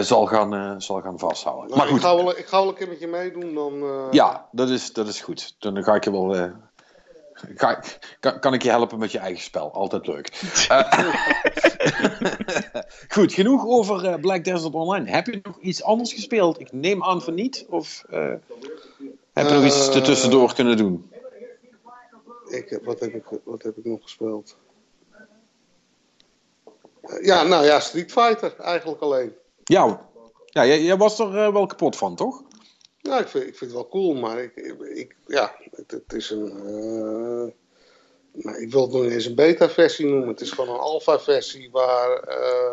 zal, 0.00 0.26
gaan, 0.26 0.80
zal 0.82 1.00
gaan 1.00 1.18
vasthouden. 1.18 1.66
Nou, 1.66 1.78
maar 1.78 1.86
ik, 1.86 1.92
goed, 1.92 2.02
ga 2.02 2.16
wel, 2.16 2.38
ik 2.38 2.46
ga 2.46 2.58
wel 2.58 2.68
een 2.68 2.74
keer 2.74 2.88
met 2.88 3.00
je 3.00 3.06
meedoen. 3.06 3.54
Dan, 3.54 3.84
ja, 4.10 4.48
dat 4.52 4.68
is, 4.68 4.92
dat 4.92 5.08
is 5.08 5.20
goed. 5.20 5.54
Dan 5.58 5.84
ga 5.84 5.94
ik 5.94 6.04
je 6.04 6.10
wel. 6.10 6.50
Kan, 7.56 7.76
kan 8.40 8.54
ik 8.54 8.62
je 8.62 8.68
helpen 8.70 8.98
met 8.98 9.12
je 9.12 9.18
eigen 9.18 9.42
spel? 9.42 9.72
Altijd 9.72 10.06
leuk. 10.06 10.28
Eh, 10.68 11.14
goed, 13.14 13.32
genoeg 13.32 13.66
over 13.66 14.04
eh, 14.04 14.20
Black 14.20 14.44
Desert 14.44 14.74
Online. 14.74 15.10
Heb 15.10 15.26
je 15.26 15.40
nog 15.42 15.58
iets 15.60 15.82
anders 15.82 16.12
gespeeld? 16.12 16.60
Ik 16.60 16.72
neem 16.72 17.04
aan 17.04 17.22
van 17.22 17.34
niet. 17.34 17.66
Of 17.68 18.04
eh, 18.10 18.32
heb 19.32 19.48
je 19.48 19.54
nog 19.54 19.64
iets 19.64 19.88
ertussendoor 19.88 20.54
kunnen 20.54 20.76
doen? 20.76 21.10
Ik, 22.48 22.68
heb- 22.70 22.84
wat, 22.84 23.00
heb 23.00 23.14
ik, 23.14 23.24
wat 23.44 23.62
heb 23.62 23.76
ik 23.76 23.84
nog 23.84 24.02
gespeeld? 24.02 24.56
Ja, 27.22 27.42
nou 27.42 27.64
ja, 27.64 27.80
Street 27.80 28.12
Fighter 28.12 28.54
eigenlijk 28.58 29.00
alleen. 29.00 29.32
Ja, 29.64 30.00
ja 30.46 30.66
jij, 30.66 30.82
jij 30.82 30.96
was 30.96 31.18
er 31.18 31.52
wel 31.52 31.66
kapot 31.66 31.96
van, 31.96 32.16
toch? 32.16 32.42
Ja, 33.02 33.18
ik 33.18 33.28
vind, 33.28 33.44
ik 33.46 33.56
vind 33.56 33.60
het 33.70 33.72
wel 33.80 33.88
cool, 33.88 34.14
maar 34.14 34.42
ik, 34.42 34.56
ik, 34.94 35.16
ja, 35.26 35.56
het, 35.70 35.90
het 35.90 36.12
is 36.12 36.30
een. 36.30 36.46
eh, 36.50 37.52
nou, 38.42 38.62
ik 38.62 38.70
wil 38.72 38.82
het 38.82 38.92
nog 38.92 39.02
niet 39.02 39.12
eens 39.12 39.24
een 39.26 39.34
beta-versie 39.34 40.06
noemen. 40.06 40.28
Het 40.28 40.40
is 40.40 40.50
gewoon 40.50 40.74
een 40.74 40.80
alpha-versie 40.80 41.70
waar 41.70 42.12
eh, 42.22 42.72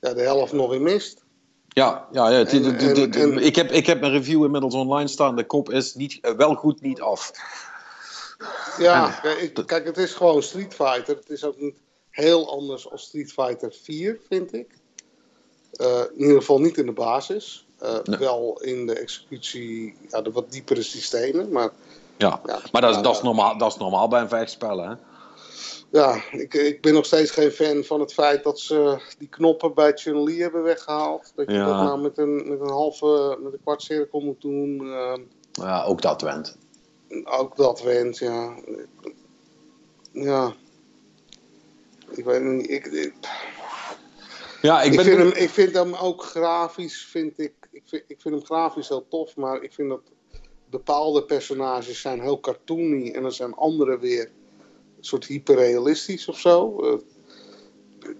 ja, 0.00 0.14
de 0.14 0.20
helft 0.22 0.52
nog 0.52 0.72
in 0.72 0.82
mist. 0.82 1.24
Ja, 1.68 2.08
ja, 2.12 2.28
ja 2.30 2.38
het- 2.38 2.52
En- 2.52 2.62
het- 2.62 2.80
het- 2.80 3.16
en- 3.16 3.32
en- 3.32 3.38
ik, 3.38 3.56
heb, 3.56 3.70
ik 3.70 3.86
heb 3.86 4.00
mijn 4.00 4.12
review 4.12 4.44
inmiddels 4.44 4.74
online 4.74 5.08
staan. 5.08 5.36
De 5.36 5.46
kop 5.46 5.70
is 5.70 5.94
niet, 5.94 6.18
eh, 6.20 6.32
wel 6.34 6.54
goed 6.54 6.80
niet 6.80 7.00
af. 7.00 7.30
Ja, 8.78 9.18
kijk, 9.22 9.38
ik- 9.38 9.66
kijk, 9.66 9.84
het 9.86 9.96
is 9.96 10.14
gewoon 10.14 10.42
Street 10.42 10.74
Fighter. 10.74 11.16
Het 11.16 11.30
is 11.30 11.44
ook 11.44 11.56
niet 11.60 11.76
heel 12.10 12.50
anders 12.50 12.90
als 12.90 13.02
Street 13.02 13.32
Fighter 13.32 13.72
4, 13.82 14.18
vind 14.28 14.52
ik. 14.52 14.68
In 15.78 16.10
ieder 16.20 16.36
geval 16.36 16.60
niet 16.60 16.78
in 16.78 16.86
de 16.86 16.92
basis. 16.92 17.66
Eh, 17.78 17.96
Nee. 18.04 18.18
Wel 18.18 18.60
in 18.62 18.86
de 18.86 18.94
executie, 18.98 19.94
ja, 20.08 20.22
de 20.22 20.30
wat 20.30 20.52
diepere 20.52 20.82
systemen. 20.82 21.52
Maar 21.52 21.70
Ja, 22.16 22.40
Ja, 22.46 22.60
maar 22.72 22.80
dat, 22.80 22.96
is- 22.96 23.02
dat, 23.02 23.16
is 23.16 23.22
normaal, 23.22 23.58
dat 23.58 23.72
is 23.72 23.78
normaal 23.78 24.08
bij 24.08 24.20
een 24.20 24.28
vechtspel, 24.28 24.78
hè? 24.78 24.94
ja, 25.90 26.22
ik, 26.30 26.54
ik 26.54 26.80
ben 26.80 26.92
nog 26.94 27.04
steeds 27.06 27.30
geen 27.30 27.50
fan 27.50 27.84
van 27.84 28.00
het 28.00 28.12
feit 28.12 28.42
dat 28.44 28.60
ze 28.60 28.98
die 29.18 29.28
knoppen 29.28 29.74
bij 29.74 29.92
Chun-Li 29.94 30.40
hebben 30.40 30.62
weggehaald. 30.62 31.32
Dat 31.34 31.46
je 31.46 31.52
Ja. 31.52 31.66
dat 31.66 31.74
nou 31.76 32.00
met 32.00 32.18
een, 32.18 32.48
met 32.48 32.60
een 32.60 32.70
halve, 32.70 33.38
met 33.42 33.52
een 33.52 33.60
kwart 33.62 33.82
cirkel 33.82 34.20
moet 34.20 34.40
doen. 34.40 34.80
Eh, 34.80 35.14
Ja, 35.52 35.84
ook 35.84 36.02
dat 36.02 36.22
went. 36.22 36.56
ook 37.24 37.56
dat 37.56 37.82
wens, 37.82 38.18
ja. 38.18 38.54
Ja. 40.12 40.54
Ik 42.10 42.24
weet 42.24 42.42
niet. 42.42 42.70
Ik, 42.70 42.86
ik, 42.86 43.12
Ja, 44.62 44.82
ik 44.82 44.90
Ik, 44.90 44.96
ben... 44.96 45.04
vind 45.04 45.18
hem, 45.18 45.42
ik 45.42 45.50
vind 45.50 45.74
hem 45.74 45.94
ook 45.94 46.22
grafisch, 46.22 47.06
vind 47.10 47.38
ik, 47.38 47.52
ik, 47.70 47.82
vind, 47.86 48.02
ik 48.06 48.20
vind 48.20 48.34
hem 48.34 48.44
grafisch 48.44 48.88
heel 48.88 49.06
tof, 49.08 49.36
maar 49.36 49.62
ik 49.62 49.72
vind 49.72 49.88
dat 49.88 50.00
bepaalde 50.70 51.22
personages 51.24 52.00
zijn 52.00 52.20
heel 52.20 52.40
cartoony 52.40 53.10
en 53.10 53.22
dan 53.22 53.32
zijn 53.32 53.54
andere 53.54 53.98
weer 53.98 54.30
een 54.98 55.04
soort 55.04 55.24
hyperrealistisch 55.26 56.28
of 56.28 56.38
zo. 56.38 56.80
Eh, 56.82 56.98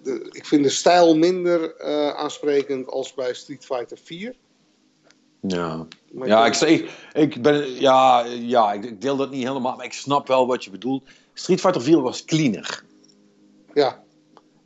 de- 0.03 0.29
ik 0.33 0.47
vind 0.47 0.63
de 0.65 0.71
stijl 0.71 1.17
minder 1.17 1.77
eh, 1.77 2.09
aansprekend 2.15 2.87
als 2.91 3.15
bij 3.15 3.35
Street 3.35 3.65
Fighter 3.65 3.99
4. 4.03 4.35
Ja, 5.41 5.87
Maar 6.13 6.29
ja 6.29 6.47
ik, 6.47 6.55
zeg, 6.55 6.83
ik 7.13 7.43
ben... 7.43 7.73
Ja, 7.81 8.25
ja 8.25 8.73
ik, 8.73 8.85
ik 8.85 9.01
deel 9.01 9.17
dat 9.17 9.31
niet 9.31 9.47
helemaal, 9.47 9.77
maar 9.77 9.85
ik 9.85 9.93
snap 9.93 10.27
wel 10.29 10.47
wat 10.47 10.65
je 10.65 10.71
bedoelt. 10.71 11.03
Street 11.33 11.61
Fighter 11.61 11.83
4 11.83 12.01
was 12.01 12.25
cleaner. 12.25 12.83
Ja, 13.75 14.03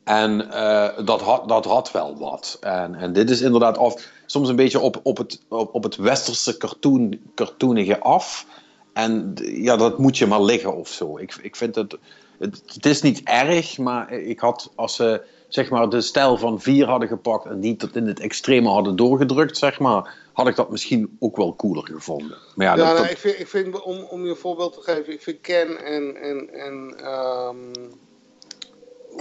En 0.04 0.50
eh, 0.50 1.04
dat, 1.06 1.20
had, 1.20 1.48
dat 1.48 1.64
had 1.64 1.92
wel 1.92 2.18
wat. 2.18 2.56
En, 2.60 2.94
en 2.94 3.12
dit 3.12 3.30
is 3.30 3.40
inderdaad 3.40 3.78
af, 3.78 4.08
soms 4.32 4.48
een 4.48 4.56
beetje 4.56 4.80
op, 4.80 5.00
op, 5.02 5.16
het, 5.16 5.40
op, 5.48 5.74
op 5.74 5.82
het 5.82 5.96
westerse 5.96 6.56
cartoon, 6.56 7.20
cartoonige 7.34 8.00
af. 8.00 8.46
En 8.92 9.32
ja, 9.42 9.76
dat 9.76 9.98
moet 9.98 10.18
je 10.18 10.26
maar 10.26 10.42
liggen 10.42 10.76
of 10.76 10.88
zo. 10.88 11.18
Ik, 11.18 11.34
ik 11.42 11.56
vind 11.56 11.74
het, 11.74 11.96
het... 12.38 12.62
Het 12.74 12.86
is 12.86 13.02
niet 13.02 13.20
erg, 13.24 13.78
maar 13.78 14.12
ik 14.12 14.40
had 14.40 14.72
als 14.74 14.94
ze 14.96 15.22
zeg 15.48 15.70
maar, 15.70 15.88
de 15.88 16.00
stijl 16.00 16.36
van 16.38 16.60
4 16.60 16.86
hadden 16.86 17.08
gepakt 17.08 17.44
en 17.46 17.60
die 17.60 17.76
tot 17.76 17.96
in 17.96 18.06
het 18.06 18.20
extreme 18.20 18.68
hadden 18.68 18.96
doorgedrukt, 18.96 19.56
zeg 19.56 19.78
maar, 19.78 20.14
had 20.32 20.46
ik 20.48 20.56
dat 20.56 20.70
misschien 20.70 21.16
ook 21.18 21.36
wel 21.36 21.56
cooler 21.56 21.86
gevonden. 21.86 22.36
Maar 22.54 22.66
ja, 22.66 22.76
ja, 22.76 22.88
dat, 22.88 22.96
dat- 22.96 23.10
ik 23.10 23.18
vind, 23.18 23.38
ik 23.40 23.48
vind 23.48 23.82
om, 23.82 24.02
om 24.10 24.24
je 24.24 24.30
een 24.30 24.36
voorbeeld 24.36 24.72
te 24.72 24.80
geven, 24.80 25.12
ik 25.12 25.22
vind 25.22 25.40
Ken 25.40 25.84
en, 25.84 26.16
en, 26.16 26.48
en 26.52 26.94
ehm, 26.98 27.56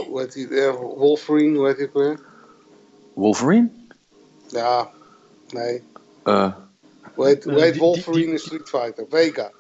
hoe 0.10 0.20
heet 0.20 0.34
die, 0.34 0.48
eh, 0.48 0.76
Wolverine, 0.76 1.58
hoe 1.58 1.68
heet 1.68 1.78
die 1.78 1.90
weer? 1.94 2.20
Wolverine? 3.14 3.70
Ja, 4.48 4.92
nee. 5.52 5.84
Eh, 6.24 6.54
Hoe 7.14 7.26
heet, 7.26 7.44
hoe 7.44 7.54
Eh, 7.54 7.62
heet 7.62 7.72
die- 7.72 7.82
Wolverine 7.82 8.16
die- 8.16 8.24
die- 8.26 8.34
in 8.34 8.40
Street 8.40 8.70
Fighter? 8.70 9.06
Vega. 9.10 9.52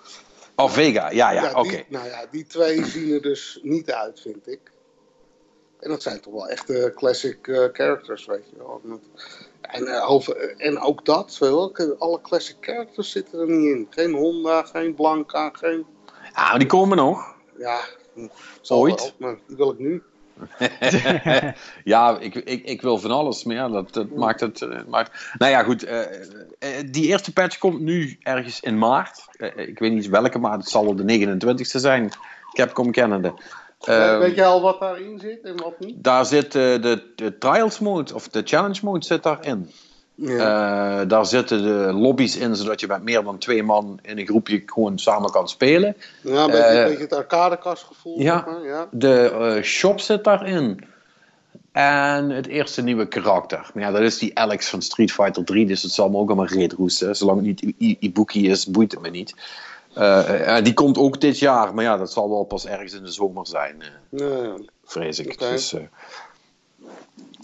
oh, 0.55 0.69
Vega, 0.69 1.11
ja, 1.11 1.31
ja, 1.31 1.43
Ja, 1.43 1.51
oké. 1.59 1.83
nou 1.89 2.07
ja, 2.07 2.25
die 2.31 2.45
twee 2.47 2.85
zien 2.85 3.13
er 3.13 3.21
dus 3.21 3.59
niet 3.61 3.91
uit, 3.91 4.19
vind 4.21 4.47
ik. 4.47 4.59
En 5.79 5.89
dat 5.89 6.01
zijn 6.01 6.19
toch 6.21 6.33
wel 6.33 6.47
echte 6.47 6.91
classic 6.95 7.47
eh, 7.47 7.67
characters, 7.73 8.25
weet 8.25 8.49
je 8.49 8.57
wel. 8.57 8.81
En, 9.61 9.87
eh, 9.87 10.11
over, 10.11 10.55
en 10.57 10.79
ook 10.79 11.05
dat, 11.05 11.37
wel, 11.37 11.75
alle 11.97 12.21
classic 12.21 12.55
characters 12.59 13.11
zitten 13.11 13.39
er 13.39 13.49
niet 13.49 13.69
in. 13.75 13.87
Geen 13.89 14.13
Honda, 14.13 14.63
geen 14.63 14.93
Blanca, 14.95 15.49
geen... 15.53 15.85
Ja, 16.35 16.49
maar 16.49 16.59
die 16.59 16.67
komen 16.67 16.97
nog. 16.97 17.35
Ja, 17.57 17.79
Ooit? 18.67 18.99
wel, 18.99 19.11
maar 19.17 19.37
die 19.47 19.57
wil 19.57 19.71
ik 19.71 19.79
nu. 19.79 20.03
ja, 21.83 22.17
ik, 22.19 22.35
ik, 22.35 22.63
ik 22.63 22.81
wil 22.81 22.97
van 22.97 23.11
alles, 23.11 23.43
maar 23.43 23.55
ja, 23.55 23.69
dat, 23.69 23.93
dat 23.93 24.09
maakt 24.09 24.39
het. 24.39 24.61
eh, 24.61 24.79
maakt... 24.87 25.33
Nou 25.37 25.51
ja, 25.51 25.63
goed. 25.63 25.83
eh, 25.83 26.01
eh, 26.59 26.87
die 26.91 27.05
eerste 27.05 27.33
patch 27.33 27.57
komt 27.57 27.79
nu 27.79 28.17
ergens 28.21 28.59
in 28.59 28.77
maart. 28.77 29.25
Ik 29.55 29.79
weet 29.79 29.91
niet 29.91 30.07
welke, 30.09 30.39
maar 30.39 30.57
het 30.57 30.69
zal 30.69 30.95
de 30.95 31.03
29ste 31.03 31.79
zijn. 31.79 32.11
Capcom 32.53 32.91
Canada. 32.91 33.33
Eh, 33.81 34.17
weet 34.17 34.35
je 34.35 34.45
al 34.45 34.61
wat 34.61 34.79
daarin 34.79 35.19
zit 35.19 35.41
en 35.43 35.61
wat 35.61 35.79
niet? 35.79 36.03
daar 36.03 36.25
zit 36.25 36.51
de, 36.51 37.11
de 37.15 37.37
Trials 37.37 37.79
mode, 37.79 38.13
of 38.15 38.27
de 38.27 38.41
Challenge 38.45 38.79
mode 38.83 39.05
zit 39.05 39.23
daarin. 39.23 39.71
Ja. 40.21 41.01
Eh, 41.01 41.07
daar 41.07 41.25
zitten 41.25 41.61
de 41.63 41.93
lobby's 41.93 42.35
in, 42.35 42.55
zodat 42.55 42.79
je 42.79 42.87
met 42.87 43.03
meer 43.03 43.23
dan 43.23 43.37
twee 43.37 43.63
man 43.63 43.99
in 44.01 44.17
een 44.17 44.25
groepje 44.25 44.63
gewoon 44.65 44.99
samen 44.99 45.31
kan 45.31 45.49
spelen. 45.49 45.95
ja, 46.21 46.43
een 46.43 46.51
beetje, 46.51 46.79
een 46.79 46.87
beetje 46.87 47.03
het 47.03 47.13
arcadekastgevoel. 47.13 48.19
ja. 48.19 48.43
zeg 48.45 48.45
maar, 48.53 48.65
ja. 48.65 48.87
De 48.91 49.29
eh, 49.55 49.63
shop 49.63 49.99
zit 49.99 50.23
daarin. 50.23 50.83
En 51.71 52.29
het 52.29 52.47
eerste 52.47 52.81
nieuwe 52.81 53.07
karakter. 53.07 53.71
Maar 53.73 53.83
ja, 53.83 53.91
dat 53.91 54.01
is 54.01 54.17
die 54.17 54.37
Alex 54.37 54.69
van 54.69 54.81
Street 54.81 55.11
Fighter 55.11 55.43
3, 55.45 55.65
dus 55.65 55.81
het 55.81 55.91
zal 55.91 56.09
me 56.09 56.17
ook 56.17 56.27
allemaal 56.27 56.45
reet 56.45 56.73
roesten. 56.73 57.15
Zolang 57.15 57.37
het 57.37 57.45
niet 57.45 57.75
I- 57.79 57.97
Ibuki 57.99 58.49
is, 58.49 58.65
boeit 58.65 58.91
het 58.91 59.01
me 59.01 59.09
niet. 59.09 59.35
Eh, 59.93 60.57
die 60.63 60.73
komt 60.73 60.97
ook 60.97 61.21
dit 61.21 61.39
jaar, 61.39 61.73
maar 61.73 61.83
ja, 61.83 61.97
dat 61.97 62.11
zal 62.11 62.29
wel 62.29 62.43
pas 62.43 62.65
ergens 62.65 62.93
in 62.93 63.03
de 63.03 63.11
zomer 63.11 63.47
zijn, 63.47 63.83
Ja, 64.09 64.53
vrees 64.85 65.19
ik. 65.19 65.39
Dus, 65.39 65.75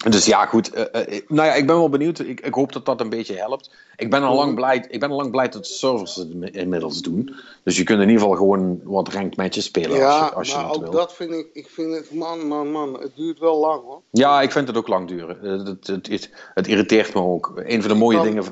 dus 0.09 0.25
ja, 0.25 0.45
goed. 0.45 0.71
eh, 0.73 1.01
eh, 1.15 1.21
nou 1.27 1.47
ja, 1.47 1.53
ik 1.53 1.67
ben 1.67 1.75
wel 1.75 1.89
benieuwd. 1.89 2.19
Ik, 2.19 2.41
ik 2.41 2.53
hoop 2.53 2.73
dat 2.73 2.85
dat 2.85 3.01
een 3.01 3.09
beetje 3.09 3.35
helpt. 3.35 3.71
Ik 3.95 4.09
ben 4.09 4.23
al 4.23 4.35
lang 4.35 4.55
blij, 4.55 4.85
ik 4.89 4.99
ben 4.99 5.09
al 5.09 5.15
lang 5.17 5.31
blij 5.31 5.49
dat 5.49 5.65
de 5.65 5.73
servers 5.73 6.15
het 6.15 6.29
inmi- 6.29 6.49
inmiddels 6.51 7.01
doen. 7.01 7.35
Dus 7.63 7.77
je 7.77 7.83
kunt 7.83 8.01
in 8.01 8.07
ieder 8.09 8.21
geval 8.21 8.37
gewoon 8.37 8.79
wat 8.83 9.13
ranked 9.13 9.37
matches 9.37 9.65
spelen 9.65 9.89
als 9.91 9.99
ja 9.99 10.25
je, 10.25 10.33
als 10.33 10.49
je 10.51 10.55
maar 10.55 10.69
ook 10.73 10.81
wil. 10.81 10.91
dat 10.91 11.13
vind 11.13 11.31
ik, 11.31 11.47
ik 11.53 11.67
vind 11.69 11.95
het, 11.95 12.11
man, 12.13 12.47
man, 12.47 12.71
man, 12.71 12.99
het 13.01 13.11
duurt 13.15 13.39
wel 13.39 13.59
lang 13.59 13.81
hoor. 13.83 14.01
Ja, 14.11 14.41
ik 14.41 14.51
vind 14.51 14.67
het 14.67 14.77
ook 14.77 14.87
lang 14.87 15.07
duren. 15.07 15.43
Eh, 15.43 15.65
Het, 15.67 15.87
het, 15.87 16.07
het, 16.07 16.29
het 16.53 16.67
irriteert 16.67 17.13
me 17.13 17.21
ook. 17.21 17.51
Een 17.65 17.81
van 17.81 17.91
de 17.91 17.97
mooie 17.97 18.17
kan- 18.17 18.25
dingen. 18.25 18.43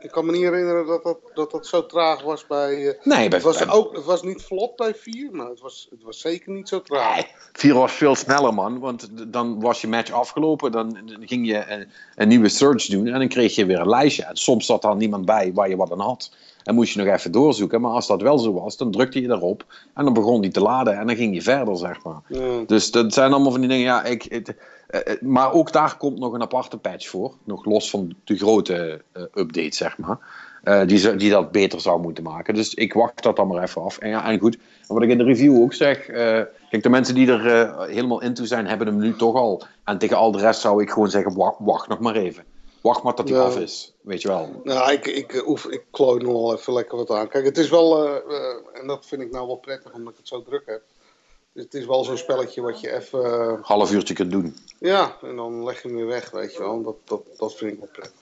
Ik 0.00 0.10
kan 0.10 0.26
me 0.26 0.32
niet 0.32 0.42
herinneren 0.42 0.86
dat 0.86 1.02
dat, 1.02 1.18
dat, 1.34 1.50
dat 1.50 1.66
zo 1.66 1.86
traag 1.86 2.22
was 2.22 2.46
bij. 2.46 2.88
eh, 2.88 3.04
Nee, 3.06 3.28
bij 3.28 3.38
het, 3.38 3.42
was 3.42 3.58
bij- 3.58 3.70
ook, 3.70 3.94
het 3.96 4.04
was 4.04 4.22
niet 4.22 4.42
vlot 4.42 4.76
bij 4.76 4.94
4, 4.94 5.28
maar 5.32 5.46
het 5.48 5.60
was, 5.60 5.86
het 5.90 6.02
was 6.02 6.20
zeker 6.20 6.52
niet 6.52 6.68
zo 6.68 6.82
traag. 6.82 7.14
Nee, 7.14 7.26
vier 7.52 7.74
was 7.74 7.92
veel 7.92 8.14
sneller, 8.14 8.54
man. 8.54 8.78
Want 8.78 9.08
dan 9.32 9.60
was 9.60 9.80
je 9.80 9.88
match 9.88 10.10
afgelopen. 10.10 10.72
Dan, 10.72 10.92
dan 11.04 11.28
ging 11.28 11.46
je 11.46 11.64
een, 11.70 11.88
een 12.14 12.28
nieuwe 12.28 12.48
search 12.48 12.86
doen. 12.86 13.06
En 13.06 13.18
dan 13.18 13.28
kreeg 13.28 13.54
je 13.54 13.66
weer 13.66 13.80
een 13.80 13.88
lijstje. 13.88 14.24
En 14.24 14.36
soms 14.36 14.66
zat 14.66 14.82
daar 14.82 14.96
niemand 14.96 15.24
bij 15.24 15.52
waar 15.54 15.68
je 15.68 15.76
wat 15.76 15.92
aan 15.92 16.00
had. 16.00 16.30
En 16.64 16.74
moest 16.74 16.92
je 16.92 17.04
nog 17.04 17.14
even 17.14 17.32
doorzoeken. 17.32 17.80
Maar 17.80 17.90
als 17.90 18.06
dat 18.06 18.22
wel 18.22 18.38
zo 18.38 18.52
was, 18.52 18.76
dan 18.76 18.90
drukte 18.90 19.20
je 19.20 19.28
erop. 19.28 19.64
En 19.94 20.04
dan 20.04 20.12
begon 20.12 20.40
die 20.40 20.50
te 20.50 20.60
laden. 20.60 20.98
En 20.98 21.06
dan 21.06 21.16
ging 21.16 21.34
je 21.34 21.42
verder, 21.42 21.76
zeg 21.76 22.02
maar. 22.04 22.20
Ja. 22.26 22.62
Dus 22.66 22.90
dat 22.90 23.12
zijn 23.12 23.32
allemaal 23.32 23.50
van 23.52 23.60
die 23.60 23.68
dingen. 23.68 23.84
Ja, 23.84 24.04
ik, 24.04 24.22
het, 24.22 24.54
eh, 24.90 25.12
eh, 25.12 25.20
maar 25.20 25.52
ook 25.52 25.72
daar 25.72 25.96
komt 25.96 26.18
nog 26.18 26.32
een 26.32 26.42
aparte 26.42 26.76
patch 26.76 27.08
voor. 27.08 27.34
Nog 27.44 27.64
los 27.64 27.90
van 27.90 28.14
de 28.24 28.36
grote 28.36 29.02
eh, 29.12 29.22
update, 29.34 29.76
zeg 29.76 29.98
maar. 29.98 30.18
Die, 30.86 31.16
die 31.16 31.30
dat 31.30 31.52
beter 31.52 31.80
zou 31.80 32.00
moeten 32.00 32.24
maken. 32.24 32.54
Dus 32.54 32.74
ik 32.74 32.92
wacht 32.92 33.22
dat 33.22 33.36
dan 33.36 33.48
maar 33.48 33.62
even 33.62 33.82
af. 33.82 33.98
En, 33.98 34.08
ja, 34.08 34.30
en 34.30 34.38
goed, 34.38 34.54
en 34.88 34.94
wat 34.94 35.02
ik 35.02 35.10
in 35.10 35.18
de 35.18 35.24
review 35.24 35.62
ook 35.62 35.74
zeg. 35.74 36.06
kijk, 36.70 36.82
de 36.82 36.88
mensen 36.88 37.14
die 37.14 37.32
er 37.32 37.76
helemaal 37.88 38.22
into 38.22 38.44
zijn, 38.44 38.66
hebben 38.66 38.86
hem 38.86 38.98
nu 38.98 39.16
toch 39.16 39.34
al. 39.34 39.62
En 39.84 39.98
tegen 39.98 40.16
al 40.16 40.32
de 40.32 40.38
rest 40.38 40.60
zou 40.60 40.82
ik 40.82 40.90
gewoon 40.90 41.10
zeggen: 41.10 41.36
wacht, 41.36 41.56
wacht 41.58 41.88
nog 41.88 41.98
maar 41.98 42.14
even. 42.14 42.44
Wacht 42.80 43.02
maar 43.02 43.14
tot 43.14 43.28
hij 43.28 43.38
Ja. 43.38 43.44
af 43.44 43.56
is, 43.58 43.92
weet 44.00 44.22
je 44.22 44.28
wel. 44.28 44.60
Nou, 44.64 44.92
ik, 44.92 45.06
ik, 45.06 45.32
eh, 45.34 45.48
oef, 45.48 45.64
ik 45.66 45.82
klooi 45.90 46.22
nog 46.22 46.32
wel 46.32 46.54
even 46.56 46.72
lekker 46.72 46.96
wat 46.98 47.10
aan. 47.10 47.28
Kijk, 47.28 47.44
het 47.44 47.58
is 47.58 47.68
wel, 47.70 48.06
eh, 48.06 48.36
eh, 48.36 48.80
en 48.80 48.86
dat 48.86 49.06
vind 49.06 49.22
ik 49.22 49.30
nou 49.30 49.46
wel 49.46 49.56
prettig 49.56 49.92
omdat 49.92 50.12
ik 50.12 50.18
het 50.18 50.28
zo 50.28 50.42
druk 50.42 50.62
heb. 50.66 50.82
Het 51.52 51.74
is 51.74 51.86
wel 51.86 52.04
zo'n 52.04 52.16
spelletje 52.16 52.60
wat 52.60 52.80
je 52.80 52.92
even, 52.94 53.58
Half 53.62 53.92
uurtje 53.92 54.14
kunt 54.14 54.30
doen. 54.30 54.56
ja, 54.78 55.16
en 55.22 55.36
dan 55.36 55.64
leg 55.64 55.82
je 55.82 55.88
hem 55.88 55.96
weer 55.96 56.06
weg, 56.06 56.30
weet 56.30 56.52
je 56.52 56.58
wel. 56.58 56.82
Dat, 56.82 56.96
dat, 57.04 57.22
dat 57.36 57.54
vind 57.54 57.72
ik 57.72 57.78
wel 57.78 57.88
prettig. 57.92 58.18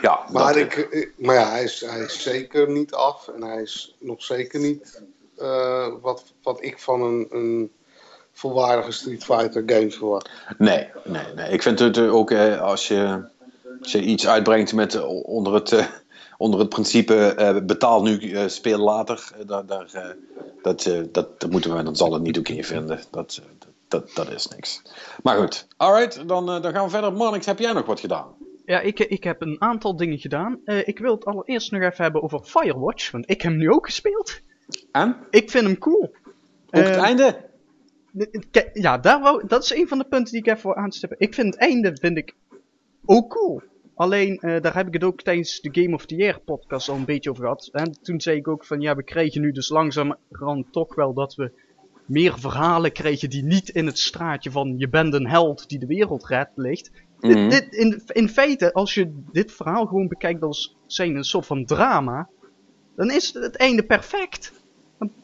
Ja, 0.00 0.24
Maar, 0.32 0.56
ik, 0.56 0.74
ik- 0.74 1.12
maar 1.16 1.34
ja, 1.34 1.50
hij 1.50 1.62
is, 1.62 1.80
hij 1.80 2.00
is 2.00 2.22
zeker 2.22 2.70
niet 2.70 2.94
af 2.94 3.28
en 3.28 3.42
hij 3.42 3.62
is 3.62 3.96
nog 3.98 4.22
zeker 4.22 4.60
niet 4.60 5.02
wat, 6.00 6.22
wat 6.42 6.62
ik 6.62 6.78
van 6.78 7.02
een, 7.02 7.26
een 7.30 7.72
volwaardige 8.32 8.92
Street 8.92 9.24
Fighter 9.24 9.62
game 9.66 9.90
verwacht. 9.90 10.30
Nee, 10.58 10.88
nee, 11.04 11.32
nee. 11.34 11.50
Ik 11.50 11.62
vind 11.62 11.78
het 11.78 11.98
ook 11.98 12.30
eh, 12.30 12.60
als, 12.60 12.88
je, 12.88 13.24
als 13.84 13.92
je 13.92 14.02
iets 14.02 14.26
uitbrengt 14.26 14.72
met, 14.72 14.94
eh, 14.94 15.08
onder, 15.08 15.54
het, 15.54 15.72
eh, 15.72 15.86
onder 16.36 16.60
het 16.60 16.68
principe 16.68 17.14
eh, 17.14 17.56
betaal 17.64 18.02
nu, 18.02 18.34
speel 18.48 18.78
later. 18.78 19.30
daar, 19.46 19.66
daar, 19.66 20.16
dat, 20.62 20.90
dat, 21.12 21.40
dat 21.40 21.50
moeten 21.50 21.76
we 21.76 21.82
dan 21.82 21.96
zal 21.96 22.12
het 22.12 22.22
niet 22.22 22.38
oké 22.38 22.62
vinden. 22.62 23.00
Dat, 23.10 23.42
dat, 23.88 24.10
dat, 24.14 24.32
is 24.32 24.48
niks. 24.48 24.82
Maar 25.22 25.36
goed, 25.36 25.66
alright, 25.76 26.28
dan, 26.28 26.46
dan 26.46 26.72
gaan 26.72 26.84
we 26.84 26.90
verder. 26.90 27.12
Mannix, 27.12 27.46
heb 27.46 27.58
jij 27.58 27.72
nog 27.72 27.86
wat 27.86 28.00
gedaan? 28.00 28.26
Ja, 28.64 28.80
ik, 28.80 28.98
ik 28.98 29.24
heb 29.24 29.42
een 29.42 29.56
aantal 29.58 29.96
dingen 29.96 30.18
gedaan. 30.18 30.60
Ik 30.64 30.98
wil 30.98 31.14
het 31.14 31.24
allereerst 31.24 31.70
nog 31.70 31.82
even 31.82 32.02
hebben 32.02 32.22
over 32.22 32.40
Firewatch, 32.42 33.10
want 33.10 33.30
ik 33.30 33.42
heb 33.42 33.50
hem 33.50 33.60
nu 33.60 33.70
ook 33.70 33.86
gespeeld. 33.86 34.40
En? 34.92 35.16
Ik 35.30 35.50
vind 35.50 35.64
hem 35.64 35.78
cool. 35.78 36.14
Ook 36.70 36.84
het 36.84 36.96
einde? 36.96 37.36
Ja, 38.72 38.98
daar 38.98 39.20
wou, 39.20 39.46
dat 39.46 39.62
is 39.62 39.74
een 39.74 39.88
van 39.88 39.98
de 39.98 40.04
punten 40.04 40.32
die 40.32 40.42
ik 40.42 40.46
even 40.46 40.62
wil 40.62 40.82
aanstippen. 40.82 41.18
Ik 41.20 41.34
vind 41.34 41.54
het 41.54 41.62
einde 41.62 41.96
vind 42.00 42.16
ik 42.18 42.34
ook 43.04 43.30
cool. 43.30 43.62
Alleen, 43.94 44.38
eh, 44.38 44.60
daar 44.60 44.74
heb 44.74 44.86
ik 44.86 44.92
het 44.92 45.04
ook 45.04 45.22
tijdens 45.22 45.60
de 45.60 45.82
Game 45.82 45.94
of 45.94 46.06
the 46.06 46.14
Year 46.14 46.40
podcast 46.40 46.88
al 46.88 46.96
een 46.96 47.04
beetje 47.04 47.30
over 47.30 47.42
gehad. 47.42 47.68
En 47.72 47.98
toen 48.02 48.20
zei 48.20 48.36
ik 48.36 48.48
ook 48.48 48.64
van, 48.64 48.80
ja, 48.80 48.96
we 48.96 49.02
krijgen 49.02 49.40
nu 49.40 49.52
dus 49.52 49.68
langzamerhand 49.68 50.72
toch 50.72 50.94
wel 50.94 51.14
dat 51.14 51.34
we 51.34 51.50
meer 52.06 52.38
verhalen 52.38 52.92
krijgen 52.92 53.30
die 53.30 53.44
niet 53.44 53.68
in 53.68 53.86
het 53.86 53.98
straatje 53.98 54.50
van 54.50 54.74
je 54.78 54.88
bent 54.88 55.14
een 55.14 55.28
held 55.28 55.68
die 55.68 55.78
de 55.78 55.86
wereld 55.86 56.26
redt 56.26 56.50
ligt. 56.54 56.90
Mhm. 57.20 57.48
dit, 57.48 57.74
in, 57.74 58.02
in 58.06 58.28
feite, 58.28 58.72
als 58.72 58.94
je 58.94 59.22
dit 59.32 59.52
verhaal 59.52 59.86
gewoon 59.86 60.08
bekijkt 60.08 60.42
als 60.42 60.76
zijn 60.86 61.16
een 61.16 61.24
soort 61.24 61.46
van 61.46 61.64
drama, 61.64 62.28
dan 62.96 63.10
is 63.10 63.32
het 63.32 63.56
einde 63.56 63.82
perfect. 63.82 64.52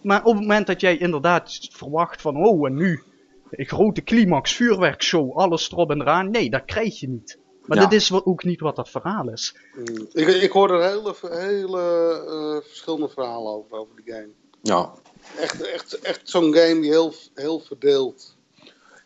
Maar 0.02 0.24
op 0.24 0.32
het 0.32 0.40
moment 0.40 0.66
dat 0.66 0.80
jij 0.80 0.96
inderdaad 0.96 1.68
verwacht 1.72 2.20
van, 2.20 2.36
oh 2.46 2.66
en 2.66 2.74
nu, 2.74 3.02
een 3.50 3.66
grote 3.66 4.02
climax, 4.02 4.52
vuurwerkshow, 4.52 5.32
alles 5.32 5.70
erop 5.70 5.90
en 5.90 6.00
eraan, 6.00 6.30
nee, 6.30 6.50
dat 6.50 6.64
krijg 6.64 7.00
je 7.00 7.08
niet. 7.08 7.38
Maar 7.70 7.78
Ja. 7.78 7.84
dat 7.84 7.92
is 7.92 8.12
ook 8.24 8.44
niet 8.44 8.60
wat 8.60 8.76
dat 8.76 8.88
verhaal 8.90 9.28
is. 9.28 9.56
Mm. 9.76 10.06
Ik, 10.12 10.28
ik 10.28 10.50
hoor 10.52 10.70
er 10.70 10.82
hele, 10.88 11.14
hele 11.30 11.80
eh, 12.62 12.68
verschillende 12.68 13.08
verhalen 13.08 13.52
over, 13.52 13.76
over 13.78 13.96
die 14.04 14.14
game. 14.14 14.28
Ja. 14.62 14.92
Echt, 15.38 15.62
echt, 15.62 15.98
echt 16.00 16.20
zo'n 16.24 16.54
game 16.54 16.80
die 16.80 16.90
heel, 16.90 17.12
heel 17.34 17.60
verdeeld. 17.60 18.36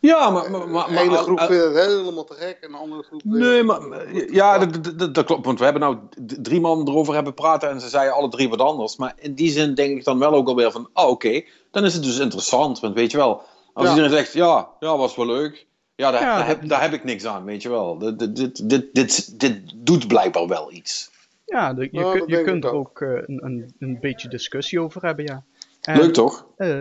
Ja, 0.01 0.29
maar... 0.29 0.51
maar, 0.51 0.67
maar, 0.69 0.87
de 0.87 0.93
maar- 0.93 1.03
ene 1.03 1.17
groep 1.17 1.37
eh, 1.39 1.45
vindt 1.45 1.63
het 1.63 1.85
helemaal 1.85 2.23
te 2.23 2.33
gek 2.33 2.57
en 2.61 2.71
de 2.71 2.77
andere 2.77 3.03
groep 3.03 3.21
Nee, 3.23 3.63
maar 3.63 4.13
ja, 4.31 4.57
dat, 4.57 4.83
dat- 4.83 4.99
dat, 4.99 5.13
dat 5.15 5.25
klopt. 5.25 5.45
Want 5.45 5.57
we 5.59 5.63
hebben 5.63 5.81
nou 5.81 5.97
drie 6.41 6.61
man 6.61 6.87
erover 6.87 7.13
hebben 7.13 7.33
praten 7.33 7.69
en 7.69 7.81
ze 7.81 7.89
zeiden 7.89 8.13
alle 8.15 8.29
drie 8.29 8.49
wat 8.49 8.59
anders. 8.61 8.95
Maar 8.97 9.13
in 9.17 9.33
die 9.35 9.51
zin 9.51 9.73
denk 9.73 9.97
ik 9.97 10.03
dan 10.03 10.19
wel 10.19 10.31
ook 10.33 10.47
alweer 10.47 10.71
van, 10.71 10.89
ah 10.93 11.09
oké, 11.09 11.43
dan 11.71 11.85
is 11.85 11.93
het 11.93 12.03
dus 12.03 12.19
interessant. 12.19 12.79
Want 12.79 12.93
weet 12.95 13.11
je 13.11 13.17
wel, 13.17 13.41
als 13.73 13.85
Ja. 13.85 13.89
iedereen 13.95 14.17
zegt, 14.17 14.33
ja, 14.33 14.69
ja, 14.79 14.97
was 14.97 15.15
wel 15.15 15.25
leuk. 15.25 15.67
Ja, 15.95 16.11
daar, 16.11 16.21
Ja, 16.21 16.37
daar, 16.37 16.47
heb, 16.47 16.67
daar 16.67 16.81
heb 16.81 16.93
ik 16.93 17.03
niks 17.03 17.25
aan, 17.25 17.43
weet 17.43 17.61
je 17.61 17.69
wel. 17.69 17.97
Dit, 17.97 18.35
dit, 18.35 18.69
dit, 18.93 19.39
dit, 19.39 19.61
doet 19.75 20.07
blijkbaar 20.07 20.47
wel 20.47 20.71
iets. 20.71 21.11
Ja, 21.45 21.73
de- 21.73 21.87
je, 21.91 22.11
kun- 22.11 22.27
je 22.27 22.41
kunt 22.43 22.63
er 22.63 22.71
ook. 22.71 23.01
eh, 23.01 23.09
een, 23.09 23.45
een, 23.45 23.73
een 23.79 23.99
beetje 23.99 24.27
discussie 24.29 24.79
over 24.81 25.01
hebben, 25.01 25.25
ja. 25.25 25.43
En, 25.81 25.97
Leuk 25.97 26.13
toch? 26.13 26.47
eh, 26.57 26.79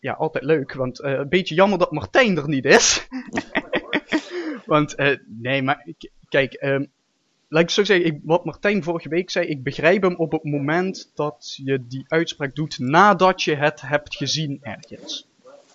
ja, 0.00 0.12
altijd 0.12 0.44
leuk, 0.44 0.72
want 0.74 1.00
eh, 1.00 1.12
een 1.12 1.28
beetje 1.28 1.54
jammer 1.54 1.78
dat 1.78 1.92
Martijn 1.92 2.36
er 2.36 2.48
niet 2.48 2.64
is. 2.64 3.06
want, 4.66 4.94
eh, 4.94 5.16
nee, 5.26 5.62
maar 5.62 5.86
kijk, 6.28 6.52
ehm 6.54 6.84
laat 7.48 7.62
ik 7.62 7.70
zo 7.70 7.84
zeggen, 7.84 8.06
ik, 8.06 8.20
wat 8.22 8.44
Martijn 8.44 8.82
vorige 8.82 9.08
week 9.08 9.30
zei, 9.30 9.46
ik 9.46 9.62
begrijp 9.62 10.02
hem 10.02 10.14
op 10.16 10.32
het 10.32 10.44
moment 10.44 11.10
dat 11.14 11.54
je 11.64 11.86
die 11.86 12.04
uitspraak 12.08 12.54
doet 12.54 12.78
nadat 12.78 13.42
je 13.42 13.54
het 13.54 13.80
hebt 13.80 14.16
gezien 14.16 14.58
ergens. 14.62 15.28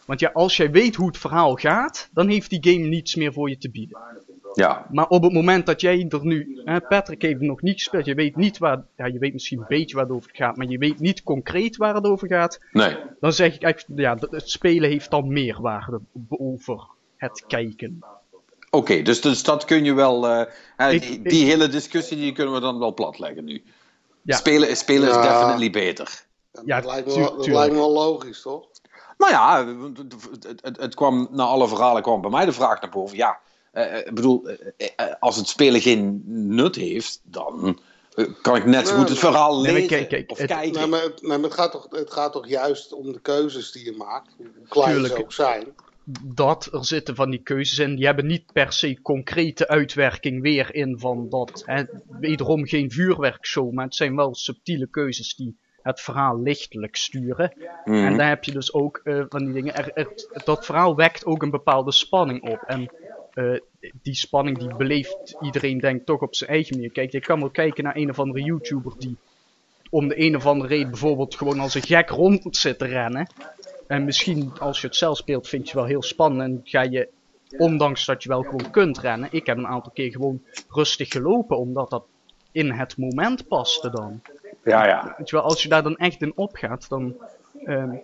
Want 0.10 0.22
ja, 0.22 0.30
als 0.34 0.57
jij 0.57 0.72
weet 0.72 0.95
hoe 0.95 1.07
het 1.07 1.18
verhaal 1.18 1.55
gaat, 1.55 2.10
dan 2.14 2.28
heeft 2.28 2.49
die 2.49 2.74
game 2.74 2.88
niets 2.88 3.16
meer 3.16 3.34
voor 3.34 3.49
je 3.49 3.57
te 3.57 3.70
bieden. 3.70 3.97
Ja. 4.53 4.86
Maar 4.91 5.07
op 5.07 5.24
het 5.24 5.34
moment 5.34 5.66
dat 5.66 5.82
jij 5.82 6.05
er 6.10 6.26
nu, 6.26 6.62
hè, 6.66 6.82
Patrick 6.82 7.22
heeft 7.22 7.39
nog 7.39 7.62
niet 7.62 7.74
gespeeld, 7.74 8.05
je 8.05 8.14
weet 8.14 8.36
niet 8.36 8.57
waar, 8.57 8.84
ja, 8.97 9.05
je 9.05 9.20
weet 9.20 9.34
misschien 9.34 9.60
een 9.60 9.66
beetje 9.68 9.95
waar 9.95 10.05
het 10.05 10.14
over 10.14 10.30
gaat, 10.34 10.55
maar 10.57 10.68
je 10.68 10.78
weet 10.78 10.99
niet 10.99 11.24
concreet 11.24 11.78
waar 11.78 11.95
het 11.95 12.05
over 12.05 12.28
gaat, 12.28 12.60
Nee. 12.72 12.95
dan 13.20 13.34
zeg 13.34 13.55
ik 13.55 13.62
echt, 13.62 13.86
ja, 13.95 14.18
het 14.30 14.49
spelen 14.49 14.89
heeft 14.89 15.12
dan 15.12 15.34
meerwaarde 15.34 15.99
over 16.30 16.88
het 17.18 17.43
kijken. 17.47 17.99
Oké, 18.70 19.01
dus, 19.01 19.22
dus 19.22 19.43
dat 19.43 19.66
kun 19.66 19.84
je 19.84 19.93
wel... 19.93 20.28
eh, 20.28 20.45
hè, 20.76 20.91
Ik- 20.91 21.01
die, 21.01 21.22
ik- 21.41 21.47
hele 21.47 21.68
discussie 21.68 22.18
die 22.18 22.32
kunnen 22.32 22.53
we 22.53 22.60
dan 22.60 22.80
wel 22.80 22.93
platleggen 22.93 23.43
nu. 23.45 23.64
Ja. 24.22 24.36
Spelen, 24.38 24.78
spelen 24.78 25.10
is 25.10 25.16
definitely 25.16 25.70
beter. 25.70 26.24
Ja, 26.66 26.82
dat 26.82 26.91
lijkt 26.91 27.07
me 27.07 27.14
tu- 27.14 27.20
wel, 27.20 27.38
dat 27.38 27.47
lijkt 27.47 27.74
me 27.74 27.80
wel 27.80 27.91
logisch, 27.93 28.41
toch? 28.41 28.68
Nou 29.20 29.32
ja, 29.32 29.67
het, 29.67 30.61
het, 30.61 30.78
het, 30.78 30.95
kwam 30.95 31.28
na 31.32 31.43
alle 31.43 31.67
verhalen 31.67 32.01
kwam 32.01 32.22
bij 32.22 32.30
mij 32.30 32.45
de 32.45 32.51
vraag 32.51 32.82
naar 32.82 32.89
boven. 32.89 33.17
Ja, 33.17 33.39
eh, 33.72 33.97
ik 33.97 34.13
bedoel, 34.15 34.47
eh, 34.47 34.88
eh, 34.95 35.13
als 35.20 35.36
het 35.36 35.47
spelen 35.47 35.82
geen 35.82 36.22
nut 36.26 36.76
heeft, 36.76 37.22
dan 37.24 37.80
eh, 38.15 38.26
kan 38.41 38.55
ik 38.55 38.65
net 38.65 38.88
zo 38.88 38.95
goed 38.95 39.09
het 39.09 39.17
verhaal 39.20 39.61
Nee, 39.61 39.74
lezen 39.74 39.88
kijk, 39.88 40.09
kijk, 40.09 40.32
of 40.32 40.38
het- 40.38 40.47
kijken. 40.47 40.80
Nee, 40.80 40.88
maar, 40.88 41.01
het, 41.01 41.22
nee, 41.22 41.38
maar 41.38 41.49
het, 41.49 41.53
gaat 41.53 41.72
toch, 41.72 41.88
het 41.89 42.13
gaat 42.13 42.32
toch 42.34 42.47
juist 42.47 42.93
om 42.93 43.11
de 43.11 43.20
keuzes 43.22 43.72
die 43.72 43.86
je 43.86 43.95
maakt, 43.97 44.36
hoe 44.38 44.67
klein 44.67 44.91
Tuurlijk. 44.91 45.13
ze 45.13 45.20
ook 45.20 45.34
zijn. 45.34 45.67
Dat 46.24 46.70
er 46.72 46.86
zitten 46.86 47.15
van 47.15 47.30
die 47.30 47.41
keuzes 47.43 47.78
in, 47.80 47.95
die 47.95 48.05
hebben 48.05 48.26
niet 48.26 48.53
per 48.53 48.74
se 48.74 49.01
concrete 49.01 49.67
uitwerking 49.67 50.41
weer 50.41 50.76
in 50.76 50.99
van 50.99 51.30
dat. 51.30 51.63
Hè, 51.65 51.84
wederom 52.20 52.65
geen 52.65 52.91
vuurwerkshow, 52.91 53.72
maar 53.72 53.86
het 53.86 53.95
zijn 53.95 54.15
wel 54.15 54.36
subtiele 54.36 54.88
keuzes 54.89 55.36
die 55.36 55.57
het 55.84 56.02
verhaal 56.02 56.42
lichtelijk 56.42 56.96
sturen. 56.96 57.54
Mhm. 57.86 58.06
En 58.06 58.18
daar 58.18 58.30
heb 58.30 58.44
je 58.44 58.52
dus 58.52 58.74
ook 58.74 59.02
eh, 59.04 59.24
van 59.30 59.44
die 59.46 59.54
dingen. 59.54 59.76
Er, 59.76 59.92
er- 59.94 60.42
dat 60.46 60.66
verhaal 60.66 60.96
wekt 60.96 61.26
ook 61.26 61.42
een 61.42 61.50
bepaalde 61.50 61.92
spanning 61.92 62.50
op. 62.52 62.62
En 62.68 62.92
eh, 63.34 63.60
die 64.02 64.16
spanning 64.16 64.58
die 64.58 64.76
beleeft 64.76 65.38
iedereen 65.42 65.78
denk 65.80 66.00
ik 66.00 66.06
toch 66.06 66.22
op 66.22 66.36
zijn 66.36 66.50
eigen 66.50 66.76
manier. 66.76 66.92
Kijk, 66.92 67.12
je 67.12 67.20
kan 67.20 67.40
wel 67.40 67.50
kijken 67.50 67.84
naar 67.84 67.96
een 67.96 68.10
of 68.10 68.20
andere 68.20 68.44
YouTuber 68.44 68.94
die 68.98 69.18
om 69.90 70.08
de 70.08 70.20
een 70.22 70.36
of 70.36 70.46
andere 70.46 70.68
reden 70.70 70.90
bijvoorbeeld 70.90 71.36
gewoon 71.36 71.60
als 71.60 71.74
een 71.76 71.82
gek 71.82 72.10
rond 72.10 72.58
zit 72.58 72.78
te 72.80 72.86
rennen. 72.86 73.28
En 73.88 74.04
misschien 74.06 74.52
als 74.60 74.82
je 74.82 74.88
het 74.88 74.96
zelf 74.96 75.18
speelt 75.18 75.48
vind 75.48 75.62
je 75.62 75.68
het 75.70 75.80
wel 75.80 75.88
heel 75.90 76.02
spannend 76.04 76.42
en 76.42 76.62
ga 76.64 76.82
je, 76.82 77.10
ondanks 77.58 78.06
dat 78.06 78.24
je 78.24 78.30
wel 78.30 78.42
gewoon 78.44 78.72
kunt 78.72 78.98
rennen. 79.00 79.30
Ik 79.32 79.46
heb 79.46 79.58
een 79.58 79.68
aantal 79.68 79.92
keer 79.92 80.12
gewoon 80.12 80.42
rustig 80.70 81.10
gelopen 81.12 81.58
omdat 81.58 81.90
dat 81.90 82.04
in 82.52 82.72
het 82.72 82.98
moment 82.98 83.48
paste 83.48 83.90
dan. 83.90 84.22
Ja, 84.70 84.86
ja. 84.88 85.13
Weet 85.17 85.30
je 85.30 85.36
wel, 85.36 85.45
als 85.45 85.63
je 85.63 85.70
daar 85.70 85.84
dan 85.84 85.97
echt 85.97 86.22
in 86.22 86.32
opgaat, 86.36 86.89
dan... 86.89 87.15
ehm, 87.65 87.95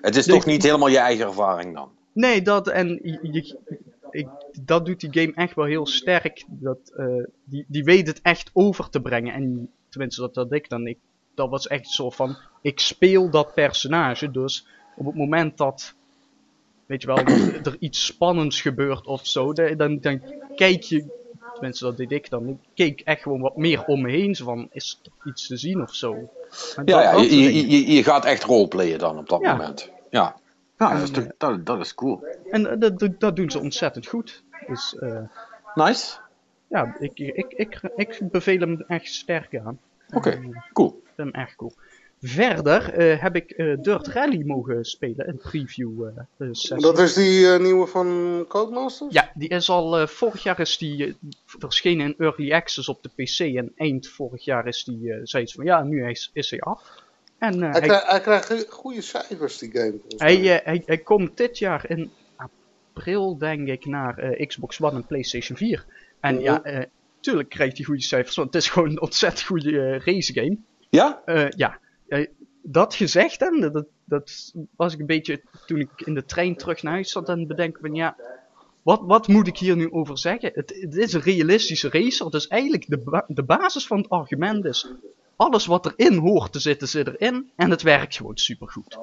Het 0.00 0.16
is 0.16 0.26
toch 0.26 0.46
niet 0.46 0.62
helemaal 0.62 0.88
je 0.88 0.98
eigen 0.98 1.26
ervaring 1.26 1.74
dan. 1.74 1.90
Nee, 2.12 2.42
dat 2.42 2.68
en 2.68 2.88
je, 3.02 3.18
je- 3.22 3.58
ik, 4.10 4.28
dat 4.62 4.86
doet 4.86 5.00
die 5.00 5.12
game 5.22 5.32
echt 5.34 5.54
wel 5.54 5.64
heel 5.64 5.86
sterk. 5.86 6.44
Dat, 6.48 6.78
eh, 6.96 7.06
die, 7.44 7.64
die 7.68 7.84
weet 7.84 8.06
het 8.06 8.20
echt 8.22 8.50
over 8.52 8.88
te 8.88 9.00
brengen. 9.00 9.34
En 9.34 9.70
tenminste, 9.88 10.20
dat 10.20 10.34
had 10.34 10.52
ik 10.52 10.68
dan. 10.68 10.86
Ik, 10.86 10.98
dat 11.34 11.48
was 11.50 11.66
echt 11.66 11.88
zo 11.88 12.10
van: 12.10 12.36
ik 12.62 12.80
speel 12.80 13.30
dat 13.30 13.54
personage. 13.54 14.30
Dus 14.30 14.66
op 14.96 15.06
het 15.06 15.14
moment 15.14 15.56
dat, 15.58 15.94
weet 16.86 17.00
je 17.00 17.06
wel, 17.06 17.16
er 17.62 17.76
iets 17.78 18.04
spannends 18.06 18.60
gebeurt 18.60 19.06
of 19.06 19.26
zo, 19.26 19.52
dan, 19.52 19.98
dan 20.00 20.22
kijk 20.56 20.82
je. 20.82 21.20
Tenminste, 21.62 21.84
dat 21.84 21.96
deed 21.96 22.10
ik 22.12 22.30
dan. 22.30 22.48
Ik 22.48 22.56
keek 22.74 23.00
echt 23.00 23.22
gewoon 23.22 23.40
wat 23.40 23.56
meer 23.56 23.84
om 23.84 24.00
me 24.02 24.10
heen. 24.10 24.34
Zo 24.34 24.44
van: 24.44 24.68
is 24.72 25.00
er 25.02 25.28
iets 25.30 25.46
te 25.46 25.56
zien 25.56 25.82
of 25.82 25.94
zo? 25.94 26.12
En 26.14 26.22
Ja, 26.76 26.82
dat- 26.84 27.02
ja 27.02 27.12
dat 27.12 27.30
je, 27.30 27.36
je, 27.42 27.68
je, 27.70 27.92
je 27.92 28.02
gaat 28.04 28.24
echt 28.24 28.42
roleplayen 28.44 28.98
dan 28.98 29.18
op 29.18 29.28
dat 29.28 29.40
Ja. 29.40 29.52
moment. 29.56 29.90
Ja. 30.10 30.36
Ja, 30.78 30.92
dat 30.94 31.02
is, 31.02 31.10
toch- 31.10 31.26
dat, 31.38 31.66
dat 31.66 31.80
is 31.80 31.94
cool. 31.94 32.24
En 32.50 32.66
eh, 32.70 32.90
dat, 32.98 33.14
dat, 33.18 33.36
doen 33.36 33.50
ze 33.50 33.58
ontzettend 33.60 34.06
goed. 34.06 34.42
Dus. 34.66 34.96
eh 34.98 35.18
Nice. 35.74 36.18
Ja, 36.68 36.96
ik, 36.98 37.18
ik, 37.18 37.52
ik, 37.56 37.80
ik 37.96 38.18
beveel 38.30 38.58
hem 38.58 38.84
echt 38.88 39.06
sterk 39.12 39.56
aan. 39.64 39.78
Oké, 40.14 40.30
Eh, 40.30 40.42
ik 40.42 40.70
cool. 40.72 41.02
vind 41.04 41.32
hem 41.34 41.42
echt 41.42 41.56
cool. 41.56 41.72
Verder 42.24 42.92
eh, 42.94 43.22
heb 43.22 43.36
ik 43.36 43.50
eh, 43.50 43.76
Dirt 43.80 44.06
Rally 44.06 44.42
mogen 44.46 44.84
spelen, 44.84 45.28
een 45.28 45.36
preview 45.36 46.06
eh, 46.06 46.48
sessie. 46.52 46.80
Dat 46.80 46.98
is 46.98 47.14
die 47.14 47.52
eh, 47.52 47.60
nieuwe 47.60 47.86
van 47.86 48.44
Codemasters? 48.48 49.12
Ja, 49.12 49.30
die 49.34 49.48
is 49.48 49.68
al, 49.68 49.98
eh, 49.98 50.06
vorig 50.06 50.42
jaar 50.42 50.60
is 50.60 50.78
die 50.78 51.16
verschenen 51.46 52.06
in 52.06 52.14
Early 52.18 52.52
Access 52.52 52.88
op 52.88 53.02
de 53.02 53.08
PC 53.08 53.38
en 53.38 53.72
eind 53.76 54.08
vorig 54.08 54.44
jaar 54.44 54.66
is 54.66 54.84
die, 54.84 55.12
eh 55.12 55.20
zei 55.22 55.46
ze 55.46 55.54
van 55.54 55.64
ja, 55.64 55.82
nu 55.82 56.08
is, 56.08 56.30
is 56.32 56.50
hij 56.50 56.60
af. 56.60 57.02
En 57.38 57.62
eh, 57.62 57.70
Hij, 57.70 57.70
hij, 57.70 57.80
krijgt, 57.80 58.10
hij 58.10 58.20
krijgt 58.20 58.70
goede 58.70 59.00
cijfers, 59.00 59.58
die 59.58 59.70
game. 59.70 60.00
hij, 60.16 60.36
eh, 60.58 60.64
hij, 60.66 60.82
hij 60.86 60.98
komt 60.98 61.36
dit 61.36 61.58
jaar 61.58 61.90
in 61.90 62.10
april, 62.36 63.38
denk 63.38 63.68
ik, 63.68 63.86
naar 63.86 64.18
eh, 64.18 64.46
Xbox 64.46 64.80
One 64.80 64.94
en 64.94 65.06
PlayStation 65.06 65.56
4. 65.58 65.84
En 66.20 66.40
ja, 66.40 66.62
eh, 66.62 66.84
tuurlijk 67.20 67.48
krijgt 67.48 67.76
hij 67.76 67.86
goede 67.86 68.02
cijfers, 68.02 68.36
want 68.36 68.54
het 68.54 68.62
is 68.62 68.68
gewoon 68.70 68.90
een 68.90 69.00
ontzettend 69.00 69.42
goede 69.42 69.98
race 69.98 70.32
game. 70.32 70.56
Ja? 70.90 71.22
Eh, 71.24 71.46
ja, 72.18 72.26
dat 72.62 72.94
gezegd 72.94 73.42
en 73.42 73.60
dat, 73.72 73.84
dat 74.04 74.52
was 74.76 74.92
ik 74.94 75.00
een 75.00 75.06
beetje 75.06 75.40
toen 75.66 75.80
ik 75.80 75.90
in 75.96 76.14
de 76.14 76.24
trein 76.24 76.56
terug 76.56 76.82
naar 76.82 76.92
huis 76.92 77.10
zat 77.10 77.28
en 77.28 77.46
bedenken 77.46 77.80
van 77.80 77.94
ja, 77.94 78.16
wat, 78.82 79.00
wat 79.04 79.26
moet 79.28 79.46
ik 79.46 79.58
hier 79.58 79.76
nu 79.76 79.92
over 79.92 80.18
zeggen? 80.18 80.50
Het, 80.54 80.76
het 80.80 80.96
is 80.96 81.12
een 81.12 81.20
realistische 81.20 81.88
racer, 81.90 82.30
dus 82.30 82.46
eigenlijk 82.46 82.84
de, 82.88 82.98
ba- 82.98 83.24
de 83.28 83.42
basis 83.42 83.86
van 83.86 83.98
het 83.98 84.08
argument 84.08 84.64
is 84.64 84.90
alles 85.36 85.66
wat 85.66 85.86
erin 85.96 86.16
hoort 86.18 86.52
te 86.52 86.58
zitten 86.58 86.88
zit 86.88 87.06
erin 87.06 87.50
en 87.56 87.70
het 87.70 87.82
werkt 87.82 88.16
gewoon 88.16 88.36
supergoed. 88.36 88.98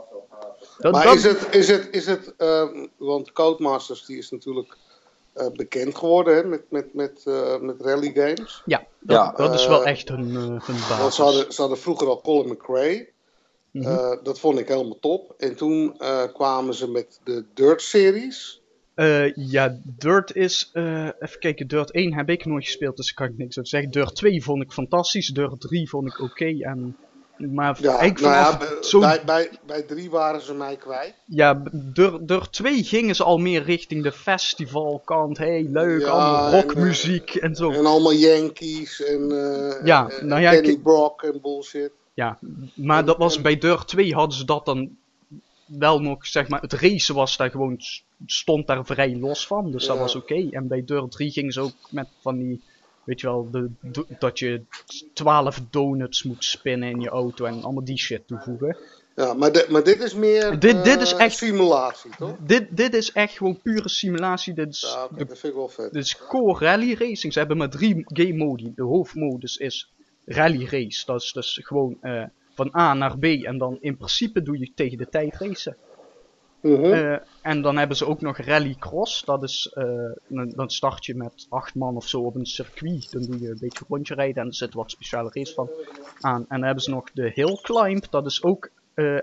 Dat, 0.77 0.91
Maar 0.93 1.03
dat- 1.03 1.15
is 1.15 1.23
het, 1.23 1.47
is 1.55 1.67
het, 1.67 1.87
is 1.91 2.05
het 2.05 2.33
ehm, 2.37 2.87
want 2.97 3.31
Codemasters 3.31 4.05
die 4.05 4.17
is 4.17 4.29
natuurlijk 4.31 4.77
eh, 5.33 5.47
bekend 5.53 5.95
geworden 5.97 6.35
hè, 6.35 6.43
met, 6.43 6.61
met, 6.69 6.93
met, 6.93 7.23
eh, 7.25 7.59
met 7.59 7.81
rally 7.81 8.11
games. 8.13 8.61
Ja, 8.65 8.83
dat, 8.99 9.17
Ja, 9.17 9.31
dat 9.31 9.53
is 9.53 9.67
wel 9.67 9.83
eh, 9.85 9.91
echt 9.91 10.09
hun, 10.09 10.27
eh, 10.29 10.33
hun 10.35 10.59
Want 10.59 10.65
basis. 10.89 11.15
ze 11.15 11.21
hadden, 11.21 11.53
ze 11.53 11.61
hadden 11.61 11.79
vroeger 11.79 12.07
al 12.07 12.21
Colin 12.21 12.51
McRae. 12.51 13.09
Mhm. 13.71 13.87
Eh, 13.87 14.23
dat 14.23 14.39
vond 14.39 14.59
ik 14.59 14.67
helemaal 14.67 14.99
top. 14.99 15.33
En 15.37 15.55
toen 15.55 15.95
eh, 15.99 16.23
kwamen 16.33 16.73
ze 16.73 16.89
met 16.91 17.19
de 17.23 17.45
Dirt-series. 17.53 18.61
Eh, 18.95 19.35
ja, 19.35 19.79
Dirt 19.83 20.35
is. 20.35 20.69
eh, 20.73 21.05
even 21.19 21.39
kijken, 21.39 21.67
Dirt 21.67 21.91
1 21.91 22.13
heb 22.13 22.29
ik 22.29 22.45
nooit 22.45 22.65
gespeeld, 22.65 22.97
dus 22.97 23.05
daar 23.05 23.15
kan 23.15 23.35
ik 23.35 23.41
niks 23.41 23.57
over 23.57 23.69
zeggen. 23.69 23.91
Dirt 23.91 24.15
2 24.15 24.43
vond 24.43 24.63
ik 24.63 24.71
fantastisch, 24.71 25.27
Dirt 25.27 25.61
3 25.61 25.89
vond 25.89 26.07
ik 26.07 26.19
oké. 26.19 26.45
en 26.59 26.97
maar 27.47 27.77
Ja, 27.81 27.97
eigenlijk 27.97 28.35
nou 28.35 28.59
ja, 28.75 28.81
zo. 28.83 28.99
bij, 28.99 29.21
bij, 29.25 29.49
bij 29.65 29.81
drie 29.81 30.09
waren 30.09 30.41
ze 30.41 30.53
mij 30.53 30.75
kwijt. 30.75 31.13
Ja, 31.25 31.63
Dirt, 31.71 32.27
Dirt 32.27 32.51
2 32.53 32.83
gingen 32.83 33.15
ze 33.15 33.23
al 33.23 33.37
meer 33.37 33.63
richting 33.63 34.03
de 34.03 34.11
festivalkant. 34.11 35.37
Hey, 35.37 35.67
leuk, 35.69 36.01
Ja, 36.01 36.07
allemaal 36.07 36.51
rockmuziek 36.51 37.35
en, 37.35 37.55
zo. 37.55 37.71
En 37.71 37.85
allemaal 37.85 38.13
Yankees 38.13 39.03
en, 39.03 39.31
eh 39.31 39.85
Ja, 39.85 40.09
en, 40.09 40.27
nou 40.27 40.41
ja, 40.41 40.51
Kenny 40.51 40.67
ik- 40.69 40.83
Brock 40.83 41.23
en 41.23 41.39
bullshit. 41.41 41.91
Ja, 42.13 42.37
maar 42.75 43.05
dat 43.05 43.17
was 43.17 43.41
bij 43.41 43.57
Dirt 43.57 43.87
2 43.87 44.13
hadden 44.13 44.37
ze 44.37 44.45
dat 44.45 44.65
dan 44.65 44.97
wel 45.65 45.99
nog, 46.01 46.25
zeg 46.27 46.47
maar, 46.47 46.61
het 46.61 46.73
racen 46.73 47.15
was 47.15 47.37
daar 47.37 47.49
gewoon, 47.49 47.77
stond 48.25 48.67
daar 48.67 48.85
vrij 48.85 49.15
los 49.17 49.47
van, 49.47 49.71
dus 49.71 49.85
dat 49.85 49.97
was 49.97 50.15
oké. 50.15 50.47
En 50.51 50.67
bij 50.67 50.83
Dirt 50.85 51.11
3 51.11 51.31
gingen 51.31 51.51
ze 51.53 51.61
ook 51.61 51.73
met 51.89 52.07
van 52.21 52.37
die, 52.37 52.61
weet 53.09 53.19
je 53.21 53.27
wel, 53.27 53.49
de, 53.51 53.69
dat 54.19 54.39
je 54.39 54.61
12 55.13 55.61
donuts 55.69 56.23
moet 56.23 56.43
spinnen 56.43 56.89
in 56.89 57.01
je 57.01 57.09
auto 57.09 57.45
en 57.45 57.63
allemaal 57.63 57.83
die 57.83 57.97
shit 57.97 58.27
toevoegen. 58.27 58.77
Ja, 59.15 59.33
maar, 59.33 59.51
de- 59.51 59.65
maar 59.69 59.83
dit 59.83 60.03
is 60.03 60.13
meer 60.13 60.59
Dit- 60.59 60.83
dit 60.83 61.01
is 61.01 61.13
eh, 61.13 61.19
echt- 61.19 61.35
simulatie, 61.37 62.11
toch? 62.17 62.35
Dit, 62.39 62.77
dit 62.77 62.93
is 62.93 63.11
echt 63.11 63.37
gewoon 63.37 63.61
pure 63.61 63.89
simulatie, 63.89 64.53
dit 64.53 64.67
is, 64.73 64.81
Ja, 64.81 65.07
dat 65.17 65.27
vind 65.27 65.43
ik 65.43 65.53
wel 65.53 65.67
vet. 65.69 65.93
dit 65.93 66.03
is 66.03 66.17
core 66.17 66.65
rally 66.65 66.93
racing. 66.93 67.33
Ze 67.33 67.39
hebben 67.39 67.57
maar 67.57 67.69
drie 67.69 68.01
game 68.05 68.33
modi. 68.33 68.71
De 68.75 68.83
hoofdmodus 68.83 69.57
is 69.57 69.91
rally 70.25 70.65
race, 70.65 71.05
dat 71.05 71.21
is 71.21 71.31
dus 71.31 71.59
gewoon 71.63 71.97
eh, 72.01 72.23
van 72.53 72.75
A 72.77 72.93
naar 72.93 73.17
B 73.19 73.23
en 73.23 73.57
dan 73.57 73.77
in 73.81 73.97
principe 73.97 74.41
doe 74.41 74.59
je 74.59 74.71
tegen 74.75 74.97
de 74.97 75.09
tijd 75.09 75.35
racen. 75.35 75.77
Mhm. 76.61 76.83
Eh, 76.83 77.17
en 77.41 77.61
dan 77.61 77.77
hebben 77.77 77.97
ze 77.97 78.05
ook 78.05 78.21
nog 78.21 78.37
rallycross. 78.37 79.23
Dat 79.25 79.43
is, 79.43 79.71
eh, 79.73 80.11
dan 80.27 80.69
start 80.69 81.05
je 81.05 81.15
met 81.15 81.45
acht 81.49 81.75
man 81.75 81.95
of 81.95 82.07
zo 82.07 82.21
op 82.21 82.35
een 82.35 82.45
circuit. 82.45 83.11
Dan 83.11 83.21
doe 83.21 83.39
je 83.39 83.49
een 83.49 83.57
beetje 83.59 83.85
rondje 83.87 84.15
rijden 84.15 84.41
en 84.41 84.47
er 84.47 84.55
zit 84.55 84.73
wat 84.73 84.91
speciale 84.91 85.29
race 85.33 85.53
van 85.53 85.69
aan. 86.19 86.41
En 86.41 86.45
dan 86.49 86.63
hebben 86.63 86.83
ze 86.83 86.89
nog 86.89 87.11
de 87.11 87.31
hill 87.33 87.57
climb. 87.61 88.05
Dat 88.09 88.25
is 88.25 88.43
ook 88.43 88.69
eh, 88.93 89.17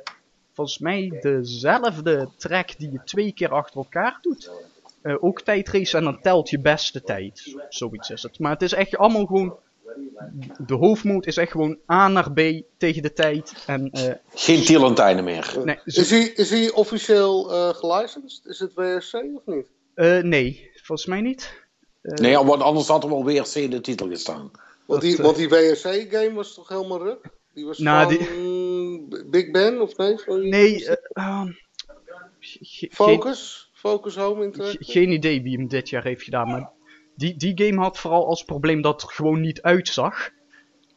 volgens 0.53 0.79
mij 0.79 1.19
dezelfde 1.21 2.29
track 2.37 2.79
die 2.79 2.93
je 2.93 3.05
twee 3.05 3.33
keer 3.33 3.53
achter 3.53 3.77
elkaar 3.77 4.19
doet. 4.21 4.51
Ook 5.21 5.41
tijdrace 5.41 5.97
en 5.97 6.05
dan 6.05 6.21
telt 6.21 6.51
je 6.51 6.61
beste 6.61 7.03
tijd. 7.03 7.57
Zoiets 7.69 8.11
is 8.11 8.23
het. 8.23 8.39
Maar 8.39 8.53
het 8.53 8.63
is 8.63 8.73
echt 8.73 8.97
allemaal 8.97 9.27
gewoon... 9.27 9.57
De 10.67 10.75
hoofdmoot 10.75 11.27
is 11.27 11.37
echt 11.37 11.51
gewoon 11.51 11.79
A 11.93 12.09
naar 12.09 12.33
B 12.33 12.41
tegen 12.79 13.03
de 13.03 13.13
tijd. 13.13 13.65
En 13.67 13.91
eh, 13.91 14.13
Geen 14.35 14.63
tierlantijnen 14.65 15.25
meer. 15.25 15.55
nee, 15.65 15.79
Is 15.85 16.11
hij, 16.11 16.21
is 16.23 16.51
hij 16.51 16.71
officieel 16.73 17.53
eh 17.53 17.69
gelicensed? 17.75 18.47
Is 18.47 18.59
het 18.59 18.75
WSC 18.75 19.15
of 19.15 19.43
niet? 19.45 19.67
eh, 19.95 20.23
nee, 20.23 20.71
volgens 20.75 21.07
mij 21.09 21.21
niet. 21.21 21.65
Eh, 22.03 22.13
Nee, 22.15 22.39
want 22.39 22.63
anders 22.63 22.89
had 22.89 23.03
er 23.03 23.09
wel 23.09 23.25
weer 23.25 23.43
C 23.43 23.55
in 23.55 23.71
de 23.71 23.81
titel 23.81 24.09
gestaan. 24.09 24.51
Want 24.87 25.01
die, 25.01 25.17
want 25.17 25.37
die 25.37 25.49
WSC-game 25.49 26.33
was 26.33 26.55
toch 26.55 26.69
helemaal 26.69 27.03
ruk? 27.03 27.19
Die 27.55 27.65
was 27.65 27.79
Nou, 27.79 28.15
van 28.25 29.31
Big 29.31 29.51
Ben 29.51 29.81
of 29.81 29.97
nee? 29.97 30.19
Sorry. 30.19 30.49
Nee, 30.49 30.87
eh, 30.87 30.95
ehm, 31.13 31.53
Focus? 32.91 33.71
Focus 33.73 34.17
Home 34.17 34.45
Interactive? 34.45 34.85
ge- 34.85 34.91
geen 34.93 35.11
idee 35.11 35.43
wie 35.43 35.57
hem 35.57 35.69
dit 35.69 35.89
jaar 35.89 36.03
heeft 36.05 36.23
gedaan, 36.23 36.49
maar 36.49 36.71
die, 37.17 37.37
die 37.37 37.65
game 37.67 37.81
had 37.83 37.99
vooral 37.99 38.27
als 38.27 38.43
probleem 38.45 38.81
dat 38.83 39.01
het 39.01 39.11
er 39.11 39.17
gewoon 39.17 39.41
niet 39.41 39.63
uitzag. 39.63 40.35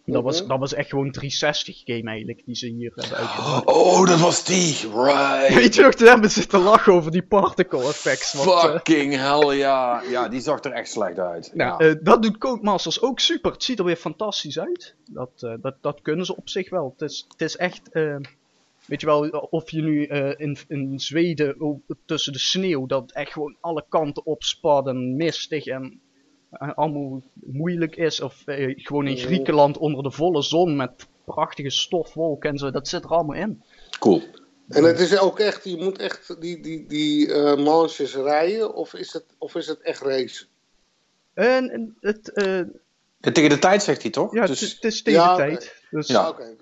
Dat 0.05 0.23
was, 0.23 0.39
Mhm. 0.39 0.49
dat 0.49 0.59
was 0.59 0.73
echt 0.73 0.89
gewoon 0.89 1.11
360 1.11 1.81
game 1.85 2.09
eigenlijk, 2.09 2.41
die 2.45 2.55
ze 2.55 2.67
hier 2.67 2.91
hebben 2.95 3.17
uitgebracht. 3.17 3.65
Oh, 3.65 4.05
dat 4.07 4.19
was 4.19 4.43
die. 4.45 4.75
Right. 5.03 5.53
Weet 5.53 5.75
je 5.75 5.81
nog, 5.81 5.93
toen 5.93 6.07
hebben 6.07 6.31
ze 6.31 6.39
zitten 6.39 6.59
lachen 6.61 6.93
over 6.93 7.11
die 7.11 7.23
particle 7.23 7.79
effects. 7.87 8.33
eh, 8.33 8.41
Fucking 8.63 9.15
hell, 9.15 9.57
ja. 9.57 10.01
Ja, 10.09 10.27
die 10.27 10.39
zag 10.41 10.63
er 10.63 10.71
echt 10.71 10.91
slecht 10.91 11.19
uit. 11.19 11.51
nou, 11.53 11.83
ja. 11.83 11.89
eh, 11.89 11.95
dat 12.01 12.21
doet 12.23 12.37
Codemasters 12.37 13.01
ook 13.01 13.19
super. 13.19 13.51
Het 13.51 13.63
ziet 13.63 13.79
er 13.79 13.85
weer 13.85 13.95
fantastisch 13.95 14.59
uit. 14.59 14.95
Dat, 15.11 15.31
eh, 15.39 15.53
dat, 15.61 15.75
dat 15.81 16.01
kunnen 16.01 16.25
ze 16.25 16.35
op 16.35 16.49
zich 16.49 16.69
wel. 16.69 16.93
Het 16.97 17.09
is, 17.09 17.25
het 17.29 17.41
is 17.41 17.55
echt, 17.57 17.89
weet 18.85 19.01
je 19.01 19.05
wel, 19.05 19.27
of 19.29 19.71
je 19.71 19.81
nu 19.81 20.05
in, 20.37 20.57
in 20.67 20.99
Zweden 20.99 21.81
tussen 22.05 22.33
de 22.33 22.39
sneeuw, 22.39 22.85
dat 22.85 23.11
echt 23.11 23.31
gewoon 23.31 23.57
alle 23.61 23.85
kanten 23.89 24.25
opspat 24.25 24.87
en 24.87 25.15
mistig 25.15 25.65
en 25.65 26.01
allemaal 26.51 27.21
moeilijk 27.33 27.95
is. 27.95 28.21
Of 28.21 28.41
eh, 28.45 28.73
gewoon 28.77 29.07
in 29.07 29.13
Mhm. 29.13 29.21
Griekenland 29.25 29.77
onder 29.77 30.03
de 30.03 30.11
volle 30.11 30.41
zon 30.41 30.75
met 30.75 30.91
prachtige 31.23 31.69
stofwolken 31.69 32.49
en 32.49 32.57
zo. 32.57 32.71
Dat 32.71 32.87
zit 32.87 33.03
er 33.03 33.09
allemaal 33.09 33.35
in. 33.35 33.61
Cool. 33.99 34.21
En 34.69 34.83
het 34.83 34.99
is 34.99 35.19
ook 35.19 35.39
echt, 35.39 35.63
je 35.63 35.77
moet 35.77 35.97
echt 35.99 36.41
die, 36.41 36.59
die, 36.61 36.85
die 36.87 37.33
eh 37.33 37.55
manches 37.57 38.15
rijden 38.15 38.73
of 38.73 38.93
is, 38.93 39.13
het, 39.13 39.23
of 39.37 39.55
is 39.55 39.67
het 39.67 39.81
echt 39.81 40.01
race? 40.01 40.45
En, 41.33 41.69
en 41.69 41.95
het, 41.99 42.31
eh, 42.33 42.57
En 42.57 43.33
tegen 43.33 43.49
de 43.49 43.59
tijd 43.59 43.83
zegt 43.83 44.01
hij 44.01 44.11
toch? 44.11 44.33
ja, 44.33 44.39
het 44.39 44.47
dus, 44.49 44.61
is- 44.61 44.73
het 44.73 44.83
is 44.83 45.01
tegen 45.01 45.19
Ja, 45.19 45.35
de 45.35 45.41
tijd. 45.43 45.81
Dus, 45.91 46.07
Ja. 46.07 46.29
Oké, 46.29 46.55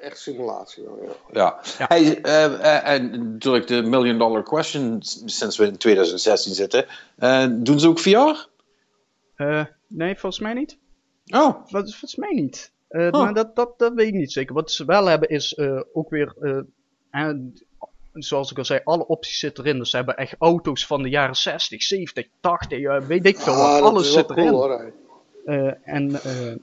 echt 0.00 0.18
simulatie. 0.20 0.82
ja. 0.82 0.90
ja. 1.32 1.60
Ja. 1.78 1.86
Hey, 1.88 2.20
eh, 2.20 2.44
eh, 2.44 2.94
en 2.94 3.32
natuurlijk 3.32 3.66
de 3.66 3.82
million 3.82 4.18
dollar 4.18 4.42
question, 4.42 4.96
sinds 5.24 5.56
we 5.56 5.66
in 5.66 5.76
2016 5.76 6.54
zitten. 6.54 6.86
Eh, 7.18 7.46
doen 7.50 7.80
ze 7.80 7.88
ook 7.88 7.98
VR? 7.98 8.46
Eh, 9.48 9.64
nee, 9.88 10.16
volgens 10.18 10.42
mij 10.42 10.52
niet. 10.54 10.78
Oh, 11.26 11.54
Wat, 11.70 11.90
volgens 11.90 12.16
mij 12.16 12.32
niet. 12.32 12.72
Eh, 12.88 13.06
Oh. 13.10 13.10
Maar 13.22 13.34
dat, 13.34 13.56
dat, 13.56 13.78
dat 13.78 13.94
weet 13.94 14.06
ik 14.08 14.14
niet 14.14 14.32
zeker. 14.32 14.54
Wat 14.54 14.70
ze 14.70 14.84
wel 14.84 15.06
hebben 15.06 15.28
is 15.28 15.54
eh, 15.54 15.80
ook 15.92 16.10
weer, 16.10 16.34
eh, 16.40 16.58
en, 17.10 17.52
zoals 18.12 18.50
ik 18.50 18.58
al 18.58 18.64
zei, 18.64 18.80
alle 18.84 19.06
opties 19.06 19.38
zitten 19.38 19.64
erin. 19.64 19.78
Dus 19.78 19.90
ze 19.90 19.96
hebben 19.96 20.16
echt 20.16 20.34
auto's 20.38 20.86
van 20.86 21.02
de 21.02 21.08
jaren 21.08 21.34
60, 21.36 21.82
70, 21.82 22.26
80, 22.40 22.80
eh, 22.82 23.00
weet 23.00 23.26
ik 23.26 23.38
veel 23.38 23.52
Ah, 23.52 23.82
Alles 23.82 24.12
zit 24.12 24.30
erin. 24.30 24.48
cool, 24.48 24.60
hoor, 24.60 24.78
hey. 24.78 24.92
Eh, 25.44 25.72
en 25.84 26.14
eh, 26.22 26.54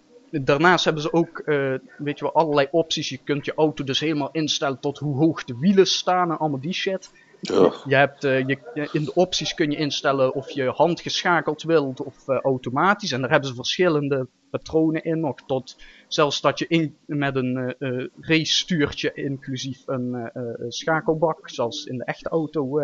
daarnaast 0.44 0.86
hebben 0.86 1.04
ze 1.04 1.14
ook, 1.14 1.40
eh, 1.40 1.74
weet 1.98 2.20
je 2.20 2.24
wel, 2.26 2.34
allerlei 2.34 2.68
opties. 2.72 3.10
Je 3.10 3.18
kunt 3.24 3.46
je 3.46 3.54
auto 3.54 3.84
dus 3.84 4.00
helemaal 4.00 4.30
instellen 4.32 4.80
tot 4.80 4.98
hoe 4.98 5.16
hoog 5.16 5.44
de 5.44 5.58
wielen 5.60 5.88
staan 5.88 6.32
en 6.32 6.38
allemaal 6.38 6.60
die 6.60 6.74
shit. 6.74 7.12
Ugh. 7.50 7.86
Je 7.88 7.96
hebt, 7.96 8.24
eh, 8.24 8.48
je, 8.48 8.90
in 8.92 9.04
de 9.06 9.14
opties 9.14 9.54
kun 9.54 9.72
je 9.72 9.78
instellen 9.78 10.34
of 10.34 10.50
je 10.50 10.70
handgeschakeld 10.70 11.64
wilt 11.64 12.04
of 12.04 12.28
eh, 12.28 12.38
automatisch. 12.40 13.12
En 13.12 13.22
daar 13.22 13.30
hebben 13.30 13.50
ze 13.50 13.56
verschillende 13.56 14.28
patronen 14.50 15.04
in. 15.04 15.20
Nog 15.20 15.36
tot 15.46 15.76
zelfs 16.08 16.42
dat 16.42 16.60
je 16.60 16.66
in, 16.68 16.96
met 17.06 17.36
een 17.36 17.58
eh, 17.78 17.90
eh, 17.90 18.08
race 18.20 18.54
stuurtje 18.54 19.14
inclusief 19.14 19.84
een 19.86 20.32
schakelbak, 20.68 21.50
zoals 21.50 21.86
in 21.86 21.98
de 21.98 22.04
echte 22.06 22.30
auto. 22.30 22.80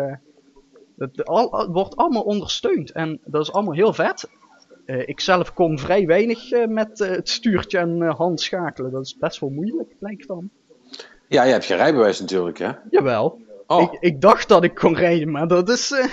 het 0.98 1.24
al, 1.24 1.52
al- 1.52 1.70
wordt 1.72 1.96
allemaal 1.96 2.22
ondersteund 2.22 2.92
en 2.92 3.20
dat 3.24 3.42
is 3.42 3.52
allemaal 3.52 3.74
heel 3.74 3.92
vet. 3.92 4.30
Ik 4.86 5.20
zelf 5.20 5.54
kon 5.54 5.78
vrij 5.78 6.06
weinig 6.06 6.66
met 6.68 6.98
het 6.98 7.28
stuurtje 7.28 7.78
en 7.78 8.02
handschakelen. 8.02 8.90
Dat 8.90 9.04
is 9.04 9.16
best 9.16 9.40
wel 9.40 9.50
moeilijk, 9.50 9.98
blijkt 9.98 10.28
dan. 10.28 10.50
Ja, 11.28 11.42
je 11.42 11.52
hebt 11.52 11.64
je 11.64 11.74
rijbewijs 11.74 12.20
natuurlijk, 12.20 12.58
hè? 12.58 12.72
Jawel. 12.90 13.40
Oh, 13.70 13.82
Ik, 13.82 14.00
ik 14.00 14.20
dacht 14.20 14.48
dat 14.48 14.64
ik 14.64 14.74
kon 14.74 14.94
rijden, 14.96 15.30
maar 15.30 15.48
dat 15.48 15.68
is. 15.68 15.90
eh 15.92 16.04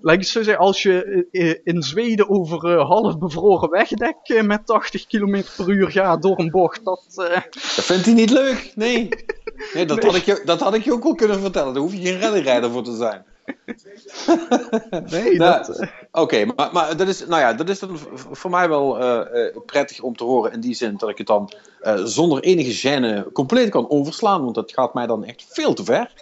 laat 0.00 0.14
ik 0.14 0.20
het 0.20 0.28
zo 0.28 0.42
zeggen, 0.42 0.64
als 0.64 0.82
je 0.82 1.26
eh, 1.30 1.54
in 1.64 1.82
Zweden 1.82 2.30
over 2.30 2.70
eh, 2.78 2.86
half 2.86 3.18
bevroren 3.18 3.70
wegdek 3.70 4.42
met 4.42 4.66
80 4.66 5.06
km 5.06 5.42
per 5.56 5.68
uur 5.68 5.90
gaat 5.90 6.22
door 6.22 6.38
een 6.38 6.50
bocht, 6.50 6.84
dat. 6.84 7.04
eh, 7.16 7.40
dat 7.52 7.84
vindt 7.84 8.04
hij 8.04 8.14
niet 8.14 8.30
leuk. 8.30 8.72
Nee. 8.74 9.08
nee, 9.74 9.86
dat, 9.86 9.96
Nee. 9.96 10.06
Had 10.06 10.16
ik 10.16 10.24
je, 10.24 10.42
dat 10.44 10.60
had 10.60 10.74
ik 10.74 10.84
je 10.84 10.92
ook 10.92 11.02
wel 11.02 11.14
kunnen 11.14 11.40
vertellen. 11.40 11.72
Daar 11.74 11.82
hoef 11.82 11.92
je 11.92 12.00
geen 12.00 12.20
rallyrijder 12.20 12.70
voor 12.70 12.82
te 12.82 12.96
zijn. 12.96 13.24
nee, 15.10 15.36
Nou, 15.36 15.66
dat. 15.66 15.84
Oké, 16.12 16.44
maar, 16.44 16.70
maar 16.72 16.96
dat 16.96 17.08
is, 17.08 17.26
nou 17.26 17.40
ja, 17.40 17.52
dat 17.52 17.68
is 17.68 17.78
dan 17.78 17.98
voor 18.14 18.50
mij 18.50 18.68
wel 18.68 18.98
eh, 18.98 19.46
eh, 19.46 19.56
prettig 19.66 20.00
om 20.00 20.16
te 20.16 20.24
horen 20.24 20.52
in 20.52 20.60
die 20.60 20.74
zin 20.74 20.94
dat 20.96 21.08
ik 21.08 21.18
het 21.18 21.26
dan 21.26 21.50
eh, 21.80 22.00
zonder 22.04 22.42
enige 22.42 22.88
gêne 22.88 23.32
compleet 23.32 23.68
kan 23.68 23.90
overslaan, 23.90 24.42
want 24.42 24.54
dat 24.54 24.72
gaat 24.72 24.94
mij 24.94 25.06
dan 25.06 25.24
echt 25.24 25.46
veel 25.48 25.74
te 25.74 25.84
ver. 25.84 26.12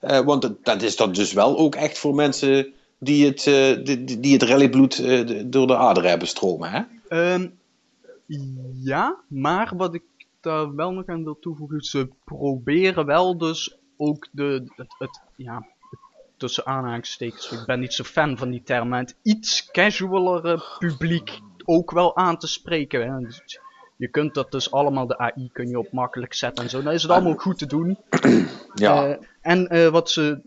Eh, 0.00 0.20
want 0.20 0.42
dat, 0.42 0.64
dat 0.64 0.82
is 0.82 0.96
dan 0.96 1.12
dus 1.12 1.32
wel 1.32 1.58
ook 1.58 1.74
echt 1.74 1.98
voor 1.98 2.14
mensen 2.14 2.72
die 2.98 3.26
het, 3.26 3.46
eh, 3.46 3.84
die, 3.84 4.20
die- 4.20 4.32
het 4.32 4.42
rallybloed 4.42 4.98
eh, 4.98 5.42
door 5.46 5.66
de 5.66 5.76
aderen 5.76 6.10
hebben 6.10 6.28
stromen, 6.28 6.70
hè? 6.70 6.82
ehm, 7.08 7.48
Ja, 8.82 9.16
maar 9.28 9.72
wat 9.76 9.94
ik 9.94 10.02
daar 10.40 10.74
wel 10.74 10.90
nog 10.92 11.06
aan 11.06 11.24
wil 11.24 11.38
toevoegen, 11.40 11.80
ze 11.80 12.08
proberen 12.24 13.06
wel 13.06 13.38
dus 13.38 13.76
ook 13.96 14.28
de, 14.32 14.64
het, 14.98 15.20
ja, 15.36 15.66
tussen 16.36 16.66
aanhalingstekens, 16.66 17.50
ik 17.52 17.64
ben 17.66 17.80
niet 17.80 17.92
zo 17.94 18.04
fan 18.04 18.36
van 18.38 18.50
die 18.50 18.62
term, 18.62 18.88
maar 18.88 19.00
het 19.00 19.16
iets 19.22 19.70
casualere 19.70 20.62
publiek 20.78 21.38
ook 21.64 21.90
wel 21.90 22.16
aan 22.16 22.38
te 22.38 22.46
spreken. 22.46 23.00
Hè. 23.12 23.26
Je 24.00 24.08
kunt 24.08 24.34
dat 24.34 24.50
dus 24.50 24.70
allemaal, 24.70 25.06
de 25.06 25.18
AI 25.18 25.50
kun 25.52 25.68
je 25.68 25.78
op 25.78 25.92
makkelijk 25.92 26.34
zetten 26.34 26.64
en 26.64 26.70
zo, 26.70 26.82
dan 26.82 26.92
is 26.92 27.02
het 27.02 27.10
allemaal 27.10 27.34
goed 27.34 27.58
te 27.58 27.66
doen. 27.66 27.98
Ja. 28.74 29.06
Eh, 29.06 29.26
en 29.40 29.68
eh, 29.68 29.88
wat 29.88 30.10
ze, 30.10 30.40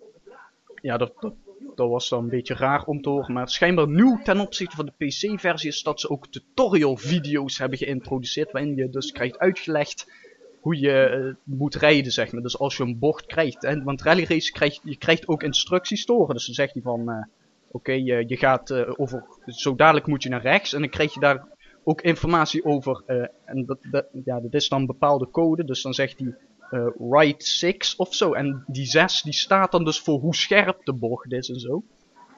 ja 0.82 0.97
dat, 0.97 1.14
dat, 1.20 1.34
dat 1.76 1.89
was 1.89 2.10
dan 2.10 2.24
een 2.24 2.30
beetje 2.30 2.54
raar 2.54 2.84
om 2.84 3.01
te 3.01 3.10
horen, 3.10 3.34
maar 3.34 3.49
schijnbaar 3.49 3.88
nieuw 3.88 4.20
ten 4.24 4.39
opzichte 4.39 4.76
van 4.76 4.86
de 4.86 5.06
PC-versie 5.06 5.70
is 5.70 5.84
dat 5.84 5.99
ze 5.99 6.10
ook 6.10 6.28
tutorial 6.28 6.97
video's 6.97 7.58
hebben 7.58 7.78
geïntroduceerd, 7.78 8.51
waarin 8.51 8.76
je 8.76 8.89
dus 8.89 9.12
krijgt 9.12 9.39
uitgelegd 9.39 10.12
hoe 10.60 10.80
je 10.80 11.04
eh, 11.06 11.56
moet 11.56 11.76
rijden, 11.76 12.12
zeg 12.12 12.32
maar. 12.32 12.41
Dus 12.41 12.60
als 12.60 12.78
je 12.78 12.84
een 12.84 12.99
bocht 12.99 13.26
krijgt, 13.26 13.82
want 13.84 14.01
rally 14.01 14.26
race 14.28 14.51
krijgt, 14.51 14.80
je 14.84 14.97
krijgt 14.97 15.28
ook 15.28 15.43
instructies 15.43 16.06
te 16.06 16.14
horen. 16.14 16.36
Dus 16.36 16.45
dan 16.45 16.56
zegt 16.56 16.74
hij 16.74 16.82
van, 16.82 17.28
oké, 17.72 17.91
je, 17.91 18.24
je 18.28 18.38
gaat 18.38 18.97
over, 18.97 19.24
zo 19.45 19.76
dadelijk 19.76 20.08
moet 20.08 20.24
je 20.24 20.30
naar 20.30 20.41
rechts 20.41 20.74
en 20.74 20.80
dan 20.80 20.89
krijg 20.89 21.14
je 21.14 21.20
daar 21.20 21.51
ook 21.84 22.02
informatie 22.02 22.66
over. 22.66 23.04
eh, 23.06 23.26
en 23.46 23.66
dat, 23.66 23.78
dat, 23.92 24.06
ja, 24.26 24.40
dat 24.40 24.54
is 24.54 24.70
dan 24.70 24.80
een 24.80 24.86
bepaalde 24.86 25.30
code, 25.32 25.64
dus 25.64 25.82
dan 25.82 25.94
zegt 25.94 26.20
hij 26.20 26.36
eh, 26.70 26.88
right 27.10 27.44
6 27.46 27.96
of 27.96 28.16
zo. 28.16 28.34
En 28.34 28.64
die 28.68 28.86
6 28.86 29.22
die 29.22 29.34
staat 29.34 29.72
dan 29.72 29.84
dus 29.86 30.00
voor 30.00 30.20
hoe 30.20 30.36
scherp 30.36 30.86
de 30.86 30.94
bocht 30.94 31.32
is 31.32 31.50
en 31.50 31.60
zo. 31.60 31.84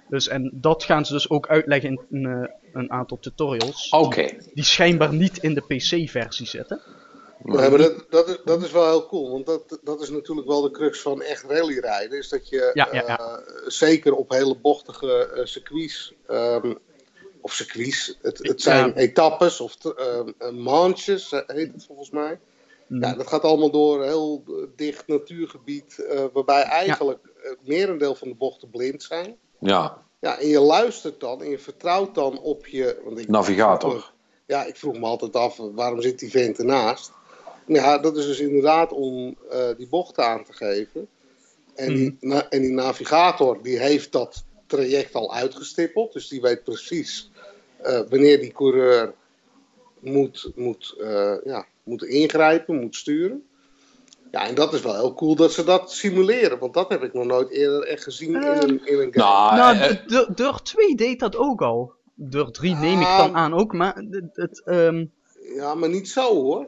Dus 0.09 0.27
en 0.27 0.51
dat 0.53 0.83
gaan 0.83 1.05
ze 1.05 1.13
dus 1.13 1.29
ook 1.29 1.47
uitleggen 1.47 1.89
in 1.89 2.05
een, 2.11 2.43
eh, 2.43 2.49
een 2.73 2.91
aantal 2.91 3.19
tutorials. 3.19 3.89
Oké. 3.89 4.29
Die 4.53 4.63
schijnbaar 4.63 5.13
niet 5.13 5.37
in 5.37 5.53
de 5.53 5.61
PC-versie 5.61 6.47
zitten. 6.47 6.81
Nee, 7.43 7.69
maar 7.69 7.77
dat, 7.79 8.05
dat, 8.09 8.27
is, 8.29 8.37
dat 8.45 8.63
is 8.63 8.71
wel 8.71 8.85
heel 8.89 9.07
cool, 9.07 9.31
want 9.31 9.45
dat, 9.45 9.79
dat 9.83 10.01
is 10.01 10.09
natuurlijk 10.09 10.47
wel 10.47 10.61
de 10.61 10.71
crux 10.71 11.01
van 11.01 11.21
echt 11.21 11.43
rallyrijden. 11.47 12.17
Is 12.17 12.29
dat 12.29 12.49
je 12.49 12.71
Ja, 12.73 12.87
ja, 12.91 13.03
ja. 13.07 13.17
eh, 13.19 13.37
zeker 13.67 14.13
op 14.13 14.29
hele 14.31 14.55
bochtige 14.55 15.41
circuits, 15.43 16.13
ehm, 16.27 16.73
of 17.45 17.53
circuits, 17.53 18.17
het, 18.21 18.37
het 18.47 18.61
zijn 18.61 18.87
Ja. 18.87 18.93
etappes 18.93 19.59
of 19.59 19.75
t- 19.75 19.93
ehm, 19.93 20.31
eh, 20.37 20.49
manches, 20.51 21.31
eh, 21.31 21.39
heet 21.47 21.71
het 21.73 21.85
volgens 21.85 22.09
mij. 22.09 22.39
Mm. 22.87 23.01
Ja, 23.03 23.13
dat 23.13 23.27
gaat 23.27 23.41
allemaal 23.43 23.71
door 23.71 24.01
een 24.01 24.07
heel 24.07 24.43
eh, 24.47 24.53
dicht 24.75 25.07
natuurgebied, 25.07 25.99
eh, 25.99 26.23
waarbij 26.33 26.61
eigenlijk 26.61 27.19
het 27.41 27.57
merendeel 27.63 28.15
van 28.15 28.27
de 28.27 28.35
bochten 28.35 28.69
blind 28.69 29.03
zijn. 29.03 29.35
Ja. 29.59 30.03
Ja, 30.19 30.39
en 30.39 30.47
je 30.47 30.59
luistert 30.59 31.19
dan 31.19 31.41
en 31.41 31.49
je 31.49 31.59
vertrouwt 31.59 32.15
dan 32.15 32.39
op 32.39 32.67
je... 32.67 33.01
Want 33.03 33.19
ik, 33.19 33.27
Navigator. 33.27 34.11
Ja, 34.45 34.63
ik 34.65 34.75
vroeg 34.75 34.97
me 34.99 35.05
altijd 35.05 35.35
af, 35.35 35.57
waarom 35.57 36.01
zit 36.01 36.19
die 36.19 36.29
vent 36.31 36.57
ernaast? 36.57 37.11
Maar 37.67 37.75
Ja, 37.81 37.97
dat 37.97 38.17
is 38.17 38.25
dus 38.25 38.39
inderdaad 38.39 38.91
om 38.91 39.37
eh, 39.49 39.67
die 39.77 39.87
bochten 39.87 40.25
aan 40.25 40.43
te 40.43 40.53
geven. 40.53 41.07
En, 41.75 41.93
die, 41.93 42.17
na- 42.19 42.49
en 42.49 42.61
die 42.61 42.71
navigator, 42.71 43.61
die 43.63 43.79
heeft 43.79 44.11
dat 44.11 44.43
traject 44.67 45.13
al 45.15 45.33
uitgestippeld. 45.33 46.13
Dus 46.13 46.27
die 46.27 46.41
weet 46.41 46.63
precies 46.63 47.29
eh, 47.33 47.34
wanneer 48.09 48.39
die 48.39 48.51
coureur 48.51 49.13
moet, 49.99 50.51
moet, 50.55 50.95
eh, 50.99 51.33
ja, 51.43 51.65
moet 51.83 52.03
ingrijpen, 52.03 52.75
moet 52.79 52.95
sturen. 52.95 53.43
Ja, 54.31 54.47
en 54.47 54.55
dat 54.55 54.73
is 54.73 54.81
wel 54.81 54.95
heel 54.95 55.13
cool 55.13 55.35
dat 55.35 55.53
ze 55.53 55.63
dat 55.63 55.91
simuleren. 55.91 56.59
Want 56.59 56.73
dat 56.73 56.89
heb 56.89 57.03
ik 57.03 57.13
nog 57.13 57.25
nooit 57.25 57.49
eerder 57.49 57.83
echt 57.83 58.03
gezien 58.03 58.35
in 58.35 58.41
een, 58.43 58.85
in 58.85 58.99
een 58.99 59.13
game. 59.13 59.55
Nou, 59.55 59.55
Nou, 59.55 59.77
eh, 59.77 59.89
d- 59.91 60.07
d- 60.33 60.37
Deur 60.37 60.59
2 60.63 60.95
deed 60.95 61.19
dat 61.19 61.35
ook 61.37 61.61
al. 61.61 61.91
Deur 62.13 62.51
3 62.51 62.75
neem 62.75 63.01
ik 63.01 63.07
dan 63.17 63.35
aan 63.35 63.53
ook, 63.53 63.73
maar 63.73 63.95
het, 63.95 64.29
het, 64.33 64.61
ehm, 64.65 65.05
Ja, 65.55 65.75
maar 65.75 65.89
niet 65.89 66.09
zo 66.09 66.33
hoor. 66.33 66.67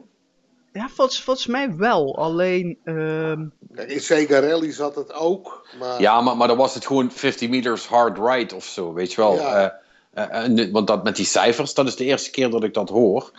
ja, 0.72 0.88
volgens, 0.88 1.22
volgens 1.22 1.46
mij 1.46 1.76
wel. 1.76 2.16
Alleen, 2.18 2.78
ehm, 2.84 3.46
Kijk, 3.74 3.90
in 3.90 4.00
Sega 4.00 4.38
Rally 4.40 4.72
zat 4.72 4.94
het 4.94 5.12
ook. 5.12 5.66
Maar 5.78 6.00
Ja, 6.00 6.20
maar, 6.20 6.36
maar 6.36 6.48
dan 6.48 6.56
was 6.56 6.74
het 6.74 6.86
gewoon 6.86 7.10
50 7.10 7.48
meters 7.48 7.86
hard 7.86 8.18
ride 8.18 8.54
of 8.54 8.64
zo, 8.64 8.92
weet 8.92 9.12
je 9.12 9.20
wel. 9.20 9.34
Ja. 9.34 9.80
Eh, 10.18 10.38
eh, 10.38 10.44
en 10.44 10.70
want 10.72 10.86
dat 10.86 11.04
met 11.04 11.16
die 11.16 11.26
cijfers, 11.26 11.74
dat 11.74 11.86
is 11.86 11.96
de 11.96 12.04
eerste 12.04 12.30
keer 12.30 12.50
dat 12.50 12.64
ik 12.64 12.74
dat 12.74 12.88
hoor. 12.88 13.30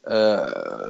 Eh, 0.00 0.14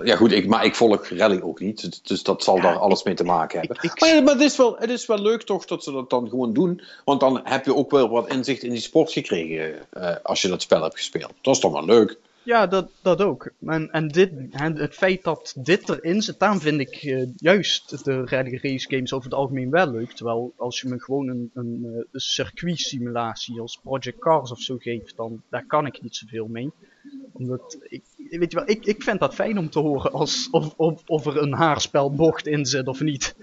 ja 0.04 0.16
goed, 0.16 0.32
ik, 0.32 0.46
maar 0.46 0.64
ik 0.64 0.74
volg 0.74 1.08
rally 1.08 1.40
ook 1.42 1.60
niet, 1.60 1.80
dus- 1.80 2.02
dus 2.02 2.22
dat 2.22 2.42
zal 2.42 2.60
daar 2.60 2.78
alles 2.78 3.02
mee 3.02 3.14
te 3.14 3.24
maken 3.24 3.58
hebben. 3.58 3.76
ik- 3.76 3.82
ik- 3.82 4.00
maar 4.00 4.08
ja, 4.08 4.20
maar 4.20 4.32
het, 4.32 4.42
is 4.42 4.56
wel, 4.56 4.76
het 4.78 4.90
is 4.90 5.06
wel 5.06 5.18
leuk 5.18 5.42
toch 5.42 5.64
dat 5.64 5.84
ze 5.84 5.92
dat 5.92 6.10
dan 6.10 6.28
gewoon 6.28 6.52
doen, 6.52 6.80
want 7.04 7.20
dan 7.20 7.40
heb 7.44 7.64
je 7.64 7.74
ook 7.74 7.90
wel 7.90 8.08
wat 8.08 8.28
inzicht 8.28 8.62
in 8.62 8.70
die 8.70 8.80
sport 8.80 9.12
gekregen 9.12 9.74
als 10.22 10.42
je 10.42 10.48
dat 10.48 10.62
spel 10.62 10.82
hebt 10.82 10.96
gespeeld. 10.96 11.32
Dat 11.40 11.54
is 11.54 11.60
toch 11.60 11.72
wel 11.72 11.84
leuk. 11.84 12.18
Ja, 12.44 12.66
dat, 12.66 12.90
dat 13.02 13.20
ook. 13.22 13.50
En, 13.66 13.90
en 13.90 14.08
dit, 14.08 14.30
en 14.50 14.76
het 14.76 14.94
feit 14.94 15.22
dat 15.24 15.54
dit 15.58 15.88
erin 15.88 16.22
zit, 16.22 16.38
daarom 16.38 16.60
vind 16.60 16.80
ik 16.80 16.94
eh, 16.94 17.26
juist 17.36 18.04
de 18.04 18.24
rally 18.24 18.58
race 18.62 18.88
games 18.90 19.12
over 19.12 19.30
het 19.30 19.38
algemeen 19.38 19.70
wel 19.70 19.90
leuk. 19.90 20.12
Terwijl 20.12 20.52
als 20.56 20.80
je 20.80 20.88
me 20.88 21.00
gewoon 21.00 21.28
een, 21.28 21.50
een, 21.54 21.80
eh, 21.84 21.90
een 22.12 22.20
circuit 22.20 22.78
simulatie 22.78 23.60
als 23.60 23.78
Project 23.82 24.18
Cars 24.18 24.50
of 24.50 24.60
zo 24.60 24.76
geeft, 24.78 25.16
dan 25.16 25.42
daar 25.50 25.66
kan 25.66 25.86
ik 25.86 26.02
niet 26.02 26.16
zoveel 26.16 26.46
mee. 26.46 26.70
Omdat, 27.32 27.76
ik, 27.82 28.02
weet 28.16 28.50
je 28.52 28.56
wel, 28.58 28.68
ik, 28.68 28.84
ik 28.84 29.02
vind 29.02 29.20
dat 29.20 29.34
fijn 29.34 29.58
om 29.58 29.70
te 29.70 29.78
horen 29.78 30.12
als, 30.12 30.48
of, 30.50 30.74
of, 30.76 31.02
of 31.06 31.26
er 31.26 31.36
een 31.42 31.52
haarspelbocht 31.52 32.46
in 32.46 32.66
zit 32.66 32.86
of 32.88 33.00
niet. 33.00 33.34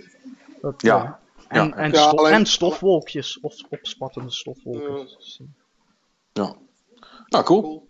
Dat, 0.61 0.81
Ja. 0.81 1.19
eh, 1.47 1.59
en, 1.61 1.67
Ja. 1.67 1.75
en, 1.75 1.91
Ja, 1.91 1.97
sto- 2.07 2.17
alleen- 2.17 2.33
en 2.33 2.45
stofwolkjes, 2.45 3.39
of 3.39 3.55
opspattende 3.69 4.31
stofwolken. 4.31 4.97
Ja. 4.97 5.45
Ja. 6.33 6.55
Nou, 7.27 7.43
cool. 7.45 7.89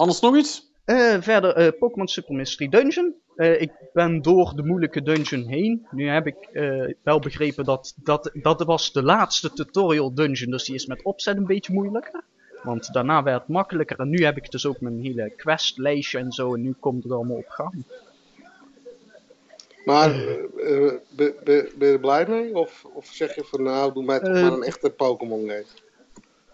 Anders 0.00 0.20
nog 0.20 0.36
iets? 0.36 0.72
Eh, 0.84 1.16
verder, 1.20 1.54
eh, 1.54 1.78
Pokémon 1.78 2.08
Super 2.08 2.34
Mystery 2.34 2.68
Dungeon. 2.68 3.14
Eh, 3.36 3.60
ik 3.60 3.72
ben 3.92 4.22
door 4.22 4.52
de 4.56 4.62
moeilijke 4.62 5.02
dungeon 5.02 5.46
heen. 5.46 5.86
Nu 5.90 6.08
heb 6.08 6.26
ik 6.26 6.36
eh, 6.52 6.94
wel 7.02 7.18
begrepen 7.18 7.64
dat, 7.64 7.94
dat 7.96 8.30
dat 8.34 8.62
was 8.62 8.92
de 8.92 9.02
laatste 9.02 9.52
tutorial 9.52 10.14
dungeon, 10.14 10.50
dus 10.50 10.64
die 10.64 10.74
is 10.74 10.86
met 10.86 11.02
opzet 11.02 11.36
een 11.36 11.46
beetje 11.46 11.72
moeilijker. 11.72 12.22
Want 12.62 12.92
daarna 12.92 13.22
werd 13.22 13.38
het 13.40 13.48
makkelijker 13.48 13.98
en 13.98 14.08
nu 14.08 14.24
heb 14.24 14.36
ik 14.36 14.50
dus 14.50 14.66
ook 14.66 14.80
mijn 14.80 15.00
hele 15.00 15.32
questlijstje 15.36 16.18
en 16.18 16.32
zo 16.32 16.54
en 16.54 16.60
nu 16.60 16.74
komt 16.80 17.02
het 17.02 17.12
allemaal 17.12 17.36
op 17.36 17.48
gang. 17.48 17.84
Maar 19.84 20.10
ben, 20.56 21.00
ben, 21.16 21.34
ben 21.44 21.88
je 21.88 21.92
er 21.92 22.00
blij 22.00 22.26
mee? 22.28 22.54
Of, 22.56 22.86
of 22.94 23.06
zeg 23.06 23.34
je 23.34 23.44
van 23.44 23.62
nou, 23.62 23.92
doe 23.92 24.04
mij 24.04 24.20
toch 24.20 24.32
maar 24.32 24.52
een 24.52 24.62
echte 24.62 24.90
Pokémon 24.90 25.40
game? 25.40 25.54
Eh, 25.54 25.58
het- 25.58 25.64
de- 25.64 25.64
de- 25.64 26.49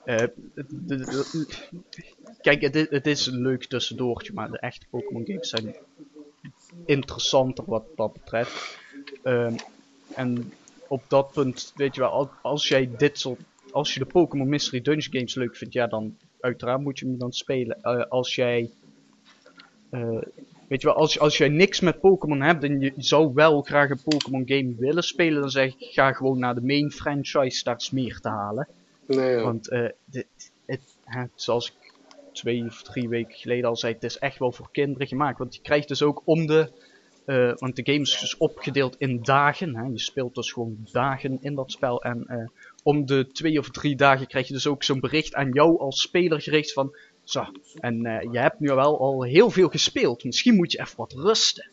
kijk, 2.41 2.61
het, 2.61 2.91
het 2.91 3.07
is 3.07 3.27
een 3.27 3.43
leuk 3.43 3.65
tussendoortje, 3.65 4.33
maar 4.33 4.51
de 4.51 4.59
echte 4.59 4.87
Pokémon 4.91 5.27
games 5.27 5.49
zijn 5.49 5.77
interessanter 6.85 7.65
wat 7.65 7.85
dat 7.97 8.13
betreft. 8.13 8.79
Ehm, 9.23 9.55
en 10.15 10.53
op 10.89 11.09
dat 11.09 11.33
punt, 11.33 11.73
weet 11.77 11.95
je 11.95 12.01
wel, 12.01 12.11
al- 12.11 12.33
als 12.43 12.69
jij 12.69 12.91
dit 12.97 13.19
soort, 13.19 13.41
als 13.71 13.95
je 13.95 14.01
de 14.01 14.07
Pokémon 14.07 14.49
Mystery 14.49 14.83
Dungeon 14.83 15.13
games 15.13 15.35
leuk 15.35 15.57
vindt, 15.57 15.75
ja 15.75 15.87
dan 15.87 16.17
uiteraard 16.41 16.81
moet 16.81 16.99
je 16.99 17.07
hem 17.07 17.19
dan 17.19 17.33
spelen. 17.33 17.83
Eh, 17.83 18.05
als 18.09 18.35
jij, 18.35 18.71
eh, 19.91 20.23
weet 20.69 20.81
je 20.81 20.87
wel, 20.87 20.97
als, 20.97 21.19
als 21.19 21.39
jij 21.39 21.49
niks 21.49 21.81
met 21.81 22.01
Pokémon 22.01 22.41
hebt 22.41 22.65
en 22.65 22.81
je 22.81 22.93
zou 22.97 23.33
wel 23.35 23.63
graag 23.63 23.91
een 23.91 24.03
Pokémon 24.03 24.43
game 24.49 24.75
willen 24.79 25.03
spelen, 25.03 25.41
dan 25.41 25.51
zeg 25.51 25.67
ik, 25.67 25.77
ga 25.93 26.13
gewoon 26.13 26.39
naar 26.39 26.55
de 26.55 26.63
main 26.63 26.91
franchise, 26.91 27.65
daar 27.65 27.89
meer 27.93 28.19
te 28.21 28.29
halen. 28.29 28.69
Nee. 29.07 29.37
Want 29.41 29.69
eh, 29.69 29.89
het, 30.67 30.97
zoals 31.35 31.67
ik 31.71 31.95
twee 32.33 32.65
of 32.65 32.83
drie 32.83 33.09
weken 33.09 33.35
geleden 33.37 33.69
al 33.69 33.77
zei, 33.77 33.93
het 33.95 34.05
is 34.05 34.19
echt 34.19 34.39
wel 34.39 34.53
voor 34.53 34.69
kinderen 34.73 35.07
gemaakt. 35.07 35.39
Want 35.39 35.55
je 35.55 35.61
krijgt 35.61 35.89
dus 35.89 36.03
ook 36.03 36.23
om 36.25 36.47
de. 36.47 36.71
eh, 37.25 37.53
want 37.57 37.77
de 37.77 37.85
game 37.85 38.01
is 38.01 38.19
dus 38.21 38.37
opgedeeld 38.37 38.97
in 38.99 39.23
dagen. 39.23 39.77
Hè. 39.77 39.85
Je 39.85 39.99
speelt 40.01 40.35
dus 40.35 40.53
gewoon 40.53 40.77
dagen 40.93 41.39
in 41.41 41.55
dat 41.55 41.73
spel. 41.73 42.03
En 42.03 42.25
eh, 42.27 42.47
om 42.83 43.07
de 43.07 43.27
twee 43.33 43.59
of 43.59 43.71
drie 43.71 43.97
dagen 43.97 44.27
krijg 44.27 44.47
je 44.47 44.53
dus 44.53 44.67
ook 44.67 44.83
zo'n 44.83 45.01
bericht 45.01 45.35
aan 45.35 45.53
jou 45.53 45.79
als 45.79 46.01
speler 46.01 46.41
gericht 46.41 46.73
van. 46.73 46.97
Zo, 47.25 47.45
en 47.75 48.01
je 48.33 48.39
hebt 48.39 48.61
nu 48.61 48.69
wel 48.69 49.01
al 49.01 49.23
heel 49.23 49.51
veel 49.51 49.69
gespeeld. 49.69 50.25
Misschien 50.25 50.55
moet 50.55 50.73
je 50.73 50.81
even 50.81 50.97
wat 50.97 51.13
rusten. 51.13 51.71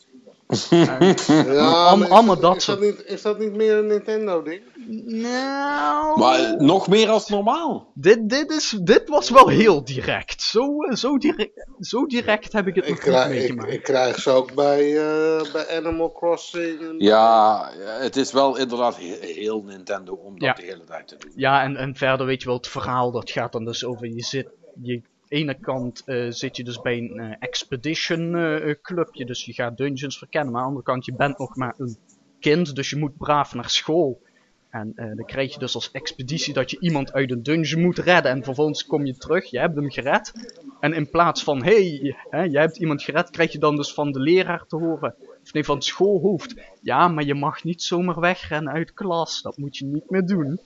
En- 0.70 1.16
ja, 1.54 1.88
am- 1.88 2.00
maar 2.00 2.08
is, 2.08 2.14
allemaal 2.14 2.40
dat, 2.40 2.56
is, 2.56 2.66
dat 2.66 2.80
niet, 2.80 3.04
is 3.06 3.22
dat 3.22 3.40
niet 3.40 3.56
meer 3.56 3.76
een 3.78 3.88
Nintendo-ding? 3.88 4.62
nou. 5.06 6.20
Maar 6.20 6.56
nog 6.64 6.88
meer 6.88 7.10
als 7.10 7.30
normaal. 7.30 7.92
Dit, 7.94 8.30
dit, 8.30 8.52
is, 8.52 8.78
dit 8.84 9.10
was 9.10 9.30
wel 9.30 9.48
heel 9.48 9.84
direct. 9.84 10.42
Zo, 10.42 10.78
eh, 10.84 10.96
zo, 10.96 11.18
direct, 11.18 11.66
zo 11.80 12.06
direct 12.06 12.54
heb 12.54 12.68
ik 12.68 12.76
het 12.76 12.84
Ik 12.88 12.90
nog 12.90 13.00
niet 13.04 13.14
krijg, 13.14 13.30
meegemaakt. 13.30 13.72
ik 13.74 13.84
krijg 13.84 14.20
ze 14.20 14.30
ook 14.30 14.54
bij, 14.54 14.98
eh, 14.98 15.52
bij 15.54 15.78
Animal 15.78 16.12
Crossing. 16.12 16.96
Ja, 16.98 17.70
het 18.00 18.16
is 18.16 18.32
wel 18.32 18.58
inderdaad 18.58 18.98
he- 18.98 19.18
heel 19.34 19.64
Nintendo 19.64 20.14
om 20.14 20.40
dat 20.40 20.48
Ja. 20.48 20.54
de 20.54 20.64
hele 20.64 20.84
tijd 20.84 21.08
te 21.08 21.16
doen. 21.18 21.32
Ja, 21.36 21.64
en, 21.64 21.76
en 21.76 21.96
verder 21.96 22.26
weet 22.26 22.42
je 22.42 22.48
wel, 22.48 22.58
het 22.58 22.68
verhaal 22.68 23.12
dat 23.12 23.32
gaat 23.32 23.52
dan 23.52 23.66
dus 23.66 23.86
over, 23.86 24.08
je 24.08 24.24
zit, 24.24 24.48
je, 24.82 25.02
ene 25.34 25.54
kant 25.60 26.04
eh, 26.06 26.26
zit 26.30 26.58
je 26.58 26.64
dus 26.64 26.82
bij 26.82 26.98
een 26.98 27.20
eh, 27.20 27.36
expedition 27.40 28.36
eh, 28.36 28.76
clubje, 28.82 29.26
dus 29.26 29.46
je 29.46 29.54
gaat 29.54 29.78
dungeons 29.78 30.18
verkennen, 30.18 30.52
maar 30.52 30.62
aan 30.62 30.68
de 30.68 30.74
andere 30.74 30.92
kant, 30.94 31.06
je 31.06 31.16
bent 31.16 31.38
nog 31.38 31.56
maar 31.56 31.74
een 31.78 31.98
kind, 32.40 32.76
dus 32.76 32.90
je 32.90 32.98
moet 32.98 33.18
braaf 33.18 33.54
naar 33.54 33.70
school. 33.70 34.22
En 34.70 34.94
dan 34.96 35.26
krijg 35.26 35.54
je 35.54 35.60
dus 35.60 35.76
als 35.76 35.92
expeditie 35.92 36.54
dat 36.54 36.72
je 36.72 36.80
iemand 36.80 37.14
uit 37.14 37.32
een 37.32 37.44
dungeon 37.44 37.82
moet 37.82 37.98
redden 37.98 38.32
en 38.32 38.44
vervolgens 38.44 38.86
kom 38.86 39.06
je 39.06 39.18
terug, 39.18 39.50
je 39.50 39.60
hebt 39.60 39.76
hem 39.76 39.92
gered. 39.92 40.32
En 40.80 40.94
in 40.94 41.10
plaats 41.10 41.44
van, 41.44 41.64
hé, 41.64 42.14
hey, 42.30 42.50
jij 42.50 42.62
hebt 42.62 42.78
iemand 42.78 43.04
gered, 43.04 43.30
krijg 43.30 43.52
je 43.52 43.60
dan 43.60 43.76
dus 43.76 43.94
van 43.94 44.12
de 44.12 44.20
leraar 44.20 44.66
te 44.68 44.76
horen. 44.76 45.16
Of 45.44 45.54
nee, 45.54 45.66
van 45.66 45.76
het 45.76 45.84
schoolhoofd. 45.84 46.56
Ja, 46.82 47.08
maar 47.08 47.24
je 47.24 47.34
mag 47.34 47.64
niet 47.64 47.84
zomaar 47.84 48.20
wegrennen 48.20 48.74
uit 48.74 48.94
klas. 48.94 49.42
Dat 49.42 49.58
moet 49.58 49.78
je 49.78 49.86
niet 49.86 50.10
meer 50.10 50.26
doen. 50.26 50.60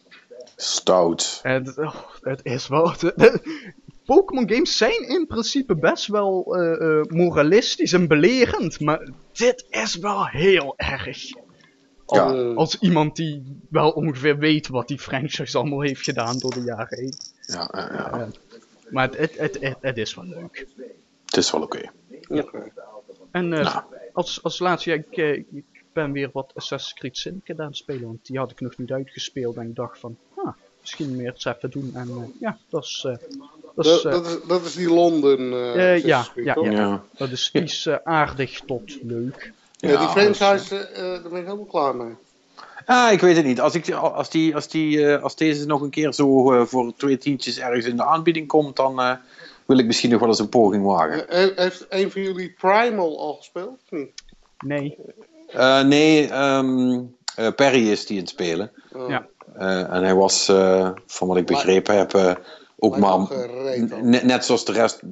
Stout. 0.55 1.39
En 1.43 1.77
oh, 1.77 1.95
het 2.21 2.39
is 2.43 2.67
wel. 2.67 2.93
Pokémon 4.07 4.49
games 4.49 4.77
zijn 4.77 5.07
in 5.07 5.25
principe 5.27 5.75
best 5.75 6.07
wel 6.07 6.55
eh, 6.55 6.99
eh, 6.99 7.05
moralistisch 7.05 7.93
en 7.93 8.07
belerend, 8.07 8.79
maar 8.79 9.09
dit 9.31 9.65
is 9.69 9.95
wel 9.95 10.27
heel 10.27 10.73
erg. 10.77 11.17
Al- 12.05 12.35
Ja. 12.35 12.53
Als 12.53 12.79
iemand 12.79 13.15
die 13.15 13.59
wel 13.69 13.89
ongeveer 13.91 14.37
weet 14.37 14.67
wat 14.67 14.87
die 14.87 14.99
franchise 14.99 15.57
allemaal 15.57 15.81
heeft 15.81 16.03
gedaan 16.03 16.37
door 16.37 16.53
de 16.53 16.61
jaren 16.61 16.97
heen. 16.99 17.13
Ja, 17.41 17.69
ja, 17.71 17.89
ja. 18.17 18.27
Maar 18.89 19.07
het, 19.09 19.17
het, 19.17 19.37
het, 19.37 19.57
het, 19.61 19.77
het 19.81 19.97
is 19.97 20.15
wel 20.15 20.25
leuk. 20.25 20.65
het 21.25 21.37
is 21.37 21.51
wel 21.51 21.61
oké. 21.61 21.91
Oké. 22.27 22.71
En 23.31 23.53
eh, 23.53 23.63
Nou. 23.63 23.83
als, 24.13 24.43
als 24.43 24.59
laatste, 24.59 24.89
ja, 24.89 24.95
ik, 24.95 25.17
eh, 25.17 25.33
ik 25.33 25.83
ben 25.93 26.11
weer 26.11 26.29
wat 26.33 26.51
Assassin's 26.55 26.99
Creed 26.99 27.17
Syndicate 27.17 27.61
aan 27.61 27.67
het 27.67 27.77
spelen, 27.77 28.05
want 28.05 28.25
die 28.25 28.37
had 28.37 28.51
ik 28.51 28.59
nog 28.61 28.77
niet 28.77 28.91
uitgespeeld. 28.91 29.55
En 29.55 29.67
ik 29.69 29.75
dacht 29.75 29.99
van, 29.99 30.17
ah, 30.35 30.53
misschien 30.79 31.15
meer 31.15 31.33
even 31.37 31.69
doen. 31.69 31.91
En 31.93 32.09
eh, 32.09 32.23
ja, 32.39 32.57
dat 32.69 32.83
is, 32.83 33.03
eh, 33.07 33.15
dat 33.77 33.85
is, 33.85 34.01
Dat, 34.01 34.05
eh, 34.05 34.11
dat, 34.11 34.25
is, 34.25 34.37
dat 34.47 34.65
is 34.65 34.73
die 34.75 34.89
Londen. 34.93 35.53
eh 35.53 35.93
Eh, 35.93 36.03
ja, 36.03 36.25
ja, 36.35 36.57
ja. 36.61 36.71
Ja. 36.71 37.03
dat 37.17 37.29
is, 37.31 37.85
eh, 37.85 37.95
aardig 38.03 38.59
tot 38.65 38.97
leuk. 39.01 39.53
Ja, 39.71 39.89
Ja, 39.89 39.97
die 39.99 40.07
franchise, 40.07 40.75
eh, 40.77 41.01
daar 41.03 41.21
ben 41.21 41.39
ik 41.39 41.45
helemaal 41.45 41.65
klaar 41.65 41.95
mee. 41.95 42.13
Ah, 42.85 43.11
ik 43.11 43.19
weet 43.21 43.35
het 43.35 43.45
niet. 43.45 43.61
Als, 43.61 43.75
ik, 43.75 43.91
als, 43.91 44.29
die, 44.29 44.55
als, 44.55 44.67
die, 44.67 45.05
eh, 45.07 45.23
als 45.23 45.35
deze 45.35 45.65
nog 45.65 45.81
een 45.81 45.89
keer 45.89 46.13
zo 46.13 46.53
eh, 46.53 46.65
voor 46.65 46.93
twee 46.97 47.17
tientjes 47.17 47.59
ergens 47.59 47.85
in 47.85 47.95
de 47.95 48.05
aanbieding 48.05 48.47
komt, 48.47 48.75
dan 48.75 48.99
eh, 48.99 49.11
wil 49.65 49.77
ik 49.77 49.85
misschien 49.85 50.09
nog 50.09 50.19
wel 50.19 50.29
eens 50.29 50.39
een 50.39 50.49
poging 50.49 50.85
wagen. 50.85 51.29
Eh, 51.29 51.47
heeft 51.55 51.85
een 51.89 52.11
van 52.11 52.21
jullie 52.21 52.55
Primal 52.59 53.19
al 53.19 53.33
gespeeld? 53.33 53.79
Nee, 54.65 54.97
Eh, 55.47 55.81
nee, 55.83 56.27
ehm, 56.27 56.99
eh, 57.35 57.47
Perry 57.55 57.89
is 57.89 58.05
die 58.05 58.15
in 58.15 58.21
het 58.21 58.31
spelen. 58.31 58.71
Oh. 58.93 59.09
Ja. 59.09 59.25
Eh, 59.57 59.93
en 59.93 60.03
hij 60.03 60.15
was, 60.15 60.47
eh, 60.49 60.89
van 61.07 61.27
wat 61.27 61.37
ik 61.37 61.45
begrepen 61.45 61.97
heb, 61.97 62.13
eh, 62.13 62.35
ook 62.77 62.97
maar 62.97 63.11
net, 64.03 64.23
net 64.23 64.45
zoals 64.45 64.65
de 64.65 64.71
rest 64.71 65.03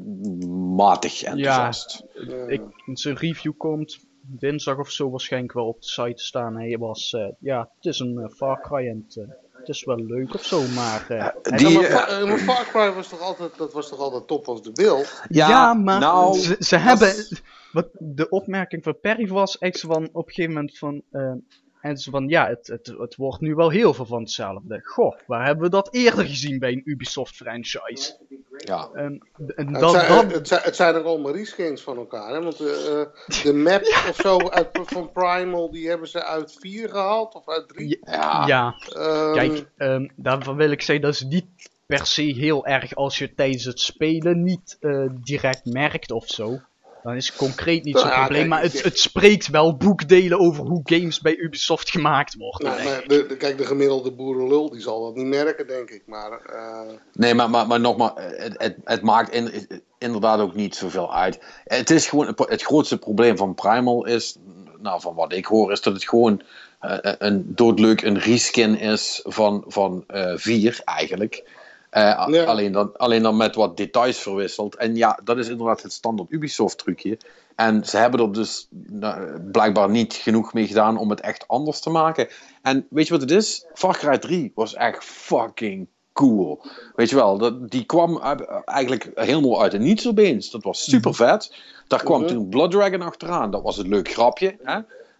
matig 0.75 1.23
enthousiast. 1.23 2.03
Eh, 2.29 2.49
ik, 2.49 2.61
zijn 2.93 3.15
review 3.17 3.53
komt 3.57 3.97
dinsdag 4.21 4.77
of 4.77 4.89
zo 4.91 5.09
waarschijnlijk 5.09 5.53
wel 5.53 5.67
op 5.67 5.81
de 5.81 5.87
site 5.87 6.23
staan. 6.23 6.55
Hij 6.57 6.77
was, 6.77 7.13
eh, 7.13 7.27
ja, 7.39 7.59
het 7.75 7.85
is 7.93 7.99
een 7.99 8.17
eh, 8.17 8.29
Far 8.35 8.61
Cry 8.61 8.87
en 8.87 9.05
het, 9.07 9.17
eh, 9.17 9.23
het 9.51 9.67
is 9.69 9.83
wel 9.85 9.95
leuk 10.05 10.33
of 10.33 10.43
zo, 10.43 10.61
maar... 10.75 11.05
eh, 11.09 11.57
die- 11.57 11.69
Ja, 11.69 11.79
maar, 11.79 12.07
Fa- 12.07 12.25
maar 12.25 12.37
Far 12.37 12.65
Cry 12.65 12.93
was 12.95 13.07
toch 13.07 13.21
altijd, 13.21 13.57
dat 13.57 13.73
was 13.73 13.89
toch 13.89 13.99
altijd 13.99 14.27
top 14.27 14.47
als 14.47 14.61
de 14.63 14.71
bil? 14.71 15.03
Ja, 15.29 15.73
maar 15.73 15.99
nou, 15.99 16.37
ze, 16.37 16.55
ze 16.59 16.75
hebben. 16.77 17.13
Wat 17.71 17.87
de 17.99 18.29
opmerking 18.29 18.83
van 18.83 18.99
Perry 18.99 19.27
was 19.27 19.57
echt 19.57 19.79
van 19.79 20.09
op 20.11 20.27
een 20.27 20.33
gegeven 20.33 20.53
moment 20.53 20.77
van. 20.77 21.01
En 21.85 21.97
ze 21.97 22.09
van 22.09 22.27
ja, 22.27 22.47
het, 22.47 22.67
het, 22.67 22.93
het 22.97 23.15
wordt 23.15 23.41
nu 23.41 23.55
wel 23.55 23.69
heel 23.69 23.93
veel 23.93 24.05
van 24.05 24.21
hetzelfde. 24.21 24.79
Goh, 24.83 25.17
waar 25.27 25.45
hebben 25.45 25.63
we 25.63 25.69
dat 25.69 25.93
eerder 25.93 26.25
gezien 26.25 26.59
bij 26.59 26.71
een 26.71 26.81
Ubisoft 26.85 27.35
franchise? 27.35 28.17
ja. 28.57 28.89
En, 28.93 29.27
en 29.55 29.67
het, 29.67 29.79
dat, 29.79 29.91
zijn, 29.91 30.07
dat, 30.07 30.31
het, 30.31 30.47
zijn, 30.47 30.61
het 30.63 30.75
zijn 30.75 30.95
ook 30.95 31.05
allemaal 31.05 31.35
reskins 31.35 31.81
van 31.81 31.97
elkaar. 31.97 32.33
Hè? 32.33 32.41
Want 32.41 32.59
eh, 32.59 33.01
eh, 33.01 33.07
de 33.43 33.53
map 33.65 33.81
of 33.81 34.15
zo 34.15 34.37
uit, 34.37 34.69
van 34.85 35.11
Primal, 35.11 35.71
die 35.71 35.89
hebben 35.89 36.07
ze 36.07 36.23
uit 36.23 36.57
4 36.59 36.89
gehaald 36.89 37.35
of 37.35 37.47
uit 37.49 37.67
3. 37.67 37.99
ja. 38.05 38.47
ja, 38.47 38.75
Ehm, 38.89 39.33
kijk, 39.33 39.65
ehm, 39.77 40.07
daarvan 40.15 40.55
wil 40.55 40.71
ik 40.71 40.81
zeggen 40.81 41.05
dat 41.05 41.13
is 41.13 41.21
niet 41.21 41.45
per 41.85 42.05
se 42.05 42.21
heel 42.21 42.65
erg 42.65 42.95
als 42.95 43.17
je 43.17 43.33
tijdens 43.33 43.65
het 43.65 43.79
spelen 43.79 44.43
niet 44.43 44.77
eh, 44.79 45.05
direct 45.23 45.65
merkt 45.65 46.11
of 46.11 46.27
zo. 46.27 46.59
Dan 47.05 47.15
is 47.15 47.35
concreet 47.35 47.83
niet 47.83 47.97
zo'n 47.97 48.07
Nou 48.07 48.15
ja, 48.19 48.25
probleem, 48.25 48.49
kijk, 48.49 48.53
maar 48.53 48.71
het, 48.71 48.83
het 48.83 48.99
spreekt 48.99 49.47
wel 49.47 49.77
boekdelen 49.77 50.39
over 50.39 50.63
hoe 50.63 50.81
games 50.83 51.19
bij 51.19 51.35
Ubisoft 51.37 51.89
gemaakt 51.89 52.35
worden. 52.35 52.67
nou, 52.67 52.83
maar 52.83 53.03
de, 53.07 53.25
de- 53.25 53.37
kijk, 53.37 53.57
de 53.57 53.65
gemiddelde 53.65 54.11
boerenlul 54.11 54.69
die 54.69 54.81
zal 54.81 55.03
dat 55.03 55.15
niet 55.15 55.25
merken, 55.25 55.67
denk 55.67 55.89
ik. 55.89 56.01
Maar 56.05 56.31
eh, 56.31 56.93
Nee, 57.13 57.33
maar, 57.33 57.49
maar, 57.49 57.67
maar 57.67 57.79
nogmaals, 57.79 58.11
het, 58.15 58.53
het, 58.57 58.75
het 58.83 59.01
maakt 59.01 59.31
in, 59.33 59.67
inderdaad 59.97 60.39
ook 60.39 60.55
niet 60.55 60.75
zoveel 60.75 61.13
uit. 61.15 61.39
Het 61.63 61.89
is 61.89 62.07
gewoon, 62.07 62.33
het 62.35 62.61
grootste 62.63 62.97
probleem 62.97 63.37
van 63.37 63.55
Primal 63.55 64.05
is, 64.05 64.35
nou 64.81 65.01
van 65.01 65.15
wat 65.15 65.33
ik 65.33 65.45
hoor, 65.45 65.71
is 65.71 65.81
dat 65.81 65.93
het 65.93 66.07
gewoon 66.09 66.41
eh, 66.79 66.97
een 67.01 67.43
doodleuk 67.55 68.01
een 68.01 68.19
reskin 68.19 68.79
is 68.79 69.19
van, 69.23 69.63
van 69.67 70.03
eh 70.07 70.33
4 70.35 70.81
eigenlijk. 70.85 71.43
Eh, 71.95 72.25
Ja. 72.27 72.43
alleen, 72.43 72.71
dan, 72.71 72.97
alleen 72.97 73.23
dan 73.23 73.37
met 73.37 73.55
wat 73.55 73.77
details 73.77 74.17
verwisseld. 74.17 74.75
En 74.75 74.95
ja, 74.95 75.19
dat 75.23 75.37
is 75.37 75.47
inderdaad 75.49 75.81
het 75.81 75.91
standaard 75.93 76.31
Ubisoft 76.31 76.77
trucje. 76.77 77.17
En 77.55 77.85
ze 77.85 77.97
hebben 77.97 78.19
er 78.19 78.33
dus 78.33 78.67
nou, 78.87 79.39
blijkbaar 79.39 79.89
niet 79.89 80.13
genoeg 80.13 80.53
mee 80.53 80.67
gedaan 80.67 80.97
om 80.97 81.09
het 81.09 81.19
echt 81.21 81.47
anders 81.47 81.79
te 81.79 81.89
maken. 81.89 82.27
En 82.61 82.87
weet 82.89 83.05
je 83.07 83.11
wat 83.13 83.21
het 83.21 83.31
is? 83.31 83.65
Far 83.73 83.97
Cry 83.97 84.17
3 84.17 84.51
was 84.55 84.73
echt 84.73 85.03
fucking 85.03 85.87
cool. 86.13 86.61
Weet 86.95 87.09
je 87.09 87.15
wel, 87.15 87.37
dat, 87.37 87.69
die 87.71 87.83
kwam 87.85 88.19
eigenlijk 88.65 89.11
helemaal 89.15 89.61
uit 89.61 89.71
de 89.71 89.79
niets 89.79 90.07
opeens. 90.07 90.51
Dat 90.51 90.63
was 90.63 90.83
super 90.89 91.13
vet. 91.13 91.53
Daar 91.87 92.03
kwam 92.03 92.21
Mhm. 92.21 92.29
toen 92.29 92.49
Blood 92.49 92.71
Dragon 92.71 93.01
achteraan. 93.01 93.51
Dat 93.51 93.61
was 93.61 93.77
een 93.77 93.87
leuk 93.89 94.09
grapje. 94.11 94.57
Hè? 94.63 94.79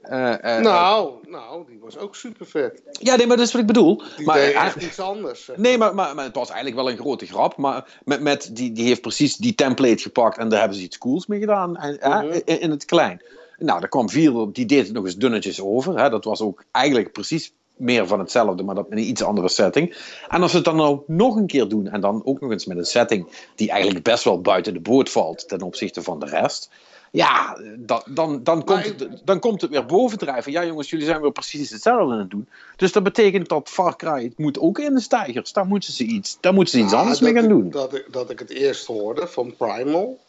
Eh, 0.10 0.58
eh, 0.58 0.64
nou, 0.64 1.12
nou, 1.28 1.66
die 1.68 1.80
was 1.82 1.98
ook 1.98 2.16
super 2.16 2.46
vet. 2.46 2.82
ja, 2.92 3.16
nee, 3.16 3.28
maar 3.28 3.38
dat 3.38 3.46
is 3.46 3.52
wat 3.52 3.62
ik 3.62 3.68
bedoel. 3.68 4.02
Die 4.18 4.26
maar, 4.26 4.38
eh, 4.38 4.64
echt 4.66 4.84
iets 4.84 5.00
anders. 5.00 5.46
zeg. 5.46 5.58
Nee, 5.58 5.78
maar, 5.78 5.96
maar, 5.96 6.16
maar 6.16 6.26
het 6.26 6.36
was 6.36 6.50
eigenlijk 6.50 6.82
wel 6.82 6.90
een 6.92 6.98
grote 6.98 7.26
grap. 7.26 7.58
Maar 7.58 8.00
met, 8.06 8.22
met 8.22 8.50
die, 8.54 8.72
die 8.72 8.86
heeft 8.86 9.02
precies 9.02 9.36
die 9.36 9.56
template 9.56 10.02
gepakt 10.02 10.38
en 10.38 10.50
daar 10.50 10.60
hebben 10.60 10.78
ze 10.78 10.84
iets 10.84 10.98
cools 10.98 11.28
mee 11.28 11.40
gedaan. 11.40 11.78
En, 11.78 11.98
Mhm. 12.26 12.40
in, 12.46 12.62
in 12.62 12.70
het 12.72 12.86
klein. 12.86 13.22
Nou, 13.58 13.80
daar 13.80 13.90
kwam 13.90 14.10
vier, 14.10 14.48
die 14.52 14.66
deed 14.66 14.84
het 14.86 14.94
nog 14.94 15.06
eens 15.06 15.16
dunnetjes 15.18 15.62
over. 15.62 16.00
Hè. 16.00 16.10
Dat 16.10 16.24
was 16.26 16.42
ook 16.42 16.64
eigenlijk 16.72 17.12
precies 17.12 17.54
meer 17.76 18.08
van 18.08 18.20
hetzelfde, 18.20 18.64
maar 18.64 18.76
dat 18.76 18.88
in 18.90 18.98
een 18.98 19.08
iets 19.10 19.24
andere 19.24 19.50
setting. 19.50 19.96
En 20.28 20.42
als 20.42 20.52
ze 20.52 20.58
het 20.58 20.66
dan 20.66 20.76
nou 20.76 21.00
nog 21.08 21.36
een 21.36 21.48
keer 21.48 21.68
doen, 21.68 21.88
en 21.88 22.02
dan 22.02 22.22
ook 22.26 22.40
nog 22.42 22.52
eens 22.52 22.66
met 22.66 22.78
een 22.78 22.86
setting 22.86 23.28
die 23.56 23.70
eigenlijk 23.70 24.04
best 24.04 24.24
wel 24.24 24.42
buiten 24.42 24.74
de 24.74 24.80
boot 24.80 25.10
valt 25.10 25.48
ten 25.48 25.62
opzichte 25.62 26.02
van 26.02 26.20
de 26.20 26.26
rest. 26.26 26.70
Ja, 27.16 27.58
dan, 27.78 28.02
dan, 28.10 28.44
dan, 28.44 28.64
komt, 28.64 28.86
het, 28.86 29.08
dan 29.24 29.40
komt 29.40 29.62
het 29.62 29.70
weer 29.72 29.86
bovendrijven. 29.86 30.52
Ja, 30.52 30.66
jongens, 30.66 30.90
jullie 30.90 31.06
zijn 31.06 31.22
weer 31.22 31.32
precies 31.32 31.70
hetzelfde 31.70 32.14
aan 32.14 32.20
het 32.20 32.30
doen. 32.30 32.50
Dus 32.76 32.92
dat 32.92 33.04
betekent 33.04 33.50
dat 33.50 33.70
Far 33.70 33.96
Cry 33.96 34.24
het 34.24 34.38
moet 34.38 34.60
ook 34.60 34.80
in 34.80 34.94
de 34.94 35.02
stijgers. 35.02 35.54
Daar 35.54 35.66
moeten 35.66 35.94
ze 35.94 36.04
iets, 36.04 36.38
daar 36.40 36.54
moeten 36.54 36.80
ze 36.80 36.86
iets 36.86 36.94
anders 36.94 37.20
mee 37.20 37.34
gaan 37.34 37.44
ik- 37.44 37.50
doen. 37.50 37.70
Dat 37.70 37.94
ik, 37.94 38.08
dat 38.12 38.30
ik 38.30 38.40
het 38.40 38.50
eerst 38.50 38.86
hoorde 38.86 39.28
van 39.28 39.56
Primal. 39.58 40.20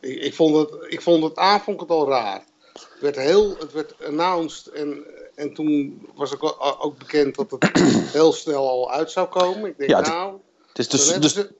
Ik, 0.00 0.20
ik, 0.22 0.34
vond 0.34 0.56
het, 0.56 0.70
ik 0.92 1.02
vond 1.02 1.22
het 1.22 1.36
aan 1.36 1.60
vond 1.60 1.76
ik 1.76 1.88
het 1.88 1.90
al 1.98 2.08
raar. 2.08 2.44
Het 2.72 3.00
werd, 3.00 3.16
heel, 3.16 3.56
het 3.58 3.72
werd 3.72 3.94
announced 4.06 4.66
en, 4.72 5.04
en 5.34 5.54
toen 5.54 6.06
was 6.14 6.34
ook, 6.40 6.56
ook 6.80 6.98
bekend 6.98 7.34
dat 7.34 7.50
het 7.50 7.70
heel 8.12 8.32
snel 8.32 8.68
al 8.68 8.90
uit 8.90 9.10
zou 9.10 9.28
komen. 9.28 9.66
Ik 9.70 9.78
denk, 9.78 9.90
Ja, 9.90 9.96
het- 9.98 10.06
nou, 10.06 10.34
Dus, 10.72 10.88
dan 10.88 10.98
dus, 11.00 11.20
dus, 11.20 11.32
ze, 11.32 11.54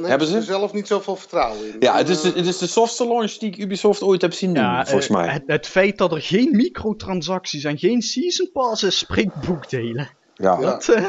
dan 0.00 0.04
Hebben 0.10 0.28
ze 0.28 0.36
er 0.36 0.42
zelf 0.42 0.72
niet 0.72 0.86
zoveel 0.86 1.16
vertrouwen 1.16 1.66
in. 1.66 1.76
ja, 1.78 1.96
het 1.96 2.08
is, 2.08 2.20
de, 2.20 2.28
eh, 2.28 2.34
het 2.34 2.46
is 2.46 2.58
de 2.58 2.66
softste 2.66 3.06
launch 3.06 3.32
die 3.32 3.48
ik 3.48 3.58
Ubisoft 3.58 4.02
ooit 4.02 4.22
heb 4.22 4.32
zien 4.32 4.54
doen, 4.54 4.62
Ja, 4.62 4.84
volgens 4.84 5.06
eh, 5.08 5.14
mij. 5.16 5.28
Het, 5.28 5.42
het 5.46 5.66
feit 5.66 5.98
dat 5.98 6.12
er 6.12 6.20
geen 6.22 6.48
microtransacties 6.56 7.64
en 7.64 7.78
geen 7.78 8.02
season 8.02 8.50
pass 8.52 8.82
is, 8.82 8.98
spreekt 8.98 9.34
boekdelen. 9.46 10.10
ja. 10.34 10.56
Ja. 10.60 10.60
Dat, 10.60 10.88
eh, 10.88 11.04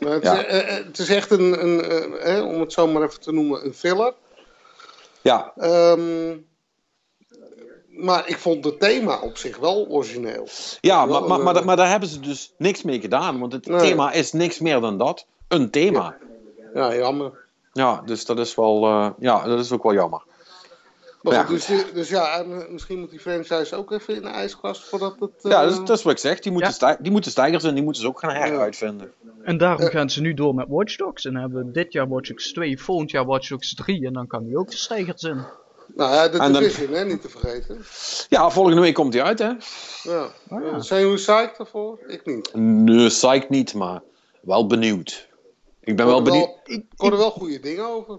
maar 0.00 0.12
het, 0.12 0.22
ja. 0.22 0.46
is, 0.46 0.74
het 0.84 0.98
is 0.98 1.08
echt 1.08 1.30
een, 1.30 1.64
een 2.30 2.42
om 2.44 2.60
het 2.60 2.72
zo 2.72 2.86
maar 2.86 3.02
even 3.02 3.20
te 3.20 3.32
noemen, 3.32 3.64
een 3.64 3.74
filler. 3.74 4.14
ja, 5.22 5.52
Ehm, 5.56 6.36
maar 7.88 8.28
ik 8.28 8.38
vond 8.38 8.64
het 8.64 8.80
thema 8.80 9.20
op 9.20 9.36
zich 9.36 9.56
wel 9.58 9.86
origineel. 9.88 10.48
ja 10.80 11.08
Wel, 11.08 11.20
maar, 11.20 11.28
maar, 11.28 11.40
maar, 11.44 11.54
da- 11.54 11.64
maar 11.64 11.76
daar 11.76 11.90
hebben 11.90 12.08
ze 12.08 12.20
dus 12.20 12.54
niks 12.58 12.82
mee 12.82 13.00
gedaan. 13.00 13.38
Want 13.38 13.52
het 13.52 13.66
Nee. 13.66 13.80
thema 13.80 14.12
is 14.12 14.32
niks 14.32 14.58
meer 14.58 14.80
dan 14.80 14.98
dat. 14.98 15.26
Een 15.48 15.70
thema. 15.70 16.16
Ja, 16.74 16.94
jammer. 16.96 17.44
Ja, 17.76 18.02
dus 18.04 18.24
dat 18.24 18.38
is 18.38 18.54
wel, 18.54 18.84
eh, 18.84 19.10
ja, 19.18 19.44
dat 19.44 19.58
is 19.58 19.72
ook 19.72 19.82
wel 19.82 19.94
jammer. 19.94 20.22
Maar 21.22 21.34
Ja, 21.34 21.42
goed, 21.44 21.66
dus, 21.68 21.84
dus 21.92 22.08
ja, 22.08 22.38
en, 22.38 22.60
eh, 22.62 22.68
misschien 22.72 22.98
moet 22.98 23.10
die 23.10 23.20
franchise 23.20 23.76
ook 23.76 23.90
even 23.92 24.14
in 24.14 24.22
de 24.22 24.28
ijskast 24.28 24.84
voordat 24.84 25.14
het... 25.18 25.30
eh, 25.42 25.50
Ja, 25.50 25.62
dat 25.62 25.70
is, 25.72 25.78
dat 25.78 25.98
is 25.98 26.02
wat 26.02 26.12
ik 26.12 26.18
zeg. 26.18 26.38
Die 26.40 26.52
moeten, 26.52 26.70
Ja. 26.70 26.74
stij- 26.76 26.96
die 27.00 27.12
moeten 27.12 27.30
stijgers 27.30 27.64
en 27.64 27.74
die 27.74 27.82
moeten 27.82 28.02
ze 28.02 28.08
ook 28.08 28.18
gaan 28.18 28.30
heruitvinden. 28.34 29.12
en 29.42 29.58
daarom 29.58 29.86
gaan 29.86 30.10
ze 30.10 30.20
nu 30.20 30.34
door 30.34 30.54
met 30.54 30.66
Watch 30.68 30.96
Dogs. 30.96 31.24
En 31.24 31.34
hebben 31.36 31.64
we 31.66 31.70
dit 31.70 31.92
jaar 31.92 32.08
Watch 32.08 32.28
Dogs 32.28 32.52
2, 32.52 32.80
volgend 32.82 33.10
jaar 33.10 33.24
Watch 33.24 33.48
Dogs 33.48 33.74
3. 33.74 34.06
En 34.06 34.12
dan 34.12 34.26
kan 34.26 34.44
die 34.44 34.58
ook 34.58 34.70
gestijgerd 34.70 35.20
zijn. 35.20 35.46
Nou 35.94 36.12
ja, 36.14 36.28
de 36.28 36.38
En 36.38 36.52
dan- 36.52 36.62
Division, 36.62 36.92
hè, 36.94 37.04
niet 37.04 37.22
te 37.22 37.28
vergeten. 37.28 37.78
Ja, 38.28 38.50
volgende 38.50 38.80
week 38.80 38.94
komt 38.94 39.12
die 39.12 39.22
uit, 39.22 39.38
hè? 39.38 39.46
Ja. 40.02 40.26
Ah, 40.48 40.62
ja. 40.64 40.70
Eh, 40.72 40.80
Zijn 40.80 41.00
jullie 41.00 41.16
psyched 41.16 41.56
daarvoor? 41.56 41.98
Ik 42.06 42.26
niet. 42.26 42.50
Nee, 42.54 43.06
psyched 43.06 43.48
niet, 43.50 43.74
maar 43.74 44.00
wel 44.40 44.66
benieuwd. 44.66 45.28
Ik 45.86 45.96
ben 45.96 46.06
wel 46.06 46.18
Ik 46.18 46.24
hoorde 46.26 46.30
benieuwd. 46.30 46.60
wel- 46.66 46.76
Ik 46.76 46.84
hoorde 46.96 47.16
wel 47.16 47.30
goede 47.30 47.60
dingen 47.60 47.88
over. 47.88 48.18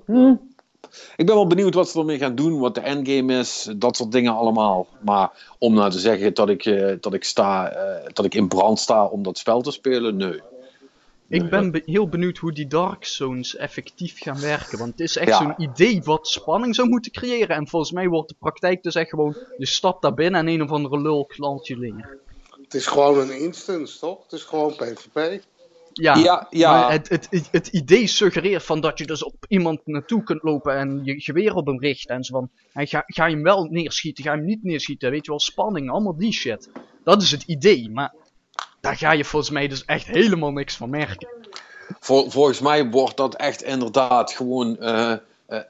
Ik 1.16 1.26
ben 1.26 1.36
wel 1.36 1.48
benieuwd 1.48 1.74
wat 1.74 1.90
ze 1.90 2.00
ermee 2.00 2.18
gaan 2.18 2.36
doen, 2.36 2.60
wat 2.60 2.76
de 2.76 2.82
endgame 2.82 3.40
is, 3.40 3.70
dat 3.78 3.96
soort 3.96 4.12
dingen 4.12 4.34
allemaal. 4.36 4.88
Maar 5.04 5.56
om 5.60 5.74
nou 5.74 5.92
te 5.92 6.00
zeggen 6.00 6.34
dat 6.34 6.50
ik, 6.50 6.66
eh, 6.66 6.96
dat 7.00 7.14
ik, 7.14 7.24
sta, 7.24 7.70
eh, 7.70 8.10
dat 8.14 8.26
ik 8.26 8.36
in 8.36 8.48
brand 8.48 8.80
sta 8.80 9.06
om 9.06 9.24
dat 9.24 9.38
spel 9.38 9.62
te 9.62 9.72
spelen, 9.72 10.16
nee. 10.18 10.42
Ik 11.30 11.50
ben 11.50 11.72
be- 11.72 11.82
heel 11.86 12.10
benieuwd 12.10 12.38
hoe 12.38 12.52
die 12.54 12.68
Dark 12.68 13.06
Zones 13.06 13.56
effectief 13.56 14.20
gaan 14.22 14.40
werken. 14.40 14.78
Want 14.78 14.92
het 14.92 15.00
is 15.00 15.16
echt 15.18 15.28
Ja. 15.28 15.38
zo'n 15.38 15.54
idee 15.58 16.02
wat 16.04 16.28
spanning 16.28 16.76
zou 16.76 16.90
moeten 16.90 17.12
creëren. 17.12 17.56
En 17.56 17.68
volgens 17.68 17.92
mij 17.92 18.08
wordt 18.08 18.30
de 18.30 18.36
praktijk 18.40 18.84
dus 18.84 18.96
echt 18.96 19.10
gewoon... 19.10 19.36
Je 19.58 19.66
stapt 19.66 20.02
daar 20.02 20.14
binnen 20.14 20.40
en 20.40 20.48
een 20.54 20.62
of 20.64 20.70
andere 20.72 21.02
lul 21.02 21.26
knalt 21.26 21.68
je 21.68 21.78
neer. 21.78 22.18
Het 22.62 22.74
is 22.74 22.86
gewoon 22.86 23.20
een 23.20 23.40
instance, 23.40 24.00
toch? 24.00 24.24
Het 24.24 24.32
is 24.32 24.44
gewoon 24.44 24.76
PvP. 24.76 25.44
Ja, 26.02 26.48
Ja, 26.50 26.92
het, 26.92 27.10
het, 27.10 27.48
het, 27.52 27.68
idee 27.68 28.08
suggereert 28.08 28.64
van 28.64 28.82
dat 28.82 28.98
je 28.98 29.06
dus 29.06 29.24
op 29.24 29.46
iemand 29.48 29.82
naartoe 29.86 30.24
kunt 30.24 30.44
lopen 30.44 30.78
en 30.78 31.02
je 31.04 31.22
geweer 31.22 31.54
op 31.56 31.66
hem 31.66 31.80
richt. 31.80 32.10
En 32.10 32.24
zo 32.24 32.34
van, 32.34 32.50
en 32.74 32.88
ga, 32.88 33.04
ga 33.06 33.26
je 33.26 33.34
hem 33.34 33.44
wel 33.44 33.64
neerschieten, 33.64 34.24
ga 34.24 34.32
je 34.32 34.38
hem 34.38 34.46
niet 34.46 34.64
neerschieten, 34.64 35.12
weet 35.12 35.26
je 35.26 35.32
wel, 35.32 35.40
spanning, 35.40 35.90
allemaal 35.90 36.18
die 36.18 36.34
shit. 36.34 36.70
Dat 37.04 37.22
is 37.22 37.32
het 37.32 37.44
idee, 37.44 37.90
maar 37.90 38.14
daar 38.82 38.98
ga 38.98 39.12
je 39.12 39.26
volgens 39.26 39.52
mij 39.52 39.68
dus 39.68 39.86
echt 39.86 40.08
helemaal 40.08 40.52
niks 40.52 40.76
van 40.76 40.90
merken. 40.90 41.28
Vol- 42.00 42.30
volgens 42.30 42.60
mij 42.60 42.90
wordt 42.90 43.18
dat 43.18 43.36
echt 43.36 43.64
inderdaad 43.64 44.32
gewoon 44.32 44.78
eh, 44.78 45.12
eh, 45.12 45.20
eh, 45.48 45.62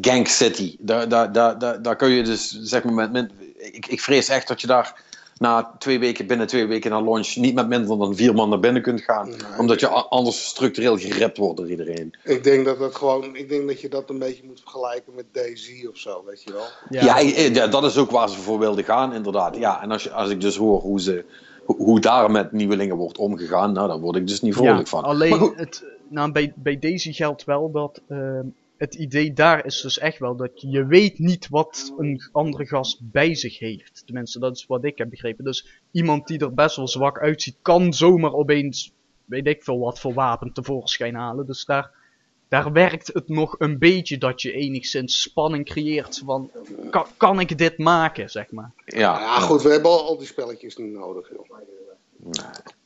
Gang 0.00 0.28
City. 0.28 0.76
Daar, 0.78 1.08
daar, 1.08 1.32
daar, 1.32 1.58
daar, 1.58 1.82
daar 1.82 1.96
kun 1.96 2.10
je 2.10 2.22
dus, 2.22 2.48
zeg 2.48 2.84
maar, 2.84 2.94
met, 2.94 3.12
met, 3.12 3.32
ik, 3.56 3.86
ik 3.86 4.00
vrees 4.00 4.28
echt 4.28 4.48
dat 4.48 4.60
je 4.60 4.66
daar 4.66 5.02
na 5.40 5.74
twee 5.78 5.98
weken, 5.98 6.26
binnen 6.26 6.46
twee 6.46 6.66
weken 6.66 6.90
na 6.90 7.02
launch, 7.02 7.36
niet 7.36 7.54
met 7.54 7.68
minder 7.68 7.98
dan 7.98 8.16
vier 8.16 8.34
man 8.34 8.48
naar 8.48 8.60
binnen 8.60 8.82
kunt 8.82 9.00
gaan. 9.00 9.28
Nee. 9.28 9.38
Omdat 9.58 9.80
je 9.80 9.88
anders 9.88 10.44
structureel 10.48 10.96
gerept 10.96 11.36
wordt 11.38 11.56
door 11.56 11.70
iedereen. 11.70 12.12
Ik 12.24 12.44
denk 12.44 12.64
dat 12.64 12.78
dat 12.78 12.94
gewoon, 12.94 13.36
ik 13.36 13.48
denk 13.48 13.66
dat 13.68 13.80
je 13.80 13.88
dat 13.88 14.10
een 14.10 14.18
beetje 14.18 14.42
moet 14.46 14.60
vergelijken 14.60 15.14
met 15.14 15.24
DayZ 15.32 15.86
of 15.90 15.96
zo, 15.96 16.22
weet 16.26 16.42
je 16.42 16.52
wel. 16.52 16.64
Ja, 17.02 17.18
ik- 17.18 17.54
ja, 17.54 17.66
dat 17.66 17.84
is 17.84 17.96
ook 17.98 18.10
waar 18.10 18.28
ze 18.28 18.38
voor 18.38 18.58
wilden 18.58 18.84
gaan, 18.84 19.12
inderdaad. 19.14 19.56
Ja, 19.56 19.82
en 19.82 19.90
als, 19.90 20.02
je, 20.02 20.10
als 20.10 20.30
ik 20.30 20.40
dus 20.40 20.56
hoor 20.56 20.80
hoe, 20.80 21.00
ze, 21.00 21.24
hoe, 21.64 22.00
daar 22.00 22.30
met 22.30 22.52
nieuwelingen 22.52 22.96
wordt 22.96 23.18
omgegaan, 23.18 23.72
nou, 23.72 23.88
daar 23.88 24.00
word 24.00 24.16
ik 24.16 24.26
dus 24.26 24.40
niet 24.40 24.54
vrolijk 24.54 24.88
van. 24.88 25.02
Alleen, 25.04 25.52
het, 25.56 25.84
nou, 26.08 26.32
bij, 26.32 26.52
bij 26.56 26.78
Daisy 26.78 27.12
geldt 27.12 27.44
wel 27.44 27.70
dat 27.70 28.00
ehm, 28.08 28.46
het 28.80 28.94
idee 28.94 29.32
daar 29.32 29.66
is 29.66 29.80
dus 29.80 29.98
echt 29.98 30.18
wel 30.18 30.36
dat 30.36 30.50
je 30.54 30.86
weet 30.86 31.18
niet 31.18 31.48
wat 31.48 31.92
een 31.98 32.28
andere 32.32 32.66
gast 32.66 33.00
bij 33.02 33.34
zich 33.34 33.58
heeft. 33.58 34.02
Tenminste, 34.04 34.38
dat 34.38 34.56
is 34.56 34.66
wat 34.66 34.84
ik 34.84 34.98
heb 34.98 35.10
begrepen. 35.10 35.44
Dus 35.44 35.82
iemand 35.90 36.26
die 36.26 36.38
er 36.38 36.54
best 36.54 36.76
wel 36.76 36.88
zwak 36.88 37.20
uitziet, 37.20 37.56
kan 37.62 37.92
zomaar 37.92 38.32
opeens, 38.32 38.92
weet 39.24 39.46
ik 39.46 39.64
veel 39.64 39.78
wat 39.78 40.00
voor 40.00 40.14
wapen 40.14 40.52
tevoorschijn 40.52 41.14
halen. 41.14 41.46
Dus 41.46 41.64
daar, 41.64 41.90
daar 42.48 42.72
werkt 42.72 43.06
het 43.12 43.28
nog 43.28 43.54
een 43.58 43.78
beetje 43.78 44.18
dat 44.18 44.42
je 44.42 44.52
enigszins 44.52 45.22
spanning 45.22 45.64
creëert 45.64 46.22
van, 46.24 46.50
kan, 46.90 47.06
kan 47.16 47.40
ik 47.40 47.58
dit 47.58 47.78
maken, 47.78 48.30
zeg 48.30 48.50
maar. 48.50 48.72
ja, 48.84 49.20
ja, 49.20 49.40
goed, 49.40 49.62
we 49.62 49.70
hebben 49.70 49.90
al, 49.90 50.04
al 50.04 50.18
die 50.18 50.26
spelletjes 50.26 50.76
niet 50.76 50.92
nodig, 50.92 51.28
joh. 51.28 51.58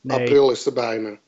Nee. 0.01 0.19
April 0.19 0.51
is 0.51 0.65
er 0.65 0.73
bijna. 0.73 1.19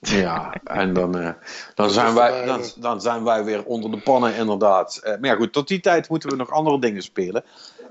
Ja, 0.00 0.54
en 0.64 0.92
dan, 0.92 1.18
eh, 1.18 1.32
dan, 1.74 1.90
zijn 1.90 2.14
wij, 2.14 2.44
dan, 2.46 2.62
dan 2.76 3.00
zijn 3.00 3.24
wij 3.24 3.44
weer 3.44 3.64
onder 3.64 3.90
de 3.90 4.00
pannen, 4.00 4.34
inderdaad. 4.34 4.96
Eh, 4.96 5.10
maar 5.10 5.30
ja, 5.30 5.36
goed, 5.36 5.52
tot 5.52 5.68
die 5.68 5.80
tijd 5.80 6.08
moeten 6.08 6.28
we 6.30 6.36
nog 6.36 6.50
andere 6.50 6.80
dingen 6.80 7.02
spelen. 7.02 7.44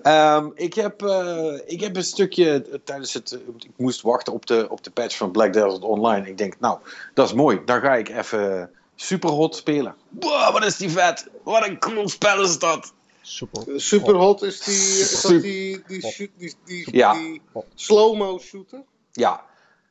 Ehm, 0.03 0.49
ik, 0.53 0.73
heb, 0.73 1.02
eh, 1.02 1.53
ik 1.65 1.80
heb 1.80 1.95
een 1.95 2.03
stukje 2.03 2.80
tijdens 2.84 3.14
het. 3.14 3.40
ik 3.57 3.72
moest 3.77 4.02
wachten 4.02 4.34
op 4.34 4.45
de, 4.45 4.68
op 4.69 4.84
de 4.84 4.91
patch 4.91 5.18
van 5.18 5.31
Black 5.31 5.53
Desert 5.53 5.84
Online. 5.84 6.27
Ik 6.27 6.38
denk, 6.38 6.60
nou, 6.60 6.80
dat 7.14 7.27
is 7.27 7.34
mooi. 7.34 7.61
Dan 7.65 7.81
ga 7.81 7.95
ik 7.95 8.10
even 8.10 8.69
Superhot 8.95 9.56
spelen. 9.56 9.95
Wow, 10.10 10.53
wat 10.53 10.65
is 10.65 10.77
die 10.77 10.90
vet! 10.90 11.27
Wat 11.44 11.68
een 11.68 11.80
cool 11.80 12.10
spel 12.10 12.41
is 12.41 12.60
dat! 12.60 12.94
Super. 13.22 13.64
Superhot 13.81 14.41
is 14.41 14.60
die, 14.60 14.73
is 14.76 15.22
dat 15.22 15.41
die, 15.41 15.84
die, 15.88 16.02
shoot- 16.07 16.30
die, 16.38 16.56
die, 16.65 16.88
Ja. 16.95 17.14
die 17.14 17.41
slow-mo 17.76 18.40
shooter? 18.40 18.84
Ja, 19.11 19.44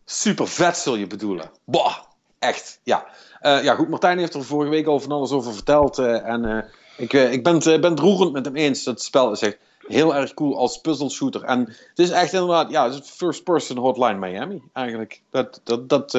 super 0.05 0.49
vet 0.49 0.77
zul 0.77 0.97
je 0.97 1.07
bedoelen. 1.07 1.51
Boah, 1.65 1.97
echt, 2.39 2.81
ja. 2.83 3.07
Eh, 3.41 3.63
ja, 3.63 3.75
goed, 3.75 3.89
Martijn 3.89 4.19
heeft 4.19 4.35
er 4.35 4.45
vorige 4.45 4.71
week 4.71 4.87
al 4.87 5.01
van 5.01 5.13
alles 5.13 5.31
over 5.31 5.55
verteld. 5.55 5.99
eh, 5.99 6.27
en 6.29 6.45
eh, 6.45 6.65
ik, 6.97 7.13
ik 7.13 7.43
ben, 7.43 7.55
het, 7.55 7.65
ben 7.65 7.91
het 7.91 7.99
roerend 7.99 8.33
met 8.33 8.45
hem 8.45 8.57
eens. 8.57 8.85
Het 8.85 9.03
spel 9.03 9.33
is 9.33 9.43
echt 9.43 9.57
heel 9.87 10.15
erg 10.15 10.35
cool 10.35 10.57
als 10.59 10.81
puzzle 10.81 11.11
shooter. 11.11 11.43
En 11.43 11.61
het 11.61 11.99
is 11.99 12.11
echt 12.11 12.33
inderdaad, 12.33 12.71
ja, 12.71 12.85
het 12.91 13.05
is 13.05 13.11
first 13.11 13.45
person 13.45 13.77
Hotline 13.77 14.19
Miami 14.19 14.63
eigenlijk. 14.73 15.21
Dat, 15.31 15.61
dat, 15.65 15.89
dat, 15.89 16.19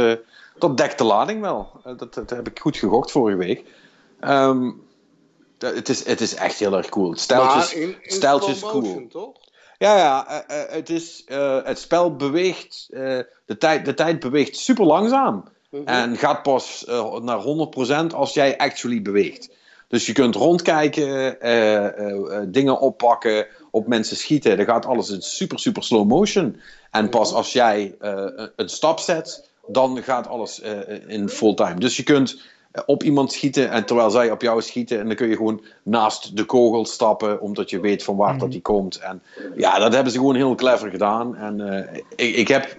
dat 0.58 0.78
dekt 0.78 0.98
de 0.98 1.04
lading 1.04 1.42
wel. 1.42 1.70
Dat, 1.98 2.14
dat 2.14 2.30
heb 2.30 2.48
ik 2.48 2.60
goed 2.60 2.78
gegokt 2.78 3.12
vorige 3.12 3.38
week. 3.38 3.64
Ehm, 4.20 4.72
dat- 5.58 5.76
het, 5.76 5.90
is, 5.90 6.06
het 6.06 6.22
is 6.22 6.36
echt 6.36 6.60
heel 6.60 6.78
erg 6.78 6.90
cool. 6.90 7.10
Het 7.10 7.20
stijltjes, 7.20 7.74
maar 7.74 7.82
in, 7.84 7.96
in 8.02 8.12
stijltjes 8.12 8.60
slow 8.60 8.72
cool. 8.72 9.08
toch? 9.08 9.32
Ja, 9.78 9.98
ja 9.98 10.44
het, 10.48 10.90
is, 10.90 11.24
het 11.64 11.80
spel 11.80 12.16
beweegt, 12.16 12.88
de, 12.90 13.58
tijd, 13.60 13.86
de 13.86 13.94
tijd 13.94 14.20
beweegt 14.20 14.58
super 14.58 14.86
langzaam. 14.86 15.44
Mhm. 15.70 15.84
En 15.86 16.18
gaat 16.18 16.44
pas 16.44 16.86
eh, 16.86 17.16
naar 17.20 17.40
100% 17.40 18.14
als 18.14 18.34
jij 18.34 18.58
actually 18.58 19.02
beweegt. 19.02 19.50
Dus 19.88 20.06
je 20.06 20.14
kunt 20.14 20.36
rondkijken, 20.36 21.42
eh, 21.42 21.86
eh, 21.86 22.44
dingen 22.48 22.80
oppakken, 22.80 23.48
op 23.72 23.88
mensen 23.88 24.18
schieten. 24.18 24.58
Dan 24.58 24.66
gaat 24.66 24.86
alles 24.86 25.10
in 25.10 25.22
super, 25.22 25.60
super 25.60 25.84
slow 25.84 26.08
motion. 26.08 26.60
En 26.92 27.10
pas 27.10 27.34
als 27.34 27.54
jij 27.54 27.96
een- 28.56 28.70
stap 28.70 29.00
zet, 29.00 29.50
dan 29.68 30.04
gaat 30.04 30.28
alles 30.28 30.62
in 31.08 31.30
full 31.30 31.54
time. 31.54 31.80
Dus 31.80 31.98
je 31.98 32.04
kunt 32.04 32.42
op 32.86 33.04
iemand 33.04 33.32
schieten 33.32 33.70
en 33.70 33.86
terwijl 33.86 34.10
zij 34.10 34.32
op 34.32 34.42
jou 34.42 34.62
schieten. 34.62 35.00
En 35.00 35.08
dan 35.08 35.16
kun 35.16 35.28
je 35.30 35.36
gewoon 35.36 35.64
naast 35.84 36.38
de 36.38 36.44
kogel 36.44 36.86
stappen, 36.86 37.42
omdat 37.42 37.70
je 37.70 37.80
weet 37.80 38.04
van 38.04 38.16
waar 38.16 38.38
dat 38.38 38.52
die 38.52 38.62
komt. 38.62 38.98
En 38.98 39.22
ja, 39.56 39.80
dat 39.80 39.94
hebben 39.94 40.12
ze 40.12 40.18
gewoon 40.20 40.36
heel 40.36 40.56
clever 40.56 40.90
gedaan. 40.90 41.36
En 41.36 41.88
ik, 42.16 42.36
ik, 42.36 42.48
heb, 42.48 42.76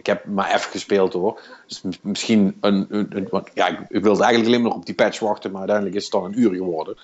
ik 0.00 0.06
heb 0.06 0.24
maar 0.24 0.54
even 0.54 0.70
gespeeld 0.70 1.12
hoor. 1.12 1.40
Dus 1.66 1.82
misschien 2.02 2.56
een. 2.60 2.86
een, 2.88 3.28
ja, 3.54 3.66
ik, 3.66 3.78
ik 3.88 4.02
wilde 4.02 4.22
eigenlijk 4.22 4.46
alleen 4.46 4.62
maar 4.62 4.78
op 4.78 4.86
die 4.86 4.94
patch 4.94 5.18
wachten, 5.18 5.50
maar 5.50 5.60
uiteindelijk 5.60 5.96
is 5.96 6.02
het 6.02 6.12
dan 6.12 6.24
een 6.24 6.40
uur 6.40 6.54
geworden. 6.54 6.96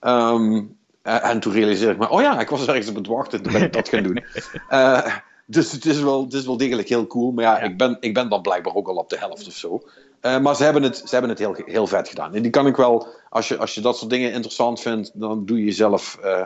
Ehm, 0.00 0.62
eh, 1.02 1.30
en 1.30 1.40
toen 1.40 1.52
realiseerde 1.52 1.92
ik 1.92 1.98
me, 1.98 2.08
oh 2.08 2.20
ja, 2.20 2.40
ik 2.40 2.48
was 2.48 2.66
ergens 2.66 2.88
op 2.88 2.94
het 2.94 3.06
wachten, 3.06 3.42
toen 3.42 3.52
ben 3.52 3.62
ik 3.62 3.72
dat 3.72 3.88
gaan 3.88 4.02
doen. 4.02 4.24
Eh, 4.68 5.16
dus 5.46 5.72
het 5.72 5.84
is, 5.84 6.00
wel, 6.00 6.24
het 6.24 6.32
is 6.32 6.46
wel 6.46 6.56
degelijk 6.56 6.88
heel 6.88 7.06
cool. 7.06 7.32
Maar 7.32 7.44
ja, 7.44 7.60
Ik, 7.60 7.76
ben, 7.76 7.96
ik 8.00 8.14
ben 8.14 8.28
dan 8.28 8.42
blijkbaar 8.42 8.74
ook 8.74 8.88
al 8.88 8.96
op 8.96 9.08
de 9.08 9.18
helft 9.18 9.46
of 9.46 9.52
zo. 9.52 9.82
Eh, 10.20 10.38
maar 10.38 10.56
ze 10.56 10.64
hebben 10.64 10.82
het, 10.82 10.96
ze 10.96 11.08
hebben 11.10 11.30
het 11.30 11.38
heel, 11.38 11.56
heel 11.64 11.86
vet 11.86 12.08
gedaan. 12.08 12.34
En 12.34 12.42
die 12.42 12.50
kan 12.50 12.66
ik 12.66 12.76
wel, 12.76 13.06
als 13.28 13.48
je, 13.48 13.58
als 13.58 13.74
je 13.74 13.80
dat 13.80 13.98
soort 13.98 14.10
dingen 14.10 14.32
interessant 14.32 14.80
vindt, 14.80 15.10
dan 15.14 15.44
doe 15.44 15.58
je 15.58 15.64
jezelf 15.64 16.18
eh, 16.22 16.42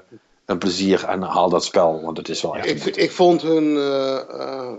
een 0.47 0.59
plezier 0.59 1.05
en 1.05 1.23
haal 1.23 1.49
dat 1.49 1.65
spel. 1.65 2.03
Want 2.03 2.17
het 2.17 2.29
is 2.29 2.43
wel 2.43 2.57
echt. 2.57 2.87
Ik, 2.87 2.97
ik 2.97 3.11
vond 3.11 3.43
hun, 3.43 3.77
eh, 3.77 4.17
eh, 4.17 4.73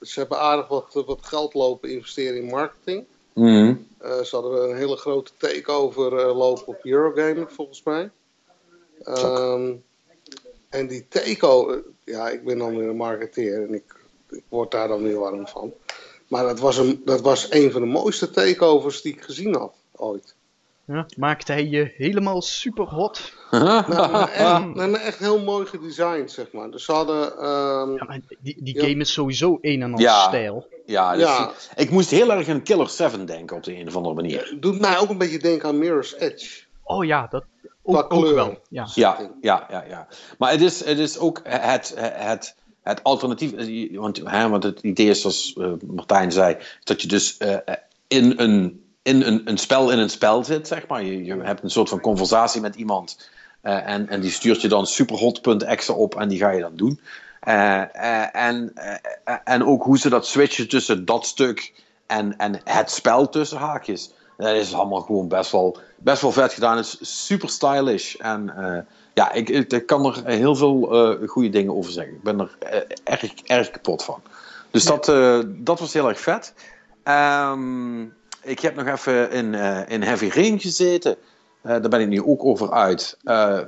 ze 0.00 0.20
hebben 0.20 0.38
aardig 0.38 0.68
wat, 0.68 1.02
wat 1.06 1.26
geld 1.26 1.54
lopen 1.54 1.90
investeren 1.90 2.36
in 2.36 2.46
marketing. 2.46 3.04
Mhm. 3.32 3.74
Eh, 3.98 4.20
ze 4.20 4.36
hadden 4.36 4.70
een 4.70 4.76
hele 4.76 4.96
grote 4.96 5.30
takeover 5.36 6.18
eh, 6.18 6.36
lopen 6.36 6.66
op 6.66 6.84
Eurogamer 6.84 7.46
volgens 7.50 7.82
mij. 7.82 8.10
Ehm, 9.02 9.72
en 10.68 10.86
die 10.86 11.06
takeover, 11.08 11.82
ja, 12.04 12.28
ik 12.28 12.44
ben 12.44 12.58
dan 12.58 12.76
weer 12.76 12.88
een 12.88 12.96
marketeer 12.96 13.62
en 13.62 13.74
ik, 13.74 13.94
ik 14.30 14.44
word 14.48 14.70
daar 14.70 14.88
dan 14.88 15.02
weer 15.02 15.18
warm 15.18 15.46
van. 15.46 15.72
Maar 16.28 16.44
dat 16.44 16.58
was, 16.58 16.76
een, 16.76 17.02
dat 17.04 17.20
was 17.20 17.50
een 17.50 17.70
van 17.70 17.80
de 17.80 17.86
mooiste 17.86 18.30
takeovers 18.30 19.02
die 19.02 19.12
ik 19.12 19.22
gezien 19.22 19.54
had 19.54 19.74
ooit. 19.96 20.34
Ja, 20.92 21.06
maakte 21.16 21.52
hij 21.52 21.66
je 21.68 21.92
helemaal 21.96 22.42
super 22.42 22.84
hot. 22.84 23.32
Nou, 23.50 23.84
echt, 24.30 24.38
nou, 24.38 24.88
maar 24.90 25.00
echt 25.00 25.18
heel 25.18 25.40
mooi 25.40 25.66
gedesigned, 25.66 26.30
zeg 26.30 26.52
maar. 26.52 26.70
Dus 26.70 26.84
ze 26.84 26.92
hadden. 26.92 27.32
ehm, 27.38 27.92
Ja, 27.94 28.04
maar 28.06 28.20
die, 28.40 28.56
die 28.62 28.74
Ja. 28.74 28.80
game 28.82 28.96
is 29.00 29.12
sowieso 29.12 29.58
een 29.60 29.82
en 29.82 29.92
al 29.94 30.00
Ja. 30.00 30.20
stijl. 30.28 30.66
Ja, 30.86 31.12
dus 31.12 31.22
Ja. 31.22 31.50
Ik 31.76 31.90
moest 31.90 32.10
heel 32.10 32.32
erg 32.32 32.48
aan 32.48 32.62
Killer 32.62 32.88
7 32.88 33.26
denken 33.26 33.56
op 33.56 33.62
de 33.62 33.76
een 33.78 33.88
of 33.88 33.96
andere 33.96 34.14
manier. 34.14 34.56
doet 34.60 34.80
mij 34.80 34.98
ook 34.98 35.08
een 35.10 35.18
beetje 35.18 35.38
denken 35.38 35.68
aan 35.68 35.78
Mirror's 35.78 36.14
Edge. 36.18 36.62
Oh 36.82 37.04
ja, 37.04 37.26
dat 37.30 37.44
ook, 37.82 37.96
ook 37.96 38.08
kleur. 38.20 38.34
wel. 38.34 38.58
Ja. 38.68 38.88
Ja, 38.94 39.30
ja, 39.40 39.66
ja, 39.70 39.84
ja. 39.88 40.08
Maar 40.38 40.50
het 40.50 40.60
is, 40.60 40.84
het 40.84 40.98
is 40.98 41.18
ook 41.18 41.40
het, 41.44 41.94
het, 41.96 42.56
het 42.82 43.02
alternatief. 43.02 43.52
Want, 43.96 44.20
hè, 44.24 44.48
want 44.48 44.62
het 44.62 44.80
idee 44.82 45.08
is, 45.08 45.20
zoals 45.20 45.52
eh, 45.60 45.72
Martijn 45.86 46.32
zei, 46.32 46.56
dat 46.84 47.02
je 47.02 47.08
dus 47.08 47.36
eh, 47.36 47.56
in, 48.08 48.32
een, 48.36 48.84
in 49.02 49.22
een, 49.22 49.42
een 49.44 49.58
spel 49.58 49.90
in 49.90 49.98
een 49.98 50.10
spel 50.10 50.44
zit, 50.44 50.68
zeg 50.68 50.86
maar. 50.86 51.02
Je, 51.02 51.24
je 51.24 51.36
hebt 51.42 51.62
een 51.62 51.70
soort 51.70 51.88
van 51.88 52.00
conversatie 52.00 52.60
met 52.60 52.74
iemand. 52.74 53.30
eh, 53.60 53.88
en, 53.88 54.08
en 54.08 54.20
die 54.20 54.30
stuurt 54.30 54.60
je 54.60 54.68
dan 54.68 54.86
superhot.exe 54.86 55.92
op 55.92 56.14
en 56.14 56.28
die 56.28 56.38
ga 56.38 56.50
je 56.50 56.60
dan 56.60 56.76
doen. 56.76 57.00
Eh, 57.40 57.82
eh, 57.94 58.36
en, 58.36 58.72
en 59.44 59.64
ook 59.64 59.82
hoe 59.82 59.98
ze 59.98 60.08
dat 60.08 60.26
switchen 60.26 60.68
tussen 60.68 61.04
dat 61.04 61.26
stuk 61.26 61.72
en, 62.06 62.36
en 62.38 62.60
het 62.64 62.90
spel 62.90 63.28
tussen 63.28 63.58
haakjes. 63.58 64.12
Dat 64.36 64.54
is 64.54 64.74
allemaal 64.74 65.00
gewoon 65.00 65.28
best 65.28 65.50
wel, 65.50 65.78
best 65.96 66.22
wel 66.22 66.32
vet 66.32 66.52
gedaan. 66.52 66.76
Het 66.76 66.98
is 67.00 67.26
super 67.26 67.48
stylish. 67.48 68.14
En 68.14 68.52
ja, 69.14 69.32
ik, 69.32 69.48
ik, 69.48 69.86
kan 69.86 70.06
er 70.06 70.26
heel 70.26 70.56
veel 70.56 70.92
eh 70.92 71.28
goede 71.28 71.48
dingen 71.48 71.76
over 71.76 71.92
zeggen. 71.92 72.14
Ik 72.14 72.22
ben 72.22 72.40
er 72.40 72.56
erg, 73.04 73.34
erg 73.34 73.70
kapot 73.70 74.04
van. 74.04 74.22
Dus 74.70 74.84
dat, 74.84 75.04
dat 75.46 75.80
was 75.80 75.92
heel 75.92 76.08
erg 76.08 76.20
vet. 76.20 76.54
Ehm, 77.02 78.04
ik 78.42 78.60
heb 78.60 78.74
nog 78.74 78.86
even 78.86 79.30
in, 79.30 79.54
eh, 79.54 79.80
in 79.88 80.02
Heavy 80.02 80.28
Rain 80.28 80.60
gezeten. 80.60 81.16
Eh, 81.62 81.70
daar 81.70 81.88
ben 81.88 82.00
ik 82.00 82.08
nu 82.08 82.22
ook 82.22 82.44
over 82.44 82.72
uit. 82.72 83.18
Eh, 83.24 83.60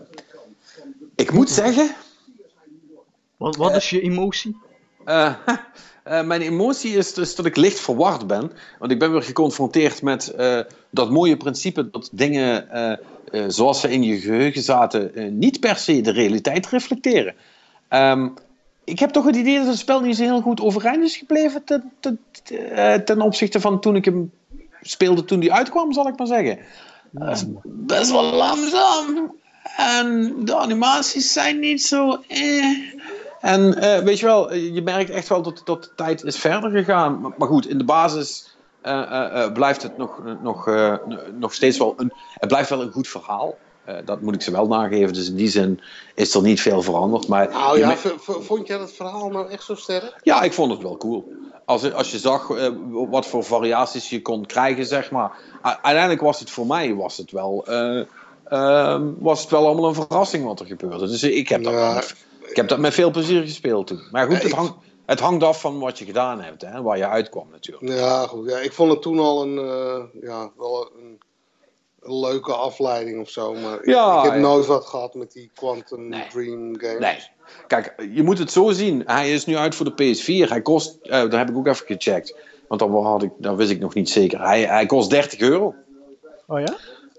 ik 1.15 1.33
moet 1.33 1.51
zeggen, 1.51 1.95
Wat, 3.37 3.57
wat 3.57 3.77
is 3.77 3.91
je 3.91 4.01
emotie? 4.01 4.57
Mijn 6.05 6.41
emotie 6.41 6.97
is 6.97 7.15
dus 7.15 7.35
dat 7.35 7.47
ik 7.47 7.57
licht 7.57 7.81
verward 7.81 8.27
ben. 8.27 8.53
Want 8.79 8.93
ik 8.93 8.99
ben 8.99 9.13
weer 9.13 9.23
geconfronteerd 9.23 10.03
met 10.03 10.35
dat 10.91 11.11
mooie 11.11 11.37
principe 11.37 11.91
dat 11.91 12.09
dingen 12.13 12.69
zoals 13.49 13.81
ze 13.81 13.91
in 13.91 14.03
je 14.03 14.21
geheugen 14.21 14.63
zaten, 14.63 15.39
niet 15.39 15.61
per 15.61 15.77
se 15.77 16.01
de 16.01 16.11
realiteit 16.11 16.67
reflecteren. 16.67 17.35
Ehm, 17.89 18.29
ik 18.85 18.99
heb 18.99 19.11
toch 19.11 19.25
het 19.25 19.37
idee 19.37 19.59
dat 19.59 19.67
het 19.67 19.79
spel 19.79 20.01
niet 20.01 20.17
zo 20.17 20.23
heel 20.23 20.41
goed 20.41 20.61
overeind 20.61 21.05
is 21.05 21.17
gebleven 21.17 21.65
ten, 21.65 21.93
ten, 22.01 22.19
ten 23.05 23.21
opzichte 23.21 23.61
van 23.61 23.81
toen 23.81 23.97
ik 23.97 24.05
hem 24.05 24.31
speelde 24.85 25.25
toen 25.25 25.41
die 25.41 25.53
uitkwam, 25.53 25.93
zal 25.93 26.09
ik 26.09 26.19
maar 26.19 26.27
zeggen. 26.27 26.59
Dat 27.11 27.37
is 27.37 27.45
best 27.65 28.11
wel 28.11 28.23
langzaam. 28.25 29.35
En 29.77 30.35
de 30.45 30.57
animaties 30.57 31.33
zijn 31.33 31.59
niet 31.59 31.83
zo. 31.83 32.23
Eh. 32.29 32.65
En 33.41 33.75
eh, 33.75 33.99
weet 33.99 34.19
je 34.19 34.27
wel, 34.27 34.55
je 34.55 34.83
merkt 34.83 35.11
echt 35.11 35.29
wel 35.29 35.43
dat, 35.43 35.63
dat 35.65 35.83
de 35.83 35.91
tijd 35.97 36.25
is 36.25 36.39
verder 36.39 36.71
gegaan. 36.71 37.21
Maar, 37.21 37.33
maar 37.37 37.49
goed, 37.49 37.69
in 37.69 37.79
de 37.79 37.85
basis 37.85 38.57
eh, 38.85 39.03
eh, 39.03 39.45
eh, 39.45 39.53
blijft 39.53 39.83
het 39.83 39.97
nog, 39.97 40.23
nog, 40.43 40.69
eh, 40.69 40.95
nog 41.39 41.55
steeds 41.55 41.79
wel 41.79 41.95
een. 41.97 42.13
Het 42.35 42.49
blijft 42.49 42.71
wel 42.71 42.83
een 42.83 42.93
goed 42.93 43.09
verhaal. 43.09 43.55
Eh, 43.85 43.97
dat 44.05 44.21
moet 44.21 44.35
ik 44.35 44.43
ze 44.43 44.51
wel 44.51 44.67
nageven. 44.67 45.13
Dus 45.13 45.29
in 45.29 45.37
die 45.37 45.49
zin 45.49 45.81
is 46.15 46.35
er 46.35 46.43
niet 46.43 46.61
veel 46.61 46.83
veranderd. 46.83 47.29
Maar 47.29 47.49
Nou 47.51 47.79
ja, 47.79 47.97
vond 48.19 48.67
jij 48.67 48.79
dat 48.79 48.93
verhaal 48.93 49.29
nou 49.29 49.49
echt 49.51 49.65
zo 49.65 49.75
sterk? 49.75 50.21
ja, 50.23 50.43
ik 50.43 50.53
vond 50.53 50.73
het 50.73 50.83
wel 50.83 50.97
cool. 50.97 51.33
Als, 51.65 51.93
als 51.93 52.11
je 52.11 52.19
zag 52.19 52.51
eh, 52.51 52.69
wat 53.11 53.27
voor 53.27 53.45
variaties 53.45 54.11
je 54.11 54.23
kon 54.23 54.47
krijgen, 54.47 54.87
zeg 54.87 55.11
maar. 55.11 55.33
Uiteindelijk 55.63 56.21
was 56.21 56.41
het 56.41 56.51
voor 56.51 56.67
mij 56.67 56.95
was 56.95 57.17
het 57.17 57.31
wel, 57.31 57.67
eh, 57.67 58.03
ehm, 58.49 59.11
was 59.19 59.41
het 59.41 59.51
wel 59.51 59.67
allemaal 59.67 59.89
een 59.89 59.95
verrassing 59.95 60.45
wat 60.45 60.61
er 60.61 60.67
gebeurde. 60.67 61.07
Dus 61.09 61.23
ik 61.23 61.49
heb 61.49 61.63
dat, 61.65 61.73
Ja. 61.73 61.95
met, 61.95 62.15
ik 62.47 62.57
heb 62.57 62.69
dat 62.69 62.79
met 62.79 62.95
veel 62.95 63.11
plezier 63.11 63.43
gespeeld 63.43 63.87
toen. 63.87 64.03
Maar 64.11 64.27
goed, 64.27 64.37
Ja, 64.37 64.43
het, 64.43 64.53
hangt, 64.53 64.75
het 65.07 65.21
hangt 65.21 65.45
af 65.45 65.61
van 65.61 65.79
wat 65.79 65.99
je 65.99 66.05
gedaan 66.05 66.41
hebt, 66.41 66.63
hè, 66.63 66.83
waar 66.83 66.99
je 66.99 67.09
uitkwam 67.09 67.47
natuurlijk. 67.51 67.93
Ja, 67.99 68.27
goed. 68.27 68.51
Ja, 68.51 68.59
ik 68.59 68.73
vond 68.73 68.91
het 68.91 69.03
toen 69.03 69.19
al 69.19 69.43
een, 69.43 69.55
ja, 70.21 70.51
wel 70.57 70.91
een, 70.99 71.19
een 72.05 72.21
leuke 72.21 72.53
afleiding 72.53 73.21
of 73.21 73.29
zo. 73.31 73.53
Maar 73.55 73.75
ik- 73.79 73.87
Ja, 73.87 74.25
ik, 74.25 74.31
heb 74.31 74.41
nooit 74.41 74.67
wat 74.67 74.87
gehad 74.87 75.15
met 75.15 75.33
die 75.33 75.51
Quantum 75.55 76.09
Nee. 76.09 76.27
Dream 76.33 76.79
games. 76.79 76.99
Nee. 76.99 77.19
Kijk, 77.67 77.95
je 78.13 78.23
moet 78.23 78.39
het 78.39 78.51
zo 78.53 78.71
zien. 78.71 79.03
Hij 79.07 79.33
is 79.33 79.47
nu 79.47 79.57
uit 79.57 79.75
voor 79.75 79.97
de 79.97 80.15
PS4. 80.15 80.49
Hij 80.49 80.63
kost, 80.63 80.99
eh 81.03 81.21
dat 81.21 81.33
heb 81.33 81.49
ik 81.51 81.57
ook 81.57 81.67
even 81.67 81.87
gecheckt. 81.87 82.37
Want 82.69 82.81
dat, 82.81 82.91
had 83.05 83.23
ik, 83.23 83.31
dat 83.39 83.57
wist 83.57 83.71
ik 83.71 83.81
nog 83.81 83.95
niet 83.95 84.09
zeker. 84.11 84.41
Hij, 84.41 84.63
hij 84.65 84.87
kost 84.87 85.11
30 85.11 85.41
euro. 85.41 85.75
Oh 86.47 86.61
ja? 86.61 86.75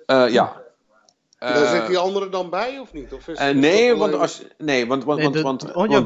Eh, 0.06 0.34
ja. 0.34 0.62
Daar 1.54 1.64
Eh, 1.64 1.72
zit 1.72 1.88
die 1.88 1.98
andere 1.98 2.30
dan 2.30 2.50
bij 2.50 2.80
of 2.80 2.94
niet? 2.94 3.14
Of 3.14 3.28
is 3.28 3.38
Eh, 3.38 3.50
nee, 3.56 3.96
want 3.96 4.14
als, 4.14 4.42
nee, 4.58 4.88
want, 4.88 5.04
want, 5.04 5.18
Nee, 5.20 5.26
want, 5.28 5.36
de- 5.36 5.42
want, 5.44 5.64
oh 5.64 5.88
ja, 5.90 6.02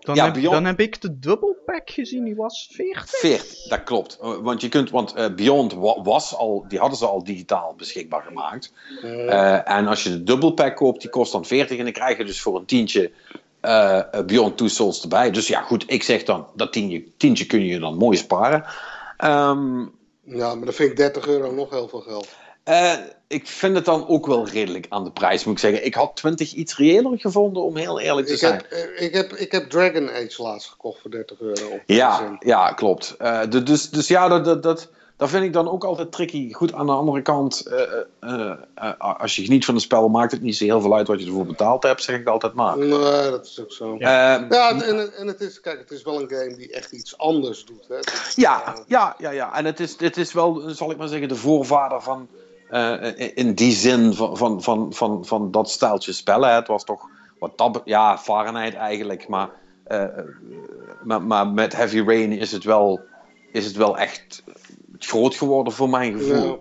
dan, 0.00 0.14
ja, 0.14 0.24
heb, 0.32 0.42
dan 0.42 0.64
heb 0.64 0.80
ik 0.80 1.00
de 1.00 1.18
double 1.18 1.56
pack 1.66 1.90
gezien, 1.90 2.24
die 2.24 2.36
was 2.36 2.68
40. 2.72 3.08
40, 3.10 3.62
dat 3.68 3.82
klopt. 3.84 4.18
Eh, 4.22 4.36
Want 4.40 4.60
je 4.60 4.68
kunt, 4.68 4.90
want 4.90 5.12
eh, 5.14 5.26
Beyond 5.34 5.74
wa- 5.74 6.02
was 6.02 6.34
al, 6.36 6.64
die 6.68 6.78
hadden 6.78 6.98
ze 6.98 7.06
al 7.06 7.24
digitaal 7.24 7.74
beschikbaar 7.76 8.22
gemaakt. 8.22 8.72
Eh, 9.02 9.68
en 9.70 9.86
als 9.86 10.02
je 10.02 10.08
de 10.10 10.22
double 10.22 10.52
pack 10.54 10.76
koopt, 10.76 11.00
die 11.00 11.10
kost 11.10 11.32
dan 11.32 11.44
40 11.44 11.78
en 11.78 11.84
dan 11.84 11.92
krijg 11.92 12.18
je 12.18 12.24
dus 12.24 12.40
voor 12.40 12.56
een 12.56 12.64
tientje 12.66 13.10
Beyond 14.26 14.56
Two 14.56 14.68
Souls 14.68 15.02
erbij. 15.02 15.30
Dus 15.30 15.46
ja, 15.48 15.60
goed, 15.60 15.84
ik 15.86 16.02
zeg 16.02 16.24
dan, 16.24 16.46
dat 16.54 16.72
tientje, 16.72 17.04
tientje 17.16 17.46
kun 17.46 17.64
je 17.64 17.78
dan 17.78 17.96
mooi 17.96 18.16
sparen. 18.16 18.64
Ehm, 19.16 19.80
Ja, 20.24 20.54
maar 20.54 20.64
dan 20.64 20.74
vind 20.74 20.90
ik 20.90 20.96
30 20.96 21.26
euro 21.26 21.52
nog 21.54 21.70
heel 21.70 21.88
veel 21.88 22.00
geld. 22.00 22.28
Eh, 22.64 22.92
ik 23.28 23.46
vind 23.46 23.76
het 23.76 23.84
dan 23.84 24.08
ook 24.08 24.26
wel 24.26 24.48
redelijk 24.48 24.86
aan 24.88 25.04
de 25.04 25.10
prijs, 25.10 25.44
moet 25.44 25.54
ik 25.54 25.60
zeggen. 25.60 25.84
Ik 25.84 25.94
had 25.94 26.16
20 26.16 26.52
iets 26.52 26.76
reëler 26.76 27.18
gevonden, 27.18 27.62
om 27.62 27.76
heel 27.76 28.00
eerlijk 28.00 28.26
te 28.26 28.32
Ik 28.32 28.38
zijn. 28.38 28.52
heb, 28.52 28.70
eh, 28.70 29.04
ik, 29.06 29.14
heb, 29.14 29.32
ik 29.32 29.52
heb 29.52 29.70
Dragon 29.70 30.08
Age 30.10 30.42
laatst 30.42 30.68
gekocht 30.70 31.00
voor 31.00 31.10
30 31.10 31.40
euro. 31.40 31.66
Op 31.68 31.80
Ja, 31.86 32.36
ja 32.40 32.72
klopt. 32.72 33.14
De- 33.48 33.62
dus, 33.62 33.90
dus 33.90 34.08
ja, 34.08 34.28
dat, 34.28 34.44
dat, 34.44 34.62
dat, 34.62 34.88
dat 35.16 35.28
vind 35.30 35.44
ik 35.44 35.52
dan 35.52 35.70
ook 35.70 35.84
altijd 35.84 36.12
tricky. 36.12 36.52
Goed, 36.52 36.72
aan 36.72 36.86
de 36.86 36.92
andere 36.92 37.22
kant, 37.22 37.62
als 38.98 39.36
je 39.36 39.44
geniet 39.44 39.64
van 39.64 39.74
een 39.74 39.80
spel, 39.80 40.08
maakt 40.08 40.32
het 40.32 40.42
niet 40.42 40.56
zo 40.56 40.64
heel 40.64 40.80
veel 40.80 40.94
uit 40.96 41.06
wat 41.06 41.20
je 41.20 41.26
ervoor 41.26 41.46
betaald 41.46 41.82
hebt, 41.82 42.02
zeg 42.02 42.18
ik 42.20 42.26
altijd 42.26 42.52
maar. 42.52 42.78
Nee, 42.78 43.30
dat 43.30 43.46
is 43.46 43.60
ook 43.60 43.72
zo. 43.72 43.94
Ja, 43.98 44.46
Ja, 44.50 44.70
en, 44.82 45.14
en 45.16 45.26
het 45.26 45.40
is, 45.40 45.60
kijk, 45.60 45.78
het 45.78 45.90
is 45.90 46.02
wel 46.02 46.20
een 46.20 46.28
game 46.30 46.56
die 46.56 46.72
echt 46.72 46.92
iets 46.92 47.18
anders 47.18 47.64
doet. 47.64 47.84
Hè. 47.88 47.98
Is, 47.98 48.32
ja, 48.36 48.74
ja, 48.86 49.14
ja, 49.18 49.30
ja. 49.30 49.54
En 49.56 49.64
het 49.64 49.80
is, 49.80 49.94
het 49.98 50.16
is 50.16 50.32
wel, 50.32 50.62
zal 50.66 50.90
ik 50.90 50.96
maar 50.96 51.08
zeggen, 51.08 51.28
de 51.28 51.34
voorvader 51.36 52.02
van, 52.02 52.28
in 53.34 53.54
die 53.54 53.72
zin 53.72 54.14
van, 54.14 54.36
van, 54.36 54.62
van, 54.62 54.92
van, 54.94 55.26
van 55.26 55.50
dat 55.50 55.70
stijltje 55.70 56.12
spellen. 56.12 56.54
Het 56.54 56.66
was 56.66 56.84
toch, 56.84 57.08
wat 57.38 57.58
dat, 57.58 57.82
ja, 57.84 58.18
Fahrenheit 58.18 58.74
eigenlijk, 58.74 59.28
maar, 59.28 59.50
eh, 59.84 60.02
eh, 60.02 60.24
maar, 61.04 61.22
maar 61.22 61.48
met 61.48 61.76
Heavy 61.76 62.02
Rain 62.06 62.32
is 62.32 62.52
het 62.52 62.64
wel, 62.64 63.00
is 63.52 63.64
het 63.64 63.76
wel 63.76 63.98
echt 63.98 64.42
groot 64.98 65.34
geworden 65.34 65.72
voor 65.72 65.88
mijn 65.88 66.12
gevoel. 66.18 66.46
Ja. 66.46 66.56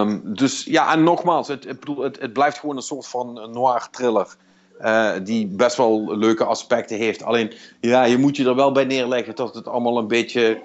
Ehm, 0.00 0.20
dus 0.22 0.64
ja, 0.64 0.92
en 0.92 1.02
nogmaals, 1.02 1.48
het, 1.48 1.64
het, 1.64 2.20
het 2.20 2.32
blijft 2.32 2.58
gewoon 2.58 2.76
een 2.76 2.82
soort 2.82 3.06
van 3.06 3.48
noir 3.52 3.88
thriller. 3.90 4.36
eh, 4.78 5.12
die 5.22 5.46
best 5.46 5.76
wel 5.76 6.16
leuke 6.16 6.44
aspecten 6.44 6.96
heeft. 6.96 7.22
Alleen, 7.22 7.52
ja, 7.80 8.04
je 8.04 8.18
moet 8.18 8.36
je 8.36 8.44
er 8.44 8.54
wel 8.54 8.72
bij 8.72 8.84
neerleggen 8.84 9.34
dat 9.34 9.54
het 9.54 9.68
allemaal 9.68 9.98
een 9.98 10.08
beetje. 10.08 10.62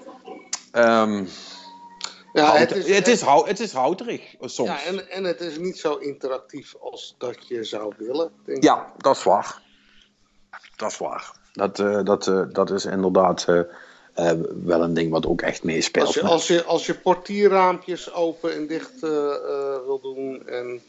ehm, 0.71 1.25
ja, 2.33 2.55
het 2.55 2.71
is, 2.75 2.95
het, 2.95 3.07
is, 3.07 3.21
hou- 3.21 3.47
het 3.47 3.59
is 3.59 3.71
houterig 3.73 4.21
eh, 4.21 4.47
soms. 4.47 4.69
ja, 4.69 4.75
Ja, 4.75 4.83
en, 4.83 5.09
en 5.09 5.23
het 5.23 5.41
is 5.41 5.57
niet 5.57 5.77
zo 5.79 5.95
interactief 5.95 6.75
als 6.79 7.15
dat 7.17 7.47
je 7.47 7.63
zou 7.63 7.93
willen. 7.97 8.31
Denk 8.45 8.63
ik. 8.63 8.73
dat 8.97 9.15
is 9.15 9.23
waar. 9.23 9.61
Dat 10.75 10.91
is 10.91 10.97
waar. 10.97 11.31
Dat, 11.53 11.79
eh, 11.79 12.03
dat, 12.03 12.27
eh, 12.27 12.41
dat 12.51 12.71
is 12.71 12.85
inderdaad 12.85 13.45
wel 14.63 14.81
een 14.83 14.93
ding 14.93 15.11
wat 15.11 15.25
ook 15.25 15.41
echt 15.41 15.63
meespeelt. 15.63 16.05
Als 16.05 16.15
je, 16.15 16.21
als, 16.21 16.47
je, 16.47 16.63
als 16.63 16.85
je 16.85 16.95
portierraampjes 16.95 18.13
open 18.13 18.53
en 18.53 18.67
dicht 18.67 18.99
wil 19.85 19.99
doen 20.01 20.47
en 20.47 20.81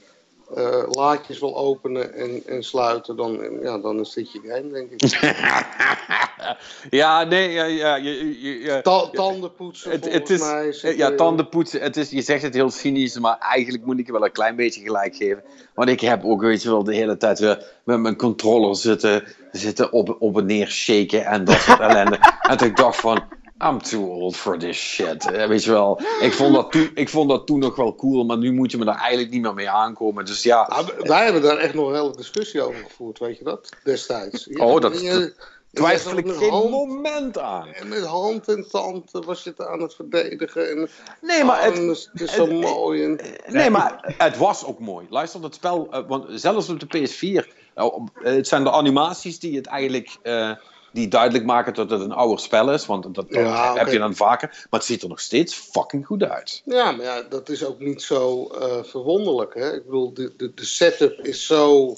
eh, 0.54 0.82
laadjes 0.90 1.38
wil 1.38 1.56
openen 1.56 2.14
en, 2.14 2.42
en 2.46 2.62
sluiten, 2.62 3.16
dan, 3.16 3.58
ja, 3.62 3.78
dan 3.78 4.00
is 4.00 4.12
dit 4.12 4.32
je 4.32 4.40
game, 4.44 4.70
denk 4.72 4.90
ik. 4.90 5.00
ja, 7.00 7.24
nee, 7.24 7.50
ja, 7.52 7.64
ja, 7.64 7.96
je, 7.96 8.40
je, 8.42 8.60
je- 8.60 8.80
Ta 8.82 9.08
tanden 9.12 9.54
poetsen, 9.54 9.90
Het, 9.90 10.30
is, 10.30 10.40
mij. 10.40 10.72
zit 10.72 10.96
ja, 10.96 11.14
tanden 11.14 11.48
poetsen. 11.48 11.80
Het 11.80 11.96
is, 11.96 12.10
je 12.10 12.22
zegt 12.22 12.42
het 12.42 12.54
heel 12.54 12.70
cynisch, 12.70 13.18
maar 13.18 13.38
eigenlijk 13.38 13.84
moet 13.84 13.98
ik 13.98 14.06
je 14.06 14.12
wel 14.12 14.24
een 14.24 14.32
klein 14.32 14.56
beetje 14.56 14.80
gelijk 14.82 15.16
geven. 15.16 15.42
Want 15.74 15.88
ik 15.88 16.00
heb 16.00 16.24
ook, 16.24 16.40
weet 16.40 16.62
je 16.62 16.68
wel, 16.68 16.84
de 16.84 16.94
hele 16.94 17.16
tijd 17.16 17.38
weer 17.38 17.64
met 17.84 18.00
mijn 18.00 18.16
controller 18.16 18.76
zitten, 18.76 19.24
zitten 19.52 19.92
op, 19.92 20.16
op 20.18 20.38
en 20.38 20.46
neer 20.46 20.68
shaken 20.68 21.24
en 21.24 21.44
dat 21.44 21.60
soort 21.60 21.80
ellende. 21.80 22.18
en 22.50 22.56
toen 22.56 22.68
ik 22.68 22.76
dacht 22.76 23.00
van, 23.00 23.22
I'm 23.64 23.78
too 23.80 24.02
old 24.06 24.36
for 24.36 24.58
this 24.58 24.76
shit. 24.76 25.30
Eh, 25.30 25.46
weet 25.46 25.64
je 25.64 25.70
wel, 25.70 26.00
ik 26.20 26.32
vond, 26.32 26.54
dat 26.54 26.72
toen, 26.72 26.90
ik 26.94 27.08
vond 27.08 27.28
dat 27.30 27.46
toen 27.46 27.58
nog 27.58 27.76
wel 27.76 27.94
cool, 27.94 28.24
maar 28.24 28.38
nu 28.38 28.52
moet 28.52 28.70
je 28.70 28.78
me 28.78 28.84
daar 28.84 28.98
eigenlijk 28.98 29.30
niet 29.30 29.42
meer 29.42 29.54
mee 29.54 29.68
aankomen. 29.70 30.24
Dus 30.24 30.42
ja, 30.42 30.60
Ah, 30.60 30.88
wij 30.98 31.24
hebben 31.24 31.42
daar 31.42 31.56
echt 31.56 31.74
nog 31.74 31.88
een 31.88 31.94
hele 31.94 32.16
discussie 32.16 32.62
over 32.62 32.82
gevoerd, 32.88 33.18
weet 33.18 33.38
je 33.38 33.44
dat? 33.44 33.68
Destijds. 33.84 34.44
Je- 34.44 34.58
Oh, 34.64 34.80
dat- 34.80 35.00
je- 35.00 35.34
twijfel 35.72 36.16
ik 36.16 36.30
geen 36.30 36.50
hand- 36.50 36.70
moment 36.70 37.38
aan. 37.38 37.68
En 37.68 37.88
met 37.88 38.04
hand 38.04 38.48
en 38.48 38.66
tand 38.70 39.10
was 39.10 39.44
je 39.44 39.50
het 39.56 39.66
aan 39.66 39.80
het 39.80 39.94
verdedigen. 39.94 40.70
En, 40.70 40.88
Nee, 41.20 41.44
maar 41.44 41.64
het, 41.64 41.76
het 42.12 42.20
is 42.20 42.32
zo 42.34 42.42
het- 42.46 42.60
mooi. 42.60 43.04
En, 43.04 43.20
Nee, 43.46 43.70
maar 43.70 44.14
het 44.18 44.36
was 44.36 44.64
ook 44.64 44.78
mooi. 44.78 45.06
Luister, 45.10 45.40
dat 45.40 45.54
spel, 45.54 45.86
eh, 45.90 46.00
want 46.08 46.24
zelfs 46.40 46.68
op 46.68 46.80
de 46.80 46.86
PS4, 46.98 47.48
eh, 47.74 47.86
het 48.22 48.48
zijn 48.48 48.64
de 48.64 48.70
animaties 48.72 49.38
die 49.38 49.56
het 49.56 49.66
eigenlijk, 49.66 50.16
eh, 50.22 50.50
die 50.90 51.08
duidelijk 51.08 51.44
maken 51.44 51.74
dat 51.74 51.90
het 51.90 52.00
een 52.00 52.12
ouder 52.12 52.38
spel 52.38 52.72
is, 52.72 52.86
want 52.86 53.02
dat, 53.02 53.14
dat 53.14 53.26
Ja, 53.28 53.74
heb 53.76 53.88
je 53.88 53.98
dan 53.98 54.14
vaker. 54.14 54.48
Maar 54.48 54.80
het 54.80 54.88
ziet 54.88 55.02
er 55.02 55.08
nog 55.08 55.20
steeds 55.20 55.54
fucking 55.54 56.06
goed 56.06 56.22
uit. 56.22 56.62
ja, 56.64 56.92
maar 56.92 57.04
ja, 57.04 57.22
dat 57.22 57.48
is 57.48 57.64
ook 57.64 57.78
niet 57.78 58.02
zo 58.02 58.46
eh, 58.46 58.82
verwonderlijk. 58.84 59.54
Hè? 59.54 59.74
Ik 59.74 59.84
bedoel, 59.84 60.14
de, 60.14 60.32
de, 60.36 60.54
de 60.54 60.64
setup 60.64 61.18
is 61.18 61.46
zo 61.46 61.96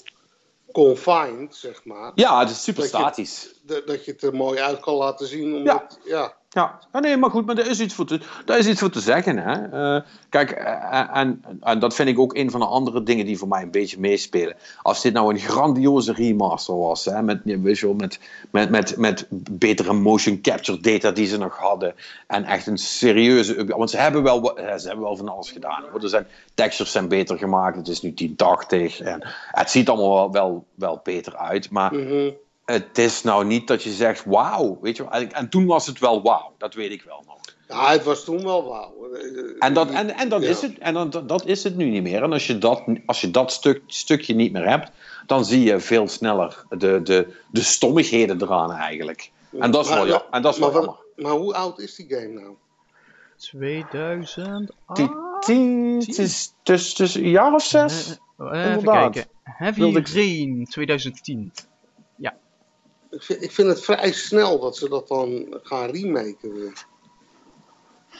confined, 0.72 1.56
zeg 1.56 1.84
maar. 1.84 2.12
Ja, 2.14 2.40
het 2.40 2.50
is 2.50 2.62
super 2.62 2.80
Dat 2.80 2.90
statisch. 2.90 3.54
Dat, 3.62 3.86
dat 3.86 4.04
je 4.04 4.12
het 4.12 4.22
er 4.22 4.34
mooi 4.34 4.58
uit 4.60 4.80
kan 4.80 4.94
laten 4.94 5.26
zien. 5.26 5.54
Omdat, 5.54 5.98
ja. 6.04 6.10
Ja, 6.10 6.36
ja, 6.54 6.78
nee, 6.92 7.16
maar 7.16 7.30
goed, 7.30 7.46
maar 7.46 7.54
daar 7.54 7.66
is 7.66 7.80
iets 7.80 7.94
voor 7.94 8.04
te, 8.04 8.20
daar 8.44 8.58
is 8.58 8.66
iets 8.66 8.80
voor 8.80 8.90
te 8.90 9.00
zeggen. 9.00 9.38
Hè? 9.38 9.52
Eh, 9.96 10.02
kijk, 10.28 10.50
eh, 10.50 11.16
en, 11.16 11.44
en 11.60 11.78
dat 11.78 11.94
vind 11.94 12.08
ik 12.08 12.18
ook 12.18 12.34
een 12.34 12.50
van 12.50 12.60
de 12.60 12.66
andere 12.66 13.02
dingen 13.02 13.26
die 13.26 13.38
voor 13.38 13.48
mij 13.48 13.62
een 13.62 13.70
beetje 13.70 14.00
meespelen. 14.00 14.56
Als 14.82 15.02
dit 15.02 15.12
nou 15.12 15.32
een 15.32 15.40
grandioze 15.40 16.12
remaster 16.12 16.78
was, 16.78 17.04
hè, 17.04 17.22
met, 17.22 17.40
wel, 17.44 17.94
met, 17.94 18.18
met, 18.50 18.70
met, 18.70 18.96
met 18.96 19.26
betere 19.50 19.92
motion 19.92 20.40
capture 20.40 20.80
data 20.80 21.10
die 21.10 21.26
ze 21.26 21.38
nog 21.38 21.56
hadden, 21.56 21.94
en 22.26 22.44
echt 22.44 22.66
een 22.66 22.78
serieuze. 22.78 23.64
Want 23.66 23.90
ze 23.90 23.96
hebben 23.96 24.22
wel, 24.22 24.56
eh, 24.56 24.78
ze 24.78 24.86
hebben 24.86 25.04
wel 25.04 25.16
van 25.16 25.28
alles 25.28 25.50
gedaan. 25.50 25.84
Hoor. 25.90 26.02
Er 26.02 26.08
zijn, 26.08 26.26
textures 26.54 26.92
zijn 26.92 27.08
beter 27.08 27.38
gemaakt, 27.38 27.76
het 27.76 27.88
is 27.88 28.02
nu 28.02 28.14
1080, 28.14 29.00
en 29.00 29.28
het 29.50 29.70
ziet 29.70 29.88
allemaal 29.88 30.10
wel, 30.16 30.32
wel, 30.32 30.66
wel 30.74 31.00
beter 31.02 31.36
uit, 31.36 31.70
maar 31.70 31.94
mhm. 31.94 32.30
Het 32.64 32.98
is 32.98 33.22
nou 33.22 33.44
niet 33.44 33.66
dat 33.66 33.82
je 33.82 33.90
zegt, 33.90 34.24
wauw, 34.24 34.78
weet 34.82 34.96
je 34.96 35.02
wel. 35.02 35.12
En- 35.12 35.32
En 35.32 35.48
toen 35.48 35.66
was 35.66 35.86
het 35.86 35.98
wel 35.98 36.22
wauw, 36.22 36.52
dat 36.58 36.74
weet 36.74 36.90
ik 36.90 37.02
wel 37.02 37.22
nog. 37.26 37.36
ja, 37.68 37.90
het 37.90 38.04
was 38.04 38.24
toen 38.24 38.44
wel 38.44 38.68
wauw. 38.68 38.94
En 39.58 39.74
dat, 39.74 39.90
en, 39.90 40.14
en 40.16 40.28
dan 40.28 40.42
Ja. 40.42 40.48
is 40.48 40.60
het, 40.62 40.78
en 40.78 40.94
dan, 40.94 41.10
dat- 41.10 41.28
dat 41.28 41.46
is 41.46 41.64
het 41.64 41.76
nu 41.76 41.90
niet 41.90 42.02
meer. 42.02 42.22
En 42.22 42.32
als 42.32 42.46
je 42.46 42.58
dat, 42.58 42.82
als 43.06 43.20
je 43.20 43.30
dat 43.30 43.52
stuk, 43.52 43.82
stukje 43.86 44.34
niet 44.34 44.52
meer 44.52 44.68
hebt, 44.68 44.90
dan 45.26 45.44
zie 45.44 45.62
je 45.62 45.80
veel 45.80 46.08
sneller 46.08 46.64
de, 46.68 47.00
de, 47.02 47.34
de 47.50 47.62
stommigheden 47.62 48.42
eraan 48.42 48.72
eigenlijk. 48.72 49.30
En 49.60 49.70
dat 49.70 49.84
is 49.84 49.90
Maar- 49.90 49.98
wel, 49.98 50.06
ja, 50.06 50.22
en 50.30 50.42
dat 50.42 50.52
is 50.54 50.58
wel 50.60 50.72
maar, 50.72 50.82
jammer. 50.82 50.96
maar 51.16 51.32
hoe 51.32 51.54
oud 51.54 51.78
is 51.78 51.94
die 51.94 52.06
game 52.08 52.28
nou? 52.40 52.54
2000. 53.36 54.70
Die 54.94 55.10
tien, 55.40 55.96
het 55.98 56.18
is 56.18 56.52
dus, 56.62 56.94
dus 56.94 57.14
een 57.14 57.28
jaar 57.28 57.54
of 57.54 57.62
zes? 57.64 58.18
even 58.38 58.62
inderdaad. 58.62 59.12
kijken. 59.12 59.30
Heavy 59.42 59.78
Wilde 59.80 59.98
ik- 59.98 60.08
Rain 60.08 60.66
2010. 60.70 61.52
Ik 63.12 63.22
vind, 63.22 63.42
ik 63.42 63.52
vind 63.52 63.68
het 63.68 63.84
vrij 63.84 64.12
snel 64.12 64.58
dat 64.60 64.76
ze 64.76 64.88
dat 64.88 65.08
dan 65.08 65.46
gaan 65.62 65.90
remaken 65.90 66.52
weer. 66.54 66.84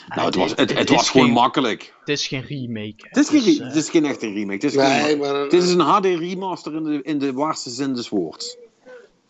Nou, 0.09 0.27
het 0.27 0.35
was, 0.35 0.53
het, 0.57 0.79
het 0.79 0.91
was 0.91 1.11
gewoon 1.11 1.27
geen- 1.27 1.35
makkelijk. 1.35 1.95
Het 2.01 2.09
is 2.09 2.27
geen 2.27 2.43
remake. 2.43 2.95
Het 2.99 3.17
is, 3.17 3.29
geen, 3.29 3.45
Dus, 3.45 3.59
het 3.59 3.75
is 3.77 3.91
geen 3.91 4.05
echte 4.05 4.27
remake. 4.33 4.53
Het 4.55 4.65
is, 4.65 4.75
Nee, 4.75 5.03
geen, 5.03 5.19
maar 5.19 5.35
een, 5.35 5.43
het 5.43 5.53
is 5.53 5.73
een 5.73 5.81
HD 5.81 6.05
remaster 6.05 6.75
in 6.75 6.85
de, 6.85 7.03
in 7.03 7.19
de 7.19 7.33
waarste 7.33 7.71
zin 7.71 7.95
des 7.95 8.09
woords. 8.09 8.57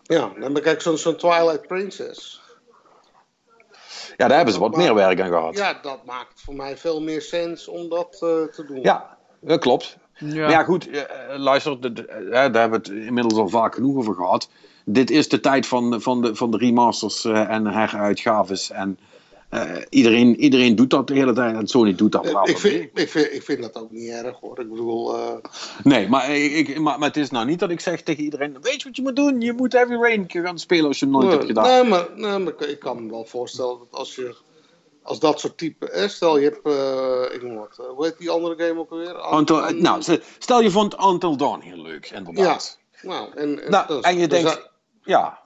ja, 0.02 0.32
dan 0.40 0.52
kijk 0.52 0.80
zo'n 0.80 0.98
zo'n 0.98 1.16
Twilight 1.16 1.66
Princess. 1.66 2.40
Ja, 4.16 4.28
daar 4.28 4.36
hebben 4.36 4.54
ze 4.54 4.60
wat 4.60 4.70
Maar- 4.70 4.80
meer 4.80 4.94
werk 4.94 5.20
aan 5.20 5.28
gehad. 5.28 5.56
Ja, 5.56 5.68
Ja, 5.68 5.78
dat 5.82 6.04
maakt 6.04 6.40
voor 6.40 6.54
mij 6.54 6.76
veel 6.76 7.00
meer 7.02 7.22
sens 7.22 7.68
om 7.68 7.88
dat 7.88 8.12
eh, 8.14 8.42
te 8.42 8.64
doen. 8.66 8.82
dat 9.40 9.60
klopt. 9.60 9.96
ja. 10.18 10.26
Maar 10.40 10.50
ja, 10.50 10.64
goed, 10.64 10.88
eh, 10.90 11.00
eh, 11.00 11.38
luister, 11.38 11.80
de- 11.80 11.92
de- 11.92 12.26
daar 12.30 12.60
hebben 12.60 12.70
we 12.70 12.76
het 12.94 13.06
inmiddels 13.06 13.34
al 13.34 13.48
vaak 13.48 13.74
genoeg 13.74 13.96
over 13.96 14.14
gehad. 14.14 14.48
Dit 14.84 15.10
is 15.10 15.28
de 15.28 15.40
tijd 15.40 15.66
van, 15.66 16.00
van, 16.02 16.22
de, 16.22 16.34
van 16.34 16.50
de 16.50 16.56
remasters 16.56 17.24
eh, 17.24 17.50
en 17.50 17.66
heruitgaves. 17.66 18.70
En 18.70 18.98
eh, 19.48 19.70
iedereen, 19.88 20.36
iedereen 20.40 20.74
doet 20.74 20.90
dat 20.90 21.06
de 21.06 21.14
hele 21.14 21.32
tijd 21.32 21.54
en 21.56 21.66
Sony 21.66 21.94
doet 21.94 22.12
dat 22.12 22.30
wel. 22.32 22.48
ik, 22.48 22.58
vind, 22.58 22.90
ik, 22.98 23.08
vind, 23.08 23.32
ik 23.32 23.42
vind 23.42 23.62
dat 23.62 23.76
ook 23.76 23.90
niet 23.90 24.08
erg 24.10 24.40
hoor. 24.40 24.60
Ik 24.60 24.70
bedoel, 24.70 25.16
Nee, 25.82 26.08
maar, 26.08 26.36
ik, 26.36 26.78
maar, 26.78 26.98
maar 26.98 27.08
het 27.08 27.16
is 27.16 27.30
nou 27.30 27.46
niet 27.46 27.58
dat 27.58 27.70
ik 27.70 27.80
zeg 27.80 28.02
tegen 28.02 28.24
iedereen: 28.24 28.56
Weet 28.60 28.80
je 28.82 28.84
wat 28.84 28.96
je 28.96 29.02
moet 29.02 29.16
doen? 29.16 29.40
Je 29.40 29.52
moet 29.52 29.72
Heavy 29.72 29.92
Rain 29.94 30.24
gaan 30.28 30.58
spelen 30.58 30.86
als 30.86 30.98
je 30.98 31.04
hem 31.04 31.14
nooit 31.14 31.30
hebt 31.32 31.44
gedaan. 31.44 31.64
nee, 31.64 31.84
maar, 31.84 32.08
nee, 32.16 32.38
maar 32.38 32.68
ik- 32.68 32.78
kan 32.78 33.04
me 33.04 33.10
wel 33.10 33.24
voorstellen 33.24 33.78
dat 33.78 33.88
als 34.00 34.14
je. 34.14 34.34
Als 35.02 35.20
dat 35.20 35.40
soort 35.40 35.58
type. 35.58 36.04
Stel 36.08 36.38
je 36.38 36.44
hebt. 36.44 37.34
ik 37.34 37.42
noem 37.42 37.56
wat. 37.56 37.80
hoe 37.94 38.04
heet 38.04 38.18
die 38.18 38.30
andere 38.30 38.66
game 38.66 38.80
ook 38.80 38.90
alweer? 38.90 39.32
Until- 39.38 39.70
nou, 39.70 40.02
stel 40.38 40.62
je 40.62 40.70
vond 40.70 40.96
Until 41.04 41.36
Dawn 41.36 41.60
heel 41.60 41.82
leuk, 41.82 42.10
inderdaad. 42.10 42.78
Nou, 43.02 43.28
en, 43.34 43.64
en, 43.64 43.70
Nou, 43.70 44.00
en 44.00 44.18
je 44.18 44.28
denkt- 44.28 44.70
Ja, 45.04 45.42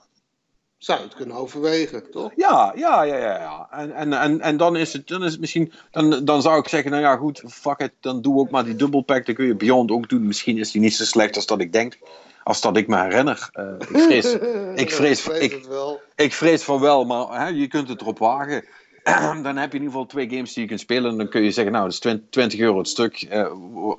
zou 0.77 0.99
je 0.99 1.05
het 1.05 1.15
kunnen 1.15 1.35
overwegen, 1.35 2.11
toch? 2.11 2.31
ja, 2.35 2.73
ja, 2.75 3.03
ja, 3.03 3.15
ja. 3.15 3.39
ja. 3.39 3.67
En, 3.71 3.91
en, 3.91 4.13
en, 4.13 4.41
en 4.41 4.57
dan, 4.57 4.75
is 4.75 4.93
het, 4.93 5.07
dan 5.07 5.23
is 5.23 5.31
het 5.31 5.39
misschien. 5.39 5.73
Dan, 5.91 6.25
dan 6.25 6.41
zou 6.41 6.59
ik 6.59 6.67
zeggen: 6.67 6.91
Nou 6.91 7.03
ja, 7.03 7.15
goed, 7.15 7.43
fuck 7.47 7.79
it. 7.79 7.91
Dan 7.99 8.21
doe 8.21 8.39
ook 8.39 8.49
maar 8.49 8.65
die 8.65 8.75
dubbelpack. 8.75 9.25
Dan 9.25 9.35
kun 9.35 9.45
je 9.45 9.55
Beyond 9.55 9.91
ook 9.91 10.09
doen. 10.09 10.27
Misschien 10.27 10.57
is 10.57 10.71
die 10.71 10.81
niet 10.81 10.95
zo 10.95 11.03
slecht 11.03 11.35
als 11.35 11.45
dat 11.45 11.61
ik 11.61 11.73
denk. 11.73 11.97
Als 12.43 12.61
dat 12.61 12.77
ik 12.77 12.87
me 12.87 13.01
herinner. 13.01 13.49
Eh, 13.51 13.73
ik 13.79 13.99
vrees, 13.99 14.33
ik 14.83 14.91
vrees, 14.91 15.27
ik. 15.27 15.67
Ik 16.15 16.33
vrees 16.33 16.63
van 16.63 16.79
wel, 16.79 17.05
maar 17.05 17.41
hè, 17.41 17.47
je 17.47 17.67
kunt 17.67 17.89
het 17.89 18.01
erop 18.01 18.19
wagen. 18.19 18.65
dan 19.43 19.57
heb 19.57 19.71
je 19.71 19.77
in 19.77 19.83
ieder 19.83 19.91
geval 19.91 20.05
twee 20.05 20.29
games 20.29 20.53
die 20.53 20.61
je 20.63 20.69
kunt 20.69 20.79
spelen. 20.79 21.11
En 21.11 21.17
dan 21.17 21.29
kun 21.29 21.43
je 21.43 21.51
zeggen, 21.51 21.73
nou, 21.73 21.83
dat 21.83 21.93
is 21.93 21.99
20, 21.99 22.29
20 22.29 22.59
euro 22.59 22.77
het 22.77 22.87
stuk. 22.87 23.21
eh, 23.21 23.51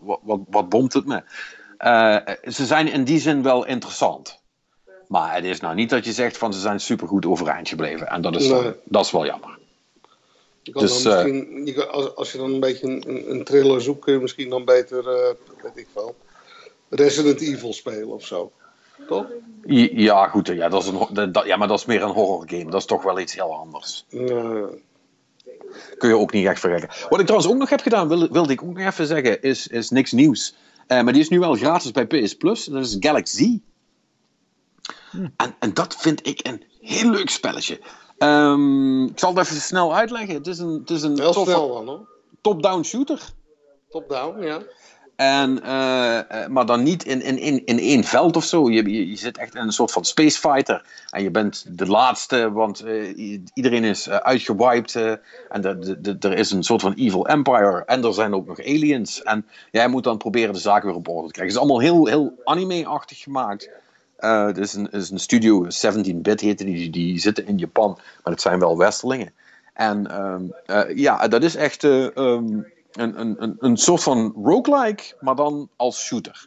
wat, 0.03 0.21
wat, 0.23 0.41
wat 0.49 0.69
bomt 0.69 0.93
het 0.93 1.07
me? 1.07 1.23
Eh, 1.79 2.17
ze 2.53 2.67
zijn 2.67 2.93
in 2.93 3.05
die 3.05 3.21
zin 3.21 3.43
wel 3.43 3.67
interessant. 3.67 4.47
Maar 5.09 5.35
het 5.35 5.45
is 5.45 5.61
nou 5.61 5.75
niet 5.75 5.91
dat 5.91 6.05
je 6.05 6.13
zegt 6.13 6.37
van 6.39 6.53
ze 6.53 6.61
zijn 6.61 6.81
supergoed 6.81 7.27
overeind 7.27 7.69
gebleven. 7.69 8.07
En 8.09 8.23
dat 8.23 8.37
is, 8.37 8.49
dan- 8.49 8.63
Nee. 8.63 8.73
dat 8.85 9.05
is 9.05 9.11
wel 9.11 9.27
jammer. 9.27 9.59
Je 10.63 10.73
kan 10.73 10.83
Dus, 10.83 11.03
dan 11.03 11.13
misschien, 11.25 11.67
je 11.67 11.73
kan, 11.73 11.91
als, 11.91 12.15
als 12.17 12.33
je 12.33 12.39
dan 12.39 12.53
een 12.53 12.61
beetje 12.61 12.87
een, 12.87 13.31
een, 13.31 13.45
thriller 13.45 13.81
zoekt, 13.83 14.01
kun 14.05 14.13
je 14.13 14.19
misschien 14.21 14.49
dan 14.51 14.65
beter, 14.65 14.99
eh, 15.09 15.35
weet 15.63 15.77
ik 15.77 15.87
veel, 15.93 16.17
Resident 16.89 17.41
Evil 17.41 17.73
spelen 17.73 18.09
of 18.09 18.27
zo. 18.27 18.53
Toch? 19.09 19.27
Ja, 19.93 20.27
goed. 20.29 20.47
Ja, 20.47 20.69
dat 20.69 20.83
is 20.83 20.89
een, 20.89 21.33
dat- 21.33 21.47
ja, 21.47 21.57
maar 21.57 21.69
dat 21.69 21.79
is 21.79 21.85
meer 21.85 22.03
een 22.03 22.11
horror 22.11 22.43
game. 22.47 22.65
Dat 22.71 22.81
is 22.81 22.87
toch 22.87 23.03
wel 23.03 23.19
iets 23.21 23.35
heel 23.35 23.55
anders. 23.55 24.05
Kun 25.99 26.09
je 26.09 26.17
ook 26.17 26.33
niet 26.33 26.47
echt 26.47 26.61
vergelijken. 26.61 27.09
Wat 27.09 27.19
ik 27.21 27.27
trouwens 27.27 27.53
ook 27.53 27.59
nog 27.59 27.71
heb 27.71 27.81
gedaan, 27.81 28.09
wilde, 28.09 28.29
wilde 28.33 28.53
ik 28.53 28.63
ook 28.63 28.77
nog 28.79 28.87
even 28.87 29.07
zeggen, 29.07 29.43
is, 29.43 29.67
is 29.67 29.91
niks 29.91 30.13
nieuws. 30.13 30.55
Eh, 30.87 31.03
maar 31.03 31.13
die 31.13 31.23
is 31.23 31.29
nu 31.29 31.39
wel 31.39 31.55
gratis 31.55 31.91
bij 31.91 32.07
PS 32.07 32.37
Plus. 32.37 32.65
Dat 32.65 32.85
is 32.85 32.97
Galaxy. 33.01 33.61
En, 35.37 35.55
en 35.59 35.75
dat 35.75 35.97
vind 35.99 36.27
ik 36.27 36.47
een 36.47 36.63
heel 36.81 37.11
leuk 37.11 37.31
spelletje. 37.31 37.81
Ehm, 38.19 39.05
ik 39.05 39.19
zal 39.19 39.35
het 39.35 39.45
even 39.47 39.61
snel 39.61 39.95
uitleggen. 39.95 40.35
Het 40.35 40.47
is 40.47 40.59
een, 40.59 40.73
het 40.81 40.91
is 40.91 41.03
een 41.03 41.17
top-down 42.41 42.83
shooter. 42.83 43.21
Top-down, 43.91 44.43
ja. 44.43 44.59
En, 45.17 45.63
eh, 45.63 46.19
eh, 46.45 46.49
maar 46.51 46.67
dan 46.67 46.83
niet 46.83 47.05
in, 47.05 47.23
in, 47.23 47.39
in, 47.39 47.65
in 47.67 47.79
één 47.79 48.05
veld 48.05 48.37
of 48.37 48.45
zo. 48.45 48.71
Je, 48.71 48.91
je, 48.91 49.09
je 49.09 49.17
zit 49.17 49.39
echt 49.39 49.55
in 49.55 49.61
een 49.61 49.73
soort 49.73 49.93
van 49.93 50.05
space 50.05 50.39
fighter. 50.39 50.85
En 51.11 51.23
je 51.23 51.31
bent 51.31 51.65
de 51.79 51.87
laatste, 51.87 52.53
want 52.53 52.81
eh, 52.81 53.39
iedereen 53.55 53.85
is 53.85 54.11
uitgewiped. 54.11 54.95
en 55.49 55.61
de, 55.61 55.79
de, 56.01 56.19
de- 56.19 56.29
er 56.29 56.39
is 56.39 56.51
een 56.51 56.63
soort 56.63 56.81
van 56.81 56.93
evil 56.93 57.27
empire. 57.27 57.83
En 57.87 58.05
er 58.05 58.15
zijn 58.15 58.35
ook 58.35 58.47
nog 58.47 58.61
aliens. 58.61 59.23
En 59.23 59.47
jij 59.71 59.89
moet 59.89 60.05
dan 60.05 60.19
proberen 60.19 60.53
de 60.53 60.61
zaken 60.61 60.89
weer 60.89 60.97
op 60.97 61.09
orde 61.09 61.27
te 61.27 61.33
krijgen. 61.33 61.55
Het 61.55 61.65
is 61.65 61.71
allemaal 61.71 61.91
heel, 61.93 62.07
heel 62.07 62.33
anime-achtig 62.45 63.19
gemaakt. 63.19 63.71
Eh, 64.19 64.47
het 64.47 64.59
is 64.59 64.75
een, 64.75 65.19
studio, 65.19 65.65
17-bit 65.65 66.41
heette 66.41 66.65
die, 66.65 66.91
die 66.91 67.19
zitten 67.19 67.47
in 67.47 67.59
Japan. 67.59 67.99
Maar 68.25 68.33
het 68.33 68.43
zijn 68.43 68.59
wel 68.59 68.79
westerlingen. 68.79 69.33
En 69.75 70.11
ehm, 70.11 70.43
eh, 70.67 70.97
ja, 70.97 71.29
dat 71.29 71.43
is 71.43 71.55
echt 71.55 71.85
eh, 71.85 72.17
ehm, 72.17 72.61
een, 72.93 73.21
een, 73.21 73.57
een, 73.59 73.77
soort 73.77 74.03
van 74.03 74.35
roguelike, 74.45 75.15
maar 75.21 75.35
dan 75.35 75.69
als 75.77 76.05
shooter. 76.05 76.47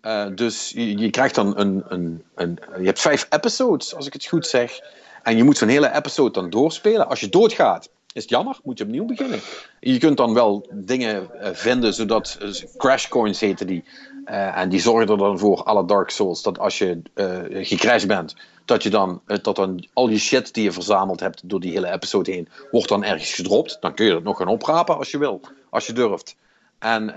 Eh, 0.00 0.26
dus 0.34 0.72
je, 0.74 1.10
krijgt 1.10 1.34
dan 1.34 1.58
een, 1.58 1.84
een, 1.88 2.22
een. 2.34 2.58
Je 2.78 2.84
hebt 2.84 3.00
vijf 3.00 3.26
episodes, 3.30 3.94
als 3.94 4.06
ik 4.06 4.12
het 4.12 4.26
goed 4.26 4.46
zeg. 4.46 4.80
En 5.22 5.36
je 5.36 5.44
moet 5.44 5.58
zo'n 5.58 5.68
hele 5.68 5.94
episode 5.94 6.30
dan 6.30 6.50
doorspelen. 6.50 7.08
Als 7.08 7.20
je 7.20 7.28
doodgaat, 7.28 7.88
is 8.12 8.22
het 8.22 8.30
jammer, 8.30 8.58
moet 8.62 8.78
je 8.78 8.84
opnieuw 8.84 9.04
beginnen. 9.04 9.40
Je 9.80 9.98
kunt 9.98 10.16
dan 10.16 10.34
wel 10.34 10.68
dingen 10.72 11.40
eh, 11.40 11.50
vinden, 11.52 11.94
zodat. 11.94 12.38
eh, 12.40 12.48
crash 12.76 13.08
coins 13.08 13.40
heten 13.40 13.66
die. 13.66 13.84
Eh, 14.30 14.56
en 14.58 14.68
die 14.68 14.80
zorgen 14.80 15.08
er 15.08 15.18
dan 15.18 15.38
voor, 15.38 15.62
alle 15.62 15.84
Dark 15.86 16.10
Souls, 16.10 16.42
dat 16.42 16.58
als 16.58 16.78
je 16.78 17.02
eh 17.14 17.66
gecrashed 17.66 18.08
bent, 18.08 18.36
dat 18.64 18.82
je 18.82 18.90
dan, 18.90 19.20
eh, 19.26 19.36
dat 19.42 19.56
dan 19.56 19.86
al 19.92 20.08
je 20.08 20.18
shit 20.18 20.54
die 20.54 20.64
je 20.64 20.72
verzameld 20.72 21.20
hebt 21.20 21.48
door 21.48 21.60
die 21.60 21.72
hele 21.72 21.92
episode 21.92 22.30
heen, 22.30 22.48
wordt 22.70 22.88
dan 22.88 23.04
ergens 23.04 23.32
gedropt. 23.34 23.76
Dan 23.80 23.94
kun 23.94 24.06
je 24.06 24.12
dat 24.12 24.22
nog 24.22 24.36
gaan 24.36 24.48
oprapen 24.48 24.96
als 24.96 25.10
je 25.10 25.18
wil, 25.18 25.40
als 25.70 25.86
je 25.86 25.92
durft. 25.92 26.36
En, 26.78 27.14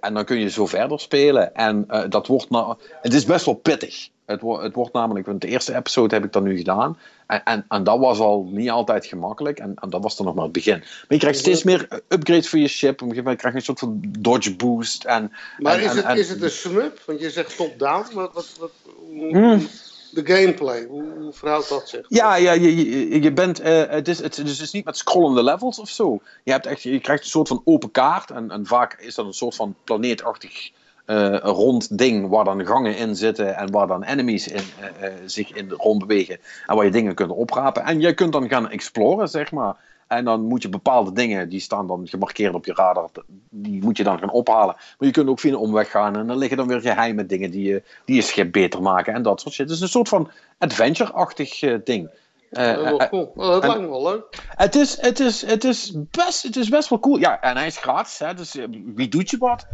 en 0.00 0.14
dan 0.14 0.24
kun 0.24 0.38
je 0.38 0.50
zo 0.50 0.66
verder 0.66 1.00
spelen. 1.00 1.54
En 1.54 1.86
dat 2.08 2.26
wordt 2.26 2.50
nou. 2.50 2.76
Het 3.00 3.14
is 3.14 3.24
best 3.24 3.44
wel 3.44 3.54
pittig. 3.54 4.08
Het, 4.26 4.40
wo- 4.40 4.60
het 4.60 4.74
wordt 4.74 4.92
namelijk, 4.92 5.26
want 5.26 5.40
de 5.40 5.48
eerste 5.48 5.76
episode 5.76 6.14
heb 6.14 6.24
ik 6.24 6.32
dan 6.32 6.42
nu 6.42 6.56
gedaan. 6.56 6.98
En, 7.28 7.44
en, 7.44 7.64
en 7.68 7.84
dat 7.84 7.98
was 7.98 8.18
al 8.18 8.48
niet 8.50 8.70
altijd 8.70 9.06
gemakkelijk. 9.06 9.58
En, 9.58 9.72
en 9.74 9.90
dat 9.90 10.02
was 10.02 10.16
dan 10.16 10.26
nog 10.26 10.34
maar 10.34 10.44
het 10.44 10.52
begin. 10.52 10.78
Maar 10.78 11.04
je 11.08 11.18
krijgt 11.18 11.38
steeds 11.38 11.62
meer 11.62 11.88
upgrades 12.08 12.48
voor 12.48 12.58
je 12.58 12.68
ship. 12.68 12.90
Op 12.92 13.00
een 13.00 13.06
gegeven 13.06 13.22
moment 13.22 13.38
krijg 13.40 13.54
je 13.54 13.60
een 13.60 13.66
soort 13.66 13.78
van 13.78 14.00
dodge 14.18 14.56
boost. 14.56 15.04
En, 15.04 15.32
Maar 15.58 15.80
is, 15.80 15.92
het, 15.92 16.16
is 16.18 16.28
het 16.28 16.42
een 16.42 16.50
shmup? 16.50 17.02
Want 17.06 17.20
je 17.20 17.30
zegt 17.30 17.56
top-down. 17.56 18.14
Wat, 18.14 18.32
wat, 18.32 18.46
wat, 18.58 18.70
hoe- 19.08 19.30
Hmm. 19.36 19.68
De 20.10 20.26
gameplay, 20.26 20.84
hoe, 20.84 21.04
hoe 21.18 21.32
verhoudt 21.32 21.68
dat 21.68 21.88
zich? 21.88 22.06
Ja, 22.08 22.34
ja 22.36 22.52
je, 22.52 22.76
je, 23.10 23.22
je 23.22 23.32
bent, 23.32 23.60
eh, 23.60 23.82
het, 23.88 24.08
is, 24.08 24.18
het, 24.18 24.38
is- 24.38 24.50
het 24.50 24.60
is 24.60 24.72
niet 24.72 24.84
met 24.84 24.96
scrollende 24.96 25.42
levels 25.42 25.78
of 25.78 25.88
zo. 25.88 26.20
Je, 26.44 26.52
hebt 26.52 26.66
echt, 26.66 26.82
je 26.82 27.00
krijgt 27.00 27.22
een 27.24 27.30
soort 27.30 27.48
van 27.48 27.62
open 27.64 27.90
kaart. 27.90 28.30
En, 28.30 28.50
en 28.50 28.66
vaak 28.66 28.96
is 29.00 29.14
dat 29.14 29.26
een 29.26 29.32
soort 29.32 29.54
van 29.54 29.74
planeetachtig 29.84 30.70
eh, 31.08 31.38
rond 31.42 31.98
ding 31.98 32.28
waar 32.28 32.44
dan 32.44 32.66
gangen 32.66 32.96
in 32.96 33.16
zitten. 33.16 33.56
En 33.56 33.70
waar 33.70 33.86
dan 33.86 34.02
enemies 34.02 34.48
in, 34.48 34.62
eh, 34.80 35.06
eh, 35.06 35.12
zich 35.26 35.52
in 35.52 35.70
rond 35.70 35.98
bewegen. 35.98 36.38
En 36.66 36.76
waar 36.76 36.84
je 36.84 36.90
dingen 36.90 37.14
kunt 37.14 37.30
oprapen. 37.30 37.84
En 37.84 38.00
je 38.00 38.14
kunt 38.14 38.32
dan 38.32 38.48
gaan 38.48 38.70
exploren, 38.70 39.28
zeg 39.28 39.52
maar. 39.52 39.76
En 40.06 40.24
dan 40.24 40.44
moet 40.44 40.62
je 40.62 40.68
bepaalde 40.68 41.12
dingen, 41.12 41.48
die 41.48 41.60
staan 41.60 41.86
dan 41.86 42.08
gemarkeerd 42.08 42.54
op 42.54 42.64
je 42.64 42.72
radar, 42.74 43.08
die 43.50 43.82
moet 43.82 43.96
je 43.96 44.04
dan 44.04 44.18
gaan 44.18 44.30
ophalen. 44.30 44.74
Maar 44.74 45.08
je 45.08 45.10
kunt 45.10 45.28
ook 45.28 45.40
via 45.40 45.50
een 45.50 45.58
omweg 45.58 45.90
gaan 45.90 46.16
en 46.16 46.26
dan 46.26 46.38
liggen 46.38 46.56
dan 46.56 46.66
weer 46.66 46.80
geheime 46.80 47.26
dingen 47.26 47.50
die 47.50 47.64
je, 47.64 47.82
die 48.04 48.16
je 48.16 48.22
schip 48.22 48.52
beter 48.52 48.82
maken 48.82 49.14
en 49.14 49.22
dat 49.22 49.40
soort 49.40 49.54
shit. 49.54 49.66
Het 49.66 49.76
is 49.76 49.82
een 49.82 49.88
soort 49.88 50.08
van 50.08 50.30
adventure-achtig 50.58 51.58
ding. 51.84 52.10
Eh, 52.50 52.74
wel 52.74 53.00
eh, 53.00 53.08
cool. 53.08 53.32
Oh, 53.34 53.46
dat 53.46 53.64
lijkt 53.64 53.80
me 53.80 53.88
wel 53.88 54.02
leuk. 54.02 54.24
het 54.46 54.74
is, 54.74 55.00
het, 55.00 55.20
is, 55.20 55.46
het, 55.46 55.64
is 55.64 55.92
best, 56.10 56.42
het 56.42 56.56
is 56.56 56.68
best 56.68 56.88
wel 56.88 57.00
cool. 57.00 57.18
Ja, 57.18 57.40
en 57.40 57.56
hij 57.56 57.66
is 57.66 57.76
gratis, 57.76 58.18
hè, 58.18 58.34
dus 58.34 58.56
eh, 58.56 58.64
wie 58.94 59.08
doet 59.08 59.30
je 59.30 59.38
wat? 59.38 59.66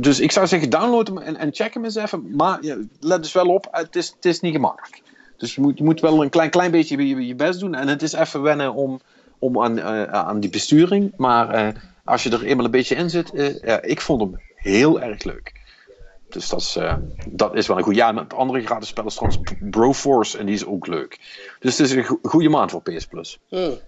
Dus 0.00 0.20
ik 0.20 0.32
zou 0.32 0.46
zeggen, 0.46 0.70
download 0.70 1.06
hem 1.06 1.18
en, 1.18 1.36
en 1.36 1.54
check 1.54 1.74
hem 1.74 1.84
eens 1.84 1.94
even. 1.94 2.36
Maar 2.36 2.58
ja, 2.60 2.76
let 3.00 3.22
dus 3.22 3.32
wel 3.32 3.46
op, 3.46 3.68
het 3.70 3.96
is, 3.96 4.12
het 4.16 4.24
is 4.24 4.40
niet 4.40 4.54
gemakkelijk. 4.54 5.02
Dus 5.36 5.54
je 5.54 5.60
moet, 5.60 5.78
je 5.78 5.84
moet 5.84 6.00
wel 6.00 6.22
een 6.22 6.30
klein, 6.30 6.50
klein 6.50 6.70
beetje 6.70 7.06
je, 7.06 7.26
je 7.26 7.34
best 7.34 7.60
doen. 7.60 7.74
En 7.74 7.88
het 7.88 8.02
is 8.02 8.12
even 8.12 8.42
wennen 8.42 8.74
om, 8.74 9.00
om 9.38 9.62
aan, 9.62 9.82
aan 10.12 10.40
die 10.40 10.50
besturing. 10.50 11.12
Maar 11.16 11.74
als 12.04 12.22
je 12.22 12.30
er 12.30 12.44
eenmaal 12.44 12.64
een 12.64 12.70
beetje 12.70 12.94
in 12.94 13.10
zit, 13.10 13.58
ja, 13.62 13.82
ik 13.82 14.00
vond 14.00 14.20
hem 14.20 14.40
heel 14.54 15.00
erg 15.00 15.24
leuk. 15.24 15.63
Dus 16.34 16.48
dat 16.48 16.60
is, 16.60 16.76
eh, 16.76 16.94
dat 17.26 17.54
is 17.54 17.66
wel 17.66 17.76
een 17.78 17.82
goed. 17.82 17.94
Ja, 17.94 18.08
en 18.08 18.16
het 18.16 18.34
andere 18.34 18.64
gratis 18.66 18.88
spel 18.88 19.04
is 19.04 19.14
trouwens 19.14 19.42
Broforce 19.60 20.38
en 20.38 20.46
die 20.46 20.54
is 20.54 20.66
ook 20.66 20.86
leuk. 20.86 21.18
Dus 21.60 21.78
het 21.78 21.86
is 21.86 21.92
een 21.96 22.04
go- 22.04 22.18
goede 22.22 22.48
maand 22.48 22.70
voor 22.70 22.82
PS 22.82 23.06
Plus. 23.06 23.38
Hmm. 23.48 23.78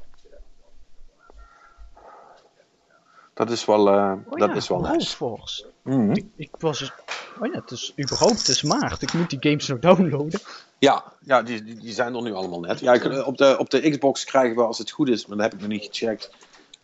Dat 3.35 3.51
is 3.51 3.64
wel, 3.64 3.89
uh, 3.94 4.12
oh, 4.28 4.39
dat 4.39 4.48
ja, 4.48 4.55
is 4.55 4.68
wel 4.68 4.81
nice. 4.81 5.16
Force. 5.16 5.66
Mhm. 5.82 6.10
Ik, 6.10 6.27
ik 6.36 6.51
was 6.59 6.78
dus... 6.78 6.93
Oh 7.40 7.52
ja, 7.52 7.60
het 7.60 7.70
is 7.70 7.93
überhaupt 8.01 8.39
het 8.39 8.48
is 8.48 8.62
maart. 8.62 9.02
Ik 9.02 9.12
moet 9.12 9.31
die 9.31 9.39
games 9.40 9.66
nog 9.68 9.78
downloaden. 9.78 10.40
Ja, 10.78 11.05
ja 11.20 11.43
die, 11.43 11.62
die, 11.64 11.74
die 11.81 11.93
zijn 11.93 12.14
er 12.14 12.23
nu 12.23 12.32
allemaal 12.32 12.60
net. 12.60 12.81
Ja, 12.81 12.93
ik- 12.93 13.27
op, 13.27 13.36
de, 13.36 13.56
op 13.59 13.70
de 13.70 13.90
Xbox 13.90 14.24
krijgen 14.24 14.56
we 14.56 14.62
als 14.62 14.78
het 14.78 14.90
goed 14.90 15.09
is, 15.09 15.27
maar 15.27 15.36
dat 15.36 15.47
heb 15.47 15.55
ik 15.55 15.60
nog 15.60 15.68
niet 15.68 15.89
gecheckt. 15.90 16.31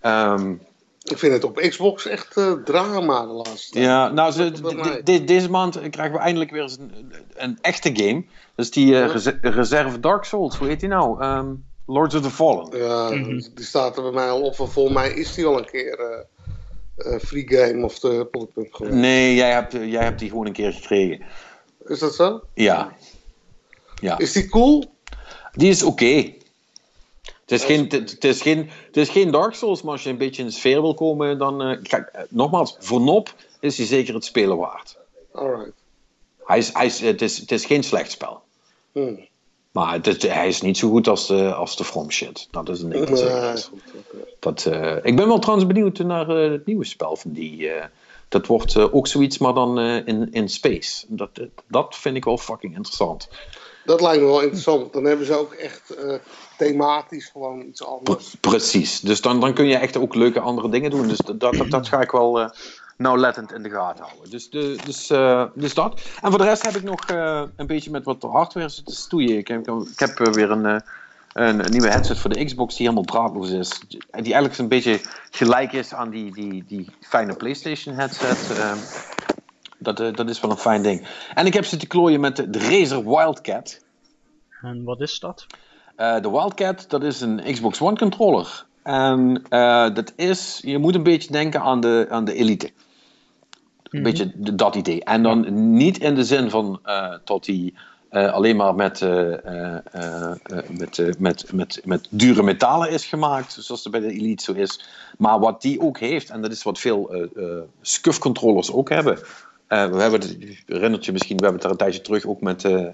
Ehm, 0.01 0.55
Ik 1.03 1.19
vind 1.19 1.33
het 1.33 1.45
op 1.45 1.57
Xbox 1.57 2.07
echt 2.07 2.37
eh, 2.37 2.53
drama 2.53 3.21
de 3.27 3.33
laatste 3.33 3.73
tijd. 3.73 3.85
ja, 3.85 4.09
nou, 4.09 4.33
ze, 4.33 5.01
deze 5.25 5.51
maand 5.51 5.81
krijgen 5.91 6.15
we 6.15 6.21
eindelijk 6.21 6.51
weer 6.51 6.63
eens 6.63 6.79
een, 6.79 6.93
een 7.35 7.59
echte 7.61 7.91
game. 7.95 8.25
Dat 8.55 8.65
is 8.65 8.71
die 8.71 9.03
eh, 9.03 9.15
reserve 9.41 10.01
Dark 10.01 10.25
Souls, 10.25 10.57
hoe 10.57 10.69
heet 10.69 10.81
die 10.81 10.89
nou? 10.89 11.21
Ehm, 11.21 11.47
Lords 11.87 12.15
of 12.15 12.23
the 12.23 12.31
Fallen. 12.31 12.79
Ja, 12.79 13.11
Mhm. 13.11 13.29
die 13.55 13.65
staat 13.65 13.97
er 13.97 14.03
bij 14.03 14.13
mij 14.13 14.31
al 14.31 14.43
op. 14.43 14.59
En 14.59 14.69
volgens 14.71 14.95
mij 14.95 15.13
is 15.13 15.35
die 15.35 15.47
al 15.47 15.59
een 15.59 15.71
keer 15.71 15.99
eh, 15.99 17.15
eh, 17.15 17.21
free 17.21 17.45
game 17.49 17.85
of 17.85 17.99
de 17.99 18.29
geweest. 18.71 18.95
Nee, 18.97 19.35
jij 19.35 19.51
hebt, 19.53 19.73
jij 19.73 20.05
hebt 20.05 20.19
die 20.19 20.29
gewoon 20.29 20.47
een 20.47 20.53
keer 20.53 20.73
gekregen. 20.73 21.23
Is 21.87 21.99
dat 21.99 22.15
zo? 22.15 22.41
Ja. 22.55 22.93
Ja. 24.01 24.19
Is 24.19 24.33
die 24.33 24.49
cool? 24.49 24.85
Die 25.53 25.69
is 25.71 25.83
oké. 25.83 26.33
Is, 27.53 27.65
geen, 27.65 27.87
het, 27.89 28.25
is 28.25 28.43
geen, 28.43 28.71
het 28.87 28.97
is 28.97 29.09
geen 29.09 29.31
Dark 29.31 29.55
Souls, 29.55 29.83
maar 29.83 29.93
als 29.93 30.03
je 30.03 30.11
een 30.11 30.17
beetje 30.17 30.43
in 30.43 30.49
de 30.49 30.55
sfeer 30.55 30.81
wil 30.81 30.95
komen, 30.95 31.39
dan... 31.39 31.63
eh, 31.63 31.83
kijk, 31.83 32.27
nogmaals, 32.29 32.77
voor 32.79 33.01
Nop 33.01 33.35
is 33.61 33.77
hij 33.77 33.87
zeker 33.87 34.15
het 34.15 34.25
spelen 34.25 34.57
waard. 34.57 34.99
Alright. 35.33 35.73
Hij 36.45 36.59
is, 36.59 36.73
hij 36.73 36.87
is, 36.87 37.01
het, 37.01 37.23
is, 37.23 37.39
het 37.39 37.53
is 37.53 37.65
geen 37.65 37.83
slecht 37.83 38.11
spel. 38.11 38.43
Hm. 38.93 39.15
Maar 39.73 39.93
het 39.93 40.07
is, 40.07 40.23
hij 40.23 40.49
is 40.49 40.61
niet 40.61 40.79
zo 40.79 40.89
goed 40.91 41.09
als 41.09 41.27
de, 41.27 41.55
als 41.55 41.77
de 41.77 41.85
From 41.85 42.11
shit. 42.11 42.49
Dat 42.51 42.69
is 42.69 42.81
een 42.81 42.91
ding. 42.91 43.07
dat 43.07 43.59
is. 43.59 43.71
goed, 44.41 44.67
eh, 44.67 44.97
ik 45.03 45.17
ben 45.17 45.27
wel 45.27 45.39
trouwens 45.39 45.67
benieuwd 45.67 45.99
naar 45.99 46.29
eh, 46.29 46.51
het 46.51 46.67
nieuwe 46.67 46.85
spel 46.85 47.17
van 47.17 47.33
die. 47.33 47.71
dat 48.29 48.47
wordt 48.47 48.77
ook 48.77 49.07
zoiets, 49.07 49.39
maar 49.39 49.55
dan 49.55 49.81
in, 49.81 50.33
in 50.33 50.49
space. 50.49 51.05
Dat, 51.09 51.31
dat 51.67 51.97
vind 51.97 52.17
ik 52.17 52.25
wel 52.25 52.39
fucking 52.39 52.77
interessant. 52.77 53.29
Dat 53.85 54.01
lijkt 54.01 54.21
me 54.21 54.27
wel 54.27 54.41
interessant. 54.41 54.93
Dan 54.93 55.05
hebben 55.05 55.27
ze 55.27 55.39
ook 55.39 55.53
echt 55.53 55.95
eh, 55.95 56.15
thematisch 56.59 57.27
gewoon 57.27 57.61
iets 57.61 57.85
anders. 57.85 58.37
precies. 58.41 59.01
Dus 59.01 59.21
dan, 59.21 59.41
dan 59.41 59.55
kun 59.55 59.67
je 59.67 59.77
echt 59.77 59.97
ook 59.97 60.15
leuke 60.15 60.41
andere 60.41 60.69
dingen 60.69 60.91
doen. 60.91 61.09
Dus 61.09 61.19
dat, 61.19 61.41
dat, 61.41 61.71
dat 61.71 61.89
ga 61.89 62.01
ik 62.01 62.11
wel 62.11 62.41
eh, 62.41 62.49
nauwlettend 62.97 63.53
in 63.53 63.63
de 63.63 63.71
gaten 63.71 64.05
houden. 64.05 64.31
Dus, 64.31 64.51
de, 64.51 64.79
dus, 64.85 65.11
eh, 65.11 65.45
dus 65.55 65.75
dat. 65.75 66.01
En 66.23 66.31
voor 66.31 66.39
de 66.39 66.45
rest 66.45 66.63
heb 66.63 66.77
ik 66.77 66.83
nog 66.83 67.07
een 67.57 67.67
beetje 67.67 67.91
met 67.91 68.05
wat 68.05 68.23
hardware 68.23 68.69
zitten 68.69 68.95
stoeien. 68.95 69.39
Ik 69.39 69.49
heb, 69.49 69.69
ik 69.69 69.99
heb 69.99 70.19
weer 70.19 70.51
een, 70.51 70.83
een, 71.33 71.71
nieuwe 71.71 71.89
headset 71.89 72.19
voor 72.19 72.31
de 72.31 72.45
Xbox 72.45 72.77
die 72.77 72.89
helemaal 72.89 73.13
draadloos 73.13 73.51
is. 73.51 73.81
Die 73.89 74.03
eigenlijk 74.13 74.59
een 74.59 74.69
beetje 74.69 75.01
gelijk 75.31 75.73
is 75.73 75.95
aan 75.95 76.11
die, 76.11 76.35
die, 76.35 76.65
die 76.69 76.87
fijne 77.01 77.35
PlayStation 77.35 77.95
headset. 77.95 78.39
Dat, 79.83 80.01
eh, 80.01 80.15
dat 80.15 80.29
is 80.29 80.41
wel 80.41 80.51
een 80.51 80.57
fijn 80.57 80.83
ding. 80.83 81.07
En 81.35 81.47
ik 81.47 81.55
heb 81.55 81.65
zitten 81.65 81.89
klooien 81.89 82.21
met 82.21 82.37
de, 82.37 82.51
de 82.51 82.59
Razer 82.59 83.05
Wildcat. 83.05 83.81
En 84.63 84.85
wat 84.85 85.01
is 85.01 85.19
dat? 85.19 85.47
Eh, 85.97 86.21
de 86.21 86.31
Wildcat, 86.31 86.85
dat 86.89 87.03
is 87.03 87.21
een 87.21 87.43
Xbox 87.53 87.81
One 87.81 87.97
controller. 87.97 88.65
En 88.83 89.43
eh, 89.49 89.95
dat 89.95 90.13
is, 90.17 90.61
je 90.65 90.79
moet 90.79 90.95
een 90.95 91.03
beetje 91.03 91.33
denken 91.33 91.61
aan 91.61 91.81
de, 91.81 92.07
aan 92.11 92.25
de 92.25 92.35
Elite. 92.35 92.67
Een 92.67 94.01
Mhm. 94.01 94.03
beetje 94.03 94.33
dat 94.55 94.75
idee. 94.75 95.05
En 95.05 95.23
dan 95.23 95.73
niet 95.77 95.99
in 95.99 96.15
de 96.15 96.25
zin 96.25 96.51
van 96.51 96.81
eh, 96.83 97.15
dat 97.25 97.47
hij 97.47 97.73
alleen 98.11 98.57
maar 98.57 98.75
met, 98.75 99.01
met, 100.79 101.19
met, 101.19 101.53
met, 101.53 101.81
met 101.85 102.07
dure 102.11 102.43
metalen 102.43 102.91
is 102.91 103.07
gemaakt, 103.07 103.57
zoals 103.61 103.83
het 103.83 103.93
bij 103.93 104.01
de 104.01 104.13
Elite 104.13 104.43
zo 104.43 104.53
is. 104.53 104.85
Maar 105.19 105.39
wat 105.39 105.63
die 105.63 105.81
ook 105.81 105.99
heeft, 105.99 106.31
en 106.31 106.43
dat 106.43 106.53
is 106.53 106.63
wat 106.63 106.79
veel 106.79 107.29
SCUF 107.81 108.19
controllers 108.19 108.73
ook 108.73 108.89
hebben. 108.89 109.19
Eh, 109.73 109.91
we 109.91 110.01
hebben 110.01 110.21
het, 110.21 110.37
herinnert 110.67 111.05
je 111.05 111.13
misschien, 111.13 111.37
we 111.37 111.43
hebben 111.43 111.61
het 111.61 111.65
er 111.65 111.71
een 111.71 111.85
tijdje 111.85 112.01
terug 112.01 112.27
ook 112.27 112.41
met, 112.41 112.65
eh 112.65 112.87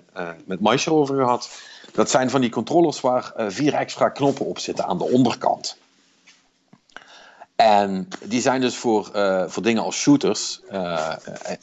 met 0.45 0.61
Maisha 0.61 0.91
over 0.91 1.17
gehad. 1.17 1.51
Dat 1.93 2.11
zijn 2.11 2.31
van 2.31 2.41
die 2.41 2.51
controllers 2.51 3.01
waar 3.01 3.33
vier 3.37 3.75
extra 3.75 4.09
knoppen 4.09 4.47
op 4.47 4.59
zitten 4.59 4.85
aan 4.85 4.99
de 4.99 5.11
onderkant. 5.11 5.79
En 7.57 8.09
die 8.25 8.41
zijn 8.41 8.61
dus 8.61 8.77
voor, 8.77 9.11
voor 9.49 9.63
dingen 9.63 9.83
als 9.83 9.97
shooters, 9.97 10.61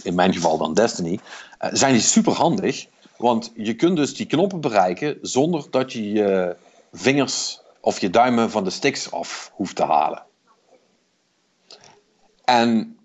in 0.01 0.15
mijn 0.15 0.33
geval 0.33 0.57
dan 0.57 0.73
Destiny, 0.73 1.19
zijn 1.71 1.93
die 1.93 2.01
super 2.01 2.33
handig. 2.33 2.87
Want 3.17 3.51
je 3.55 3.73
kunt 3.73 3.95
dus 3.95 4.15
die 4.15 4.25
knoppen 4.25 4.61
bereiken 4.61 5.17
zonder 5.21 5.65
dat 5.69 5.93
je 5.93 6.11
je 6.11 6.55
vingers 6.93 7.61
of 7.79 7.99
je 7.99 8.09
duimen 8.09 8.51
van 8.51 8.63
de 8.63 8.69
sticks 8.69 9.11
af 9.11 9.51
hoeft 9.53 9.75
te 9.75 9.83
halen. 9.83 10.23
En 12.45 12.97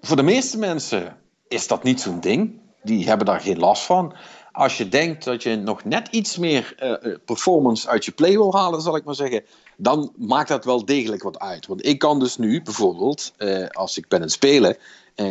voor 0.00 0.16
de 0.16 0.22
meeste 0.22 0.58
mensen 0.58 1.16
is 1.48 1.66
dat 1.66 1.82
niet 1.82 2.00
zo'n 2.00 2.20
ding. 2.20 2.60
Die 2.82 3.06
hebben 3.06 3.26
daar 3.26 3.40
geen 3.40 3.58
last 3.58 3.82
van. 3.82 4.14
Als 4.52 4.76
je 4.76 4.88
denkt 4.88 5.24
dat 5.24 5.42
je 5.42 5.56
nog 5.56 5.84
net 5.84 6.08
iets 6.08 6.36
meer 6.36 6.74
eh, 6.78 6.92
eh, 6.92 7.18
performance 7.24 7.88
uit 7.88 8.04
je 8.04 8.12
play 8.12 8.32
wil 8.32 8.54
halen, 8.54 8.80
zal 8.80 8.96
ik 8.96 9.04
maar 9.04 9.14
zeggen, 9.14 9.44
dan 9.76 10.12
maakt 10.16 10.48
dat 10.48 10.64
wel 10.64 10.84
degelijk 10.84 11.22
wat 11.22 11.38
uit. 11.38 11.66
Want 11.66 11.86
ik 11.86 11.98
kan 11.98 12.18
dus 12.18 12.36
nu 12.36 12.62
bijvoorbeeld, 12.62 13.32
eh, 13.36 13.66
als 13.68 13.98
ik 13.98 14.08
ben 14.08 14.18
aan 14.18 14.24
het 14.24 14.34
spelen, 14.34 14.76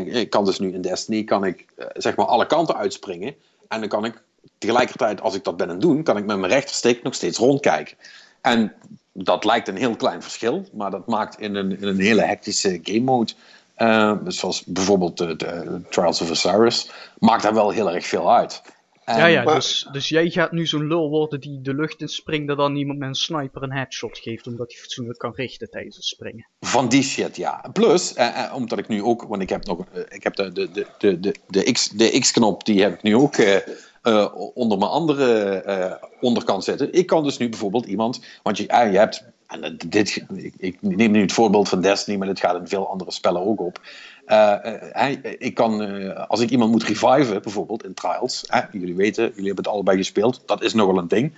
ik 0.05 0.29
kan 0.29 0.45
dus 0.45 0.59
nu 0.59 0.73
in 0.73 0.81
Destiny, 0.81 1.23
kan 1.23 1.43
ik 1.43 1.65
zeg 1.93 2.15
maar 2.15 2.25
alle 2.25 2.45
kanten 2.45 2.75
uitspringen. 2.75 3.35
En 3.67 3.79
dan 3.79 3.89
kan 3.89 4.05
ik 4.05 4.23
tegelijkertijd, 4.57 5.21
als 5.21 5.35
ik 5.35 5.43
dat 5.43 5.57
ben 5.57 5.67
aan 5.67 5.73
het 5.73 5.81
doen, 5.81 6.03
kan 6.03 6.17
ik 6.17 6.25
met 6.25 6.37
mijn 6.37 6.51
rechterstick 6.51 7.03
nog 7.03 7.13
steeds 7.13 7.37
rondkijken. 7.37 7.97
En 8.41 8.73
dat 9.13 9.45
lijkt 9.45 9.67
een 9.67 9.77
heel 9.77 9.95
klein 9.95 10.21
verschil, 10.21 10.65
maar 10.73 10.91
dat 10.91 11.07
maakt 11.07 11.39
in 11.39 11.55
een, 11.55 11.79
in 11.81 11.87
een 11.87 11.99
hele 11.99 12.21
hectische 12.21 12.79
game 12.83 12.99
mode, 12.99 13.33
eh, 13.75 14.17
zoals 14.27 14.63
bijvoorbeeld 14.65 15.17
de, 15.17 15.35
de 15.35 15.81
Trials 15.89 16.21
of 16.21 16.29
Osiris, 16.29 16.91
maakt 17.19 17.43
daar 17.43 17.53
wel 17.53 17.69
heel 17.69 17.91
erg 17.91 18.05
veel 18.05 18.33
uit. 18.35 18.61
En- 19.05 19.17
ja, 19.17 19.25
ja, 19.25 19.43
maar- 19.43 19.55
dus, 19.55 19.87
dus 19.91 20.09
jij 20.09 20.29
gaat 20.29 20.51
nu 20.51 20.65
zo'n 20.67 20.87
lul 20.87 21.09
worden 21.09 21.39
die 21.39 21.61
de 21.61 21.73
lucht 21.73 22.01
in 22.01 22.07
springt 22.07 22.49
en 22.49 22.55
dan 22.57 22.75
iemand 22.75 22.99
met 22.99 23.07
een 23.07 23.15
sniper 23.15 23.63
een 23.63 23.73
headshot 23.73 24.17
geeft 24.17 24.47
omdat 24.47 24.71
hij 24.71 24.81
fatsoenlijk 24.81 25.19
kan 25.19 25.33
richten 25.35 25.69
tijdens 25.69 25.95
het 25.95 26.05
springen. 26.05 26.47
Van 26.59 26.87
die 26.89 27.03
shit, 27.03 27.35
ja. 27.35 27.65
Plus, 27.73 28.13
eh, 28.13 28.43
eh, 28.43 28.53
omdat 28.55 28.77
ik 28.79 28.87
nu 28.87 29.03
ook, 29.03 29.23
want 29.23 29.41
ik 29.41 29.49
heb 29.49 29.65
nog, 29.65 29.85
eh, 29.93 30.01
ik 30.09 30.23
heb 30.23 30.35
de, 30.35 30.51
de, 30.51 30.71
de, 30.71 30.85
de, 30.97 31.19
de, 31.19 31.35
de 31.47 31.71
X, 31.71 31.89
de 31.89 32.19
X-knop, 32.19 32.65
die 32.65 32.81
heb 32.81 32.93
ik 32.93 33.03
nu 33.03 33.15
ook 33.15 33.35
eh, 33.35 33.55
eh, 34.01 34.35
onder 34.53 34.77
mijn 34.77 34.91
andere 34.91 36.01
onderkant 36.21 36.63
zitten. 36.63 36.93
Ik 36.93 37.05
kan 37.07 37.23
dus 37.23 37.37
nu 37.37 37.49
bijvoorbeeld 37.49 37.85
iemand, 37.85 38.25
want 38.43 38.57
je, 38.57 38.63
je 38.63 38.97
hebt, 38.97 39.23
en 39.47 39.63
eh, 39.63 39.71
dit, 39.87 40.25
ik, 40.57 40.77
neem 40.81 41.11
nu 41.11 41.21
het 41.21 41.33
voorbeeld 41.33 41.69
van 41.69 41.81
Destiny, 41.81 42.17
maar 42.17 42.27
dit 42.27 42.39
gaat 42.39 42.59
in 42.59 42.67
veel 42.67 42.89
andere 42.89 43.11
spellen 43.11 43.45
ook 43.45 43.59
op. 43.59 43.81
Eh, 44.25 45.09
eh, 45.09 45.17
ik 45.37 45.53
kan, 45.53 46.27
als 46.27 46.39
ik 46.39 46.49
iemand 46.49 46.71
moet 46.71 46.83
reviven, 46.83 47.41
bijvoorbeeld 47.41 47.83
in 47.83 47.93
Trials, 47.93 48.45
jullie 48.71 48.95
weten, 48.95 49.23
jullie 49.23 49.45
hebben 49.45 49.63
het 49.63 49.73
allebei 49.73 49.97
gespeeld, 49.97 50.41
dat 50.45 50.63
is 50.63 50.73
nogal 50.73 50.97
een 50.97 51.07
ding. 51.07 51.33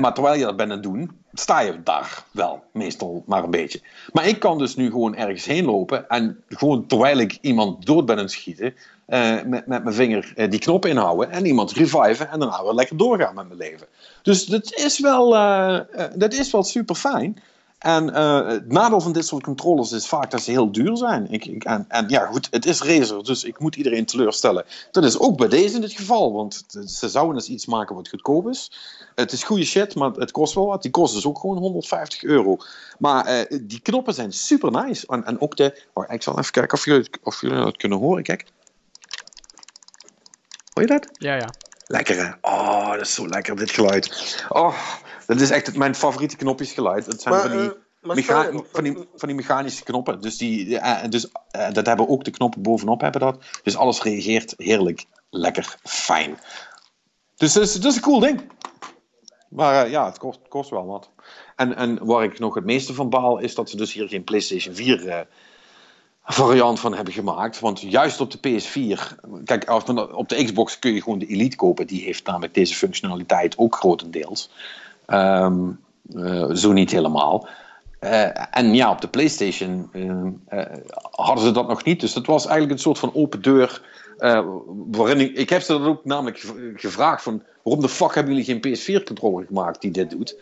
Maar 0.00 0.14
terwijl 0.14 0.38
je 0.38 0.44
dat 0.44 0.56
bent 0.56 0.70
aan 0.70 0.76
het 0.76 0.84
doen, 0.84 1.10
sta 1.32 1.60
je 1.60 1.82
daar 1.82 2.24
wel, 2.30 2.62
meestal 2.72 3.22
maar 3.26 3.44
een 3.44 3.50
beetje. 3.50 3.80
Maar 4.12 4.28
ik 4.28 4.38
kan 4.38 4.58
dus 4.58 4.76
nu 4.76 4.90
gewoon 4.90 5.16
ergens 5.16 5.44
heen 5.44 5.64
lopen 5.64 6.08
en 6.08 6.42
gewoon 6.48 6.86
terwijl 6.86 7.18
ik 7.18 7.38
iemand 7.40 7.86
dood 7.86 8.06
ben 8.06 8.16
aan 8.16 8.22
het 8.22 8.32
schieten, 8.32 8.74
eh, 9.12 9.42
met, 9.46 9.66
met 9.66 9.82
mijn 9.84 9.94
vinger 9.94 10.32
eh, 10.36 10.50
die 10.50 10.58
knop 10.58 10.86
inhouden 10.86 11.30
en 11.30 11.46
iemand 11.46 11.72
reviven 11.72 12.30
en 12.30 12.38
daarna 12.38 12.62
weer 12.62 12.74
lekker 12.74 12.96
doorgaan 12.96 13.34
met 13.34 13.46
mijn 13.46 13.58
leven. 13.58 13.86
Dus 14.22 14.44
dat 14.46 14.74
is 14.74 14.98
wel, 15.00 15.36
eh, 15.36 15.80
dat 16.14 16.32
is 16.32 16.50
wel 16.50 16.62
super 16.62 16.94
fijn. 16.94 17.42
En 17.78 18.14
het 18.46 18.68
nadeel 18.72 19.00
van 19.00 19.12
dit 19.12 19.26
soort 19.26 19.42
controllers 19.42 19.92
is 19.92 20.06
vaak 20.08 20.30
dat 20.30 20.42
ze 20.42 20.50
heel 20.50 20.72
duur 20.72 20.96
zijn. 20.96 21.26
Ik, 21.30 21.44
ik- 21.44 21.64
en, 21.64 21.86
ja, 22.06 22.26
goed, 22.26 22.48
het 22.50 22.66
is 22.66 22.80
Razer, 22.82 23.24
dus 23.24 23.44
ik 23.44 23.58
moet 23.58 23.76
iedereen 23.76 24.04
teleurstellen. 24.06 24.64
Dat 24.90 25.04
is 25.04 25.18
ook 25.18 25.36
bij 25.36 25.48
deze 25.48 25.76
in 25.76 25.82
het 25.82 25.92
geval, 25.92 26.32
want 26.32 26.64
ze 26.86 27.08
zouden 27.08 27.34
eens 27.34 27.48
iets 27.48 27.66
maken 27.66 27.94
wat 27.94 28.08
goedkoop 28.08 28.48
is. 28.48 28.72
Het 29.14 29.32
is 29.32 29.42
goede 29.42 29.64
shit, 29.64 29.94
maar 29.94 30.10
het 30.10 30.30
kost 30.30 30.54
wel 30.54 30.66
wat. 30.66 30.82
Die 30.82 30.90
kost 30.90 31.14
dus 31.14 31.26
ook 31.26 31.38
gewoon 31.38 31.56
150 31.58 32.22
euro. 32.22 32.56
Maar 32.98 33.46
die 33.62 33.80
knoppen 33.80 34.14
zijn 34.14 34.32
super 34.32 34.70
nice. 34.70 35.06
En, 35.06 35.24
en 35.24 35.40
ook 35.40 35.56
de. 35.56 35.82
Oh, 35.92 36.04
ik 36.08 36.22
zal 36.22 36.38
even 36.38 36.52
kijken 36.52 36.78
of 36.78 36.84
jullie, 36.84 37.08
of 37.22 37.40
jullie 37.40 37.64
dat 37.64 37.76
kunnen 37.76 37.98
horen. 37.98 38.22
Kijk. 38.22 38.44
Hoor 40.72 40.82
je 40.82 40.86
dat? 40.86 41.08
Ja, 41.12 41.34
ja. 41.34 41.48
Lekker 41.86 42.16
hè? 42.26 42.32
Oh, 42.40 42.90
dat 42.90 43.00
is 43.00 43.14
zo 43.14 43.28
lekker, 43.28 43.56
dit 43.56 43.70
geluid. 43.70 44.44
Oh, 44.48 44.78
dat 45.26 45.40
is 45.40 45.50
echt 45.50 45.66
het, 45.66 45.76
mijn 45.76 45.94
favoriete 45.94 46.36
knopjesgeluid. 46.36 47.06
Het 47.06 47.22
zijn 47.22 47.34
Maar, 47.34 47.42
van, 47.42 47.58
die 48.16 48.26
eh, 48.28 48.58
van, 48.72 48.84
die, 48.84 49.08
van 49.14 49.28
die 49.28 49.36
mechanische 49.36 49.84
knoppen. 49.84 50.20
Dus, 50.20 50.36
die, 50.36 50.78
eh, 50.78 51.10
dus 51.10 51.28
eh, 51.50 51.72
dat 51.72 51.86
hebben 51.86 52.08
ook 52.08 52.24
de 52.24 52.30
knoppen 52.30 52.62
bovenop 52.62 53.00
hebben 53.00 53.20
dat. 53.20 53.44
Dus 53.62 53.76
alles 53.76 54.02
reageert 54.02 54.54
heerlijk, 54.56 55.04
lekker, 55.30 55.76
fijn. 55.82 56.38
Dus 57.36 57.52
dat 57.52 57.62
is, 57.62 57.72
dat 57.72 57.90
is 57.90 57.96
een 57.96 58.02
cool 58.02 58.20
ding. 58.20 58.50
Maar 59.48 59.88
ja, 59.88 60.06
het 60.06 60.18
kost, 60.18 60.38
kost 60.48 60.70
wel 60.70 60.86
wat. 60.86 61.10
En, 61.56 61.76
en 61.76 62.04
waar 62.04 62.24
ik 62.24 62.38
nog 62.38 62.54
het 62.54 62.64
meeste 62.64 62.94
van 62.94 63.10
baal, 63.10 63.38
is 63.38 63.54
dat 63.54 63.70
ze 63.70 63.76
dus 63.76 63.92
hier 63.92 64.08
geen 64.08 64.24
PlayStation 64.24 64.74
4 64.74 65.08
eh, 65.08 65.20
variant 66.24 66.80
van 66.80 66.94
hebben 66.94 67.12
gemaakt. 67.12 67.60
Want 67.60 67.80
juist 67.80 68.20
op 68.20 68.30
de 68.30 68.38
PS4, 68.38 69.14
kijk, 69.44 69.70
op 70.14 70.28
de 70.28 70.44
Xbox 70.44 70.78
kun 70.78 70.94
je 70.94 71.02
gewoon 71.02 71.18
de 71.18 71.26
Elite 71.26 71.56
kopen. 71.56 71.86
Die 71.86 72.02
heeft 72.02 72.26
namelijk 72.26 72.54
deze 72.54 72.74
functionaliteit 72.74 73.58
ook 73.58 73.76
grotendeels. 73.76 74.50
Ehm, 75.06 75.70
eh, 76.14 76.50
zo 76.50 76.72
niet 76.72 76.90
helemaal. 76.90 77.48
en 78.50 78.74
ja, 78.74 78.90
op 78.90 79.00
de 79.00 79.08
PlayStation 79.08 79.90
hadden 81.10 81.44
ze 81.44 81.50
dat 81.50 81.68
nog 81.68 81.84
niet. 81.84 82.00
Dus 82.00 82.12
dat 82.12 82.26
was 82.26 82.46
eigenlijk 82.46 82.72
een 82.72 82.82
soort 82.82 82.98
van 82.98 83.14
open 83.14 83.42
deur. 83.42 83.82
waarin 84.90 85.20
ik, 85.20 85.36
ik 85.36 85.50
heb 85.50 85.62
ze 85.62 85.72
dat 85.72 85.86
ook 85.86 86.04
namelijk 86.04 86.52
gevraagd 86.76 87.22
van 87.22 87.42
waarom 87.62 87.82
de 87.82 87.88
fuck 87.88 88.14
hebben 88.14 88.34
jullie 88.34 88.60
geen 88.60 88.78
PS4-controller 88.78 89.46
gemaakt 89.46 89.80
die 89.80 89.90
dit 89.90 90.10
doet? 90.10 90.36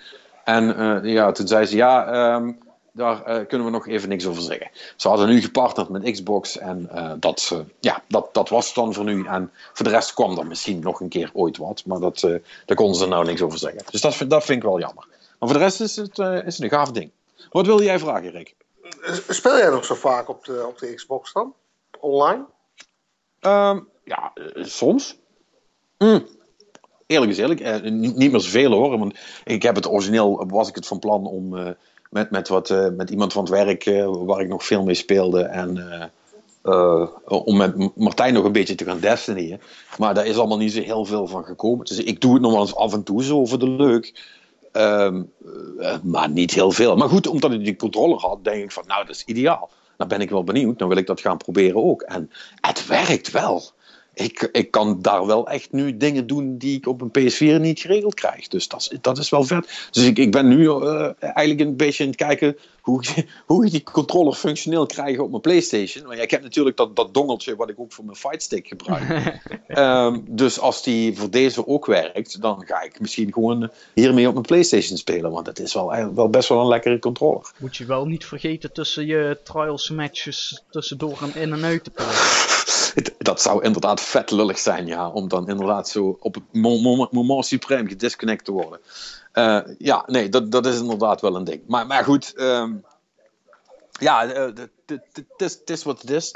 En 0.45 1.01
ja, 1.05 1.33
toen 1.33 1.49
zei 1.49 1.67
ze 1.67 1.77
ja, 1.77 2.07
ehm, 2.07 2.53
daar 2.93 3.41
uh, 3.41 3.47
kunnen 3.47 3.67
we 3.67 3.73
nog 3.73 3.87
even 3.87 4.09
niks 4.09 4.27
over 4.27 4.43
zeggen. 4.43 4.71
Ze 4.97 5.09
hadden 5.09 5.29
nu 5.29 5.41
gepartnerd 5.41 5.89
met 5.89 6.11
Xbox 6.11 6.59
en 6.59 6.89
uh, 6.95 7.13
dat, 7.19 7.51
uh, 7.53 7.59
ja, 7.81 8.03
dat, 8.09 8.35
dat 8.35 8.49
was 8.49 8.67
het 8.67 8.75
dan 8.75 8.95
voor 8.95 9.05
nu. 9.05 9.27
En 9.27 9.51
voor 9.73 9.85
de 9.85 9.93
rest 9.93 10.15
kwam 10.15 10.39
er 10.39 10.47
misschien 10.47 10.81
nog 10.81 11.01
een 11.01 11.09
keer 11.09 11.31
ooit 11.33 11.57
wat, 11.57 11.85
maar 11.87 12.01
dat, 12.01 12.21
daar 12.67 12.77
konden 12.77 12.97
ze 12.97 13.07
nou 13.07 13.25
niks 13.25 13.43
over 13.43 13.59
zeggen. 13.59 13.83
Dus 13.91 14.01
dat, 14.01 14.25
dat 14.29 14.45
vind 14.45 14.59
ik 14.63 14.69
wel 14.69 14.81
jammer. 14.81 15.07
Maar 15.09 15.49
voor 15.49 15.59
de 15.59 15.65
rest 15.65 15.81
is 15.81 15.97
het, 15.97 16.19
is 16.19 16.55
het 16.55 16.61
een 16.61 16.69
gaaf 16.69 16.91
ding. 16.91 17.11
Wat 17.51 17.67
wil 17.67 17.83
jij 17.83 17.99
vragen, 17.99 18.31
Rick? 18.31 18.55
Speel 19.29 19.57
jij 19.57 19.71
nog 19.71 19.85
zo 19.85 19.95
vaak 19.95 20.29
op 20.29 20.45
de, 20.45 20.67
op 20.67 20.79
de 20.79 20.95
Xbox 20.95 21.33
dan? 21.33 21.55
Online? 22.01 22.45
Um, 23.41 23.89
ja, 24.05 24.33
soms. 24.55 25.17
Mm. 25.99 26.27
Eerlijk 27.07 27.31
is 27.31 27.39
eerlijk, 27.39 27.83
niet, 27.91 28.17
niet 28.17 28.33
meer 28.33 28.41
zoveel 28.41 28.73
hoor. 28.73 28.99
Want 28.99 29.19
ik 29.45 29.63
heb 29.63 29.75
het 29.75 29.89
origineel, 29.89 30.47
was 30.49 30.69
ik 30.69 30.75
het 30.75 30.87
van 30.87 30.99
plan 30.99 31.27
om 31.27 31.77
met, 32.11 32.31
met, 32.31 32.49
wat, 32.49 32.71
uh, 32.71 32.89
met 32.97 33.11
iemand 33.11 33.33
van 33.33 33.43
het 33.43 33.53
werk 33.53 33.87
uh, 33.87 34.11
waar 34.13 34.41
ik 34.41 34.49
nog 34.49 34.65
veel 34.65 34.85
mee 34.85 34.95
speelde. 34.95 35.43
En 35.43 35.77
uh, 36.65 37.07
om 37.25 37.57
met 37.57 37.97
Martijn 37.97 38.35
nog 38.35 38.45
een 38.45 38.53
beetje 38.53 38.75
te 38.75 38.85
gaan 38.85 39.01
destineren. 39.01 39.61
Maar 39.99 40.15
daar 40.15 40.27
is 40.27 40.39
allemaal 40.39 40.59
niet 40.59 40.73
zo 40.73 40.81
heel 40.81 41.05
veel 41.05 41.27
van 41.27 41.45
gekomen. 41.45 41.85
Dus 41.85 41.99
ik 41.99 42.21
doe 42.21 42.33
het 42.33 42.43
nog 42.43 42.53
wel 42.53 42.61
eens 42.61 42.75
af 42.75 42.93
en 42.93 43.03
toe 43.03 43.25
zo 43.25 43.47
voor 43.47 43.59
de 43.59 43.71
leuk. 43.71 44.39
Um, 44.73 45.33
maar 46.03 46.31
niet 46.31 46.55
heel 46.55 46.71
veel. 46.71 46.97
Maar 46.97 47.09
goed, 47.09 47.27
omdat 47.27 47.53
ik 47.53 47.65
die 47.65 47.77
controller 47.77 48.19
had, 48.19 48.45
denk 48.45 48.63
ik 48.63 48.73
van 48.73 48.85
nou, 48.87 49.07
dat 49.07 49.15
is 49.15 49.25
ideaal. 49.25 49.71
Dan 49.97 50.09
ben 50.09 50.21
ik 50.21 50.31
wel 50.31 50.45
benieuwd. 50.45 50.79
Dan 50.79 50.89
wil 50.89 50.97
ik 50.97 51.07
dat 51.07 51.21
gaan 51.21 51.37
proberen 51.37 51.85
ook. 51.85 52.03
En 52.03 52.31
het 52.61 52.87
werkt 52.87 53.31
wel 53.31 53.63
ik, 54.15 54.49
ik 54.53 54.71
kan 54.71 55.03
daar 55.03 55.27
wel 55.27 55.49
echt 55.49 55.73
nu 55.73 55.97
dingen 55.97 56.27
doen 56.27 56.59
die 56.59 56.77
ik 56.77 56.87
op 56.87 57.01
een 57.01 57.11
PS4 57.19 57.61
niet 57.61 57.81
geregeld 57.81 58.15
krijg. 58.15 58.49
Dus 58.49 58.69
dat, 58.69 58.91
dat 59.01 59.19
is 59.19 59.31
wel 59.31 59.45
vet. 59.45 59.89
Dus 59.91 60.05
ik, 60.05 60.19
ik 60.19 60.31
ben 60.31 60.49
nu 60.49 60.59
uh, 60.59 61.11
eigenlijk 61.21 61.61
een 61.61 61.77
beetje 61.77 62.03
aan 62.03 62.09
het 62.09 62.19
kijken 62.19 62.57
hoe, 62.81 63.05
hoe 63.47 63.65
ik 63.65 63.71
die 63.71 63.83
controller 63.83 64.35
functioneel 64.35 64.87
krijg 64.87 65.19
op 65.19 65.31
mijn 65.31 65.43
PlayStation. 65.43 66.05
Want 66.05 66.17
ja, 66.17 66.23
ik 66.23 66.31
heb 66.31 66.43
natuurlijk 66.43 66.77
dat, 66.77 66.97
dat 66.97 67.15
dongeltje 67.15 67.57
wat 67.57 67.71
ik 67.71 67.81
ook 67.81 67.93
voor 67.93 68.05
mijn 68.05 68.17
fightstick 68.17 68.69
gebruik. 68.69 69.41
um, 69.69 70.25
dus 70.43 70.61
als 70.61 70.83
die 70.83 71.17
voor 71.17 71.31
deze 71.31 71.67
ook 71.67 71.87
werkt, 71.87 72.41
dan 72.41 72.63
ga 72.67 72.83
ik 72.83 73.01
misschien 73.01 73.33
gewoon 73.33 73.71
hiermee 73.95 74.27
op 74.27 74.33
mijn 74.33 74.47
PlayStation 74.47 74.97
spelen. 74.99 75.31
Want 75.31 75.47
het 75.47 75.59
is 75.59 75.75
wel, 75.75 76.15
wel 76.15 76.29
best 76.29 76.49
wel 76.49 76.61
een 76.61 76.69
lekkere 76.69 76.99
controller. 76.99 77.53
Moet 77.57 77.77
je 77.77 77.85
wel 77.85 78.07
niet 78.07 78.25
vergeten 78.25 78.73
tussen 78.73 79.07
je 79.07 79.39
trials 79.43 79.91
matches 79.91 80.63
tussendoor 80.71 81.19
en 81.23 81.41
in 81.41 81.53
en 81.53 81.65
uit 81.65 81.85
te 81.85 81.91
dat 83.19 83.43
zou 83.43 83.65
inderdaad 83.65 84.01
vet 84.01 84.31
lullig 84.31 84.59
zijn, 84.59 84.87
ja. 84.87 85.09
Om 85.09 85.29
dan 85.29 85.49
inderdaad 85.49 85.89
zo 85.89 86.17
op 86.21 86.35
het 86.35 86.45
moment, 87.11 87.47
supreme 87.47 87.89
gedisconnect 87.89 88.45
te 88.45 88.53
worden. 88.53 88.81
Uh, 89.35 89.61
ja, 89.79 90.05
nee, 90.07 90.29
dat, 90.29 90.53
dat 90.53 90.67
is 90.67 90.79
inderdaad 90.79 91.21
wel 91.21 91.37
een 91.37 91.45
ding. 91.45 91.63
Maar, 91.67 91.87
maar 91.87 92.05
goed, 92.05 92.33
um, 92.37 92.85
ja, 94.01 94.27
het 95.37 95.71
is 95.71 95.83
wat 95.83 96.01
het 96.01 96.11
is. 96.11 96.33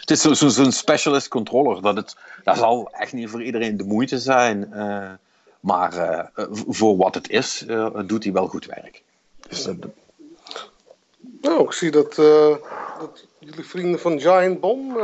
Het 0.00 0.10
is 0.10 0.20
zo'n 0.20 0.50
zo, 0.50 0.70
specialist 0.70 1.28
controller. 1.28 1.82
Dat, 1.82 1.96
het, 1.96 2.16
dat 2.44 2.56
zal 2.56 2.90
echt 2.92 3.12
niet 3.12 3.30
voor 3.30 3.42
iedereen 3.42 3.76
de 3.76 3.84
moeite 3.84 4.18
zijn. 4.18 4.70
Uh, 4.74 5.10
maar 5.60 6.30
voor 6.68 6.96
wat 6.96 7.14
het 7.14 7.28
is, 7.28 7.64
doet 8.06 8.24
hij 8.24 8.32
wel 8.32 8.46
goed 8.46 8.66
werk. 8.66 9.02
Dus, 9.48 9.68
nou, 11.40 11.64
ik 11.64 11.72
zie 11.72 11.90
dat, 11.90 12.14
dat 12.14 13.26
jullie 13.38 13.64
vrienden 13.64 14.00
van 14.00 14.20
Giant 14.20 14.60
Bomb 14.60 14.98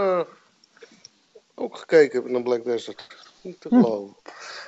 ook 1.58 1.76
gekeken 1.76 2.12
hebben 2.12 2.32
naar 2.32 2.42
Black 2.42 2.64
Desert. 2.64 3.06
Niet 3.40 3.60
te 3.60 3.68
hm. 3.68 3.74
geloven. 3.74 4.16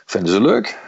Vinden 0.05 0.33
ze 0.33 0.41
leuk? 0.41 0.79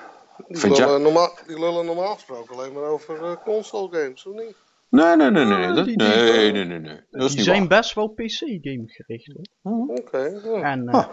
Die 0.48 0.70
lullen, 0.70 1.02
normaal, 1.02 1.38
die 1.46 1.58
lullen 1.58 1.86
normaal 1.86 2.14
gesproken 2.14 2.54
alleen 2.54 2.72
maar 2.72 2.82
over 2.82 3.22
uh, 3.22 3.36
console 3.44 3.88
games, 3.90 4.26
of 4.26 4.34
niet? 4.34 4.54
Nee, 4.88 5.16
nee, 5.16 5.30
nee, 5.30 5.44
nee. 5.44 5.72
Dat, 5.72 5.86
nee, 5.86 6.52
nee, 6.52 6.64
nee, 6.64 6.78
nee. 6.78 7.00
Dat 7.10 7.30
die 7.30 7.42
zijn 7.42 7.58
waar. 7.58 7.78
best 7.78 7.94
wel 7.94 8.08
PC-game 8.08 8.84
gericht 8.86 9.32
hoor. 9.32 9.72
Oké. 9.88 10.00
Okay, 10.00 10.30
ja. 10.30 10.62
En 10.62 10.82
uh, 10.82 10.94
ah. 10.94 11.08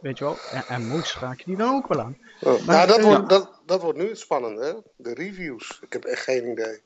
weet 0.00 0.18
je 0.18 0.24
wel, 0.24 0.36
en, 0.52 0.64
en 0.68 0.86
Moos 0.86 1.18
raken 1.18 1.44
die 1.46 1.56
dan 1.56 1.74
ook 1.74 1.86
wel 1.86 2.00
aan. 2.00 2.18
Oh. 2.40 2.66
Maar, 2.66 2.76
nou, 2.76 2.88
dat, 2.88 2.98
uh, 2.98 3.04
wordt, 3.04 3.28
dat, 3.28 3.60
dat 3.66 3.82
wordt 3.82 3.98
nu 3.98 4.08
het 4.08 4.18
spannende, 4.18 4.64
hè? 4.64 4.72
De 4.96 5.14
reviews. 5.14 5.78
Ik 5.82 5.92
heb 5.92 6.04
echt 6.04 6.22
geen 6.22 6.50
idee. 6.50 6.80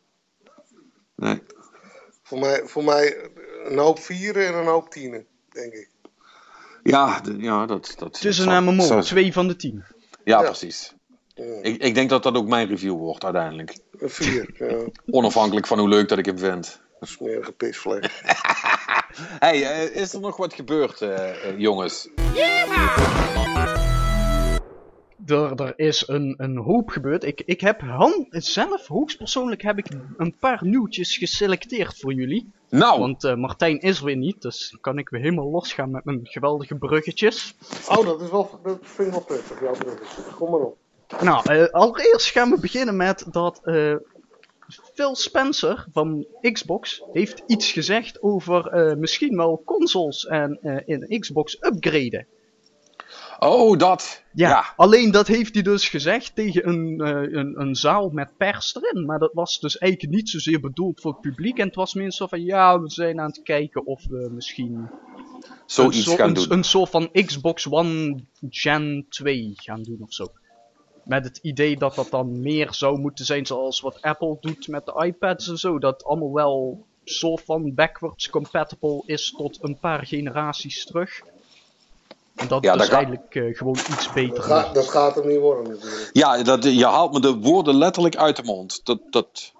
Nee. 1.15 1.43
Voor 2.23 2.39
mij, 2.39 2.63
voor 2.65 2.85
mij 2.85 3.31
een 3.65 3.79
hoop 3.79 3.99
vieren 3.99 4.47
en 4.47 4.55
een 4.55 4.67
hoop 4.67 4.91
tienen, 4.91 5.27
denk 5.49 5.73
ik. 5.73 5.89
Ja, 6.83 7.21
ja 7.39 7.67
dat, 7.67 7.95
dat 7.99 8.21
Tussen 8.21 8.49
een 8.49 8.65
MMO, 8.65 9.01
twee 9.01 9.33
van 9.33 9.49
de 9.49 9.57
tien. 9.57 9.85
Ja, 10.25 10.41
ja. 10.41 10.45
precies. 10.45 10.95
Ik, 11.63 11.83
ik 11.83 11.95
denk 11.95 12.11
dat 12.11 12.23
dat 12.23 12.37
ook 12.37 12.49
mijn 12.49 12.69
review 12.69 12.97
wordt 12.97 13.25
uiteindelijk. 13.25 13.79
Een 13.99 14.11
vier, 14.11 14.51
ja. 14.55 14.87
Onafhankelijk 15.19 15.67
van 15.67 15.79
hoe 15.79 15.89
leuk 15.89 16.09
dat 16.09 16.19
ik 16.19 16.27
hem 16.27 16.39
vind. 16.39 16.81
Een 17.01 17.07
smerige 17.07 17.53
pisvlees. 17.53 18.23
hey, 19.39 19.61
uh, 19.61 19.97
is 19.97 20.13
er 20.13 20.21
nog 20.21 20.37
wat 20.37 20.55
gebeurd, 20.55 21.01
uh, 21.01 21.09
uh, 21.09 21.59
jongens? 21.59 22.09
Er, 25.31 25.73
is 25.77 26.09
een, 26.09 26.35
een 26.37 26.57
hoop 26.57 26.89
gebeurd. 26.89 27.25
Ik, 27.25 27.43
ik 27.45 27.61
heb 27.61 27.81
hand, 27.81 28.27
zelf, 28.31 28.87
hoogstpersoonlijk, 28.87 29.63
heb 29.63 29.79
ik 29.79 29.87
een 30.17 30.37
paar 30.39 30.61
nieuwtjes 30.63 31.17
geselecteerd 31.17 31.99
voor 31.99 32.13
jullie. 32.13 32.53
Nou. 32.69 33.01
Want 33.01 33.25
uh, 33.25 33.35
Martijn 33.35 33.81
is 33.81 34.01
weer 34.01 34.17
niet, 34.17 34.43
dus 34.43 34.77
kan 34.81 34.99
ik 34.99 35.09
weer 35.09 35.21
helemaal 35.21 35.51
losgaan 35.51 35.91
met 35.91 36.05
mijn 36.05 36.21
geweldige 36.23 36.75
bruggetjes. 36.75 37.55
Oh, 37.89 38.05
dat, 38.05 38.21
is 38.21 38.31
wel, 38.31 38.61
dat 38.63 38.79
vind 38.83 39.09
ik 39.09 39.15
wel 39.15 39.25
prettig, 39.25 39.61
jouw 39.61 39.73
bruggetjes. 39.73 40.35
Kom 40.35 40.51
maar 40.51 40.61
op. 40.61 40.77
Nou, 41.21 41.55
uh, 41.55 41.67
allereerst 41.67 42.31
gaan 42.31 42.51
we 42.51 42.61
beginnen 42.61 42.97
met 42.97 43.27
dat 43.31 43.61
uh, 43.65 43.95
Phil 44.95 45.17
Spencer 45.17 45.87
van 45.93 46.27
Xbox 46.41 47.03
heeft 47.13 47.43
iets 47.47 47.73
gezegd 47.73 48.23
over 48.23 48.97
misschien 48.99 49.37
wel 49.37 49.63
consoles 49.65 50.27
en 50.27 50.59
in 50.87 51.21
Xbox 51.21 51.57
upgraden. 51.61 52.27
Oh, 53.43 53.79
dat. 53.79 54.25
Ja, 54.33 54.73
alleen 54.77 55.11
dat 55.11 55.27
heeft 55.27 55.55
hij 55.55 55.63
dus 55.63 55.89
gezegd 55.89 56.35
tegen 56.35 56.69
een, 56.69 57.01
uh, 57.01 57.39
een, 57.39 57.61
een 57.61 57.75
zaal 57.75 58.11
met 58.11 58.37
pers 58.37 58.75
erin. 58.75 59.07
Maar 59.07 59.19
dat 59.19 59.33
was 59.33 59.61
dus 59.61 59.79
eigenlijk 59.79 60.15
niet 60.15 60.29
zozeer 60.29 60.61
bedoeld 60.61 61.01
voor 61.01 61.13
het 61.13 61.21
publiek. 61.21 61.59
En 61.59 61.67
het 61.67 61.75
was 61.75 61.95
meer 61.95 62.13
zo 62.13 62.27
van, 62.27 62.45
ja, 62.45 62.81
we 62.81 62.91
zijn 62.91 63.21
aan 63.21 63.31
het 63.31 63.43
kijken 63.43 63.87
of 63.87 64.07
we 64.07 64.29
misschien... 64.33 64.91
Zoiets 65.67 66.07
een, 66.07 66.17
gaan 66.17 66.29
een, 66.29 66.35
doen. 66.35 66.53
Een 66.53 66.65
soort 66.65 66.91
van 66.91 67.11
Xbox 67.13 67.71
One 67.71 68.25
Gen 68.49 69.07
2 69.09 69.53
gaan 69.55 69.83
doen 69.83 69.99
of 70.01 70.13
zo. 70.13 70.27
Met 71.05 71.25
het 71.25 71.39
idee 71.43 71.77
dat 71.77 71.95
dat 71.95 72.11
dan 72.11 72.41
meer 72.41 72.75
zou 72.75 72.99
moeten 72.99 73.25
zijn 73.25 73.47
zoals 73.47 73.81
wat 73.81 74.03
Apple 74.03 74.37
doet 74.41 74.69
met 74.69 74.87
de 74.87 75.05
iPads 75.07 75.49
en 75.49 75.57
zo. 75.57 75.79
Dat 75.79 76.05
allemaal 76.05 76.33
wel 76.33 76.87
soort 77.05 77.43
van 77.45 77.75
backwards 77.75 78.31
compatible 78.31 79.03
is 79.07 79.31
tot 79.37 79.59
een 79.63 79.79
paar 79.79 80.07
generaties 80.07 80.87
terug. 80.87 81.23
En 82.41 82.49
dat 82.49 82.65
ja, 82.65 82.75
is 82.75 82.89
eigenlijk 82.89 83.35
uh, 83.35 83.57
gewoon 83.57 83.77
iets 83.91 84.13
beter. 84.13 84.35
Dat 84.35 84.45
gaat, 84.45 84.75
dat 84.75 84.89
gaat 84.89 85.15
hem 85.15 85.27
niet 85.27 85.39
worden 85.39 85.73
natuurlijk. 85.73 86.11
Ja, 86.13 86.43
dat, 86.43 86.65
je 86.65 86.87
haalt 86.87 87.13
me 87.13 87.21
de 87.21 87.35
woorden 87.35 87.75
letterlijk 87.75 88.17
uit 88.17 88.37
de 88.37 88.43
mond. 88.43 88.81
Dat, 88.85 89.01
dat, 89.11 89.53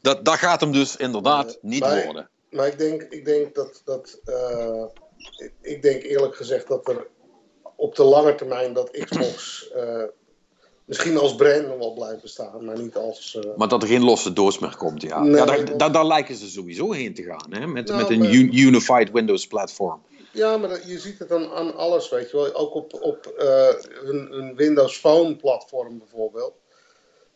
dat, 0.00 0.24
dat 0.24 0.34
gaat 0.34 0.60
hem 0.60 0.72
dus 0.72 0.96
inderdaad 0.96 1.58
niet 1.60 1.80
maar, 1.80 2.04
worden. 2.04 2.28
Maar 2.50 2.66
ik 2.66 2.78
denk, 2.78 3.02
ik 3.02 3.24
denk 3.24 3.54
dat... 3.54 3.82
dat 3.84 4.20
uh, 4.24 4.84
ik, 5.36 5.52
ik 5.62 5.82
denk 5.82 6.02
eerlijk 6.02 6.36
gezegd 6.36 6.68
dat 6.68 6.88
er 6.88 7.06
op 7.76 7.94
de 7.94 8.04
lange 8.04 8.34
termijn 8.34 8.72
dat 8.72 8.90
Xbox... 8.90 9.68
Uh, 9.76 10.02
misschien 10.84 11.18
als 11.18 11.34
brand 11.34 11.66
nog 11.66 11.78
wel 11.78 11.92
blijft 11.92 12.22
bestaan, 12.22 12.64
maar 12.64 12.78
niet 12.78 12.96
als... 12.96 13.38
Uh... 13.44 13.56
Maar 13.56 13.68
dat 13.68 13.82
er 13.82 13.88
geen 13.88 14.04
losse 14.04 14.32
doos 14.32 14.58
meer 14.58 14.76
komt, 14.76 15.02
ja. 15.02 15.22
Nee, 15.22 15.34
ja 15.34 15.44
daar, 15.44 15.76
daar, 15.76 15.92
daar, 15.92 16.06
lijken 16.06 16.34
ze 16.34 16.48
sowieso 16.48 16.92
heen 16.92 17.14
te 17.14 17.22
gaan, 17.22 17.46
hè? 17.50 17.66
Met, 17.66 17.86
nou, 17.86 18.00
met 18.00 18.10
een 18.10 18.18
maar... 18.18 18.30
unified 18.30 19.10
Windows 19.10 19.46
platform. 19.46 20.02
Ja, 20.38 20.56
maar 20.56 20.86
je 20.86 20.98
ziet 20.98 21.18
het 21.18 21.28
dan 21.28 21.52
aan 21.52 21.76
alles, 21.76 22.08
weet 22.08 22.30
je 22.30 22.36
wel. 22.36 22.54
Ook 22.54 22.74
op, 22.74 22.98
op 23.00 23.34
uh, 23.38 23.68
een, 24.02 24.38
een, 24.38 24.56
Windows 24.56 24.96
Phone 24.96 25.36
platform 25.36 25.98
bijvoorbeeld. 25.98 26.54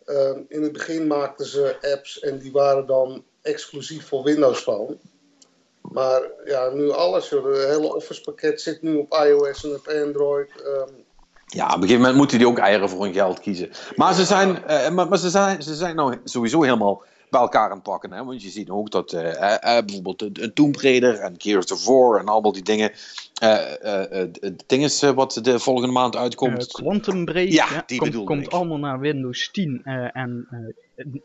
Uh, 0.06 0.30
in 0.48 0.62
het 0.62 0.72
begin 0.72 1.06
maakten 1.06 1.46
ze 1.46 1.76
apps 1.80 2.20
en 2.20 2.38
die 2.38 2.52
waren 2.52 2.86
dan 2.86 3.24
exclusief 3.42 4.06
voor 4.06 4.22
Windows 4.22 4.60
Phone. 4.60 4.96
Maar 5.80 6.22
ja, 6.44 6.68
nu 6.68 6.90
alles. 6.90 7.30
Het 7.30 7.44
hele 7.44 7.94
Office 7.94 8.20
pakket 8.20 8.60
zit 8.60 8.82
nu 8.82 8.96
op 8.96 9.12
iOS 9.12 9.64
en 9.64 9.74
op 9.74 9.88
Android. 9.88 10.50
Um... 10.66 11.04
Ja, 11.46 11.66
op 11.66 11.74
een 11.74 11.80
gegeven 11.80 12.00
moment 12.00 12.16
moeten 12.16 12.38
die 12.38 12.46
ook 12.46 12.58
eieren 12.58 12.88
voor 12.88 13.04
hun 13.04 13.12
geld 13.12 13.40
kiezen. 13.40 13.70
Maar 13.94 14.14
ze 14.14 14.24
zijn, 14.24 14.48
uh, 14.48 14.88
maar, 14.88 15.08
maar, 15.08 15.18
ze 15.18 15.30
zijn, 15.30 15.62
ze 15.62 15.74
zijn 15.74 15.96
nou 15.96 16.16
sowieso 16.24 16.62
helemaal 16.62 17.02
bij 17.32 17.40
elkaar 17.40 17.68
aan 17.68 17.74
het 17.74 17.82
pakken. 17.82 18.12
Hè? 18.12 18.24
Want 18.24 18.42
je 18.42 18.48
ziet 18.48 18.70
ook 18.70 18.90
dat 18.90 19.12
eh, 19.12 19.30
eh, 19.30 19.76
eh, 19.78 19.84
bijvoorbeeld 19.84 20.38
een 20.38 20.52
Tomb 20.54 20.76
Raider 20.76 21.18
en 21.18 21.34
Gears 21.38 21.72
of 21.72 21.86
War 21.86 22.20
en 22.20 22.26
allemaal 22.26 22.52
die 22.52 22.62
dingen. 22.62 22.92
het 24.40 24.64
ding 24.66 24.84
is 24.84 25.00
wat 25.00 25.38
de 25.42 25.58
volgende 25.58 25.92
maand 25.92 26.16
uitkomt. 26.16 26.66
Quantum 26.66 27.24
Break 27.24 27.48
ja, 27.48 27.82
die 27.86 27.98
komt, 27.98 28.24
komt 28.24 28.50
allemaal 28.50 28.78
naar 28.78 29.00
Windows 29.00 29.50
10. 29.50 29.82
en 30.12 30.48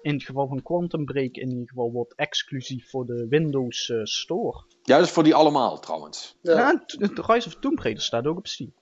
in 0.02 0.14
het 0.14 0.24
geval 0.24 0.48
van 0.48 0.62
Quantum 0.62 1.06
Break 1.06 1.36
in 1.36 1.50
ieder 1.50 1.68
geval 1.68 1.92
wordt 1.92 2.16
exclusief 2.16 2.90
voor 2.90 3.06
de 3.06 3.28
Windows 3.30 3.92
Store. 4.04 4.64
Ja, 4.84 4.98
dus 4.98 5.10
voor 5.10 5.24
die 5.24 5.36
allemaal 5.36 5.80
trouwens. 5.80 6.36
Ja, 6.42 6.58
ja 6.58 6.84
de 6.86 7.24
Rise 7.28 7.48
of 7.48 7.56
Tomb 7.60 7.80
Raider 7.80 8.04
staat 8.04 8.28
ook 8.28 8.38
op 8.38 8.48
Steam. 8.48 8.74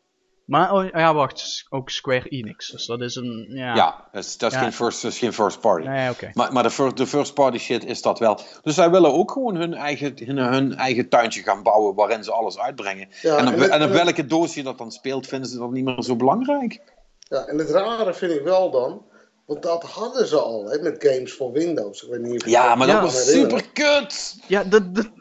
Maar, 0.46 0.74
oh, 0.74 0.90
ja, 0.92 1.14
wacht, 1.14 1.66
ook 1.70 1.90
Square 1.90 2.30
Enix. 2.30 2.70
Dus 2.70 2.86
dat 2.86 3.02
is 3.02 3.16
een. 3.16 3.46
Ja, 3.50 3.76
ja 3.76 4.08
dat 4.12 4.24
is, 4.24 4.38
dat 4.38 4.52
is, 4.52 4.58
Geen, 4.58 4.74
first, 4.74 5.02
dat 5.02 5.12
is 5.12 5.18
geen 5.18 5.34
first 5.34 5.60
party. 5.60 5.88
Nee, 5.88 6.10
okay. 6.10 6.32
Maar, 6.34 6.54
maar 6.54 6.64
de, 6.64 6.70
first, 6.70 6.98
de 6.98 7.08
first 7.08 7.34
party 7.34 7.58
shit 7.58 7.86
is 7.86 8.02
dat 8.02 8.20
wel. 8.20 8.40
Dus 8.62 8.76
zij 8.76 8.92
willen 8.92 9.14
ook 9.14 9.32
gewoon 9.32 9.56
hun 9.56 9.74
eigen, 9.74 10.14
hun, 10.26 10.38
hun 10.38 10.76
eigen 10.76 11.10
tuintje 11.10 11.42
gaan 11.42 11.64
bouwen 11.64 11.96
waarin 11.96 12.24
ze 12.24 12.32
alles 12.32 12.60
uitbrengen. 12.60 13.08
Ja, 13.22 13.38
en, 13.38 13.48
op, 13.48 13.60
en, 13.60 13.84
op 13.84 13.90
welke 13.90 14.26
doos 14.26 14.54
je 14.54 14.64
dat 14.64 14.78
dan 14.78 14.92
speelt, 14.92 15.28
vinden 15.28 15.50
ze 15.50 15.58
dat 15.58 15.72
niet 15.72 15.86
meer 15.86 16.04
zo 16.04 16.16
belangrijk. 16.16 16.82
Ja, 17.20 17.46
en 17.46 17.58
het 17.58 17.70
rare 17.70 18.14
vind 18.14 18.32
ik 18.32 18.42
wel 18.42 18.72
dan. 18.72 19.06
Want 19.46 19.64
dat 19.64 19.84
hadden 19.84 20.28
ze 20.28 20.38
al 20.38 20.66
hè, 20.66 20.82
met 20.82 21.06
games 21.08 21.34
voor 21.34 21.52
Windows. 21.52 22.04
Ik 22.04 22.10
weet 22.10 22.22
niet 22.22 22.44
of 22.44 22.50
ja, 22.50 22.76
maar 22.76 22.88
dat 22.88 23.02
was 23.02 23.32
super 23.32 23.70
kut! 23.74 24.36
Ja, 24.48 24.64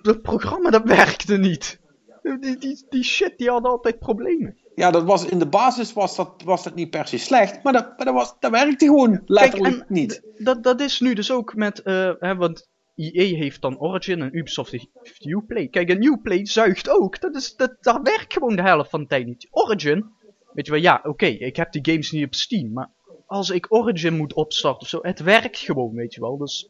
dat 0.02 0.22
programma 0.22 0.70
dat 0.70 0.84
werkte 0.84 1.36
niet. 1.36 1.78
Die, 2.22 2.59
die, 2.59 2.86
die 2.88 3.05
shit 3.05 3.38
die 3.38 3.51
hadden 3.51 3.70
altijd 3.70 3.98
problemen. 3.98 4.59
Ja, 4.74 4.90
dat 4.90 5.05
was, 5.05 5.26
in 5.26 5.38
de 5.38 5.46
basis 5.46 5.92
was 5.92 6.16
dat, 6.16 6.42
was 6.44 6.62
dat 6.62 6.74
niet 6.74 6.90
per 6.90 7.06
se 7.06 7.18
slecht, 7.18 7.62
maar 7.62 7.72
dat, 7.72 7.96
maar 7.96 8.06
dat, 8.06 8.14
was, 8.14 8.34
dat 8.38 8.51
werkte 8.51 8.84
gewoon 8.84 9.22
letterlijk 9.26 9.76
Kijk, 9.76 9.88
niet. 9.88 10.22
Dat, 10.36 10.62
dat 10.62 10.80
is 10.80 11.01
nu 11.01 11.14
dus 11.14 11.30
ook 11.30 11.55
met, 11.55 11.80
uh, 11.84 12.12
hè, 12.18 12.36
want 12.36 12.68
EA 12.96 13.36
heeft 13.36 13.60
dan 13.60 13.78
Origin 13.78 14.22
en 14.22 14.36
Ubisoft 14.36 14.70
heeft 14.70 15.26
Uplay. 15.26 15.68
Kijk, 15.68 15.88
een 15.90 16.05
Uplay 16.05 16.46
zuigt 16.46 16.90
ook. 16.90 17.20
Dat, 17.20 17.34
is, 17.34 17.56
dat, 17.56 17.76
dat 17.80 18.01
werkt 18.02 18.32
gewoon 18.32 18.56
de 18.56 18.62
helft 18.62 18.90
van 18.90 19.01
de 19.01 19.06
tijd 19.06 19.26
niet. 19.26 19.48
Origin, 19.51 20.05
weet 20.52 20.66
je 20.66 20.72
wel, 20.72 20.80
ja, 20.80 21.01
oké, 21.02 21.26
ik 21.26 21.56
heb 21.56 21.72
die 21.72 21.84
games 21.84 22.10
niet 22.10 22.24
op 22.24 22.34
Steam, 22.34 22.72
maar 22.72 22.90
als 23.26 23.51
ik 23.51 23.72
Origin 23.72 24.16
moet 24.16 24.34
opstarten 24.34 24.80
of 24.80 24.88
zo, 24.88 24.98
het 25.02 25.20
werkt 25.20 25.59
gewoon, 25.59 25.94
weet 25.94 26.14
je 26.14 26.20
wel. 26.20 26.36
Dus 26.36 26.68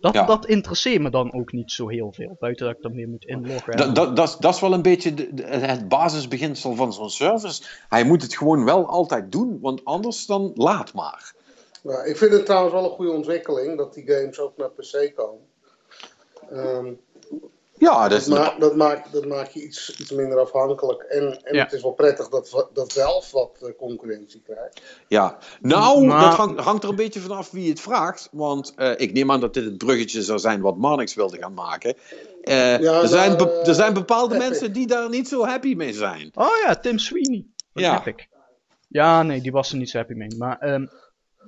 dat, 0.00 0.26
dat 0.26 0.46
interesseert 0.46 1.02
me 1.02 1.10
dan 1.10 1.32
ook 1.32 1.52
niet 1.52 1.72
zo 1.72 1.88
heel 1.88 2.12
veel. 2.12 2.36
Buiten 2.38 2.66
dat 2.66 2.76
ik 2.76 2.82
dan 2.82 2.94
meer 2.94 3.08
moet 3.08 3.24
inloggen. 3.24 3.76
Dat, 3.76 3.94
dat, 3.94 4.16
dat, 4.16 4.36
dat 4.40 4.54
is 4.54 4.60
wel 4.60 4.72
een 4.72 4.82
beetje 4.82 5.14
de, 5.14 5.42
het 5.44 5.88
basisbeginsel 5.88 6.74
van 6.74 6.92
zo'n 6.92 7.10
service. 7.10 7.62
Hij 7.88 8.04
moet 8.04 8.22
het 8.22 8.36
gewoon 8.36 8.64
wel 8.64 8.86
altijd 8.86 9.32
doen, 9.32 9.58
want 9.60 9.84
anders 9.84 10.26
dan 10.26 10.50
laat 10.54 10.92
maar. 10.92 11.34
Ja, 11.82 12.02
ik 12.02 12.16
vind 12.16 12.32
het 12.32 12.44
trouwens 12.44 12.74
wel 12.74 12.84
een 12.84 12.90
goede 12.90 13.12
ontwikkeling 13.12 13.76
dat 13.76 13.94
die 13.94 14.06
games 14.06 14.38
ook 14.38 14.56
naar 14.56 14.70
PC 14.70 15.12
komen. 15.14 15.40
Um, 16.52 17.00
ja, 17.78 18.08
dat, 18.08 18.26
ma 18.26 18.54
dat, 18.58 18.76
maakt, 18.76 19.12
dat 19.12 19.26
maakt 19.26 19.52
je 19.52 19.62
iets, 19.62 19.96
iets 20.00 20.10
minder 20.10 20.38
afhankelijk. 20.38 21.02
En, 21.02 21.40
en 21.42 21.58
het 21.58 21.72
is 21.72 21.82
wel 21.82 21.92
prettig 21.92 22.28
dat, 22.28 22.68
dat 22.72 22.92
zelf 22.92 23.30
wat 23.30 23.58
uh, 23.62 23.68
concurrentie 23.78 24.42
krijgt. 24.42 24.82
Ja, 25.08 25.38
nou, 25.60 26.08
dat 26.08 26.34
hangt, 26.34 26.60
hangt, 26.60 26.82
er 26.82 26.88
een 26.88 26.96
beetje 26.96 27.20
vanaf 27.20 27.50
wie 27.50 27.68
het 27.68 27.80
vraagt. 27.80 28.28
Want 28.32 28.74
uh, 28.76 28.92
ik 28.96 29.12
neem 29.12 29.30
aan 29.30 29.40
dat 29.40 29.54
dit 29.54 29.64
het 29.64 29.78
bruggetje 29.78 30.22
zou 30.22 30.38
zijn 30.38 30.60
wat 30.60 30.76
Marnix 30.76 31.14
wilde 31.14 31.38
gaan 31.38 31.54
maken. 31.54 31.94
Uh, 32.42 32.78
ja, 32.80 33.00
er, 33.00 33.08
zijn 33.08 33.38
er 33.38 33.74
zijn 33.74 33.94
bepaalde 33.94 34.36
mensen 34.36 34.72
die 34.72 34.86
daar 34.86 35.08
niet 35.08 35.28
zo 35.28 35.44
happy 35.44 35.74
mee 35.74 35.92
zijn. 35.92 36.30
Oh 36.34 36.56
ja, 36.64 36.74
Tim 36.74 36.98
Sweeney. 36.98 37.44
ja. 37.72 37.98
Epic. 38.06 38.26
Ja, 38.88 39.22
nee, 39.22 39.40
die 39.40 39.52
was 39.52 39.70
er 39.70 39.78
niet 39.78 39.90
zo 39.90 39.98
happy 39.98 40.12
mee. 40.12 40.36
Maar 40.38 40.72
um, 40.72 40.90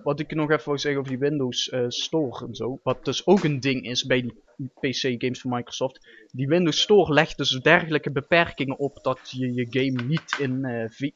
wat 0.02 0.20
ik 0.20 0.34
nog 0.34 0.50
even 0.50 0.64
wil 0.64 0.78
zeggen 0.78 1.00
over 1.00 1.12
die 1.12 1.28
Windows 1.28 1.68
uh, 1.68 1.84
Store 1.88 2.46
en 2.46 2.54
zo. 2.54 2.80
Wat 2.82 3.04
dus 3.04 3.26
ook 3.26 3.44
een 3.44 3.60
ding 3.60 3.84
is 3.84 4.04
bij 4.04 4.20
die 4.20 4.42
PC-games 4.80 5.40
van 5.40 5.50
Microsoft. 5.50 6.06
Die 6.32 6.48
Windows 6.48 6.80
Store 6.80 7.12
legt 7.12 7.36
dus 7.36 7.50
dergelijke 7.50 8.10
beperkingen 8.10 8.78
op 8.78 8.98
dat 9.02 9.30
je 9.30 9.54
je 9.54 9.66
game 9.70 10.02
niet 10.06 10.36
in 10.38 10.66
uh, 10.66 10.84
v 10.88 11.10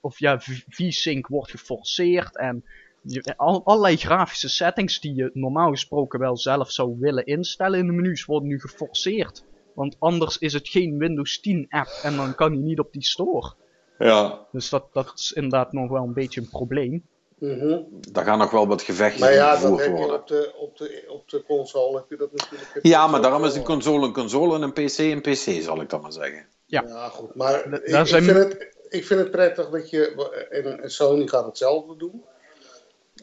of 0.00 0.18
ja, 0.18 0.40
V-Sync 0.68 1.26
wordt 1.26 1.50
geforceerd. 1.50 2.36
En 2.36 2.64
je, 3.02 3.36
al, 3.36 3.64
allerlei 3.64 3.96
grafische 3.96 4.48
settings 4.48 5.00
die 5.00 5.14
je 5.14 5.30
normaal 5.32 5.70
gesproken 5.70 6.18
wel 6.18 6.36
zelf 6.36 6.70
zou 6.70 6.96
willen 6.98 7.26
instellen 7.26 7.78
in 7.78 7.86
de 7.86 7.92
menus 7.92 8.24
worden 8.24 8.48
nu 8.48 8.60
geforceerd. 8.60 9.44
Want 9.74 9.96
anders 9.98 10.38
is 10.38 10.52
het 10.52 10.68
geen 10.68 10.98
Windows 10.98 11.40
10 11.40 11.66
app 11.68 12.00
en 12.02 12.16
dan 12.16 12.34
kan 12.34 12.52
hij 12.52 12.60
niet 12.60 12.78
op 12.78 12.92
die 12.92 13.04
store. 13.04 13.54
Ja. 13.98 14.46
Dus 14.52 14.68
dat, 14.68 14.92
dat 14.92 15.12
is 15.16 15.32
inderdaad 15.32 15.72
nog 15.72 15.90
wel 15.90 16.02
een 16.02 16.12
beetje 16.12 16.40
een 16.40 16.48
probleem. 16.48 17.08
Mm 17.40 17.86
Daar 18.12 18.24
gaan 18.24 18.38
nog 18.38 18.50
wel 18.50 18.66
wat 18.66 18.82
gevechten 18.82 19.20
maar 19.20 19.32
ja, 19.32 19.54
gevoerd 19.54 19.86
worden. 19.86 20.08
Maar 20.08 20.18
op 20.18 20.26
de, 20.26 20.52
op, 20.56 20.78
de, 20.78 21.04
op 21.08 21.28
de 21.28 21.42
console 21.42 21.96
heb 21.96 22.06
je 22.08 22.16
dat 22.16 22.32
natuurlijk... 22.32 22.78
Ja, 22.82 23.06
maar 23.06 23.22
daarom 23.22 23.44
is 23.44 23.54
een 23.54 23.64
console 23.64 24.06
een 24.06 24.12
console 24.12 24.54
en 24.54 24.62
een 24.62 24.72
PC 24.72 24.98
een 24.98 25.20
PC, 25.20 25.62
zal 25.62 25.80
ik 25.80 25.88
dan 25.88 26.00
maar 26.00 26.12
zeggen. 26.12 26.46
Ja, 26.66 26.84
ja 26.86 27.08
goed. 27.08 27.34
Maar 27.34 27.72
ik, 27.72 27.96
ik, 27.96 28.06
vind 28.06 28.26
het, 28.26 28.76
ik 28.88 29.06
vind 29.06 29.20
het 29.20 29.30
prettig 29.30 29.70
dat 29.70 29.90
je... 29.90 30.78
En 30.80 30.90
Sony 30.90 31.26
gaat 31.26 31.46
hetzelfde 31.46 31.96
doen. 31.96 32.24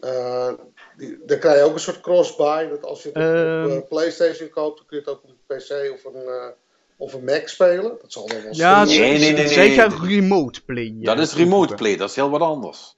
Uh, 0.03 0.49
die, 0.98 1.19
dan 1.26 1.39
krijg 1.39 1.57
je 1.57 1.64
ook 1.64 1.73
een 1.73 1.80
soort 1.80 2.02
cross-buy. 2.02 2.69
Dat 2.69 2.84
als 2.84 3.03
je 3.03 3.10
het 3.14 3.18
uh, 3.18 3.76
op 3.76 3.84
uh, 3.84 3.88
PlayStation 3.89 4.49
koopt, 4.49 4.77
dan 4.77 4.85
kun 4.88 4.98
je 4.98 5.03
het 5.03 5.14
ook 5.14 5.23
op 5.23 5.30
een 5.30 5.57
PC 5.57 5.94
of 5.94 6.14
een, 6.14 6.22
uh, 6.26 6.45
of 6.98 7.14
een 7.14 7.23
Mac 7.23 7.48
spelen. 7.48 7.98
Dat 8.02 8.11
zal 8.11 8.27
dan 8.27 8.44
wel 8.44 8.56
Ja, 8.56 8.84
nee, 8.85 8.99
nee, 8.99 9.18
nee, 9.18 9.34
nee, 9.34 9.48
zeker 9.48 10.06
remote 10.06 10.64
play. 10.64 10.95
Dat 10.99 11.19
is 11.19 11.34
remote 11.34 11.76
play, 11.76 11.95
dat 11.98 12.10
is 12.10 12.15
heel 12.15 12.30
wat 12.30 12.41
anders. 12.41 12.97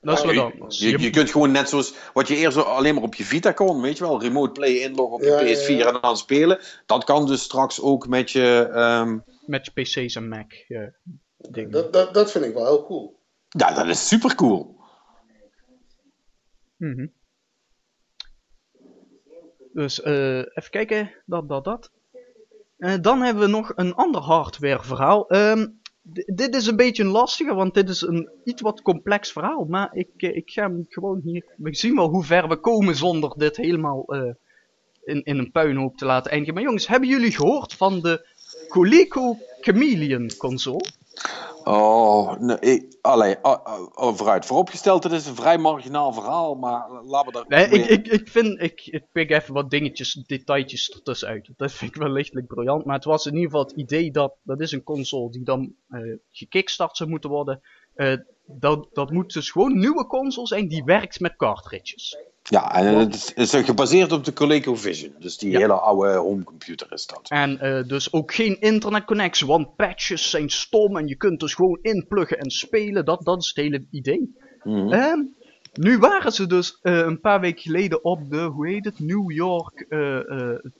Dat 0.00 0.18
is 0.18 0.24
wat 0.24 0.52
anders. 0.52 0.78
Je, 0.78 0.98
je, 0.98 1.10
kunt 1.10 1.30
gewoon 1.30 1.50
net 1.50 1.68
zoals 1.68 1.94
wat 2.12 2.28
je 2.28 2.36
eerst 2.36 2.64
alleen 2.64 2.94
maar 2.94 3.02
op 3.02 3.14
je 3.14 3.24
Vita 3.24 3.52
kon, 3.52 3.80
weet 3.80 3.98
je 3.98 4.04
wel, 4.04 4.20
remote 4.20 4.52
play 4.52 4.72
inloggen 4.72 5.14
op 5.14 5.22
je 5.22 5.56
PS4 5.56 5.86
en 5.86 5.98
dan 6.00 6.16
spelen. 6.16 6.58
Dat 6.86 7.04
kan 7.04 7.26
dus 7.26 7.42
straks 7.42 7.80
ook 7.80 8.08
met 8.08 8.30
je. 8.30 8.70
Um... 8.74 9.24
Met 9.46 9.64
je 9.64 9.82
PC's 9.82 10.14
en 10.14 10.28
Mac. 10.28 10.52
Ja, 10.68 10.92
dat, 11.68 11.92
dat, 11.92 12.14
dat 12.14 12.30
vind 12.30 12.44
ik 12.44 12.54
wel 12.54 12.64
heel 12.64 12.86
cool. 12.86 13.20
Ja, 13.48 13.74
dat 13.74 13.86
is 13.86 14.08
super 14.08 14.34
cool. 14.34 14.78
Mm 16.76 16.94
-hmm. 16.94 17.12
Dus 19.72 20.00
uh, 20.00 20.38
even 20.38 20.70
kijken, 20.70 21.10
dat, 21.26 21.48
dat, 21.48 21.64
dat. 21.64 21.90
Uh, 22.78 22.94
dan 23.00 23.20
hebben 23.20 23.42
we 23.42 23.50
nog 23.50 23.72
een 23.74 23.94
ander 23.94 24.20
hardware 24.20 24.82
verhaal. 24.82 25.34
Um, 25.36 25.79
dit 26.12 26.54
is 26.54 26.66
een 26.66 26.76
beetje 26.76 27.02
een 27.02 27.08
lastige, 27.08 27.54
want 27.54 27.74
dit 27.74 27.88
is 27.88 28.00
een 28.00 28.30
iets 28.44 28.62
wat 28.62 28.82
complex 28.82 29.32
verhaal. 29.32 29.64
Maar 29.64 29.94
ik, 29.94 30.08
eh, 30.16 30.36
ik 30.36 30.50
ga 30.50 30.62
hem 30.62 30.84
gewoon 30.88 31.20
hier. 31.24 31.54
We 31.56 31.74
zien 31.74 31.94
wel 31.94 32.08
hoe 32.08 32.24
ver 32.24 32.48
we 32.48 32.56
komen 32.56 32.96
zonder 32.96 33.34
dit 33.36 33.56
helemaal 33.56 34.14
uh, 34.14 34.32
in, 35.04 35.22
in 35.22 35.38
een 35.38 35.50
puinhoop 35.50 35.96
te 35.96 36.04
laten 36.04 36.30
eindigen. 36.30 36.54
Maar 36.54 36.62
jongens, 36.64 36.86
hebben 36.86 37.08
jullie 37.08 37.32
gehoord 37.32 37.74
van 37.74 38.00
de 38.00 38.29
Coleco 38.70 39.36
Chameleon 39.60 40.30
console? 40.36 40.84
Oh, 41.64 42.38
nee, 42.38 42.58
ik, 42.58 42.96
allee, 43.00 43.36
oh, 43.42 43.58
oh, 43.64 43.86
oh, 43.94 44.16
vooruit. 44.16 44.46
Vooropgesteld, 44.46 45.04
het 45.04 45.12
is 45.12 45.26
een 45.26 45.34
vrij 45.34 45.58
marginaal 45.58 46.12
verhaal, 46.12 46.54
maar 46.54 46.90
laten 47.04 47.32
we 47.32 47.44
daar... 47.48 47.68
Nee, 47.68 47.80
ik, 47.80 47.86
ik, 47.88 48.06
ik 48.06 48.28
vind, 48.28 48.62
ik, 48.62 48.86
ik 48.86 49.04
pik 49.12 49.30
even 49.30 49.54
wat 49.54 49.70
dingetjes, 49.70 50.12
detailtjes 50.26 50.90
ertussenuit. 50.90 51.48
Dat 51.56 51.72
vind 51.72 51.94
ik 51.94 52.02
wel 52.02 52.10
lichtelijk 52.10 52.46
briljant, 52.46 52.84
maar 52.84 52.94
het 52.94 53.04
was 53.04 53.26
in 53.26 53.34
ieder 53.34 53.50
geval 53.50 53.64
het 53.64 53.76
idee 53.76 54.10
dat, 54.10 54.34
dat 54.42 54.60
is 54.60 54.72
een 54.72 54.82
console 54.82 55.30
die 55.30 55.44
dan 55.44 55.74
uh, 55.90 56.16
gekickstart 56.30 56.96
zou 56.96 57.10
moeten 57.10 57.30
worden. 57.30 57.60
Uh, 57.96 58.16
dat, 58.46 58.88
dat 58.92 59.10
moet 59.10 59.32
dus 59.32 59.50
gewoon 59.50 59.70
een 59.70 59.78
nieuwe 59.78 60.06
console 60.06 60.46
zijn 60.46 60.68
die 60.68 60.84
werkt 60.84 61.20
met 61.20 61.36
cartridges. 61.36 62.18
Ja, 62.50 62.74
en 62.74 62.98
het 62.98 63.32
is 63.36 63.54
gebaseerd 63.54 64.12
op 64.12 64.24
de 64.24 64.32
ColecoVision. 64.32 65.14
Dus 65.18 65.38
die 65.38 65.56
hele 65.56 65.72
oude 65.72 66.16
homecomputer 66.16 66.92
is 66.92 67.06
dat. 67.06 67.28
En 67.28 67.58
uh, 67.62 67.88
dus 67.88 68.12
ook 68.12 68.34
geen 68.34 68.60
internetconnectie, 68.60 69.46
want 69.46 69.76
patches 69.76 70.30
zijn 70.30 70.50
stom 70.50 70.96
en 70.96 71.06
je 71.06 71.16
kunt 71.16 71.40
dus 71.40 71.54
gewoon 71.54 71.78
inpluggen 71.82 72.38
en 72.38 72.50
spelen. 72.50 73.04
Dat, 73.04 73.24
dat 73.24 73.42
is 73.42 73.48
het 73.48 73.56
hele 73.56 73.86
idee. 73.90 74.34
Mm 74.62 75.38
nu 75.72 75.98
waren 75.98 76.32
ze 76.32 76.46
dus 76.46 76.78
uh, 76.82 76.98
een 76.98 77.20
paar 77.20 77.40
weken 77.40 77.62
geleden 77.62 78.04
op 78.04 78.30
de, 78.30 78.40
hoe 78.40 78.68
heet 78.68 78.84
het, 78.84 78.98
New 78.98 79.30
York 79.30 79.86
uh, 79.88 80.18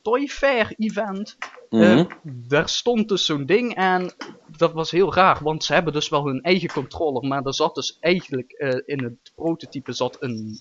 Toy 0.02 0.26
Fair 0.26 0.74
event. 0.76 1.36
Mm 1.68 1.80
-hmm. 1.80 2.08
daar 2.22 2.68
stond 2.68 3.08
dus 3.08 3.24
zo'n 3.24 3.46
ding 3.46 3.74
en 3.74 4.12
dat 4.56 4.72
was 4.72 4.90
heel 4.90 5.14
raar, 5.14 5.38
want 5.42 5.64
ze 5.64 5.72
hebben 5.72 5.92
dus 5.92 6.08
wel 6.08 6.26
hun 6.26 6.42
eigen 6.42 6.72
controller, 6.72 7.28
maar 7.28 7.44
er 7.44 7.54
zat 7.54 7.74
dus 7.74 7.96
eigenlijk 8.00 8.52
in 8.86 9.04
het 9.04 9.32
prototype 9.34 9.92
zat 9.92 10.16
een 10.20 10.58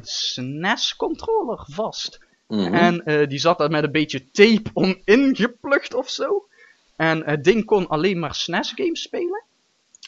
SNES-controller 0.00 1.64
vast. 1.70 2.18
Mm 2.48 2.58
-hmm. 2.58 2.74
En 2.74 3.02
uh, 3.04 3.26
die 3.26 3.38
zat 3.38 3.58
daar 3.58 3.70
met 3.70 3.84
een 3.84 3.92
beetje 3.92 4.30
tape 4.30 4.70
om 4.72 5.00
ingeplucht 5.04 5.94
of 5.94 6.10
zo. 6.10 6.48
En 6.96 7.24
het 7.24 7.44
ding 7.44 7.64
kon 7.64 7.88
alleen 7.88 8.18
maar 8.18 8.34
SNES-games 8.34 9.02
spelen. 9.02 9.44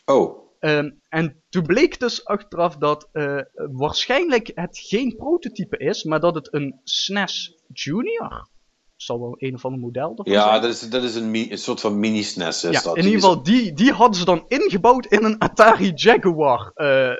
Oh. 0.04 0.46
Um, 0.60 1.00
en 1.08 1.42
toen 1.48 1.62
bleek 1.62 2.00
dus 2.00 2.24
achteraf 2.24 2.76
dat 2.76 3.08
uh, 3.12 3.40
waarschijnlijk 3.54 4.50
het 4.54 4.78
geen 4.78 5.16
prototype 5.16 5.76
is, 5.76 6.04
maar 6.04 6.20
dat 6.20 6.34
het 6.34 6.54
een 6.54 6.80
SNES 6.84 7.56
Junior 7.72 8.48
zal 8.96 9.20
wel 9.20 9.34
een 9.38 9.54
of 9.54 9.64
ander 9.64 9.80
model 9.80 10.20
ja, 10.22 10.48
zijn. 10.48 10.62
dat 10.62 10.70
is, 10.70 10.80
dat 10.90 11.02
is 11.02 11.14
een, 11.14 11.34
een 11.34 11.58
soort 11.58 11.80
van 11.80 11.98
mini-SNES. 11.98 12.60
Ja, 12.60 12.80
in 12.84 13.04
ieder 13.04 13.20
geval, 13.20 13.42
die, 13.42 13.72
die 13.72 13.92
hadden 13.92 14.18
ze 14.18 14.24
dan 14.24 14.44
ingebouwd 14.48 15.06
in 15.06 15.24
een 15.24 15.38
Atari 15.38 15.92
Jaguar 15.94 16.72
uh, 16.76 17.10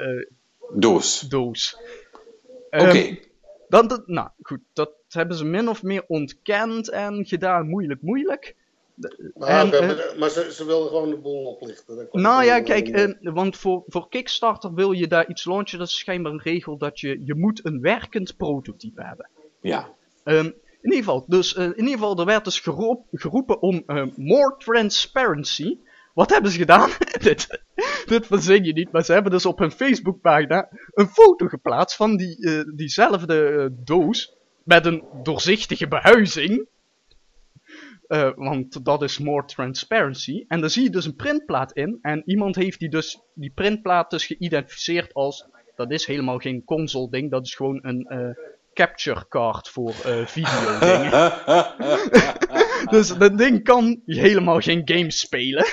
doos. 0.75 1.21
doos. 1.21 1.77
Oké. 2.71 2.83
Okay. 2.83 3.09
Um, 3.09 3.19
Dan, 3.69 3.89
dat, 3.89 4.07
nou 4.07 4.29
goed, 4.43 4.61
dat 4.73 4.93
hebben 5.09 5.37
ze 5.37 5.45
min 5.45 5.69
of 5.69 5.83
meer 5.83 6.05
ontkend 6.07 6.91
en 6.91 7.27
gedaan 7.27 7.69
moeilijk 7.69 8.03
moeilijk. 8.03 8.57
Maar, 9.35 9.49
En, 9.49 9.73
eh, 9.73 9.87
maar, 9.87 10.15
maar 10.19 10.31
ze, 10.31 10.53
ze 10.53 10.65
wilden 10.65 10.89
gewoon 10.89 11.11
de 11.11 11.17
boel 11.17 11.45
oplichten. 11.45 12.09
Nou 12.13 12.45
ja, 12.45 12.61
kijk, 12.61 12.89
eh, 12.89 13.15
want 13.21 13.57
voor, 13.57 13.83
voor 13.87 14.09
Kickstarter 14.09 14.75
wil 14.75 14.93
je 14.93 15.07
daar 15.07 15.29
iets 15.29 15.45
launchen. 15.45 15.79
Dat 15.79 15.89
is 15.89 15.99
schijnbaar 15.99 16.33
een 16.33 16.43
regel 16.43 16.77
dat 16.77 17.01
je, 17.01 17.23
je 17.25 17.35
moet 17.35 17.65
een 17.65 17.81
werkend 17.81 18.37
prototype 18.37 19.03
hebben. 19.03 19.29
Ja. 19.61 19.89
Ehm, 20.25 20.45
in 20.81 20.95
ieder 20.95 20.99
geval, 20.99 21.25
dus 21.27 21.55
eh, 21.55 21.65
in 21.65 21.77
ieder 21.79 21.93
geval, 21.93 22.19
er 22.19 22.25
werd 22.25 22.45
dus 22.45 22.61
geroep- 22.61 23.07
geroepen 23.13 23.63
om 23.63 23.83
eh, 23.87 24.07
more 24.17 24.55
transparency. 24.59 25.79
Wat 26.19 26.31
hebben 26.31 26.51
ze 26.51 26.59
gedaan? 26.59 26.91
dit, 27.29 27.61
dit 28.07 28.27
verzin 28.27 28.65
je 28.65 28.73
niet, 28.73 28.93
maar 28.93 29.05
ze 29.05 29.13
hebben 29.13 29.33
dus 29.33 29.47
op 29.47 29.59
hun 29.59 29.71
Facebookpagina 29.71 30.69
een 30.93 31.07
foto 31.07 31.47
geplaatst 31.47 31.97
van 31.97 32.17
die, 32.17 32.47
eh, 32.47 32.63
diezelfde 32.75 33.49
eh, 33.49 33.67
doos 33.71 34.35
met 34.63 34.87
een 34.87 35.05
doorzichtige 35.23 35.89
behuizing. 35.89 36.67
Eh, 38.07 38.31
want 38.35 38.85
dat 38.85 39.03
is 39.03 39.19
more 39.19 39.45
transparency. 39.45 40.45
En 40.49 40.61
daar 40.61 40.71
zie 40.71 40.83
je 40.83 40.91
dus 40.91 41.05
een 41.05 41.17
printplaat 41.17 41.73
in. 41.73 41.99
En 42.03 42.23
iemand 42.27 42.57
heeft 42.57 42.79
die, 42.79 42.91
dus, 42.91 43.21
die 43.35 43.53
printplaat 43.55 44.11
dus 44.11 44.27
geïdentificeerd 44.27 45.15
als. 45.15 45.47
Dat 45.77 45.91
is 45.91 46.07
helemaal 46.07 46.39
geen 46.39 46.65
console 46.65 47.11
ding, 47.11 47.31
dat 47.31 47.47
is 47.47 47.55
gewoon 47.55 47.79
een 47.83 48.37
capture 48.75 49.29
card 49.29 49.69
voor 49.69 49.95
eh 50.05 50.27
video 50.27 50.79
dingen. 50.79 51.33
dus 52.95 53.17
dat 53.17 53.39
ding 53.39 53.65
kan 53.65 54.03
helemaal 54.07 54.61
geen 54.61 54.83
games 54.85 55.19
spelen. 55.19 55.67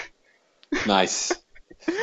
Nice. 0.85 1.35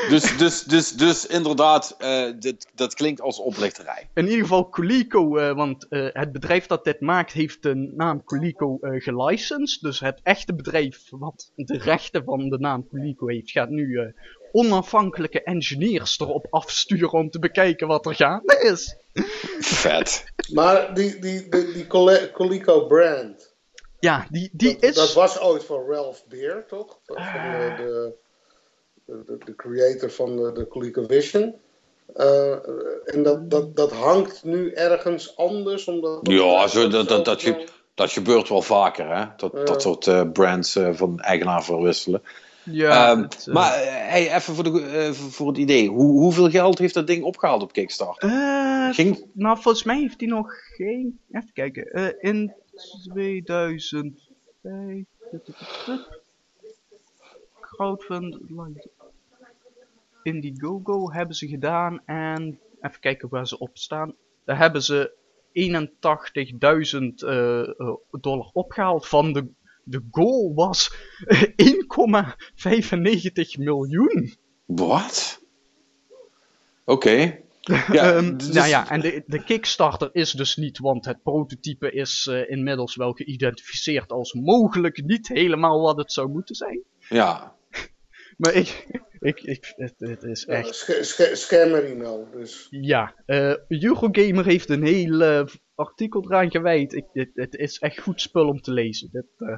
Dus, 0.08 0.36
dus, 0.36 0.62
dus, 0.62 0.92
dus 0.92 1.26
inderdaad, 1.26 1.94
eh, 1.98 2.30
dit, 2.38 2.68
dat 2.74 2.94
klinkt 2.94 3.20
als 3.20 3.38
oplichterij. 3.38 4.08
In 4.14 4.24
ieder 4.24 4.40
geval 4.40 4.68
Coleco, 4.68 5.36
eh, 5.36 5.54
want 5.54 5.86
eh, 5.88 6.06
het 6.12 6.32
bedrijf 6.32 6.66
dat 6.66 6.84
dit 6.84 7.00
maakt 7.00 7.32
heeft 7.32 7.62
de 7.62 7.74
naam 7.74 8.24
Coleco 8.24 8.78
eh 8.80 9.00
gelicensed. 9.02 9.80
Dus 9.80 10.00
het 10.00 10.20
echte 10.22 10.54
bedrijf 10.54 10.98
wat 11.10 11.50
de 11.54 11.78
rechten 11.78 12.24
van 12.24 12.48
de 12.48 12.58
naam 12.58 12.88
Coleco 12.88 13.26
heeft, 13.28 13.50
gaat 13.50 13.68
nu 13.68 13.98
eh, 13.98 14.06
onafhankelijke 14.52 15.42
engineers 15.42 16.18
erop 16.20 16.46
afsturen 16.50 17.12
om 17.12 17.30
te 17.30 17.38
bekijken 17.38 17.86
wat 17.86 18.06
er 18.06 18.14
gaande 18.14 18.58
is. 18.72 18.96
Vet. 19.60 20.24
Maar 20.52 20.94
die, 20.94 21.18
die, 21.18 21.48
die, 21.48 21.72
die 21.72 21.86
Cole- 21.86 22.30
Coleco 22.32 22.86
brand, 22.86 23.54
Ja, 24.00 24.26
die, 24.30 24.50
die 24.52 24.72
dat, 24.74 24.82
is... 24.82 24.94
dat 24.94 25.12
was 25.12 25.40
ooit 25.40 25.64
van 25.64 25.84
Ralph 25.88 26.26
Beer, 26.28 26.64
toch? 26.66 26.98
Van 27.06 27.16
de, 27.16 27.74
de, 27.76 28.20
de, 29.44 29.54
creator 29.56 30.10
van 30.10 30.36
de, 30.36 30.52
de 30.52 30.68
ColecoVision. 30.68 31.54
Eh, 32.14 32.52
en 33.14 33.22
dat, 33.22 33.50
dat, 33.50 33.76
dat 33.76 33.92
hangt 33.92 34.44
nu 34.44 34.72
ergens 34.72 35.36
anders, 35.36 35.84
omdat... 35.84 36.18
Ja, 36.22 36.66
zo, 36.66 36.88
dat, 36.88 37.08
dat, 37.08 37.24
dat, 37.24 37.42
ge- 37.42 37.66
dat 37.94 38.10
gebeurt 38.10 38.48
wel 38.48 38.62
vaker, 38.62 39.16
hè? 39.16 39.24
Dat, 39.36 39.52
Ja. 39.54 39.64
dat 39.64 39.82
soort 39.82 40.06
eh, 40.06 40.30
brands 40.32 40.76
eh, 40.76 40.94
van 40.94 41.20
eigenaar 41.20 41.64
verwisselen. 41.64 42.22
ja, 42.64 43.10
Ehm, 43.10 43.22
het, 43.22 43.44
eh, 43.48 43.54
maar 43.54 43.72
hey, 43.84 44.34
even 44.34 44.54
voor, 44.54 44.64
de, 44.64 44.80
eh, 44.80 45.10
voor 45.12 45.48
het 45.48 45.56
idee. 45.58 45.88
Hoe, 45.88 46.20
hoeveel 46.20 46.50
geld 46.50 46.78
heeft 46.78 46.94
dat 46.94 47.06
ding 47.06 47.24
opgehaald 47.24 47.62
op 47.62 47.72
Kickstarter? 47.72 48.28
eh, 48.30 48.94
Ging, 48.94 49.24
Nou, 49.32 49.58
volgens 49.60 49.84
mij 49.84 49.98
heeft 50.00 50.20
hij 50.20 50.28
nog 50.28 50.52
geen. 50.76 51.18
Even 51.32 51.50
kijken. 51.52 51.84
eh, 51.90 52.08
in 52.30 52.52
2005. 53.12 55.04
Crowdfund. 57.60 58.36
Indiegogo 60.22 61.12
hebben 61.12 61.36
ze 61.36 61.48
gedaan. 61.48 62.02
En 62.04 62.58
even 62.80 63.00
kijken 63.00 63.28
waar 63.28 63.46
ze 63.46 63.58
op 63.58 63.70
staan. 63.78 64.14
Daar 64.44 64.58
hebben 64.58 64.82
ze 64.82 65.16
81.000 65.52 67.28
eh, 67.28 67.60
eh, 67.60 67.94
dollar 68.10 68.50
opgehaald. 68.52 69.08
Van 69.08 69.32
de, 69.32 69.48
de 69.84 70.04
goal 70.10 70.54
was 70.54 70.94
1,95 71.62 73.58
miljoen. 73.58 74.34
wat? 74.66 75.40
Oké. 76.84 77.40
Ja, 77.92 78.12
Ehm, 78.14 78.36
dus- 78.36 78.48
Nou 78.52 78.68
ja, 78.68 78.90
en 78.90 79.00
de, 79.00 79.22
de 79.26 79.44
Kickstarter 79.44 80.08
is 80.12 80.32
dus 80.32 80.56
niet, 80.56 80.78
want 80.78 81.04
het 81.04 81.22
prototype 81.22 81.92
is 81.92 82.26
eh, 82.26 82.50
inmiddels 82.50 82.96
wel 82.96 83.12
geïdentificeerd 83.12 84.10
als 84.12 84.32
mogelijk 84.32 85.04
niet 85.04 85.28
helemaal 85.28 85.80
wat 85.80 85.96
het 85.96 86.12
zou 86.12 86.28
moeten 86.28 86.54
zijn. 86.54 86.82
Ja. 87.08 87.54
Maar 88.36 88.52
ik, 88.54 88.86
ik, 89.22 89.40
ik 89.42 89.72
het, 89.76 89.94
het 89.98 90.22
is 90.22 90.44
Ja, 90.44 90.52
echt, 90.54 90.74
sc- 90.74 91.02
sc- 91.02 91.34
Scammerino, 91.36 92.26
dus... 92.32 92.66
ja. 92.70 93.14
eh 93.26 93.54
Eurogamer 93.68 94.44
heeft 94.44 94.68
een 94.70 94.84
heel 94.84 95.20
eh, 95.22 95.44
artikel 95.74 96.24
eraan 96.24 96.50
gewijd. 96.50 96.92
Ik, 96.92 97.04
het, 97.12 97.30
het 97.34 97.54
is 97.54 97.78
echt 97.78 98.00
goed 98.00 98.20
spul 98.20 98.48
om 98.48 98.60
te 98.60 98.72
lezen. 98.72 99.08
Dit, 99.12 99.26
eh, 99.38 99.56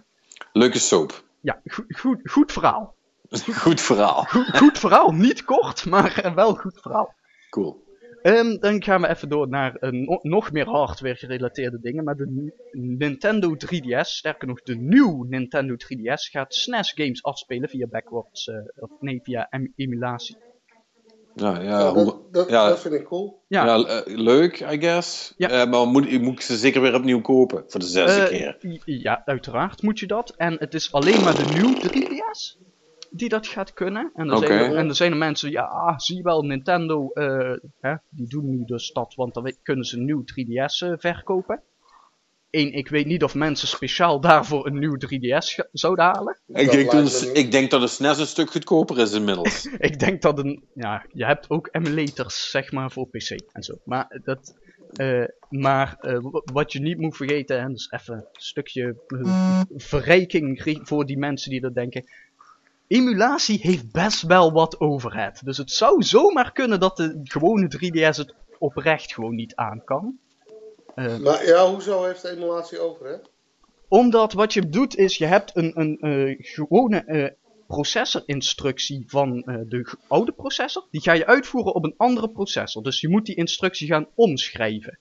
Leuke 0.53 0.79
soap. 0.79 1.25
ja, 1.41 1.61
goed, 1.67 1.99
goed, 1.99 2.31
goed 2.31 2.53
verhaal. 2.53 2.97
Goed 3.55 3.81
verhaal. 3.81 4.23
Goed, 4.25 4.57
goed 4.59 4.79
verhaal, 4.79 5.11
niet 5.13 5.45
kort, 5.45 5.85
maar 5.87 6.33
wel 6.35 6.55
goed 6.55 6.79
verhaal. 6.83 7.15
Cool. 7.51 7.84
Ehm, 8.25 8.57
dan 8.59 8.83
gaan 8.83 9.01
we 9.01 9.09
even 9.09 9.29
door 9.29 9.49
naar 9.49 9.75
eh, 9.75 9.91
no- 9.91 10.19
nog 10.23 10.53
meer 10.53 10.69
hardware 10.69 11.15
gerelateerde 11.15 11.79
dingen. 11.81 12.05
Maar 12.05 12.17
de 12.17 12.27
Ni- 12.27 12.53
Nintendo 12.97 13.57
3DS, 13.57 14.09
sterker 14.17 14.49
nog 14.49 14.63
de 14.63 14.77
nieuwe 14.77 15.27
Nintendo 15.29 15.75
3DS, 15.77 16.29
gaat 16.31 16.55
SNES 16.55 16.93
games 16.93 17.23
afspelen 17.23 17.69
via 17.69 17.87
backwards, 17.87 18.47
eh, 18.49 18.57
of 18.77 18.91
nee, 19.01 19.21
via 19.23 19.47
em- 19.51 19.73
emulatie. 19.77 20.37
Ja, 21.35 21.61
ja, 21.61 21.63
Ja, 21.63 21.93
hoe- 21.93 22.05
dat, 22.05 22.33
dat, 22.33 22.49
ja. 22.49 22.69
dat 22.69 22.81
vind 22.81 22.95
ik 22.95 23.05
cool. 23.05 23.43
Ja, 23.49 23.65
ja, 23.65 23.85
eh, 23.85 24.17
leuk, 24.17 24.61
I 24.61 24.81
guess. 24.81 25.35
Ja. 25.37 25.49
Eh, 25.49 25.71
maar 25.71 25.87
moet, 25.87 26.21
moet 26.23 26.33
ik 26.33 26.41
ze 26.41 26.57
zeker 26.57 26.81
weer 26.81 26.95
opnieuw 26.95 27.21
kopen? 27.21 27.65
Voor 27.67 27.81
de 27.81 27.87
zesde 27.87 28.29
keer. 28.29 28.57
ja, 28.85 29.23
uiteraard 29.25 29.83
moet 29.83 29.99
je 29.99 30.07
dat. 30.07 30.35
En 30.37 30.57
het 30.59 30.75
is 30.75 30.93
alleen 30.93 31.23
maar 31.23 31.35
de 31.37 31.45
nieuwe 31.53 31.81
3DS 31.81 32.59
die 33.17 33.29
dat 33.29 33.47
gaat 33.47 33.73
kunnen. 33.73 34.11
En 34.15 34.31
er, 34.31 34.37
zijn, 34.39 34.51
er, 34.71 34.77
en 34.77 34.89
er 34.89 34.95
zijn 34.95 35.11
er 35.13 35.19
mensen, 35.19 35.51
ja, 35.51 35.63
ah, 35.63 35.99
zie 35.99 36.17
je 36.17 36.23
wel, 36.23 36.43
Nintendo, 36.43 37.11
eh, 37.13 37.57
hè, 37.81 37.95
die 38.11 38.27
doen 38.29 38.51
nu 38.51 38.63
dus 38.65 38.93
dat, 38.93 39.15
want 39.15 39.35
dan 39.35 39.53
kunnen 39.63 39.85
ze 39.85 39.97
een 39.97 40.05
nieuw 40.05 40.23
3DS 40.25 40.79
eh, 40.89 40.93
verkopen. 40.97 41.61
Eén, 42.51 42.73
ik 42.73 42.89
weet 42.89 43.07
niet 43.07 43.23
of 43.25 43.35
mensen 43.35 43.69
speciaal 43.69 44.21
daarvoor 44.21 44.67
een 44.67 44.79
nieuw 44.79 44.97
3DS 44.97 45.55
ga- 45.55 45.69
zouden 45.73 46.05
halen. 46.05 46.39
Ik 46.47 46.71
denk, 46.71 46.91
dat, 46.91 47.31
ik 47.33 47.51
denk 47.51 47.71
dat 47.71 47.83
een 47.83 47.89
SNES 47.89 48.19
een 48.19 48.27
stuk 48.27 48.51
goedkoper 48.51 48.99
is 48.99 49.13
inmiddels. 49.13 49.67
Ik 49.79 49.99
denk 49.99 50.23
dat 50.23 50.39
een, 50.39 50.65
ja, 50.75 51.05
je 51.13 51.25
hebt 51.25 51.51
ook 51.51 51.69
emulators, 51.73 52.51
zeg 52.51 52.73
maar, 52.73 52.91
voor 52.91 53.09
PC 53.09 53.31
en 53.53 53.63
zo. 53.63 53.75
Maar 53.85 54.21
dat, 54.25 54.55
eh, 54.93 55.25
maar 55.49 55.97
eh, 56.01 56.19
wat 56.53 56.73
je 56.73 56.81
niet 56.81 56.99
moet 56.99 57.17
vergeten, 57.17 57.59
en 57.59 57.73
dus 57.73 57.91
even 57.91 58.15
een 58.15 58.25
stukje 58.33 58.97
verrijking 59.77 60.63
ri- 60.63 60.81
voor 60.83 61.07
die 61.07 61.19
mensen 61.19 61.51
die 61.51 61.61
dat 61.61 61.75
denken. 61.75 62.05
Emulatie 62.87 63.59
heeft 63.63 63.93
best 63.93 64.23
wel 64.23 64.53
wat 64.53 64.81
overhead. 64.81 65.41
Dus 65.45 65.57
het 65.57 65.71
zou 65.71 66.03
zomaar 66.03 66.53
kunnen 66.53 66.81
dat 66.81 66.97
de 66.97 67.21
gewone 67.23 67.71
3DS 67.77 68.17
het 68.17 68.35
oprecht 68.59 69.15
gewoon 69.15 69.35
niet 69.35 69.55
aan 69.55 69.83
kan. 69.85 70.19
Eh, 70.95 71.19
Maar 71.19 71.47
ja, 71.47 71.71
hoezo 71.71 72.05
heeft 72.05 72.23
de 72.23 72.31
emulatie 72.31 72.79
over, 72.79 73.07
hè? 73.07 73.17
omdat 73.89 74.33
wat 74.33 74.53
je 74.53 74.69
doet 74.69 74.97
is, 74.97 75.17
je 75.17 75.27
hebt 75.27 75.57
een, 75.57 75.81
een 75.81 75.99
eh, 75.99 76.37
gewone 76.39 77.05
eh, 77.05 77.31
processorinstructie 77.67 79.05
van 79.07 79.41
de 79.69 79.97
oude 80.09 80.33
processor. 80.33 80.87
Die 80.91 81.01
ga 81.01 81.13
je 81.13 81.27
uitvoeren 81.27 81.75
op 81.75 81.85
een 81.85 81.95
andere 81.97 82.31
processor. 82.31 82.83
Dus 82.83 83.01
je 83.01 83.09
moet 83.09 83.27
die 83.27 83.35
instructie 83.35 83.87
gaan 83.87 84.09
omschrijven. 84.15 84.99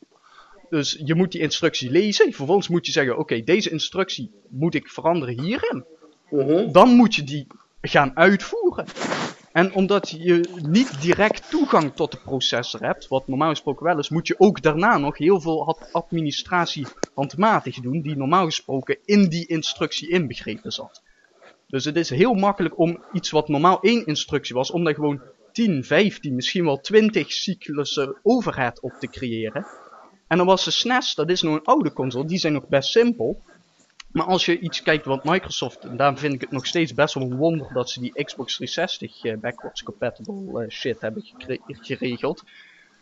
Dus 0.69 1.01
je 1.03 1.15
moet 1.15 1.31
die 1.31 1.41
instructie 1.41 1.91
lezen. 1.91 2.33
Vervolgens 2.33 2.67
moet 2.67 2.85
je 2.85 2.91
zeggen, 2.91 3.17
oké, 3.17 3.41
deze 3.41 3.69
instructie 3.69 4.31
moet 4.49 4.75
ik 4.75 4.89
veranderen 4.89 5.41
hierin. 5.41 5.85
Mhm. 6.29 6.71
Dan 6.71 6.89
moet 6.89 7.15
je 7.15 7.23
die 7.23 7.47
gaan 7.87 8.17
uitvoeren. 8.17 8.85
En 9.51 9.73
omdat 9.73 10.09
je 10.09 10.49
niet 10.67 11.01
direct 11.01 11.49
toegang 11.49 11.95
tot 11.95 12.11
de 12.11 12.17
processor 12.17 12.81
hebt, 12.81 13.07
wat 13.07 13.27
normaal 13.27 13.49
gesproken 13.49 13.85
wel 13.85 13.99
is, 13.99 14.09
moet 14.09 14.27
je 14.27 14.39
ook 14.39 14.61
daarna 14.61 14.97
nog 14.97 15.17
heel 15.17 15.41
veel 15.41 15.67
ad- 15.67 15.89
administratie 15.91 16.87
handmatig 17.13 17.79
doen, 17.79 18.01
die 18.01 18.15
normaal 18.15 18.45
gesproken 18.45 18.97
in 19.05 19.29
die 19.29 19.47
instructie 19.47 20.09
inbegrepen 20.09 20.71
zat. 20.71 21.01
Dus 21.67 21.85
het 21.85 21.95
is 21.95 22.09
heel 22.09 22.33
makkelijk 22.33 22.79
om 22.79 23.03
iets 23.13 23.31
wat 23.31 23.47
normaal 23.47 23.81
één 23.81 24.05
instructie 24.05 24.55
was, 24.55 24.71
om 24.71 24.83
daar 24.83 24.93
gewoon 24.93 25.21
10, 25.51 25.83
15, 25.83 26.35
misschien 26.35 26.65
wel 26.65 26.79
20 26.79 27.31
cyclussen 27.31 28.17
overhead 28.23 28.81
op 28.81 28.93
te 28.99 29.07
creëren. 29.07 29.65
En 30.27 30.37
dan 30.37 30.45
was 30.45 30.65
de 30.65 30.71
SNES, 30.71 31.15
dat 31.15 31.29
is 31.29 31.41
nog 31.41 31.55
een 31.55 31.63
oude 31.63 31.93
console, 31.93 32.25
die 32.25 32.37
zijn 32.37 32.53
nog 32.53 32.67
best 32.67 32.89
simpel. 32.89 33.43
Maar 34.13 34.25
als 34.25 34.45
je 34.45 34.59
iets 34.59 34.81
kijkt 34.81 35.05
wat 35.05 35.23
Microsoft, 35.23 35.83
en 35.83 35.97
daarom 35.97 36.17
vind 36.17 36.33
ik 36.33 36.41
het 36.41 36.51
nog 36.51 36.65
steeds 36.65 36.93
best 36.93 37.13
wel 37.13 37.23
een 37.23 37.35
wonder 37.35 37.73
dat 37.73 37.89
ze 37.89 37.99
die 37.99 38.23
Xbox 38.23 38.55
360 38.55 39.23
eh, 39.23 39.37
backwards 39.37 39.83
compatible 39.83 40.63
eh, 40.63 40.69
shit 40.69 41.01
hebben 41.01 41.23
gere- 41.37 41.59
geregeld. 41.65 42.43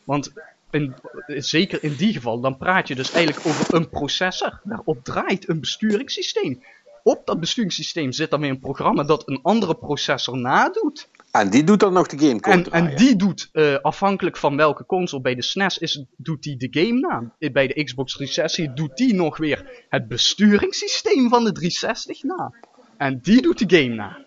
Want 0.04 0.34
in, 0.70 0.96
zeker 1.28 1.84
in 1.84 1.96
die 1.96 2.14
geval, 2.14 2.40
dan 2.40 2.58
praat 2.58 2.88
je 2.88 2.96
dus 2.96 3.12
eigenlijk 3.12 3.46
over 3.48 3.74
een 3.76 3.90
processor. 3.90 4.60
Daarop 4.64 5.04
draait 5.04 5.50
een 5.50 5.60
besturingssysteem. 5.60 6.64
Op 7.04 7.26
dat 7.26 7.40
besturingssysteem 7.40 8.12
zit 8.12 8.30
dan 8.30 8.40
weer 8.42 8.50
een 8.50 8.60
programma 8.60 9.04
dat 9.04 9.28
een 9.30 9.40
andere 9.42 9.76
processor 9.76 10.38
nadoet. 10.38 11.10
En 11.32 11.50
die 11.50 11.64
doet 11.64 11.80
dan 11.80 11.94
nog 11.94 12.08
de 12.08 12.18
gamecode 12.28 12.58
En, 12.58 12.64
draaien. 12.64 12.88
en 12.90 12.96
die 12.96 13.16
doet, 13.16 13.50
eh, 13.52 13.76
afhankelijk 13.82 14.38
van 14.38 14.56
welke 14.58 14.86
console, 14.86 15.22
bij 15.22 15.36
de 15.36 15.42
SNES 15.44 15.78
is, 15.78 16.06
doet 16.18 16.44
die 16.44 16.58
de 16.58 16.68
game 16.72 17.00
na. 17.00 17.34
Eh, 17.40 17.52
Bij 17.52 17.68
de 17.68 17.84
Xbox 17.84 18.14
360 18.14 18.74
doet 18.74 18.98
die 18.98 19.14
nog 19.14 19.38
weer 19.38 19.84
het 19.90 20.08
besturingssysteem 20.08 21.30
van 21.30 21.44
de 21.44 21.52
360 21.52 22.24
na. 22.24 22.54
En 22.98 23.20
die 23.22 23.42
doet 23.42 23.70
de 23.70 23.78
game 23.78 23.96
na. 23.96 24.08
Maar 24.08 24.26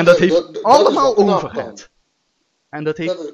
en 0.00 0.04
dat 0.04 0.04
dat- 0.04 0.18
heeft 0.18 0.32
dat- 0.34 0.54
dat 0.54 0.62
allemaal 0.62 1.14
knap 1.14 1.26
overhead. 1.44 1.90
En 2.68 2.84
dat 2.84 2.96
heeft... 2.96 3.16
Dat 3.16 3.24
is, 3.26 3.32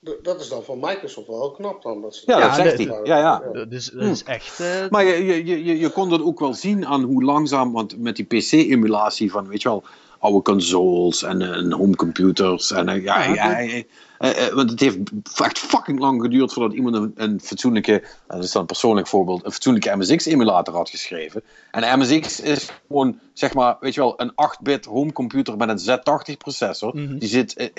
dat- 0.00 0.24
dat 0.24 0.48
dan 0.48 0.62
van 0.64 0.78
Microsoft 0.80 1.26
wel 1.26 1.50
knap 1.50 1.82
dan. 1.82 2.00
Dat 2.02 2.14
ze 2.14 2.22
Ja, 2.26 2.38
Ja, 2.38 2.46
dat 2.46 2.54
zegt 2.56 2.76
hij. 2.78 3.00
Ja, 3.04 3.18
ja. 3.18 3.42
dat 3.52 3.72
is, 3.72 3.86
dat 3.90 4.02
is 4.02 4.22
echt... 4.24 4.60
eh, 4.60 4.88
Maar 4.90 5.04
je, 5.04 5.24
je, 5.44 5.64
je, 5.64 5.78
je 5.78 5.90
kon 5.90 6.08
dat 6.10 6.22
ook 6.22 6.40
wel 6.40 6.54
zien 6.54 6.86
aan 6.86 7.02
hoe 7.02 7.22
langzaam, 7.24 7.72
want 7.72 7.98
met 7.98 8.16
die 8.16 8.24
PC-emulatie 8.24 9.30
van, 9.30 9.48
weet 9.48 9.62
je 9.62 9.68
wel, 9.68 9.84
oude 10.26 10.42
consoles 10.42 11.22
en, 11.22 11.42
eh, 11.42 11.56
en 11.56 11.72
homecomputers. 11.72 12.70
En, 12.72 12.88
eh, 12.88 13.02
ja, 13.02 13.24
Ja, 13.24 13.58
ja, 13.58 13.84
eh, 14.18 14.54
want 14.54 14.70
het 14.70 14.80
heeft 14.80 14.98
echt 15.42 15.58
fucking 15.58 15.98
lang 15.98 16.22
geduurd 16.22 16.52
voordat 16.52 16.76
iemand 16.76 16.94
een, 16.94 17.12
een 17.16 17.40
fatsoenlijke, 17.40 18.02
dat 18.26 18.44
is 18.44 18.52
dan 18.52 18.60
een 18.60 18.66
persoonlijk 18.66 19.06
voorbeeld, 19.06 19.44
een 19.44 19.52
fatsoenlijke 19.52 19.96
MSX-emulator 19.96 20.74
had 20.74 20.90
geschreven. 20.90 21.42
En 21.70 21.98
MSX 21.98 22.40
is 22.40 22.68
gewoon, 22.86 23.18
zeg 23.32 23.54
maar, 23.54 23.76
weet 23.80 23.94
je 23.94 24.00
wel, 24.00 24.14
een 24.16 24.32
8-bit 24.34 24.84
homecomputer 24.84 25.56
met 25.56 25.68
een 25.68 25.98
Z80-processor. 25.98 26.96
Mhm. 26.96 27.18
Die 27.18 27.28
zit 27.28 27.70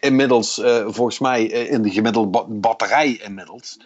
inmiddels, 0.00 0.60
volgens 0.86 1.18
mij, 1.18 1.44
in 1.44 1.82
de 1.82 1.90
gemiddelde 1.90 2.28
ba- 2.28 2.44
batterij 2.48 3.20
inmiddels. 3.24 3.76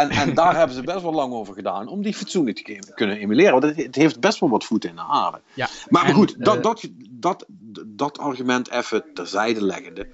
En, 0.00 0.10
en 0.10 0.34
daar 0.40 0.56
hebben 0.56 0.76
ze 0.76 0.82
best 0.82 1.02
wel 1.02 1.12
lang 1.12 1.32
over 1.32 1.54
gedaan 1.54 1.88
om 1.88 2.02
die 2.02 2.14
fatsoenlijk 2.14 2.64
te 2.80 2.92
kunnen 2.94 3.16
emuleren. 3.16 3.60
Want 3.60 3.76
het, 3.76 3.94
heeft 3.94 4.20
best 4.20 4.40
wel 4.40 4.48
wat 4.48 4.64
voeten 4.64 4.90
in 4.90 4.96
de 4.96 5.02
aarde. 5.02 5.40
ja. 5.54 5.68
Maar, 5.88 6.02
maar 6.02 6.10
En, 6.10 6.16
goed, 6.16 6.44
dat, 6.44 6.56
eh, 6.56 6.62
dat, 6.62 6.88
dat, 7.10 7.44
dat 7.86 8.18
argument 8.18 8.70
even 8.70 9.04
terzijde 9.14 9.64
leggende. 9.64 10.08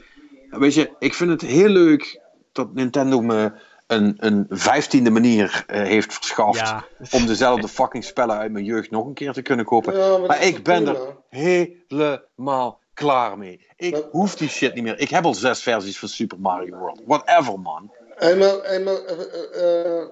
Weet 0.51 0.75
je, 0.75 0.93
ik 0.99 1.15
vind 1.15 1.31
het 1.31 1.41
heel 1.41 1.69
leuk 1.69 2.21
dat 2.53 2.75
Nintendo 2.75 3.21
me 3.21 3.53
een, 3.87 4.15
een 4.17 4.47
vijftiende 4.49 5.11
manier 5.11 5.65
eh, 5.67 5.83
heeft 5.83 6.15
verschaft. 6.15 6.59
Ja. 6.59 6.85
om 7.11 7.27
dezelfde 7.27 7.69
fucking 7.69 8.05
spellen 8.05 8.37
uit 8.37 8.53
mijn 8.53 8.65
jeugd 8.65 8.91
nog 8.91 9.07
een 9.07 9.15
keer 9.15 9.33
te 9.33 9.43
kunnen 9.43 9.65
kopen. 9.65 9.99
Ja, 9.99 10.19
maar 10.19 10.43
ik 10.43 10.63
ben 10.63 10.85
prima? 10.85 10.99
er 10.99 11.17
helemaal 11.29 12.81
klaar 12.95 13.39
mee. 13.39 13.67
Ik 13.77 14.07
hoef 14.11 14.37
die 14.37 14.49
shit 14.49 14.75
niet 14.75 14.83
meer. 14.83 14.99
Ik 14.99 15.11
heb 15.11 15.25
al 15.25 15.35
zes 15.35 15.63
versies 15.63 15.99
van 15.99 16.09
Super 16.09 16.41
Mario 16.41 16.77
World. 16.79 17.03
Whatever, 17.07 17.61
man. 17.61 17.91
Eenmaal, 18.19 18.65
eenmaal, 18.65 19.05
eh, 19.07 19.21
eh, 19.21 19.97
eh, 20.01 20.09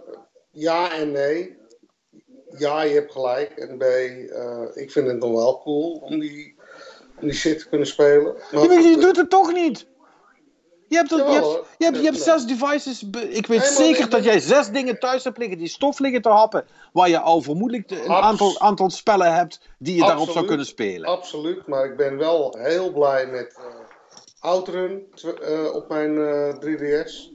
ja 0.51 0.93
en 0.95 1.13
nee. 1.13 1.57
Ja, 2.59 2.83
je 2.83 2.95
hebt 2.95 3.13
gelijk. 3.13 3.51
En 3.51 3.79
B, 3.79 3.83
ik 4.77 4.91
vind 4.91 5.07
het 5.07 5.19
nog 5.19 5.33
wel 5.33 5.61
cool 5.63 5.93
om 6.05 6.19
die, 6.21 6.57
om 7.21 7.29
die 7.29 7.37
shit 7.37 7.59
te 7.59 7.69
kunnen 7.69 7.87
spelen. 7.87 8.23
Maar, 8.53 8.63
Ja, 8.63 8.67
maar 8.69 8.83
je 8.83 8.97
doet 8.99 9.17
het 9.17 9.31
toch 9.31 9.53
niet? 9.53 9.87
Je 10.89 10.97
hebt, 10.97 11.11
je 11.11 11.17
hebt, 11.17 11.47
je 11.79 11.85
hebt, 11.85 11.97
je 11.99 12.05
hebt 12.05 12.17
Ja, 12.17 12.39
zes 12.39 12.47
devices. 12.47 13.03
Ik 13.29 13.47
weet 13.47 13.63
zeker 13.63 14.09
dat 14.11 14.25
jij 14.25 14.41
zes 14.41 14.71
dingen 14.71 14.99
thuis 14.99 15.25
hebt 15.25 15.39
liggen 15.39 15.59
die 15.59 15.69
stof 15.69 15.99
liggen 15.99 16.23
te 16.23 16.29
happen. 16.29 16.65
Waar 16.93 17.09
je 17.09 17.19
al 17.21 17.41
vermoedelijk 17.43 17.89
de- 17.89 18.03
een 18.05 18.11
aantal, 18.13 18.59
aantal 18.61 18.91
spellen 18.91 19.35
hebt 19.35 19.61
die 19.79 19.95
je 19.95 20.01
daarop 20.01 20.31
zou 20.31 20.47
kunnen 20.47 20.67
spelen. 20.67 21.09
Absoluut, 21.09 21.67
maar 21.67 21.85
ik 21.85 21.97
ben 21.97 22.17
wel 22.17 22.57
heel 22.59 22.93
blij 22.93 23.27
met 23.27 23.59
Outrun 24.41 25.03
op 25.73 25.89
mijn 25.89 26.19
eh, 26.19 26.55
3DS. 26.61 27.33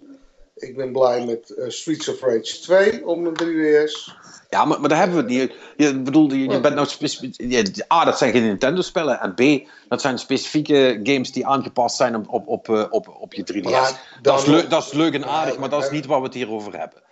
Ik 0.59 0.75
ben 0.75 0.91
blij 0.91 1.25
met 1.25 1.49
eh, 1.49 1.69
Streets 1.69 2.07
of 2.07 2.21
Rage 2.21 2.59
2 2.61 3.07
op 3.07 3.17
mijn 3.17 3.35
3DS. 3.35 4.13
Ja, 4.49 4.65
maar, 4.65 4.79
maar 4.79 4.89
daar 4.89 4.97
hebben 4.97 5.15
we 5.25 5.33
het 5.33 5.41
niet. 5.41 5.53
Je, 5.77 5.99
bedoel, 6.01 6.31
je, 6.31 6.47
je 6.49 6.59
bent 6.59 6.75
nou 6.75 6.87
speci- 6.87 7.33
je- 7.37 7.85
A, 7.93 8.05
dat 8.05 8.17
zijn 8.17 8.31
geen 8.31 8.43
Nintendo-spellen. 8.43 9.19
En 9.19 9.33
B, 9.33 9.69
dat 9.87 10.01
zijn 10.01 10.19
specifieke 10.19 10.99
games 11.03 11.31
die 11.31 11.45
aangepast 11.47 11.95
zijn 11.97 12.15
op, 12.15 12.27
op, 12.29 12.47
op, 12.47 12.69
eh, 12.69 12.85
op, 12.89 13.07
op 13.19 13.33
je 13.33 13.43
3DS. 13.53 13.61
Maar 13.61 14.17
dan 14.21 14.33
dat, 14.35 14.39
is 14.39 14.45
leuk, 14.45 14.69
dat 14.69 14.85
is 14.85 14.91
leuk 14.91 15.13
en 15.13 15.25
aardig, 15.25 15.53
Ja, 15.53 15.59
maar 15.59 15.69
dat 15.69 15.81
is 15.81 15.87
ja. 15.89 15.93
niet 15.93 16.05
waar 16.05 16.19
we 16.19 16.25
het 16.25 16.33
hier 16.33 16.49
over 16.51 16.79
hebben. 16.79 17.03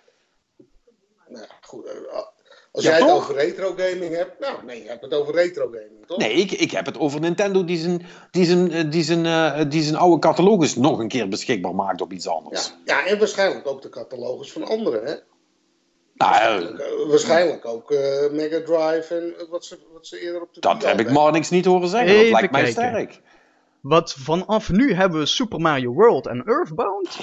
Nou, 1.28 1.46
ja, 1.50 1.56
goed, 1.62 1.86
eh, 1.86 2.18
als 2.78 2.86
Ja, 2.86 2.92
jij 2.92 3.08
het 3.08 3.16
over 3.16 3.36
retro 3.36 3.74
gaming 3.78 4.16
hebt, 4.16 4.40
nou 4.40 4.66
nee, 4.66 4.84
je 4.84 4.90
hebt 4.90 5.02
het 5.02 5.14
over 5.14 5.34
retro 5.34 5.66
gaming, 5.66 6.06
toch? 6.06 6.18
Nee, 6.18 6.34
ik, 6.34 6.52
ik 6.52 6.72
heb 6.72 6.86
het 6.86 7.00
over 7.00 7.20
Nintendo 7.20 7.66
die 7.66 7.78
zijn, 7.78 8.06
die, 8.32 8.46
zijn, 8.46 8.72
eh, 8.72 8.92
die, 8.92 9.04
zijn, 9.04 9.26
eh, 9.26 9.70
die 9.70 9.84
zijn 9.84 9.96
oude 9.96 10.20
catalogus 10.20 10.76
nog 10.76 11.00
een 11.00 11.08
keer 11.08 11.28
beschikbaar 11.28 11.76
maakt 11.76 12.02
op 12.02 12.12
iets 12.12 12.28
anders. 12.28 12.74
Ja, 12.86 13.02
ja, 13.02 13.08
en 13.08 13.20
waarschijnlijk 13.20 13.68
ook 13.68 13.82
de 13.82 13.90
catalogus 13.90 14.52
van 14.52 14.64
anderen, 14.64 15.04
hè? 15.06 15.16
Nou, 16.14 16.66
eh, 16.66 17.10
waarschijnlijk 17.10 17.66
ook 17.66 17.92
eh, 17.92 18.32
Mega 18.32 18.62
Drive 18.62 19.16
en 19.16 19.50
wat 19.50 19.66
ze, 19.66 19.78
wat 19.94 20.08
ze 20.08 20.20
eerder 20.20 20.42
op 20.42 20.54
de 20.54 20.60
dat 20.60 20.86
heb 20.86 21.00
ik 21.00 21.12
maar 21.12 21.32
niks 21.32 21.50
niet 21.50 21.66
horen 21.66 21.88
zeggen. 21.90 22.10
Even 22.10 22.24
dat 22.24 22.32
lijkt 22.32 22.52
mij 22.52 22.74
kijken. 22.74 23.14
sterk. 23.14 23.22
Wat 23.88 24.14
vanaf 24.14 24.72
nu 24.72 24.94
hebben 24.94 25.20
we 25.20 25.26
Super 25.26 25.60
Mario 25.60 25.94
World 25.94 26.28
en 26.28 26.44
Earthbound. 26.46 27.20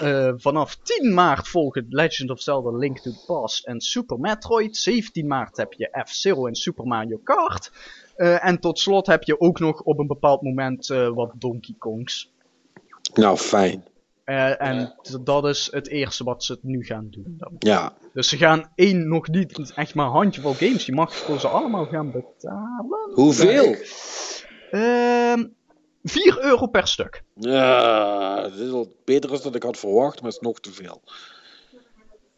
Eh, 0.00 0.32
vanaf 0.36 0.76
10 0.76 1.14
maart 1.14 1.48
volgen 1.48 1.86
Legend 1.88 2.30
of 2.30 2.40
Zelda 2.40 2.70
Link 2.70 2.98
to 2.98 3.10
the 3.10 3.24
Past 3.26 3.66
en 3.66 3.80
Super 3.80 4.18
Metroid. 4.18 4.76
17 4.76 5.26
maart 5.26 5.56
heb 5.56 5.72
je 5.72 6.02
F-Zero 6.06 6.46
en 6.46 6.54
Super 6.54 6.86
Mario 6.86 7.20
Kart. 7.24 7.70
Eh, 8.16 8.44
en 8.44 8.60
tot 8.60 8.78
slot 8.78 9.06
heb 9.06 9.22
je 9.22 9.40
ook 9.40 9.58
nog 9.58 9.82
op 9.82 9.98
een 9.98 10.06
bepaald 10.06 10.42
moment 10.42 10.90
eh, 10.90 11.08
wat 11.08 11.32
Donkey 11.38 11.74
Kongs. 11.78 12.32
Nou, 13.14 13.36
fijn. 13.36 13.84
En 14.24 14.94
dat 15.22 15.46
is 15.46 15.68
het 15.70 15.88
eerste 15.88 16.24
wat 16.24 16.44
ze 16.44 16.58
nu 16.62 16.84
gaan 16.84 17.08
doen. 17.10 17.34
Dan. 17.38 17.52
Ja. 17.58 17.92
Dus 18.12 18.28
ze 18.28 18.36
gaan 18.36 18.70
één 18.74 19.08
nog 19.08 19.28
niet, 19.28 19.72
echt 19.74 19.94
maar 19.94 20.06
een 20.06 20.12
handjevol 20.12 20.54
games. 20.54 20.86
Je 20.86 20.92
mag 20.92 21.16
voor 21.16 21.40
ze 21.40 21.48
allemaal 21.48 21.86
gaan 21.86 22.10
betalen. 22.10 23.10
Hoeveel? 23.14 23.76
Ehm 24.70 25.44
4 26.08 26.44
euro 26.44 26.66
per 26.66 26.88
stuk. 26.88 27.22
Ja, 27.34 28.42
dat 28.42 28.58
is 28.58 28.70
al 28.70 28.96
beter 29.04 29.30
dan 29.30 29.40
dat 29.42 29.54
ik 29.54 29.62
had 29.62 29.78
verwacht, 29.78 30.20
maar 30.20 30.30
het 30.30 30.40
is 30.40 30.46
nog 30.46 30.60
te 30.60 30.72
veel. 30.72 31.02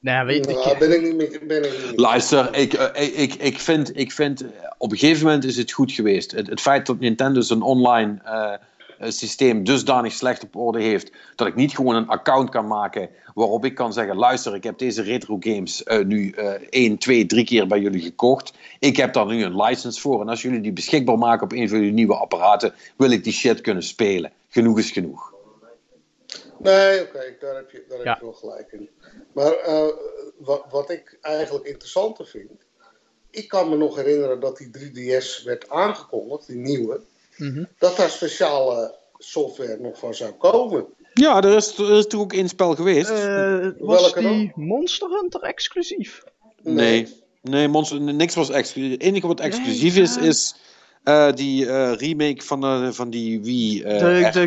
Nee, 0.01 0.25
weet 0.25 0.49
ik. 0.49 0.57
Nou, 0.57 0.79
ben 0.79 0.93
ik 0.93 1.03
niet. 1.03 1.47
Ben 1.47 1.65
ik 1.65 1.87
niet. 1.87 1.99
Luister, 1.99 2.55
ik, 2.57 2.73
eh, 2.73 3.03
ik, 3.03 3.15
ik, 3.15 3.35
ik 3.35 3.59
vind, 3.59 3.97
ik 3.97 4.13
vind 4.13 4.43
eh, 4.43 4.49
op 4.79 4.93
een 4.93 4.99
gegeven 4.99 5.25
moment 5.25 5.45
is 5.45 5.57
het 5.57 5.73
goed 5.73 5.93
geweest. 5.93 6.31
Het, 6.31 6.47
het 6.47 6.61
feit 6.61 6.87
dat 6.87 7.01
Nintendo 7.01 7.41
zijn 7.41 7.63
online 7.63 8.21
eh, 8.25 8.53
systeem 9.01 9.65
dusdanig 9.65 10.13
slecht 10.13 10.43
op 10.43 10.57
orde 10.57 10.83
heeft, 10.83 11.13
dat 11.37 11.47
ik 11.47 11.55
niet 11.55 11.75
gewoon 11.75 11.95
een 11.95 12.09
account 12.09 12.51
kan 12.51 12.67
maken 12.67 13.11
waarop 13.35 13.65
ik 13.65 13.75
kan 13.75 13.93
zeggen, 13.93 14.17
luister, 14.17 14.55
ik 14.55 14.65
heb 14.65 14.79
deze 14.79 15.03
retro 15.03 15.37
games 15.41 15.83
eh, 15.83 16.05
nu 16.05 16.31
eh 16.31 16.53
1, 16.71 16.99
2, 16.99 17.27
3 17.27 17.45
keer 17.45 17.67
bij 17.67 17.81
jullie 17.81 18.01
gekocht. 18.03 18.53
Ik 18.79 18.97
heb 18.97 19.13
daar 19.13 19.27
nu 19.27 19.45
een 19.45 19.57
license 19.63 20.01
voor 20.01 20.21
en 20.21 20.29
als 20.29 20.43
jullie 20.43 20.61
die 20.61 20.73
beschikbaar 20.73 21.19
maken 21.19 21.45
op 21.45 21.53
een 21.53 21.69
van 21.69 21.79
jullie 21.79 21.93
nieuwe 21.93 22.15
apparaten, 22.15 22.75
wil 22.97 23.11
ik 23.11 23.25
die 23.25 23.33
shit 23.33 23.61
kunnen 23.61 23.83
spelen. 23.83 24.33
Genoeg 24.49 24.79
is 24.79 24.91
genoeg. 24.91 25.33
Nee, 26.59 27.03
oké, 27.03 27.37
daar 27.41 27.55
heb 27.55 27.71
je, 27.71 27.85
daar 27.89 27.99
Ja. 27.99 28.05
heb 28.05 28.19
je 28.19 28.25
wel 28.25 28.33
gelijk 28.33 28.73
in. 28.73 28.89
Maar 29.33 29.53
eh, 29.53 29.87
wat, 30.39 30.65
wat 30.71 30.91
ik 30.91 31.19
eigenlijk 31.21 31.67
interessanter 31.67 32.27
vind. 32.27 32.51
Ik 33.31 33.49
kan 33.49 33.69
me 33.69 33.77
nog 33.77 33.97
herinneren 33.97 34.41
dat 34.41 34.57
die 34.57 34.71
3DS 34.79 35.45
werd 35.45 35.71
aangekondigd, 35.71 36.47
die 36.47 36.57
nieuwe. 36.57 37.01
Mhm. 37.39 37.65
Dat 37.79 37.97
daar 37.97 38.11
speciale 38.11 38.99
software 39.19 39.79
nog 39.81 39.99
van 39.99 40.15
zou 40.15 40.33
komen. 40.33 40.87
Ja, 41.15 41.43
er 41.43 41.57
is, 41.57 41.79
er 41.79 41.97
is 41.99 42.07
toch 42.07 42.21
ook 42.21 42.33
één 42.33 42.49
spel 42.49 42.75
geweest? 42.75 43.11
Eh, 43.11 43.69
was 43.79 44.01
Welke 44.01 44.21
die 44.21 44.53
Monster 44.55 45.09
Hunter 45.11 45.41
exclusief? 45.43 46.23
Nee, 46.63 47.09
nee 47.43 47.69
Monster, 47.69 48.01
niks 48.01 48.35
was 48.35 48.51
exclusief. 48.51 48.93
Het 48.93 49.03
enige 49.03 49.27
wat 49.27 49.41
exclusief 49.41 49.95
Nee, 49.95 50.03
is, 50.03 50.15
ja. 50.15 50.21
is 50.21 50.55
eh, 51.05 51.33
die 51.33 51.67
eh, 51.67 51.93
remake 51.95 52.43
van, 52.43 52.61
de, 52.61 52.89
van 52.93 53.11
die 53.11 53.41
Wii 53.43 53.83
eh, 53.83 53.99
de, 53.99 54.31
de, 54.33 54.43
RPG. 54.43 54.47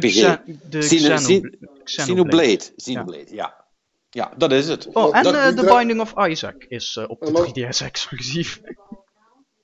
De 0.70 0.78
Xeno- 0.80 1.16
Xeno- 1.16 1.50
Xenoblade. 1.84 1.84
Xenoblade. 1.84 2.74
Xenoblade, 2.76 3.36
ja. 3.36 3.66
ja. 4.10 4.34
dat 4.38 4.52
is 4.52 4.68
het. 4.68 4.88
Oh, 4.94 5.18
en 5.18 5.26
eh, 5.26 5.48
The 5.48 5.66
Binding 5.78 6.02
of 6.02 6.14
Isaac 6.28 6.66
is 6.68 6.96
eh, 7.00 7.10
op 7.10 7.20
de 7.20 7.26
Ja, 7.26 7.32
maar- 7.32 7.48
3DS 7.82 7.86
exclusief. 7.86 8.62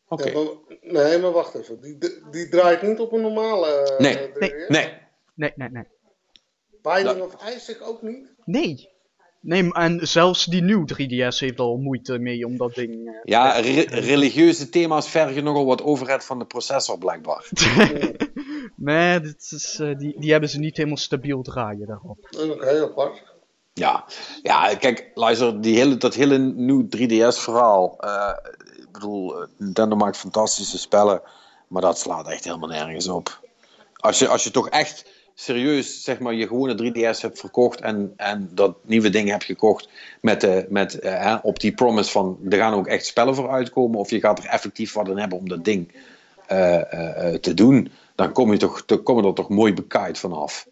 Oké. 0.08 0.30
Ja, 0.30 0.34
maar- 0.44 0.78
nee, 0.82 1.18
maar 1.20 1.32
wacht 1.32 1.56
even. 1.56 1.82
Die, 1.82 1.98
die 2.32 2.50
draait 2.50 2.82
niet 2.82 3.00
op 3.00 3.12
een 3.12 3.22
normale 3.22 3.68
eh, 3.68 4.00
Nee. 4.00 4.30
3DS? 4.30 4.68
Nee, 4.68 4.94
Nee, 5.36 5.52
nee, 5.56 5.70
nee. 5.70 5.84
Binding 6.82 7.22
of 7.22 7.34
Isaac 7.56 7.82
ook 7.82 8.02
niet? 8.02 8.34
Nee. 8.46 8.90
Nee, 9.42 9.74
en 9.74 10.08
zelfs 10.08 10.46
die 10.46 10.62
nieuw 10.62 10.86
3DS 10.86 11.40
heeft 11.40 11.60
al 11.60 11.78
moeite 11.78 12.18
mee 12.20 12.46
om 12.46 12.58
dat 12.58 12.76
ding... 12.76 13.08
eh, 13.08 13.14
ja, 13.24 13.52
re- 13.60 13.86
religieuze 13.90 14.70
thema's 14.70 15.10
vergen 15.10 15.44
nogal 15.44 15.66
wat 15.66 15.82
overhead 15.84 16.26
van 16.26 16.40
de 16.40 16.46
processor, 16.46 16.98
blijkbaar. 16.98 17.50
nee, 18.76 19.20
dit 19.20 19.52
is, 19.52 19.80
eh, 19.80 19.98
die, 19.98 20.20
die 20.20 20.32
hebben 20.32 20.50
ze 20.50 20.60
niet 20.60 20.78
helemaal 20.78 20.98
stabiel 20.98 21.42
draaien 21.42 21.88
daarop. 21.88 22.18
Oké, 22.50 22.82
apart. 22.84 23.24
Ja, 23.74 24.06
ja 24.42 24.76
kijk, 24.76 25.12
luister, 25.14 25.62
die 25.62 25.76
hele, 25.78 25.98
dat 25.98 26.14
hele 26.14 26.38
nieuw 26.38 26.88
3DS-verhaal. 26.98 27.98
eh, 28.00 28.34
ik 28.64 28.67
bedoel, 29.00 29.42
eh, 29.42 29.48
Nintendo 29.58 29.96
maakt 29.96 30.18
fantastische 30.18 30.78
spellen, 30.78 31.22
maar 31.68 31.82
dat 31.82 32.00
slaat 32.00 32.28
echt 32.28 32.44
helemaal 32.44 32.70
nergens 32.70 33.08
op. 33.08 33.40
Als 33.96 34.20
je, 34.20 34.28
als 34.28 34.44
je 34.44 34.52
toch 34.52 34.70
echt 34.70 35.06
serieus, 35.34 36.04
zeg 36.04 36.20
maar, 36.20 36.34
je 36.34 36.48
gewone 36.48 36.76
3DS 36.76 37.22
hebt 37.22 37.40
verkocht 37.40 37.82
en, 37.82 38.14
en 38.18 38.50
dat 38.54 38.78
nieuwe 38.82 39.10
ding 39.10 39.30
hebt 39.30 39.44
gekocht 39.44 39.90
met, 40.22 40.42
de, 40.42 40.66
met, 40.70 41.00
eh, 41.00 41.38
op 41.42 41.60
die 41.60 41.74
promise 41.74 42.12
van 42.12 42.40
er 42.50 42.58
gaan 42.58 42.74
ook 42.74 42.88
echt 42.88 43.06
spellen 43.06 43.36
voor 43.36 43.50
uitkomen, 43.50 44.00
of 44.00 44.10
je 44.10 44.20
gaat 44.20 44.40
er 44.40 44.46
effectief 44.46 44.94
wat 44.94 45.08
in 45.08 45.18
hebben 45.18 45.38
om 45.38 45.50
dat 45.50 45.66
ding 45.66 45.92
te 47.42 47.52
doen, 47.56 47.92
dan 48.16 48.32
kom 48.32 48.52
je, 48.52 48.58
toch, 48.58 48.86
dan 48.86 49.04
kom 49.04 49.26
er 49.26 49.34
toch 49.34 49.50
mooi 49.50 49.74
bekaaid 49.74 50.18
vanaf. 50.18 50.68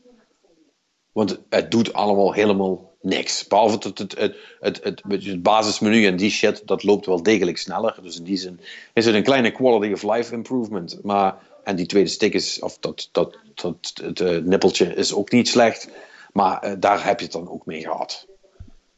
Want 1.12 1.40
het 1.50 1.72
doet 1.72 1.94
allemaal 1.94 2.34
helemaal 2.34 2.95
niks. 3.06 3.48
Behalve 3.48 3.76
het, 3.76 3.98
het, 3.98 4.18
het, 4.18 4.36
het, 4.60 5.02
het, 5.08 5.44
basismenu 5.44 6.06
en 6.06 6.16
die 6.16 6.30
shit, 6.30 6.62
dat 6.66 6.84
loopt 6.84 7.06
wel 7.06 7.24
degelijk 7.24 7.58
sneller. 7.58 8.00
Dus 8.02 8.18
in 8.18 8.24
die 8.24 8.38
zin 8.38 8.60
is 8.94 9.06
het 9.06 9.16
een 9.16 9.24
kleine 9.24 9.52
quality 9.52 9.94
of 9.94 10.04
life 10.04 10.34
improvement. 10.34 11.00
Maar, 11.04 11.38
en 11.64 11.76
die 11.76 11.86
tweede 11.86 12.10
stick 12.10 12.34
is, 12.34 12.60
of 12.60 12.78
dat, 12.80 13.10
dat, 13.12 13.38
dat 13.54 13.94
het 14.04 14.20
uh, 14.20 14.38
nippeltje 14.38 14.86
is 14.86 15.14
ook 15.14 15.32
niet 15.32 15.48
slecht. 15.48 15.88
Maar 16.34 16.66
uh, 16.66 16.74
daar 16.80 17.06
heb 17.06 17.20
je 17.20 17.26
het 17.26 17.34
dan 17.34 17.50
ook 17.50 17.66
mee 17.66 17.82
gehad. 17.82 18.26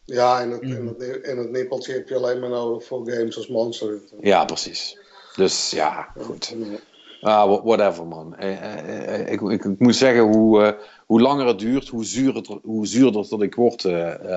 Ja, 0.03 0.41
en 0.41 0.51
het, 0.51 0.61
en, 0.61 0.87
het, 0.87 1.21
en 1.21 1.37
het 1.37 1.51
nippeltje 1.51 1.93
heb 1.93 2.09
je 2.09 2.15
alleen 2.15 2.39
maar 2.39 2.49
nodig 2.49 2.85
voor 2.85 3.11
games 3.11 3.37
als 3.37 3.47
Monster. 3.47 3.99
Ja, 4.21 4.45
precies. 4.45 4.97
Dus 5.35 5.69
ja, 5.69 6.13
goed. 6.19 6.55
Ah, 7.21 7.63
whatever 7.63 8.05
man. 8.05 8.39
Ik, 8.39 9.41
ik, 9.41 9.63
ik, 9.63 9.79
moet 9.79 9.95
zeggen, 9.95 10.23
hoe, 10.23 10.77
hoe 11.05 11.21
langer 11.21 11.47
het 11.47 11.59
duurt, 11.59 11.87
hoe 11.87 12.05
zuurder, 12.05 12.59
hoe 12.63 12.87
zuurder 12.87 13.29
dat 13.29 13.41
ik 13.41 13.55
word 13.55 13.85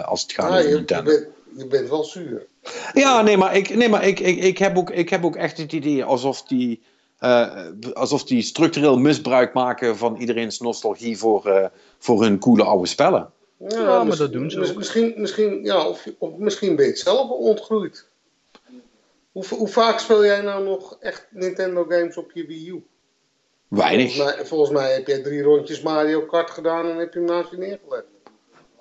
als 0.05 0.23
het 0.23 0.33
gaat 0.33 0.51
over 0.51 0.71
Nintendo. 0.71 1.11
Je 1.11 1.19
bent, 1.19 1.59
je 1.59 1.67
bent 1.67 1.89
wel 1.89 2.05
zuur. 2.05 2.47
Ja, 2.93 3.23
nee, 3.23 3.37
maar 3.37 3.57
ik, 3.57 3.75
nee, 3.75 3.89
maar 3.89 4.07
ik, 4.07 4.21
ik, 4.21 4.39
ik, 4.39 4.59
heb, 4.59 4.77
ook, 4.77 4.91
ik 4.91 5.11
heb 5.11 5.25
ook 5.25 5.37
echt 5.37 5.57
het 5.57 5.73
idee 5.73 6.05
alsof 6.05 6.43
die, 6.43 6.81
uh, 7.21 7.67
alsof 7.93 8.25
die 8.25 8.43
structureel 8.43 8.99
misbruik 8.99 9.53
maken 9.53 9.97
van 9.97 10.17
iedereen's 10.17 10.61
nostalgie 10.61 11.19
voor, 11.19 11.47
uh, 11.47 11.65
voor 11.99 12.23
hun 12.23 12.39
coole 12.39 12.63
oude 12.63 12.87
spellen. 12.87 13.31
Ja, 13.57 13.81
ja 13.81 14.05
maar 14.05 14.17
dat 14.17 14.33
doen 14.33 14.51
ze 14.51 14.75
Misschien, 14.77 15.13
misschien, 15.17 15.65
ja, 15.65 15.89
of, 15.89 16.07
of 16.19 16.37
misschien 16.37 16.77
ben 16.77 16.85
je 16.85 16.91
het 16.91 17.01
zelf 17.01 17.31
ontgroeid. 17.31 18.09
Hoe, 19.41 19.59
hoe, 19.59 19.69
vaak 19.69 19.99
speel 19.99 20.25
jij 20.25 20.41
nou 20.41 20.65
nog 20.65 20.97
echt 21.01 21.27
Nintendo 21.31 21.85
games 21.89 22.17
op 22.17 22.31
je 22.33 22.47
Wii 22.47 22.69
U? 22.69 22.87
Weinig. 23.69 24.15
Volgens 24.15 24.37
mij, 24.37 24.47
volgens 24.47 24.71
mij 24.71 24.93
heb 24.93 25.07
jij 25.07 25.23
drie 25.23 25.43
rondjes 25.43 25.83
Mario 25.83 26.21
Kart 26.21 26.51
gedaan 26.51 26.89
en 26.89 26.97
heb 26.97 27.13
je 27.13 27.19
hem 27.19 27.29
naast 27.29 27.51
je 27.51 27.57
neergelegd. 27.57 28.07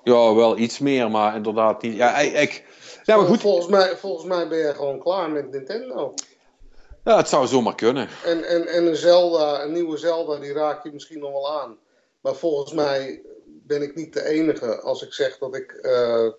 Ja, 0.03 0.33
wel 0.33 0.57
iets 0.57 0.79
meer, 0.79 1.11
maar 1.11 1.35
inderdaad 1.35 1.81
niet. 1.81 1.95
Ja, 1.95 2.17
ik, 2.17 2.65
ja, 3.03 3.17
maar 3.17 3.25
goed. 3.25 3.41
Volgens 3.41 3.67
mij, 3.67 3.97
volgens 3.97 4.25
mij 4.25 4.47
ben 4.47 4.57
je 4.57 4.73
gewoon 4.73 4.99
klaar 4.99 5.29
met 5.29 5.51
Nintendo. 5.51 6.13
Ja, 7.03 7.17
het 7.17 7.29
zou 7.29 7.47
zomaar 7.47 7.75
kunnen. 7.75 8.07
En, 8.25 8.43
en, 8.43 8.67
en 8.67 8.85
een 8.85 8.95
Zelda, 8.95 9.63
een 9.63 9.73
nieuwe 9.73 9.97
Zelda, 9.97 10.39
die 10.39 10.53
raak 10.53 10.83
je 10.83 10.91
misschien 10.91 11.19
nog 11.19 11.31
wel 11.31 11.61
aan. 11.61 11.77
Maar 12.21 12.35
volgens 12.35 12.73
mij 12.73 13.21
ben 13.45 13.81
ik 13.81 13.95
niet 13.95 14.13
de 14.13 14.25
enige 14.25 14.81
als 14.81 15.03
ik 15.03 15.13
zeg 15.13 15.37
dat 15.37 15.55
ik... 15.55 15.79
Uh, 15.81 16.29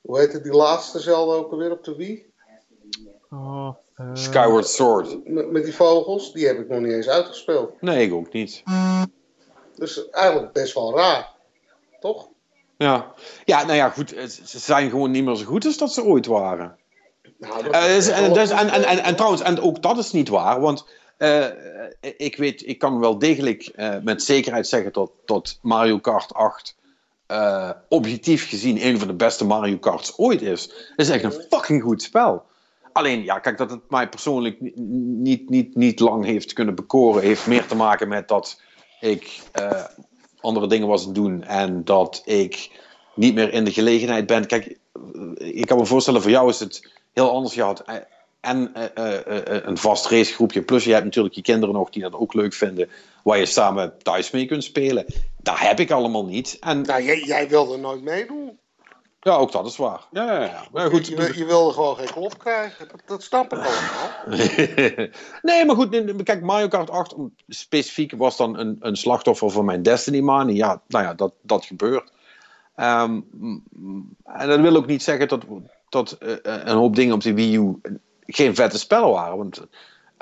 hoe 0.00 0.18
heet 0.18 0.32
het, 0.32 0.42
die 0.42 0.52
laatste 0.52 0.98
Zelda 0.98 1.32
ook 1.32 1.52
alweer 1.52 1.70
op 1.70 1.84
de 1.84 1.96
Wii? 1.96 2.34
Oh, 3.30 3.68
uh... 4.00 4.10
Skyward 4.12 4.68
Sword. 4.68 5.28
Met, 5.28 5.50
met, 5.50 5.64
die 5.64 5.74
vogels, 5.74 6.32
die 6.32 6.46
heb 6.46 6.58
ik 6.58 6.68
nog 6.68 6.80
niet 6.80 6.92
eens 6.92 7.08
uitgespeeld. 7.08 7.80
Nee, 7.80 8.06
ik 8.06 8.14
ook 8.14 8.32
niet. 8.32 8.62
Dus 9.74 10.10
eigenlijk 10.10 10.52
best 10.52 10.74
wel 10.74 10.96
raar. 10.96 11.34
Toch? 12.00 12.28
Ja. 12.76 13.12
ja, 13.44 13.62
nou 13.62 13.76
ja, 13.76 13.90
goed. 13.90 14.14
Ze 14.44 14.58
zijn 14.58 14.90
gewoon 14.90 15.10
niet 15.10 15.24
meer 15.24 15.36
zo 15.36 15.44
goed 15.44 15.64
als 15.64 15.78
dat 15.78 15.92
ze 15.92 16.04
ooit 16.04 16.26
waren. 16.26 16.78
Nou, 17.38 17.62
dat 17.62 17.74
uh, 17.74 18.18
en, 18.18 18.32
dus, 18.32 18.50
en, 18.50 18.68
en, 18.68 18.84
en, 18.84 18.98
en, 18.98 19.16
trouwens, 19.16 19.42
en 19.42 19.60
ook 19.60 19.82
dat 19.82 19.98
is 19.98 20.12
niet 20.12 20.28
waar, 20.28 20.60
want 20.60 20.86
uh, 21.18 21.46
ik 22.16 22.36
weet, 22.36 22.66
ik 22.66 22.78
kan 22.78 23.00
wel 23.00 23.18
degelijk 23.18 23.72
uh, 23.76 23.94
met 24.02 24.22
zekerheid 24.22 24.66
zeggen 24.66 24.92
dat, 24.92 25.10
dat 25.24 25.58
Mario 25.62 25.98
Kart 25.98 26.34
8 26.34 26.76
objectief 27.88 28.48
gezien 28.48 28.86
een 28.86 28.98
van 28.98 29.08
de 29.08 29.14
beste 29.14 29.44
Mario 29.44 29.78
Karts 29.78 30.18
ooit 30.18 30.42
is. 30.42 30.62
Het 30.62 31.06
is 31.06 31.08
echt 31.08 31.24
een 31.24 31.44
fucking 31.50 31.82
goed 31.82 32.02
spel. 32.02 32.44
Alleen, 32.96 33.24
ja, 33.24 33.38
kijk, 33.38 33.58
dat 33.58 33.70
het 33.70 33.90
mij 33.90 34.08
persoonlijk 34.08 34.56
niet, 34.60 35.50
niet, 35.50 35.76
niet, 35.76 36.00
lang 36.00 36.24
heeft 36.24 36.52
kunnen 36.52 36.74
bekoren, 36.74 37.22
heeft 37.22 37.46
meer 37.46 37.66
te 37.66 37.76
maken 37.76 38.08
met 38.08 38.28
dat 38.28 38.60
ik 39.00 39.40
andere 40.40 40.66
dingen 40.66 40.88
was 40.88 41.06
aan 41.06 41.12
doen 41.12 41.42
en 41.42 41.84
dat 41.84 42.22
ik 42.24 42.70
niet 43.14 43.34
meer 43.34 43.52
in 43.52 43.64
de 43.64 43.72
gelegenheid 43.72 44.26
ben. 44.26 44.46
Kijk, 44.46 44.78
ik 45.34 45.66
kan 45.66 45.78
me 45.78 45.86
voorstellen, 45.86 46.22
voor 46.22 46.30
jou 46.30 46.48
is 46.48 46.60
het 46.60 46.90
heel 47.12 47.30
anders. 47.30 47.54
Je 47.54 47.62
had 47.62 47.84
en 48.40 48.72
uh, 48.76 48.82
uh, 49.06 49.42
een 49.46 49.78
vast 49.78 50.06
racegroepje, 50.06 50.62
plus 50.62 50.84
je 50.84 50.92
hebt 50.92 51.04
natuurlijk 51.04 51.34
je 51.34 51.42
kinderen 51.42 51.74
nog 51.74 51.90
die 51.90 52.02
dat 52.02 52.14
ook 52.14 52.34
leuk 52.34 52.54
vinden, 52.54 52.88
waar 53.22 53.38
je 53.38 53.46
samen 53.46 53.94
thuis 54.02 54.30
mee 54.30 54.46
kunt 54.46 54.64
spelen. 54.64 55.04
Dat 55.42 55.58
heb 55.58 55.80
ik 55.80 55.90
allemaal 55.90 56.24
niet. 56.24 56.56
En, 56.60 56.80
nou, 56.82 57.02
jij, 57.02 57.20
jij 57.20 57.48
wilde 57.48 57.76
nooit 57.76 58.02
meedoen. 58.02 58.58
Ja, 59.26 59.34
ook 59.34 59.52
dat 59.52 59.66
is 59.66 59.76
waar. 59.76 60.06
Ja, 60.10 60.32
ja, 60.32 60.42
ja. 60.42 60.64
Maar 60.72 60.90
goed, 60.90 61.06
je, 61.06 61.16
je, 61.16 61.38
je, 61.38 61.44
wilde 61.44 61.72
gewoon 61.72 61.96
geen 61.96 62.10
klop 62.12 62.38
krijgen. 62.38 62.88
Dat, 62.88 63.00
dat 63.06 63.22
snap 63.22 63.52
ik 63.52 63.58
allemaal. 63.58 64.38
nee, 65.42 65.64
maar 65.64 65.76
goed. 65.76 66.22
Kijk, 66.22 66.42
Mario 66.42 66.68
Kart 66.68 66.90
8 66.90 67.14
specifiek 67.48 68.12
was 68.16 68.36
dan 68.36 68.58
een, 68.58 68.76
een 68.80 68.96
slachtoffer 68.96 69.50
van 69.50 69.64
mijn 69.64 69.82
Destiny 69.82 70.20
Mania. 70.20 70.54
Ja, 70.54 70.82
nou 70.88 71.04
ja, 71.04 71.14
dat, 71.14 71.32
dat 71.42 71.64
gebeurt. 71.64 72.12
Um, 72.76 73.26
en 74.24 74.48
dat 74.48 74.60
wil 74.60 74.76
ook 74.76 74.86
niet 74.86 75.02
zeggen 75.02 75.28
dat, 75.28 75.44
dat 75.88 76.16
uh, 76.20 76.36
een 76.42 76.76
hoop 76.76 76.96
dingen 76.96 77.14
op 77.14 77.22
de 77.22 77.34
Wii 77.34 77.56
U 77.56 77.80
geen 78.26 78.54
vette 78.54 78.78
spellen 78.78 79.10
waren. 79.10 79.36
Want 79.36 79.66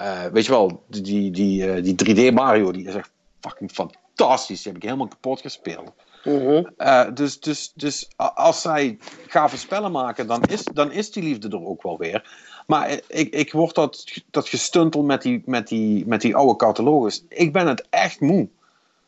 uh, 0.01 0.25
weet 0.25 0.45
je 0.45 0.53
wel, 0.53 0.85
die, 0.89 1.31
die, 1.31 1.81
die 1.81 2.31
3D 2.31 2.35
Mario 2.35 2.73
die 2.73 2.87
is 2.87 2.95
echt 2.95 3.11
fucking 3.41 3.71
fantastisch. 3.71 4.63
Die 4.63 4.73
heb 4.73 4.83
ik 4.83 4.89
helemaal 4.89 5.09
kapot 5.09 5.41
gespeeld. 5.41 5.93
Mm 6.25 6.73
dus, 7.15 7.41
dus, 7.41 7.73
dus 7.75 8.09
als 8.35 8.61
zij 8.61 8.99
gave 9.27 9.57
spellen 9.57 9.93
maken, 9.93 10.27
dan 10.27 10.43
is, 10.43 10.65
dan 10.65 10.93
is 10.93 11.11
die 11.11 11.23
liefde 11.23 11.49
er 11.49 11.67
ook 11.67 11.83
wel 11.83 11.99
weer. 11.99 12.29
Maar 12.67 13.01
ik, 13.09 13.35
ik 13.35 13.53
word 13.53 13.75
dat, 13.75 14.05
dat 14.31 14.49
gestuntel 14.49 15.03
met 15.03 15.23
die, 15.23 15.43
met, 15.47 15.69
die, 15.69 16.07
met 16.07 16.21
die 16.21 16.37
oude 16.37 16.57
catalogus. 16.57 17.25
Ik 17.29 17.53
ben 17.53 17.67
het 17.67 17.87
echt 17.91 18.21
moe. 18.21 18.49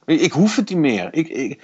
Ik 0.04 0.32
hoef 0.32 0.56
het 0.56 0.68
niet 0.68 0.78
meer. 0.78 1.08
Ik, 1.14 1.28
ik, 1.28 1.62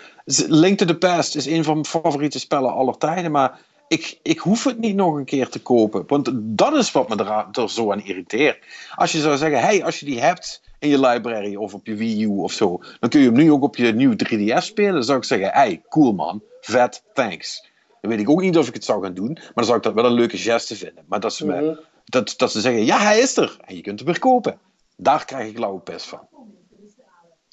Link 0.48 0.78
to 0.78 0.86
the 0.86 0.98
Past 0.98 1.36
is 1.36 1.46
een 1.46 1.64
van 1.64 1.72
mijn 1.72 1.86
favoriete 1.86 2.38
spellen 2.38 2.72
aller 2.72 2.98
tijden. 2.98 3.30
Maar 3.30 3.60
ik, 3.92 4.18
ik 4.22 4.38
hoef 4.38 4.64
het 4.64 4.78
niet 4.78 4.94
nog 4.94 5.14
een 5.14 5.24
keer 5.24 5.48
te 5.48 5.62
kopen. 5.62 6.04
Want 6.06 6.30
dat 6.34 6.74
is 6.74 6.92
wat 6.92 7.08
me 7.08 7.16
er, 7.16 7.62
er 7.62 7.70
zo 7.70 7.92
aan 7.92 8.04
irriteert. 8.04 8.58
Als 8.94 9.12
je 9.12 9.20
zou 9.20 9.36
zeggen, 9.36 9.60
hey, 9.60 9.84
als 9.84 10.00
je 10.00 10.06
die 10.06 10.20
hebt 10.20 10.62
in 10.78 10.88
je 10.88 11.00
library 11.00 11.54
of 11.56 11.74
op 11.74 11.86
je 11.86 11.94
Wii 11.94 12.22
U 12.22 12.26
of 12.26 12.52
zo, 12.52 12.80
dan 13.00 13.10
kun 13.10 13.20
je 13.20 13.26
hem 13.26 13.36
nu 13.36 13.52
ook 13.52 13.62
op 13.62 13.76
je 13.76 13.92
nieuwe 13.92 14.16
3DS 14.28 14.64
spelen. 14.64 14.92
Dan 14.92 15.04
zou 15.04 15.18
ik 15.18 15.24
zeggen, 15.24 15.48
hey, 15.48 15.82
cool 15.88 16.12
man, 16.12 16.42
vet, 16.60 17.02
thanks. 17.12 17.70
Dan 18.00 18.10
weet 18.10 18.20
ik 18.20 18.30
ook 18.30 18.40
niet 18.40 18.58
of 18.58 18.68
ik 18.68 18.74
het 18.74 18.84
zou 18.84 19.02
gaan 19.02 19.14
doen, 19.14 19.32
maar 19.32 19.52
dan 19.54 19.64
zou 19.64 19.76
ik 19.76 19.82
dat 19.82 19.94
wel 19.94 20.04
een 20.04 20.12
leuke 20.12 20.38
geste 20.38 20.76
vinden. 20.76 21.04
Maar 21.06 21.20
dat 21.20 21.34
ze, 21.34 21.46
me, 21.46 21.60
mhm. 21.60 21.74
dat, 22.04 22.34
dat 22.36 22.52
ze 22.52 22.60
zeggen, 22.60 22.84
ja, 22.84 22.98
hij 22.98 23.18
is 23.18 23.36
er 23.36 23.56
en 23.64 23.76
je 23.76 23.82
kunt 23.82 23.98
hem 23.98 24.08
weer 24.08 24.18
kopen. 24.18 24.58
Daar 24.96 25.24
krijg 25.24 25.48
ik 25.48 25.58
lauwe 25.58 25.80
pest 25.80 26.06
van. 26.06 26.28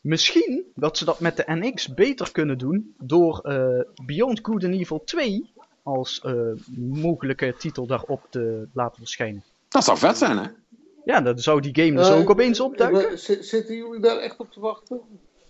Misschien 0.01 0.65
dat 0.75 0.97
ze 0.97 1.05
dat 1.05 1.19
met 1.19 1.37
de 1.37 1.43
NX 1.45 1.93
beter 1.93 2.31
kunnen 2.31 2.57
doen 2.57 2.95
door 2.97 3.41
uh, 3.43 4.05
Beyond 4.05 4.39
Good 4.41 4.63
and 4.63 4.73
Evil 4.73 5.03
2 5.03 5.51
als 5.89 6.23
uh, 6.25 6.33
mogelijke 6.77 7.55
titel 7.57 7.85
daarop 7.85 8.21
te 8.29 8.67
laten 8.73 8.97
verschijnen. 8.97 9.43
Dat 9.69 9.83
zou 9.83 9.97
vet 9.97 10.17
zijn, 10.17 10.37
hè? 10.37 10.47
Ja, 11.05 11.21
dan 11.21 11.39
zou 11.39 11.61
die 11.61 11.75
game 11.83 11.97
dus 11.97 12.09
uh, 12.09 12.19
ook 12.19 12.29
opeens 12.29 12.59
opduiken. 12.59 13.19
Zitten 13.43 13.75
jullie 13.75 13.99
daar 13.99 14.17
echt 14.17 14.39
op 14.39 14.51
te 14.51 14.59
wachten? 14.59 15.01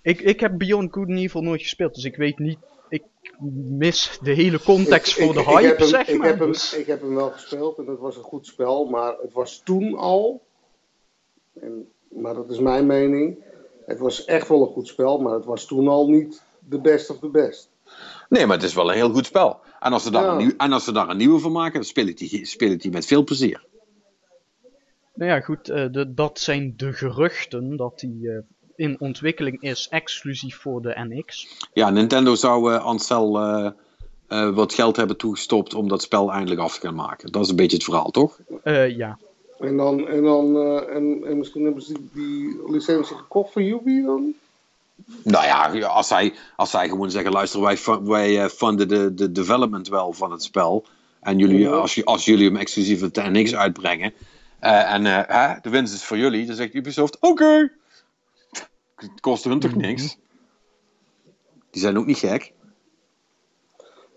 Ik, 0.02 0.22
ik 0.22 0.40
heb 0.40 0.58
Beyond 0.58 0.94
Good 0.94 1.08
and 1.08 1.18
Evil 1.18 1.42
nooit 1.42 1.62
gespeeld, 1.62 1.96
dus 1.96 2.04
ik 2.04 2.16
weet 2.16 2.40
niet. 2.40 2.58
Ik 2.90 3.04
mis 3.68 4.20
de 4.22 4.32
hele 4.32 4.60
context 4.60 5.14
voor 5.14 5.34
de 5.34 5.44
hype, 5.44 5.76
hem, 5.76 5.88
zeg 5.88 6.08
ik 6.08 6.18
maar. 6.18 6.28
Heb 6.28 6.40
dus. 6.40 6.72
hem, 6.72 6.80
ik 6.80 6.88
heb 6.88 7.02
hem 7.02 7.16
wel 7.16 7.30
gespeeld 7.30 7.78
en 7.78 7.88
het 7.88 8.00
was 8.00 8.18
een 8.18 8.24
goed 8.24 8.46
spel, 8.46 8.86
maar 8.86 9.16
het 9.22 9.34
was 9.34 9.62
toen 9.64 9.98
al. 9.98 10.42
En, 11.62 11.92
maar 12.08 12.34
dat 12.34 12.50
is 12.50 12.60
mijn 12.60 12.86
mening. 12.86 13.38
Het 13.86 14.00
was 14.00 14.26
echt 14.26 14.48
wel 14.48 14.62
een 14.62 14.74
goed 14.74 14.88
spel, 14.88 15.20
maar 15.20 15.34
het 15.34 15.46
was 15.46 15.66
toen 15.66 15.88
al 15.88 16.10
niet 16.10 16.42
de 16.60 16.80
best 16.80 17.10
of 17.10 17.20
the 17.20 17.30
best. 17.30 17.70
Nee, 18.30 18.46
maar 18.46 18.56
het 18.56 18.66
is 18.66 18.74
wel 18.74 18.90
een 18.90 18.96
heel 18.96 19.14
goed 19.14 19.26
spel. 19.26 19.60
En 19.80 19.94
als 19.94 20.04
ze 20.04 20.12
daar, 20.12 20.24
ja. 20.24 20.32
een, 20.32 20.38
nieuw, 20.38 20.54
en 20.58 20.72
als 20.72 20.84
ze 20.84 20.92
daar 20.92 21.10
een 21.10 21.18
nieuwe 21.18 21.40
van 21.40 21.52
maken, 21.52 21.74
dan 21.74 21.84
speel 21.84 22.08
ik 22.08 22.18
die, 22.18 22.46
speel 22.46 22.72
ik 22.72 22.82
die 22.82 22.92
met 22.92 23.06
veel 23.06 23.24
plezier. 23.24 23.68
Nou 25.14 25.32
ja, 25.32 25.40
goed, 25.40 25.70
uh, 25.70 25.86
de, 25.92 26.14
dat 26.14 26.40
zijn 26.40 26.74
de 26.78 26.94
geruchten 26.94 27.78
dat 27.78 28.00
die 28.00 28.22
uh, 28.22 28.38
in 28.76 29.00
ontwikkeling 29.00 29.62
is, 29.62 29.88
exclusief 29.90 30.58
voor 30.58 30.82
de 30.82 30.96
NX. 31.10 31.58
Ja, 31.74 31.90
Nintendo 31.90 32.36
zou 32.36 32.74
uh, 32.74 32.86
Ansel 32.86 33.32
wat 34.54 34.74
geld 34.74 34.96
hebben 34.96 35.18
toegestopt 35.18 35.74
om 35.74 35.88
dat 35.88 36.02
spel 36.02 36.32
eindelijk 36.32 36.62
af 36.62 36.80
te 36.80 36.88
gaan 36.88 36.96
maken. 36.96 37.32
Dat 37.32 37.44
is 37.44 37.50
een 37.50 37.56
beetje 37.56 37.76
het 37.76 37.86
verhaal, 37.86 38.12
toch? 38.12 38.40
ja. 38.88 39.18
En, 39.60 39.78
dan, 39.78 40.08
en, 40.08 40.24
dan, 40.24 40.58
en, 40.88 41.24
en 41.26 41.38
misschien 41.38 41.64
hebben 41.64 41.84
ze 41.84 41.94
die, 41.94 42.10
die 42.14 42.72
licentie 42.72 43.16
gekocht 43.16 43.52
van 43.52 43.64
Yubi 43.64 44.02
dan? 44.02 44.34
Nou 45.24 45.46
ja, 45.46 45.88
als 45.88 46.08
zij, 46.08 46.34
als 46.56 46.70
zij 46.70 46.90
gewoon 46.90 47.12
zeggen: 47.12 47.32
luister, 47.32 47.62
wij, 47.62 47.78
wij 48.04 48.50
funden 48.50 48.88
de, 48.88 49.14
de 49.14 49.32
development 49.32 49.88
wel 49.88 50.14
van 50.14 50.32
het 50.32 50.44
spel. 50.44 50.86
En 51.22 51.38
jullie, 51.38 51.60
ja. 51.60 51.70
als, 51.70 52.06
als 52.06 52.26
jullie 52.26 52.46
hem 52.46 52.58
exclusief 52.58 53.04
op 53.04 53.14
de 53.14 53.30
NX 53.30 53.56
uitbrengen. 53.56 54.14
Uh, 54.62 54.94
en 54.94 55.06
uh, 55.06 55.20
hè, 55.28 55.54
de 55.62 55.70
winst 55.70 55.94
is 55.94 56.04
voor 56.04 56.18
jullie. 56.18 56.46
Dan 56.46 56.56
zegt 56.56 56.74
Ubisoft: 56.74 57.16
oké. 57.16 57.28
Okay. 57.28 57.72
Het 58.96 59.20
kost 59.20 59.44
hun 59.44 59.60
toch 59.60 59.76
niks? 59.76 60.18
Die 61.72 61.82
zijn 61.82 61.98
ook 61.98 62.06
niet 62.06 62.18
gek. 62.18 62.54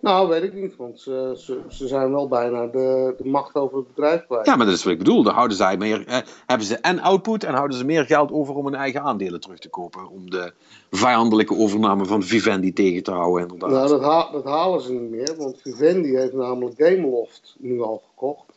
Nou, 0.02 0.28
weet 0.28 0.42
ik 0.42 0.54
niet, 0.54 0.76
want 0.76 1.00
ze, 1.00 1.34
ze, 1.38 1.60
ze 1.68 1.88
zijn 1.88 2.10
wel 2.12 2.28
bijna 2.28 2.66
de, 2.66 3.14
de 3.18 3.28
macht 3.28 3.54
over 3.54 3.76
het 3.78 3.86
bedrijf 3.86 4.26
kwijt. 4.26 4.46
Ja, 4.46 4.56
maar 4.56 4.66
dat 4.66 4.74
is 4.74 4.82
wat 4.84 4.92
ik 4.92 4.98
bedoel. 4.98 5.22
Dan 5.22 5.34
houden 5.34 5.56
zij 5.56 5.76
meer, 5.76 6.06
eh, 6.06 6.18
hebben 6.46 6.66
ze 6.66 6.76
en 6.76 7.00
output 7.00 7.44
en 7.44 7.54
houden 7.54 7.76
ze 7.76 7.84
meer 7.84 8.04
geld 8.06 8.32
over 8.32 8.54
om 8.54 8.64
hun 8.64 8.74
eigen 8.74 9.00
aandelen 9.02 9.40
terug 9.40 9.58
te 9.58 9.68
kopen. 9.68 10.08
Om 10.08 10.30
de 10.30 10.52
vijandelijke 10.90 11.56
overname 11.56 12.04
van 12.04 12.22
Vivendi 12.22 12.72
tegen 12.72 13.02
te 13.02 13.10
houden, 13.10 13.42
inderdaad. 13.42 13.70
Nou, 13.70 13.88
dat, 13.88 14.02
ha- 14.02 14.30
dat 14.32 14.44
halen 14.44 14.80
ze 14.80 14.92
niet 14.92 15.10
meer, 15.10 15.34
want 15.38 15.60
Vivendi 15.60 16.16
heeft 16.16 16.32
namelijk 16.32 16.74
Gameloft 16.76 17.56
nu 17.58 17.82
al 17.82 18.02
gekocht. 18.08 18.46
Daar 18.46 18.54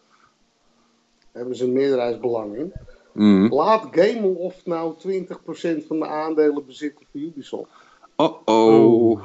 hebben 1.31 1.55
ze 1.55 1.63
een 1.63 1.73
meerderheidsbelang 1.73 2.55
in. 2.55 2.73
Mhm. 3.11 3.53
Laat 3.53 3.87
Gameloft 3.91 4.65
nou 4.65 4.93
20% 4.97 5.85
van 5.87 5.99
de 5.99 6.07
aandelen 6.07 6.65
bezitten 6.65 7.05
voor 7.11 7.21
Ubisoft. 7.21 7.69
Oh 8.15 8.35
oh. 8.45 9.21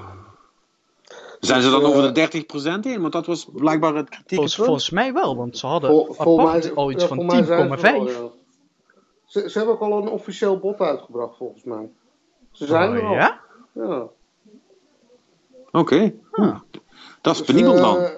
Zijn 1.41 1.63
ze 1.63 1.71
dan 1.71 1.81
Dus, 1.81 1.89
eh, 1.91 1.97
over 1.97 2.03
de 2.09 2.13
30% 2.13 2.85
heen? 2.85 3.01
Want 3.01 3.13
dat 3.13 3.27
was 3.27 3.47
blijkbaar 3.53 3.95
het 3.95 4.09
kritieke 4.09 4.35
Volgens, 4.35 4.55
punt. 4.55 4.67
volgens 4.67 4.91
mij 4.91 5.13
wel, 5.13 5.37
want 5.37 5.59
ze 5.59 5.67
hadden 5.67 5.91
Vol- 5.91 6.15
apart 6.19 6.65
mij- 6.65 6.75
al 6.75 6.91
iets 6.91 7.05
van 7.05 7.17
volgens 7.17 7.37
mij 7.37 7.45
zijn 7.47 7.69
ze 7.71 7.77
10,5. 7.77 8.09
er 8.09 8.17
al, 8.17 8.25
ja. 8.25 8.31
Ze, 9.25 9.51
ze 9.51 9.59
hebben 9.59 9.75
ook 9.75 9.81
al 9.81 9.99
een 10.03 10.09
officieel 10.09 10.59
bod 10.59 10.81
uitgebracht, 10.81 11.37
volgens 11.37 11.65
mij. 11.65 11.89
Ze 12.53 12.67
zijn 12.67 12.93
er 12.93 13.03
Oh, 13.03 13.09
al. 13.09 13.15
ja? 13.15 13.41
Ja. 13.73 14.07
Oké. 15.73 16.13
Dat 17.21 17.33
is 17.35 17.39
Dus, 17.39 17.43
penibel 17.47 17.75
eh, 17.75 17.81
dan. 17.83 18.09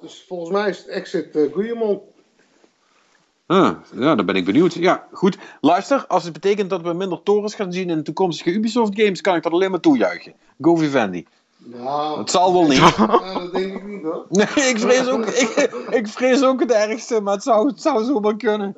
Dus 0.00 0.24
volgens 0.28 0.50
mij 0.50 0.68
is 0.68 0.78
het 0.78 0.86
exit 0.86 1.36
uh, 1.36 1.52
Guillemot. 1.54 2.02
Ah, 3.46 3.76
ja, 3.94 4.14
dan 4.14 4.26
ben 4.26 4.34
ik 4.34 4.44
benieuwd. 4.44 4.74
Ja, 4.74 5.06
goed. 5.12 5.38
Luister, 5.60 6.06
als 6.06 6.24
het 6.24 6.32
betekent 6.32 6.70
dat 6.70 6.82
we 6.82 6.92
minder 6.92 7.22
torens 7.22 7.54
gaan 7.54 7.72
zien 7.72 7.90
in 7.90 8.02
toekomstige 8.02 8.50
Ubisoft 8.50 9.00
games, 9.00 9.20
kan 9.20 9.34
ik 9.36 9.42
dat 9.42 9.52
alleen 9.52 9.70
maar 9.70 9.80
toejuichen. 9.80 10.34
Go 10.60 10.76
Vivendi. 10.76 11.26
Nou, 11.64 12.18
Het 12.18 12.30
zal 12.30 12.52
wel 12.52 12.66
niet. 12.66 12.76
ja, 12.78 13.06
dat 13.38 13.52
denk 13.52 13.74
ik 13.74 13.86
niet 13.86 14.02
hoor. 14.02 14.26
Nee, 14.28 14.46
ik 14.68 14.78
vrees 14.78 15.06
ook, 15.08 15.26
ik, 15.26 15.70
ik 15.90 16.08
vrees 16.08 16.42
ook 16.42 16.60
het 16.60 16.70
ergste, 16.72 17.20
maar 17.20 17.34
het 17.34 17.42
zou, 17.42 17.66
het 17.68 17.82
zou 17.82 18.04
zomaar 18.04 18.36
kunnen. 18.36 18.76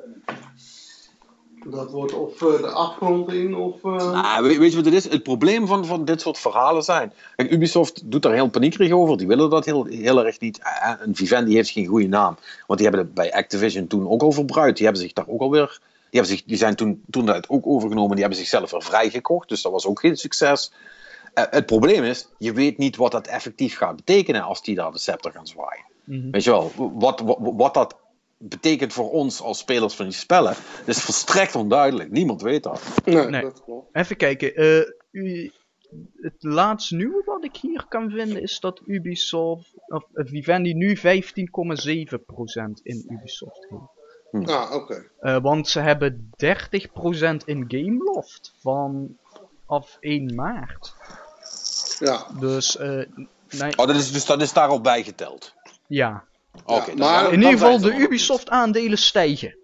Dat 1.65 1.91
wordt 1.91 2.13
of 2.13 2.41
eh, 2.41 2.61
de 2.61 2.67
afgrond 2.67 3.31
in 3.31 3.55
of... 3.55 3.83
eh, 3.83 4.11
Nou, 4.11 4.43
weet, 4.43 4.57
weet 4.57 4.69
je 4.69 4.75
wat 4.75 4.85
het 4.85 4.93
is? 4.93 5.09
Het 5.09 5.23
probleem 5.23 5.67
van, 5.67 5.85
van 5.85 6.05
dit 6.05 6.21
soort 6.21 6.37
verhalen 6.39 6.83
zijn. 6.83 7.13
Kijk, 7.35 7.51
Ubisoft 7.51 8.11
doet 8.11 8.21
daar 8.21 8.33
heel 8.33 8.49
paniekerig 8.49 8.91
over. 8.91 9.17
Die 9.17 9.27
willen 9.27 9.49
dat 9.49 9.65
heel, 9.65 9.85
heel 9.85 10.25
erg 10.25 10.39
niet. 10.39 10.59
Eh, 10.59 10.89
En 11.01 11.15
Vivendi 11.15 11.53
heeft 11.53 11.69
geen 11.69 11.85
goede 11.85 12.07
naam. 12.07 12.37
Want 12.67 12.79
die 12.79 12.87
hebben 12.89 13.05
het 13.05 13.13
bij 13.13 13.33
Activision 13.33 13.87
toen 13.87 14.09
ook 14.09 14.21
al 14.21 14.31
verbruikt. 14.31 14.75
Die 14.75 14.85
hebben 14.85 15.03
zich 15.03 15.13
daar 15.13 15.27
ook 15.27 15.41
alweer. 15.41 15.79
Die, 16.09 16.19
hebben 16.21 16.31
zich, 16.37 16.43
die 16.45 16.57
zijn 16.57 16.75
toen, 16.75 17.03
toen 17.09 17.25
dat 17.25 17.49
ook 17.49 17.67
overgenomen. 17.67 18.11
Die 18.11 18.21
hebben 18.21 18.39
zichzelf 18.39 18.71
weer 18.71 18.83
vrijgekocht. 18.83 19.49
Dus 19.49 19.61
dat 19.61 19.71
was 19.71 19.85
ook 19.85 19.99
geen 19.99 20.17
succes. 20.17 20.71
Eh, 21.33 21.43
het 21.49 21.65
probleem 21.65 22.03
is, 22.03 22.27
je 22.37 22.53
weet 22.53 22.77
niet 22.77 22.95
wat 22.95 23.11
dat 23.11 23.27
effectief 23.27 23.77
gaat 23.77 23.95
betekenen 23.95 24.41
als 24.41 24.61
die 24.63 24.75
daar 24.75 24.91
de 24.91 24.97
scepter 24.97 25.31
gaan 25.31 25.47
zwaaien. 25.47 25.85
Mhm. 26.03 26.31
Weet 26.31 26.43
je 26.43 26.49
wel, 26.49 26.71
wat, 26.75 27.19
wat, 27.19 27.37
wat 27.41 27.73
dat 27.73 27.97
betekent 28.37 28.93
voor 28.93 29.11
ons 29.11 29.41
als 29.41 29.57
spelers 29.57 29.93
van 29.93 30.05
die 30.05 30.13
spellen, 30.13 30.55
is 30.85 31.01
volstrekt 31.01 31.55
onduidelijk. 31.55 32.11
Niemand 32.11 32.41
weet 32.41 32.63
dat. 32.63 32.81
nee, 33.05 33.25
Nee. 33.27 33.41
dat 33.41 33.63
klopt. 33.63 33.95
Even 33.95 34.17
kijken. 34.17 34.55
eh, 34.55 34.81
u, 35.11 35.51
het 36.21 36.35
laatste 36.39 36.95
nieuwe 36.95 37.21
wat 37.25 37.43
ik 37.43 37.55
hier 37.55 37.85
kan 37.89 38.09
vinden 38.11 38.41
is 38.41 38.59
dat 38.59 38.81
Ubisoft, 38.85 39.73
of 39.87 40.03
eh, 40.13 40.25
Vivendi 40.25 40.73
nu 40.73 40.97
15,7% 40.97 41.03
in 42.83 43.05
Ubisoft 43.09 43.67
heeft. 43.69 43.81
Ah, 44.49 44.73
oké. 44.75 45.09
Eh, 45.19 45.37
want 45.41 45.67
ze 45.67 45.79
hebben 45.79 46.29
30% 46.35 47.43
in 47.45 47.65
Gameloft 47.67 48.53
vanaf 48.61 49.97
1 49.99 50.35
maart. 50.35 50.95
Ja. 52.05 52.27
Dus, 52.39 52.77
eh, 52.77 52.87
nee, 53.49 53.71
Oh, 53.77 53.87
dat 53.87 53.95
is, 53.95 54.11
dus 54.11 54.25
dat 54.25 54.41
is 54.41 54.53
daarop 54.53 54.83
bijgeteld. 54.83 55.53
ja. 55.87 56.23
Oké, 56.65 56.95
maar- 56.95 57.25
In 57.33 57.33
ieder 57.41 57.51
geval, 57.51 57.79
de 57.79 57.89
wel 57.89 57.99
Ubisoft 57.99 58.49
aandelen 58.49 58.97
stijgen. 58.97 59.55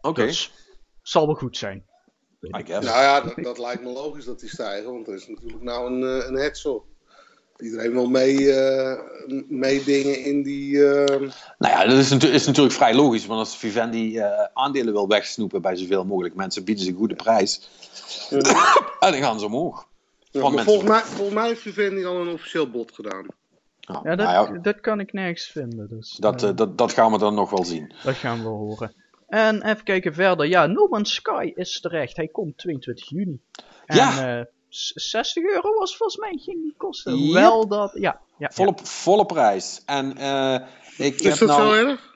Oké, 0.00 0.22
Dus, 0.24 0.52
zal 1.02 1.26
wel 1.26 1.34
goed 1.34 1.56
zijn. 1.56 1.84
I 2.42 2.64
guess. 2.66 2.86
Nou 2.86 3.02
ja, 3.02 3.20
dat, 3.20 3.34
dat 3.36 3.58
lijkt 3.58 3.82
me 3.82 3.88
logisch 3.88 4.24
dat 4.24 4.40
die 4.40 4.48
stijgen, 4.48 4.92
want 4.92 5.08
er 5.08 5.14
is 5.14 5.28
natuurlijk 5.28 5.62
nou 5.62 5.92
een, 5.92 6.20
eh, 6.20 6.26
een 6.28 6.34
headshot. 6.34 6.82
Iedereen 7.58 7.92
wil 7.92 8.06
mee, 8.08 8.52
eh, 8.52 8.98
meedingen 9.48 10.24
in 10.24 10.42
die... 10.42 10.88
eh, 10.88 11.18
Nou 11.58 11.74
ja, 11.74 11.84
dat 11.86 11.98
is, 11.98 12.10
natu- 12.10 12.28
is 12.28 12.46
natuurlijk 12.46 12.74
vrij 12.74 12.94
logisch, 12.94 13.26
want 13.26 13.38
als 13.40 13.56
Vivendi 13.56 14.18
eh, 14.18 14.44
aandelen 14.52 14.92
wil 14.92 15.08
wegsnoepen 15.08 15.62
bij 15.62 15.76
zoveel 15.76 16.04
mogelijk 16.04 16.34
mensen, 16.34 16.64
bieden 16.64 16.84
ze 16.84 16.90
een 16.90 16.96
goede 16.96 17.14
prijs. 17.14 17.68
en 19.00 19.12
dan 19.12 19.14
gaan 19.22 19.38
ze 19.38 19.46
omhoog. 19.46 19.88
Ja, 20.30 20.48
maar 20.48 20.64
volgens 20.64 20.88
mij, 20.88 21.00
volgens 21.00 21.34
mij 21.34 21.46
heeft 21.46 21.60
Vivendi 21.60 22.04
al 22.04 22.20
een 22.20 22.32
officieel 22.32 22.70
bod 22.70 22.92
gedaan. 22.94 23.26
Ja, 23.80 24.00
Ja, 24.04 24.16
dat, 24.16 24.26
nou 24.26 24.54
ja, 24.54 24.60
dat 24.60 24.80
kan 24.80 25.00
ik 25.00 25.12
nergens 25.12 25.46
vinden. 25.46 25.88
Dus, 25.88 26.16
dat, 26.20 26.42
eh, 26.42 26.48
eh, 26.48 26.56
dat, 26.56 26.78
dat 26.78 26.92
gaan 26.92 27.12
we 27.12 27.18
dan 27.18 27.34
nog 27.34 27.50
wel 27.50 27.64
zien. 27.64 27.92
dat 28.04 28.14
gaan 28.14 28.42
we 28.42 28.48
horen. 28.48 28.94
En 29.28 29.62
even 29.62 29.84
kijken 29.84 30.14
verder. 30.14 30.46
Ja, 30.46 30.66
No 30.66 30.86
Man's 30.88 31.14
Sky 31.14 31.52
is 31.54 31.80
terecht. 31.80 32.16
Hij 32.16 32.28
komt 32.28 32.58
22 32.58 33.08
juni. 33.08 33.40
En 33.86 33.96
Ja. 33.96 34.38
eh, 34.38 34.44
s- 34.68 34.92
60 34.94 35.44
euro 35.44 35.74
was 35.78 35.96
volgens 35.96 36.18
mij 36.20 36.38
ging 36.42 36.62
die 36.62 36.74
kosten. 36.76 37.12
Yep. 37.16 37.22
Hoewel 37.24 37.68
dat... 37.68 37.92
Ja, 37.94 38.20
ja, 38.38 38.50
Volle, 38.52 38.74
volle 38.82 39.26
prijs. 39.26 39.82
En 39.86 40.16
eh, 40.16 40.54
ik 40.96 41.14
Is 41.20 41.24
heb 41.38 41.38
dat 41.38 41.48
nou... 41.58 41.62
zo 41.76 41.86
erg? 41.86 42.09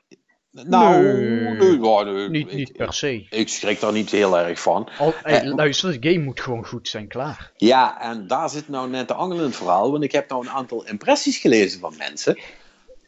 Nou, 0.63 1.03
Nee. 1.03 1.13
nee, 1.13 1.81
ja, 1.81 2.03
nee, 2.03 2.23
ja. 2.23 2.29
Niet, 2.29 2.49
ik, 2.51 2.55
niet 2.55 2.73
per 2.73 2.93
se. 2.93 3.27
ik 3.31 3.49
schrik 3.49 3.81
daar 3.81 3.93
niet 3.93 4.11
heel 4.11 4.39
erg 4.39 4.61
van. 4.61 4.89
Al, 4.99 5.15
hey, 5.23 5.41
Eh, 5.43 5.55
luister, 5.55 6.01
de 6.01 6.11
game 6.11 6.25
moet 6.25 6.41
gewoon 6.41 6.67
goed 6.67 6.89
zijn, 6.89 7.09
klaar. 7.09 7.53
Ja, 7.57 8.01
en 8.01 8.27
daar 8.27 8.51
zit 8.51 8.69
nou 8.69 8.91
net 8.91 9.09
de 9.09 9.15
angel 9.15 9.39
in 9.39 9.45
het 9.45 9.57
verhaal, 9.57 9.91
want 9.91 10.05
ik 10.05 10.13
heb 10.13 10.29
nou 10.31 10.43
een 10.47 10.51
aantal 10.53 10.87
impressies 10.87 11.37
gelezen 11.39 11.81
van 11.81 11.95
mensen. 11.99 12.39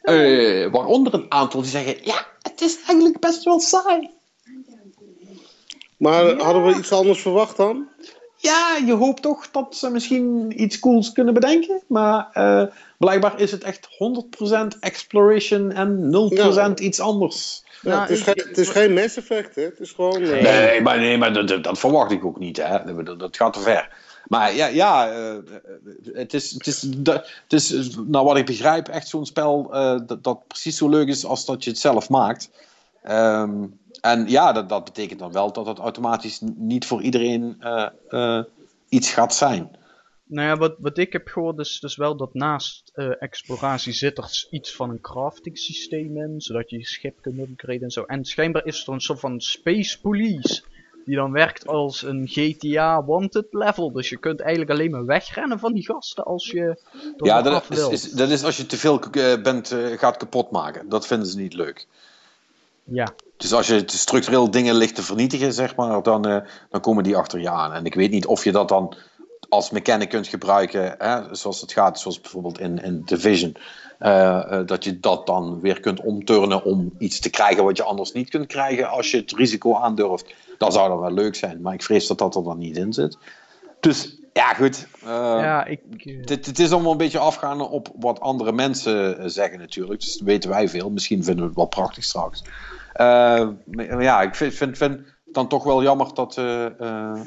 Eh, 0.03 0.71
waaronder 0.71 1.15
een 1.15 1.27
aantal 1.29 1.61
die 1.61 1.71
zeggen, 1.71 1.97
ja, 2.05 2.27
het 2.43 2.61
is 2.61 2.77
eigenlijk 2.77 3.21
best 3.21 3.45
wel 3.45 3.61
saai. 3.61 4.11
Maar 5.97 6.25
hadden 6.37 6.65
we 6.65 6.79
iets 6.79 6.93
anders 6.93 7.21
verwacht 7.21 7.57
dan? 7.57 7.89
Ja, 8.47 8.77
je 8.87 8.93
hoopt 8.93 9.23
toch 9.23 9.51
dat 9.51 9.77
ze 9.77 9.91
misschien 9.91 10.53
iets 10.63 10.79
cools 10.79 11.13
kunnen 11.13 11.35
bedenken, 11.35 11.83
maar 11.87 12.29
eh, 12.33 12.63
blijkbaar 12.99 13.41
is 13.41 13.51
het 13.51 13.65
echt 13.65 13.89
100% 14.75 14.79
exploration 14.81 15.73
en 15.73 16.11
0% 16.77 16.81
iets 16.81 17.01
anders. 17.01 17.63
Ja, 17.83 17.89
Nou, 17.91 18.01
het, 18.01 18.11
is 18.11 18.19
ik- 18.19 18.25
geen, 18.25 18.49
het 18.49 18.59
is 18.59 18.69
geen 18.69 18.93
Mass 18.95 19.17
Effect, 19.17 19.55
hè? 19.55 19.63
Het 19.63 19.81
is 19.81 19.91
gewoon... 19.93 20.23
eh, 20.23 20.43
Nee, 20.43 20.81
maar, 20.81 20.99
nee, 20.99 21.19
maar 21.19 21.33
dat, 21.47 21.65
dat- 21.65 21.79
verwacht 21.79 22.11
ik 22.11 22.25
ook 22.25 22.39
niet. 22.39 22.57
Hè. 22.57 23.03
Dat, 23.05 23.19
dat 23.19 23.37
gaat 23.37 23.53
te 23.53 23.61
ver. 23.61 23.89
Maar 24.27 24.55
ja, 24.55 24.67
ja 24.67 25.09
eh, 25.11 25.35
het, 26.13 26.35
is, 26.35 26.51
het, 26.53 26.67
is, 26.67 26.83
het 27.43 27.53
is, 27.53 27.97
nou 28.07 28.25
wat 28.25 28.37
ik 28.37 28.47
begrijp, 28.47 28.89
echt 28.89 29.09
zo'n 29.09 29.27
spel 29.27 29.69
eh, 29.73 29.99
dat, 30.07 30.25
dat 30.25 30.47
precies 30.47 30.77
zo 30.77 30.89
leuk 30.89 31.09
is 31.09 31.25
als 31.25 31.45
dat 31.45 31.65
je 31.65 31.71
het 31.71 31.79
zelf 31.79 32.09
maakt. 32.09 32.51
Ehm, 33.07 33.67
en 34.01 34.29
ja, 34.29 34.53
dat, 34.53 34.69
dat 34.69 34.85
betekent 34.85 35.19
dan 35.19 35.33
wel 35.33 35.53
dat 35.53 35.67
het 35.67 35.79
automatisch 35.79 36.41
niet 36.57 36.87
voor 36.87 37.03
iedereen 37.03 37.57
eh, 37.61 37.87
eh, 38.09 38.45
iets 38.89 39.13
gaat 39.13 39.35
zijn. 39.35 39.77
Nou 40.25 40.49
ja, 40.49 40.57
wat, 40.57 40.75
wat 40.79 40.99
ik 40.99 41.13
heb 41.13 41.29
gehoord 41.29 41.59
is 41.59 41.81
dus 41.81 41.97
wel 41.97 42.17
dat 42.17 42.35
naast 42.35 42.91
eh, 42.95 43.23
exploratie 43.23 43.93
zit 43.93 44.19
er 44.19 44.47
iets 44.51 44.75
van 44.75 44.91
een 44.91 45.01
crafting 45.01 45.59
systeem 45.59 46.17
in, 46.17 46.41
zodat 46.41 46.71
je 46.71 46.79
je 46.79 46.87
schip 46.87 47.19
kunt 47.21 47.39
upgraden 47.39 47.83
en 47.83 47.91
zo. 47.91 48.03
En 48.03 48.25
schijnbaar 48.25 48.67
is 48.67 48.87
er 48.87 48.93
een 48.93 49.01
soort 49.01 49.21
van 49.21 49.41
space 49.41 50.01
police, 50.01 50.63
die 51.05 51.17
dan 51.17 51.33
werkt 51.33 51.67
als 51.67 52.03
een 52.03 52.29
GTA 52.29 53.05
wanted 53.05 53.47
level. 53.51 53.93
Dus 53.93 54.09
je 54.09 54.19
kunt 54.19 54.41
eigenlijk 54.41 54.71
alleen 54.71 54.91
maar 54.91 55.05
wegrennen 55.05 55.59
van 55.59 55.73
die 55.73 55.85
gasten 55.85 56.25
als 56.25 56.51
je 56.51 56.81
Ja, 57.17 57.43
dat 57.43 57.91
is, 57.91 58.13
dat 58.13 58.31
is 58.31 58.45
als 58.45 58.57
je 58.57 58.67
te 58.67 58.77
veel 58.77 59.01
bent, 59.43 59.73
eh, 59.73 59.99
gaat 59.99 60.17
kapot 60.17 60.51
maken. 60.51 60.89
Dat 60.89 61.07
vinden 61.07 61.29
ze 61.29 61.39
niet 61.39 61.55
leuk. 61.55 61.87
Ja, 62.91 63.15
Dus 63.37 63.53
als 63.53 63.67
je 63.67 63.83
structureel 63.87 64.51
dingen 64.51 64.75
ligt 64.75 64.95
te 64.95 65.03
vernietigen, 65.03 65.53
zeg 65.53 65.77
maar, 65.77 66.03
dan, 66.03 66.27
eh, 66.27 66.37
dan 66.71 66.81
komen 66.81 67.05
die 67.05 67.17
achter 67.17 67.41
je 67.41 67.51
aan. 67.51 67.73
En 67.73 67.85
ik 67.85 67.95
weet 67.95 68.11
niet 68.11 68.27
of 68.27 68.45
je 68.45 68.53
dat 68.53 68.69
dan 68.69 68.97
als 69.49 69.71
mechanic 69.71 70.09
kunt 70.09 70.27
gebruiken, 70.27 70.95
hè, 70.99 71.35
zoals 71.35 71.61
het 71.61 71.73
gaat, 71.73 72.01
zoals 72.01 72.21
bijvoorbeeld 72.21 72.61
in, 72.61 72.83
in 72.83 73.03
Division. 73.05 73.57
eh, 73.99 74.53
eh, 74.53 74.67
dat 74.67 74.85
je 74.85 75.01
dat 75.01 75.27
dan 75.27 75.61
weer 75.61 75.81
kunt 75.81 76.01
omturnen 76.01 76.65
om 76.65 76.93
iets 76.99 77.21
te 77.21 77.31
krijgen 77.31 77.65
wat 77.65 77.77
je 77.77 77.83
anders 77.83 78.13
niet 78.13 78.31
kunt 78.31 78.47
krijgen 78.47 78.89
als 78.89 79.11
je 79.11 79.17
het 79.17 79.33
risico 79.33 79.75
aandurft. 79.75 80.35
Dat 80.59 80.73
zou 80.73 80.89
dan 80.89 81.01
wel 81.01 81.13
leuk 81.13 81.35
zijn, 81.35 81.61
maar 81.61 81.75
ik 81.75 81.83
vrees 81.83 82.07
dat 82.07 82.19
dat 82.19 82.35
er 82.35 82.43
dan 82.43 82.59
niet 82.59 82.77
in 82.77 82.93
zit. 82.93 83.19
Dus 83.81 84.19
ja, 84.37 84.55
goed. 84.55 84.87
eh, 85.03 85.09
ja, 85.41 85.65
ik... 85.65 85.81
eh, 85.97 86.17
het, 86.25 86.47
het 86.47 86.59
is 86.59 86.73
allemaal 86.73 86.93
een 86.93 86.97
beetje 86.99 87.19
afgaande 87.19 87.65
op 87.69 87.89
wat 87.99 88.21
andere 88.21 88.53
mensen 88.53 89.19
eh, 89.19 89.25
zeggen 89.29 89.59
natuurlijk. 89.59 90.01
Dus 90.01 90.13
dat 90.17 90.27
weten 90.27 90.51
wij 90.51 90.69
veel. 90.69 90.91
Misschien 90.91 91.25
vinden 91.25 91.43
we 91.43 91.49
het 91.49 91.57
wel 91.57 91.67
prachtig 91.67 92.05
straks. 92.05 92.43
Eh, 92.93 93.49
maar 93.65 94.03
ja, 94.03 94.23
ik 94.23 94.35
vind, 94.35 94.55
vind, 94.55 94.77
vind 94.77 95.01
dan 95.25 95.49
toch 95.49 95.65
wel 95.65 95.83
jammer 95.83 96.15
dat, 96.15 96.37
eh, 96.39 97.21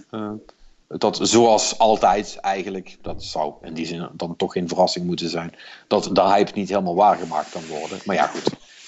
dat 0.88 1.20
zoals 1.22 1.78
altijd 1.80 2.38
eigenlijk, 2.42 2.98
dat 3.02 3.24
zou 3.24 3.54
in 3.62 3.74
die 3.74 3.86
zin 3.86 4.10
dan 4.14 4.36
toch 4.36 4.52
geen 4.52 4.68
verrassing 4.68 5.06
moeten 5.06 5.30
zijn, 5.30 5.54
dat 5.88 6.10
de 6.14 6.22
hype 6.22 6.52
niet 6.56 6.70
helemaal 6.70 6.96
waargemaakt 6.96 7.50
kan 7.50 7.66
worden. 7.68 8.00
Maar 8.06 8.16
ja, 8.16 8.26
goed. 8.28 8.44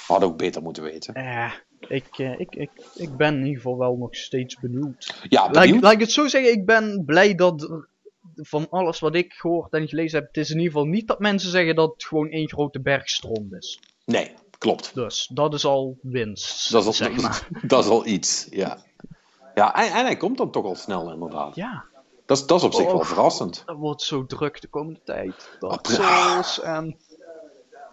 We 0.08 0.18
hadden 0.18 0.30
ook 0.30 0.38
beter 0.38 0.62
moeten 0.62 0.84
weten. 0.84 1.14
ja, 1.24 1.52
ik, 1.88 2.18
ik, 2.18 2.56
ik, 2.56 2.70
ik 2.96 3.18
ben 3.18 3.34
in 3.34 3.40
ieder 3.46 3.56
geval 3.62 3.78
wel 3.78 3.96
nog 3.96 4.16
steeds 4.16 4.60
benieuwd. 4.60 5.16
Ja, 5.30 5.42
Laat, 5.42 5.56
ik- 5.56 5.62
benieuwd. 5.62 5.82
laat 5.82 5.92
ik 5.94 6.00
het 6.00 6.12
zo 6.12 6.28
zeggen, 6.28 6.52
ik 6.52 6.66
ben 6.66 7.04
blij 7.06 7.36
dat 7.36 7.86
van 8.42 8.68
alles 8.70 9.00
wat 9.00 9.16
ik 9.16 9.34
gehoord 9.34 9.74
en 9.74 9.88
gelezen 9.88 10.20
heb, 10.20 10.28
het 10.28 10.38
is 10.38 10.50
in 10.50 10.58
ieder 10.58 10.72
geval 10.72 10.88
niet 10.88 11.08
dat 11.08 11.20
mensen 11.20 11.50
zeggen 11.52 11.76
dat 11.76 11.92
het 11.94 12.04
gewoon 12.06 12.30
één 12.30 12.50
grote 12.50 12.82
bergstront 12.82 13.54
is. 13.54 13.80
Nee, 14.06 14.32
klopt. 14.58 14.94
Dus 14.94 15.30
dat 15.34 15.54
is 15.54 15.66
al 15.66 15.98
winst. 16.02 16.72
Dat 16.72 16.82
is 16.82 16.88
al, 16.88 16.94
zeg 16.94 17.22
maar. 17.22 17.48
dat 17.68 17.84
is 17.84 17.90
al 17.90 18.06
iets, 18.06 18.48
ja. 18.50 18.78
Ja, 19.56 19.76
en, 19.76 19.92
en 19.94 20.06
hij 20.06 20.18
komt 20.18 20.38
dan 20.38 20.52
toch 20.52 20.66
al 20.66 20.76
snel, 20.76 21.12
inderdaad. 21.12 21.56
Ja, 21.56 21.84
Dat 22.26 22.38
is, 22.38 22.46
dat 22.46 22.60
is 22.60 22.66
op 22.66 22.74
zich 22.74 22.86
Oh, 22.86 22.92
wel 22.92 23.04
verrassend. 23.04 23.64
dat 23.66 23.78
wordt 23.78 24.02
zo 24.02 24.26
druk 24.26 24.62
de 24.62 24.68
komende 24.68 25.00
tijd. 25.04 25.56
Dark 25.60 25.86
Souls 25.88 26.60
en... 26.62 26.98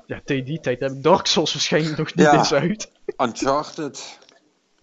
Ja, 0.06 0.20
tegen 0.24 0.44
die 0.44 0.60
tijd 0.60 0.80
heb 0.80 0.90
ik 0.90 1.02
Dark 1.02 1.26
Souls 1.26 1.52
waarschijnlijk 1.52 1.96
nog 1.96 2.14
niet 2.14 2.26
Ja. 2.26 2.38
eens 2.38 2.52
uit. 2.52 2.90
Uncharted. 3.16 4.18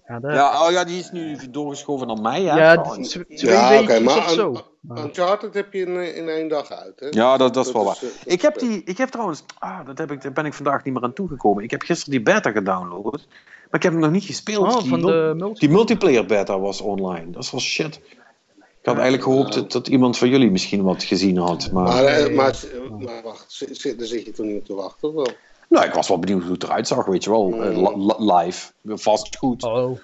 Ja, 0.08 0.20
dat- 0.20 0.34
Ja, 0.34 0.66
oh 0.66 0.72
ja, 0.72 0.84
die 0.84 1.00
is 1.00 1.12
nu 1.12 1.38
doorgeschoven 1.50 2.08
naar 2.08 2.22
mij, 2.22 2.42
hè? 2.42 2.56
ja, 2.58 2.78
die- 2.78 3.08
twee 3.10 3.26
Ja, 3.54 3.70
weken 3.70 3.84
oké, 3.96 4.00
maar 4.04 4.18
of 4.18 4.30
zo. 4.30 4.52
Un- 4.90 4.98
Uncharted 4.98 5.54
heb 5.54 5.74
je 5.74 5.80
in, 5.80 6.16
in 6.16 6.30
één 6.30 6.48
dag 6.48 6.72
uit, 6.72 7.00
hè? 7.00 7.08
Ja, 7.10 7.38
dat, 7.38 7.54
dat 7.54 7.66
is 7.66 7.72
wel 7.72 7.84
waar. 7.84 7.98
eh, 8.02 8.34
Ik 8.34 8.42
heb, 8.42 8.60
die, 8.60 8.82
ik 8.86 8.98
heb 8.98 9.10
trouwens, 9.10 9.44
ah, 9.60 9.86
dat 9.86 9.98
heb 9.98 10.12
ik, 10.12 10.22
daar 10.22 10.32
ben 10.32 10.46
ik 10.46 10.54
vandaag 10.54 10.84
niet 10.84 10.94
meer 10.94 11.04
aan 11.04 11.14
toegekomen. 11.14 11.64
Ik 11.64 11.72
heb 11.72 11.82
gisteren 11.82 12.12
die 12.12 12.22
beta 12.34 12.52
gedownload, 12.52 13.12
maar 13.14 13.72
ik 13.72 13.84
heb 13.84 13.92
hem 13.92 14.02
nog 14.02 14.12
niet 14.12 14.24
gespeeld. 14.24 14.74
Oh, 14.74 14.80
die, 14.80 14.90
van 14.90 15.02
de 15.02 15.34
multi... 15.36 15.60
die 15.60 15.70
multiplayer 15.70 16.26
beta 16.26 16.60
was 16.60 16.82
online. 16.82 17.30
Dat 17.32 17.50
was 17.50 17.64
shit. 17.64 17.96
Ik 18.82 18.92
had 18.92 19.00
eigenlijk 19.00 19.24
gehoopt 19.24 19.54
dat, 19.54 19.72
dat 19.72 19.88
iemand 19.88 20.18
van 20.18 20.30
jullie 20.30 20.52
misschien 20.52 20.84
wat 20.84 21.04
gezien 21.04 21.38
had. 21.38 21.70
Maar, 21.72 21.84
Maar, 21.84 22.04
eh, 22.06 22.36
maar, 22.36 22.56
maar 23.00 23.22
wacht, 23.24 23.66
daar 23.98 24.08
zit 24.08 24.26
je 24.26 24.32
toen 24.32 24.48
niet 24.48 24.58
op 24.60 24.66
te 24.66 24.74
wachten, 24.74 25.08
of 25.08 25.14
wel? 25.16 25.28
Nou, 25.70 25.86
ik 25.86 25.94
was 25.94 26.08
wel 26.08 26.20
benieuwd 26.20 26.42
hoe 26.44 26.52
het 26.52 26.64
eruit 26.64 26.88
zag, 26.88 27.06
weet 27.06 27.24
je 27.24 27.30
wel. 27.30 27.62
Eh, 27.64 27.78
li- 27.98 28.34
live, 28.34 28.72
vast 28.84 29.38
goed. 29.38 29.64
Oh, 29.64 29.98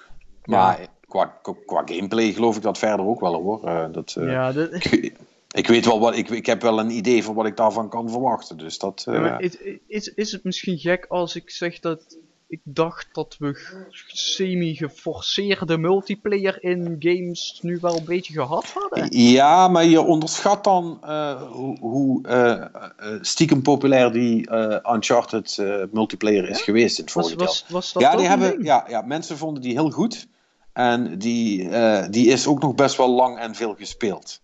Maar 0.44 0.88
qua, 1.08 1.24
qua, 1.42 1.54
qua 1.66 1.82
gameplay 1.84 2.32
geloof 2.32 2.56
ik 2.56 2.62
dat 2.62 2.78
verder 2.78 3.06
ook 3.06 3.20
wel 3.20 3.34
hoor. 3.34 3.64
Eh, 3.64 3.84
dat, 3.92 4.14
eh, 4.18 4.26
ja, 4.30 4.52
dat, 4.52 4.72
ik, 4.74 5.12
ik 5.50 5.66
weet 5.66 5.84
wel 5.86 6.00
wat, 6.00 6.16
ik, 6.16 6.30
ik 6.30 6.46
heb 6.46 6.62
wel 6.62 6.78
een 6.78 6.90
idee 6.90 7.24
van 7.24 7.34
wat 7.34 7.46
ik 7.46 7.56
daarvan 7.56 7.88
kan 7.88 8.10
verwachten. 8.10 8.56
Dus 8.58 8.78
dat. 8.78 9.02
Ja, 9.06 9.38
is, 9.38 9.56
is, 9.86 10.08
is 10.08 10.32
het 10.32 10.44
misschien 10.44 10.78
gek 10.78 11.06
als 11.08 11.36
ik 11.36 11.50
zeg 11.50 11.78
dat 11.80 12.16
ik 12.52 12.60
dacht 12.64 13.08
dat 13.12 13.36
we 13.38 13.58
semi-geforceerde 14.06 15.78
multiplayer 15.78 16.62
in 16.62 16.96
games 16.98 17.58
nu 17.62 17.78
wel 17.80 17.96
een 17.96 18.04
beetje 18.04 18.32
gehad 18.32 18.64
hadden? 18.64 19.18
Ja, 19.18 19.68
maar 19.68 19.84
je 19.84 20.00
onderschat 20.00 20.64
dan 20.64 20.98
eh, 21.02 21.42
hoe, 21.50 21.78
hoe 21.78 22.26
eh, 22.26 22.52
eh, 22.52 23.18
stiekem 23.20 23.62
populair 23.62 24.12
die 24.12 24.50
Uncharted 24.94 25.56
multiplayer 25.92 26.48
is 26.48 26.62
geweest 26.62 26.98
in 26.98 27.04
het 27.04 27.12
Was, 27.12 27.22
vorige 27.24 27.44
deel. 27.44 27.46
was, 27.46 27.64
was 27.68 27.92
dat 27.92 28.02
Ja, 28.02 28.10
die 28.10 28.20
een 28.20 28.30
hebben, 28.30 28.50
ding? 28.50 28.64
ja, 28.64 28.84
ja, 28.88 29.02
mensen 29.02 29.36
vonden 29.36 29.62
die 29.62 29.72
heel 29.72 29.90
goed. 29.90 30.28
En 30.72 31.18
die, 31.18 31.68
die 32.08 32.26
is 32.26 32.46
ook 32.46 32.62
nog 32.62 32.74
best 32.74 32.96
wel 32.96 33.10
lang 33.10 33.38
en 33.38 33.54
veel 33.54 33.74
gespeeld. 33.74 34.40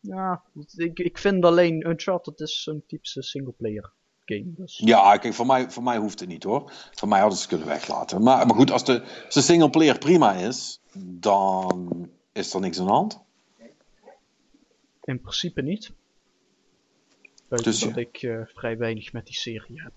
Ja, 0.00 0.42
ik, 0.76 0.98
ik 0.98 1.18
vind 1.18 1.44
alleen 1.44 1.88
Uncharted 1.88 2.40
is 2.40 2.62
zo'n 2.62 2.84
typische 2.86 3.22
singleplayer 3.22 3.92
game. 4.26 4.54
Dus. 4.56 4.78
Ja, 4.84 5.16
kijk, 5.16 5.34
voor 5.34 5.46
mij, 5.46 5.70
voor 5.70 5.82
mij 5.82 5.96
hoeft 5.96 6.20
het 6.20 6.28
niet 6.28 6.42
hoor. 6.42 6.72
Voor 6.94 7.08
mij 7.08 7.20
hadden 7.20 7.38
ze 7.38 7.44
het 7.44 7.52
kunnen 7.52 7.74
weglaten. 7.74 8.22
Maar, 8.22 8.46
maar 8.46 8.56
goed, 8.56 8.70
als 8.70 8.84
de, 8.84 9.02
als 9.24 9.34
de 9.34 9.40
singleplayer 9.40 9.98
prima 9.98 10.32
is, 10.32 10.80
dan 10.98 12.08
is 12.32 12.54
er 12.54 12.60
niks 12.60 12.78
aan 12.78 12.86
de 12.86 12.92
hand. 12.92 13.20
In 15.04 15.20
principe 15.20 15.62
niet. 15.62 15.92
Buiten 17.48 17.70
Dus 17.70 17.80
ja. 17.80 17.86
dat 17.86 17.96
ik 17.96 18.22
eh, 18.22 18.40
vrij 18.54 18.76
weinig 18.76 19.12
met 19.12 19.26
die 19.26 19.34
serie 19.34 19.82
heb. 19.82 19.92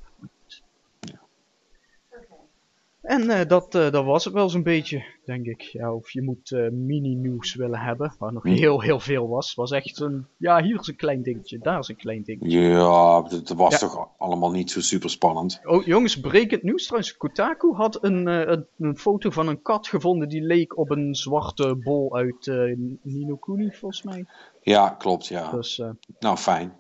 En 3.10 3.30
eh, 3.30 3.48
dat, 3.48 3.76
eh, 3.76 3.92
dat 3.92 4.06
was 4.06 4.26
het 4.26 4.34
wel 4.34 4.50
zo'n 4.50 4.64
beetje, 4.64 5.06
denk 5.26 5.46
ik. 5.46 5.62
Ja, 5.62 5.94
of 5.94 6.12
je 6.12 6.22
moet 6.22 6.52
eh, 6.52 6.70
mini-nieuws 6.70 7.56
willen 7.56 7.80
hebben, 7.80 8.16
waar 8.20 8.34
nog 8.34 8.44
Hm. 8.44 8.50
heel, 8.50 8.82
heel 8.82 9.00
veel 9.00 9.28
was. 9.28 9.54
was 9.54 9.72
echt 9.72 10.00
een, 10.00 10.28
ja, 10.38 10.64
hier 10.64 10.80
is 10.80 10.88
een 10.88 10.96
klein 10.96 11.22
dingetje, 11.24 11.58
daar 11.60 11.80
is 11.80 11.88
een 11.88 11.96
klein 11.96 12.24
dingetje. 12.24 12.60
Ja, 12.60 13.22
dat 13.22 13.48
dat 13.48 13.58
was 13.58 13.72
Ja. 13.72 13.78
toch 13.78 14.10
allemaal 14.18 14.52
niet 14.52 14.72
zo 14.72 14.82
super 14.82 15.10
spannend. 15.10 15.60
Oh, 15.64 15.86
jongens, 15.86 16.20
brekend 16.20 16.64
nieuws 16.64 16.84
trouwens. 16.86 17.18
Kotaku 17.18 17.74
had 17.74 18.04
een, 18.04 18.28
een, 18.28 18.68
een 18.78 18.98
foto 18.98 19.30
van 19.30 19.48
een 19.48 19.62
kat 19.62 19.88
gevonden 19.88 20.30
die 20.30 20.42
leek 20.42 20.78
op 20.78 20.90
een 20.90 21.16
zwarte 21.16 21.76
bol 21.76 22.16
uit 22.16 22.48
eh 22.48 22.74
Nino 23.02 23.36
Kuni, 23.36 23.72
volgens 23.72 24.04
mij. 24.04 24.26
Ja, 24.62 24.90
klopt, 24.90 25.28
ja. 25.28 25.52
Dus 25.52 25.82
Nou, 26.20 26.38
fijn. 26.38 26.74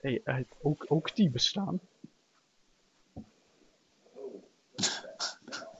hey, 0.00 0.22
ook, 0.62 0.84
ook 0.88 1.14
die 1.14 1.30
bestaan. 1.30 1.80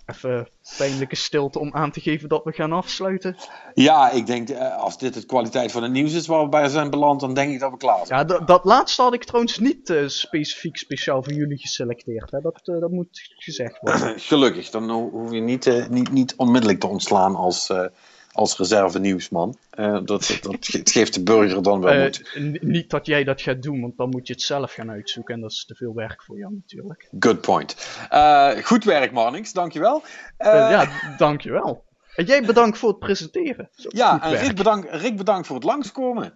Even 0.07 0.49
pijnlijke 0.79 1.17
stilte 1.17 1.59
om 1.59 1.75
aan 1.75 1.91
te 1.91 2.01
geven 2.01 2.29
dat 2.29 2.45
we 2.45 2.53
gaan 2.53 2.73
afsluiten. 2.73 3.37
Ja, 3.75 4.11
ik 4.11 4.27
denk, 4.27 4.49
eh, 4.49 4.77
als 4.77 4.99
dit 4.99 5.15
de 5.15 5.27
kwaliteit 5.27 5.73
van 5.73 5.83
het 5.83 5.93
nieuws 5.93 6.13
is 6.13 6.27
waar 6.27 6.43
we 6.43 6.49
bij 6.49 6.69
zijn 6.69 6.91
beland, 6.91 7.21
dan 7.21 7.35
denk 7.35 7.53
ik 7.53 7.61
dat 7.61 7.71
we 7.71 7.77
klaar 7.77 8.07
zijn. 8.07 8.27
Ja, 8.29 8.39
dat- 8.39 8.65
laatste 8.65 9.03
had 9.03 9.15
ik 9.15 9.25
trouwens 9.25 9.59
niet 9.59 9.91
eh, 9.91 10.07
specifiek 10.07 10.77
speciaal 10.77 11.23
voor 11.23 11.33
jullie 11.33 11.59
geselecteerd. 11.59 12.31
Hè? 12.31 12.41
Dat, 12.41 12.61
eh, 12.65 12.81
dat 12.81 12.91
moet 12.91 13.35
gezegd 13.37 13.79
worden. 13.81 14.21
Gelukkig, 14.33 14.71
dan 14.71 14.91
ho- 14.91 15.11
hoef 15.11 15.33
je 15.33 15.41
niet, 15.41 15.87
niet, 15.91 16.11
niet 16.13 16.35
onmiddellijk 16.37 16.81
te 16.81 16.87
ontslaan 16.87 17.35
als, 17.37 17.73
als 18.37 18.57
reserve 18.59 18.99
nieuwsman. 18.99 19.57
Eh, 19.71 19.99
dat, 20.05 20.39
dat, 20.43 20.67
het 20.67 20.91
geeft 20.91 21.15
de 21.15 21.23
burger 21.23 21.63
dan 21.63 21.81
wel 21.81 21.93
Eh, 21.93 22.03
moed. 22.03 22.63
niet 22.63 22.91
dat 22.91 23.07
jij 23.07 23.25
dat 23.25 23.41
gaat 23.41 23.63
doen, 23.63 23.81
want 23.81 23.97
dan 23.97 24.09
moet 24.09 24.27
je 24.27 24.33
het 24.33 24.43
zelf 24.43 24.73
gaan 24.73 24.91
uitzoeken. 24.91 25.35
En 25.35 25.41
dat 25.41 25.51
is 25.51 25.65
te 25.65 25.75
veel 25.75 25.95
werk 25.95 26.23
voor 26.23 26.39
jou 26.39 26.53
natuurlijk. 26.55 27.09
Good 27.19 27.41
point. 27.41 27.77
Eh, 28.09 28.51
goed 28.51 28.85
werk, 28.85 29.13
Marnix, 29.13 29.53
dankjewel. 29.53 30.03
Ja, 30.39 30.89
dankjewel. 31.17 31.85
En 32.15 32.25
jij 32.25 32.43
bedankt 32.43 32.79
voor 32.79 32.89
het 32.89 32.99
presenteren. 32.99 33.69
Zo, 33.75 33.89
ja, 33.93 34.23
en. 34.23 34.37
Rick 34.37 34.57
bedankt, 34.57 34.91
Rick 34.91 35.17
bedankt 35.17 35.47
voor 35.47 35.57
het 35.57 35.65
langskomen. 35.65 36.33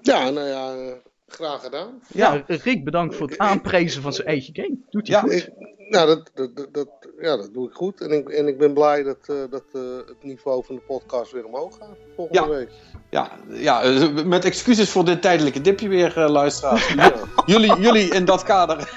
Ja, 0.00 0.30
nou 0.30 0.46
ja, 0.48 0.94
graag 1.34 1.62
gedaan. 1.62 2.02
Ja, 2.08 2.42
Rick 2.46 2.84
bedankt 2.84 3.14
voor 3.16 3.26
het 3.28 3.38
aanprijzen 3.38 4.02
van 4.02 4.12
zijn 4.12 4.26
eigen 4.26 4.54
game. 4.56 4.76
Doet 4.90 5.06
hij 5.08 5.16
Ja. 5.16 5.20
goed. 5.22 5.32
Ik, 5.32 5.50
nou, 5.88 6.06
dat, 6.06 6.30
dat, 6.34 6.68
dat, 6.74 6.88
ja, 7.20 7.36
dat 7.36 7.52
doe 7.52 7.68
ik 7.68 7.74
goed. 7.74 8.00
En 8.00 8.10
ik, 8.10 8.28
en 8.28 8.46
ik 8.48 8.58
ben 8.58 8.72
blij 8.74 9.02
dat, 9.02 9.18
eh, 9.26 9.36
dat 9.50 9.64
eh, 9.72 9.80
het 10.06 10.22
niveau 10.22 10.64
van 10.64 10.74
de 10.74 10.80
podcast 10.80 11.32
weer 11.32 11.44
omhoog 11.46 11.76
gaat 11.78 11.96
volgende 12.16 12.40
Ja. 12.40 12.48
week. 12.48 12.70
Ja, 13.10 13.30
ja, 13.48 13.82
eh, 13.82 14.24
met 14.24 14.44
excuses 14.44 14.90
voor 14.90 15.04
dit 15.04 15.22
tijdelijke 15.22 15.60
dipje 15.60 15.88
weer, 15.88 16.18
luisteraars. 16.28 16.88
Ja. 16.94 17.12
jullie, 17.46 17.80
jullie 17.80 18.14
in 18.14 18.24
dat 18.24 18.42
kader 18.42 18.90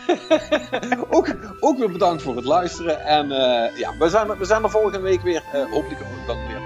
ook, 1.10 1.28
ook 1.60 1.78
weer 1.78 1.92
bedankt 1.92 2.22
voor 2.22 2.36
het 2.36 2.46
luisteren. 2.46 3.00
En 3.06 3.32
eh, 3.32 3.78
ja, 3.78 3.98
we 4.00 4.10
zijn, 4.10 4.30
er- 4.30 4.38
we 4.38 4.46
zijn 4.46 4.64
er 4.64 4.70
volgende 4.70 5.00
week 5.00 5.22
weer. 5.22 5.44
eh, 5.54 5.72
hopelijk 5.72 6.02
ook 6.02 6.28
dan 6.28 6.48
weer 6.48 6.62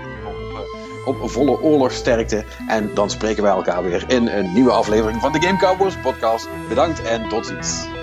op, 1.07 1.29
volle 1.29 1.61
oorlogsterkte. 1.61 2.43
En 2.67 2.91
dan 2.93 3.09
spreken 3.09 3.43
wij 3.43 3.51
elkaar 3.51 3.83
weer 3.83 4.03
in 4.07 4.27
een 4.27 4.53
nieuwe 4.53 4.71
aflevering 4.71 5.21
van 5.21 5.31
de 5.31 5.41
Game 5.41 5.57
Cowboys 5.57 5.97
podcast. 6.01 6.49
Bedankt 6.69 7.01
en 7.01 7.29
tot 7.29 7.45
ziens. 7.45 7.96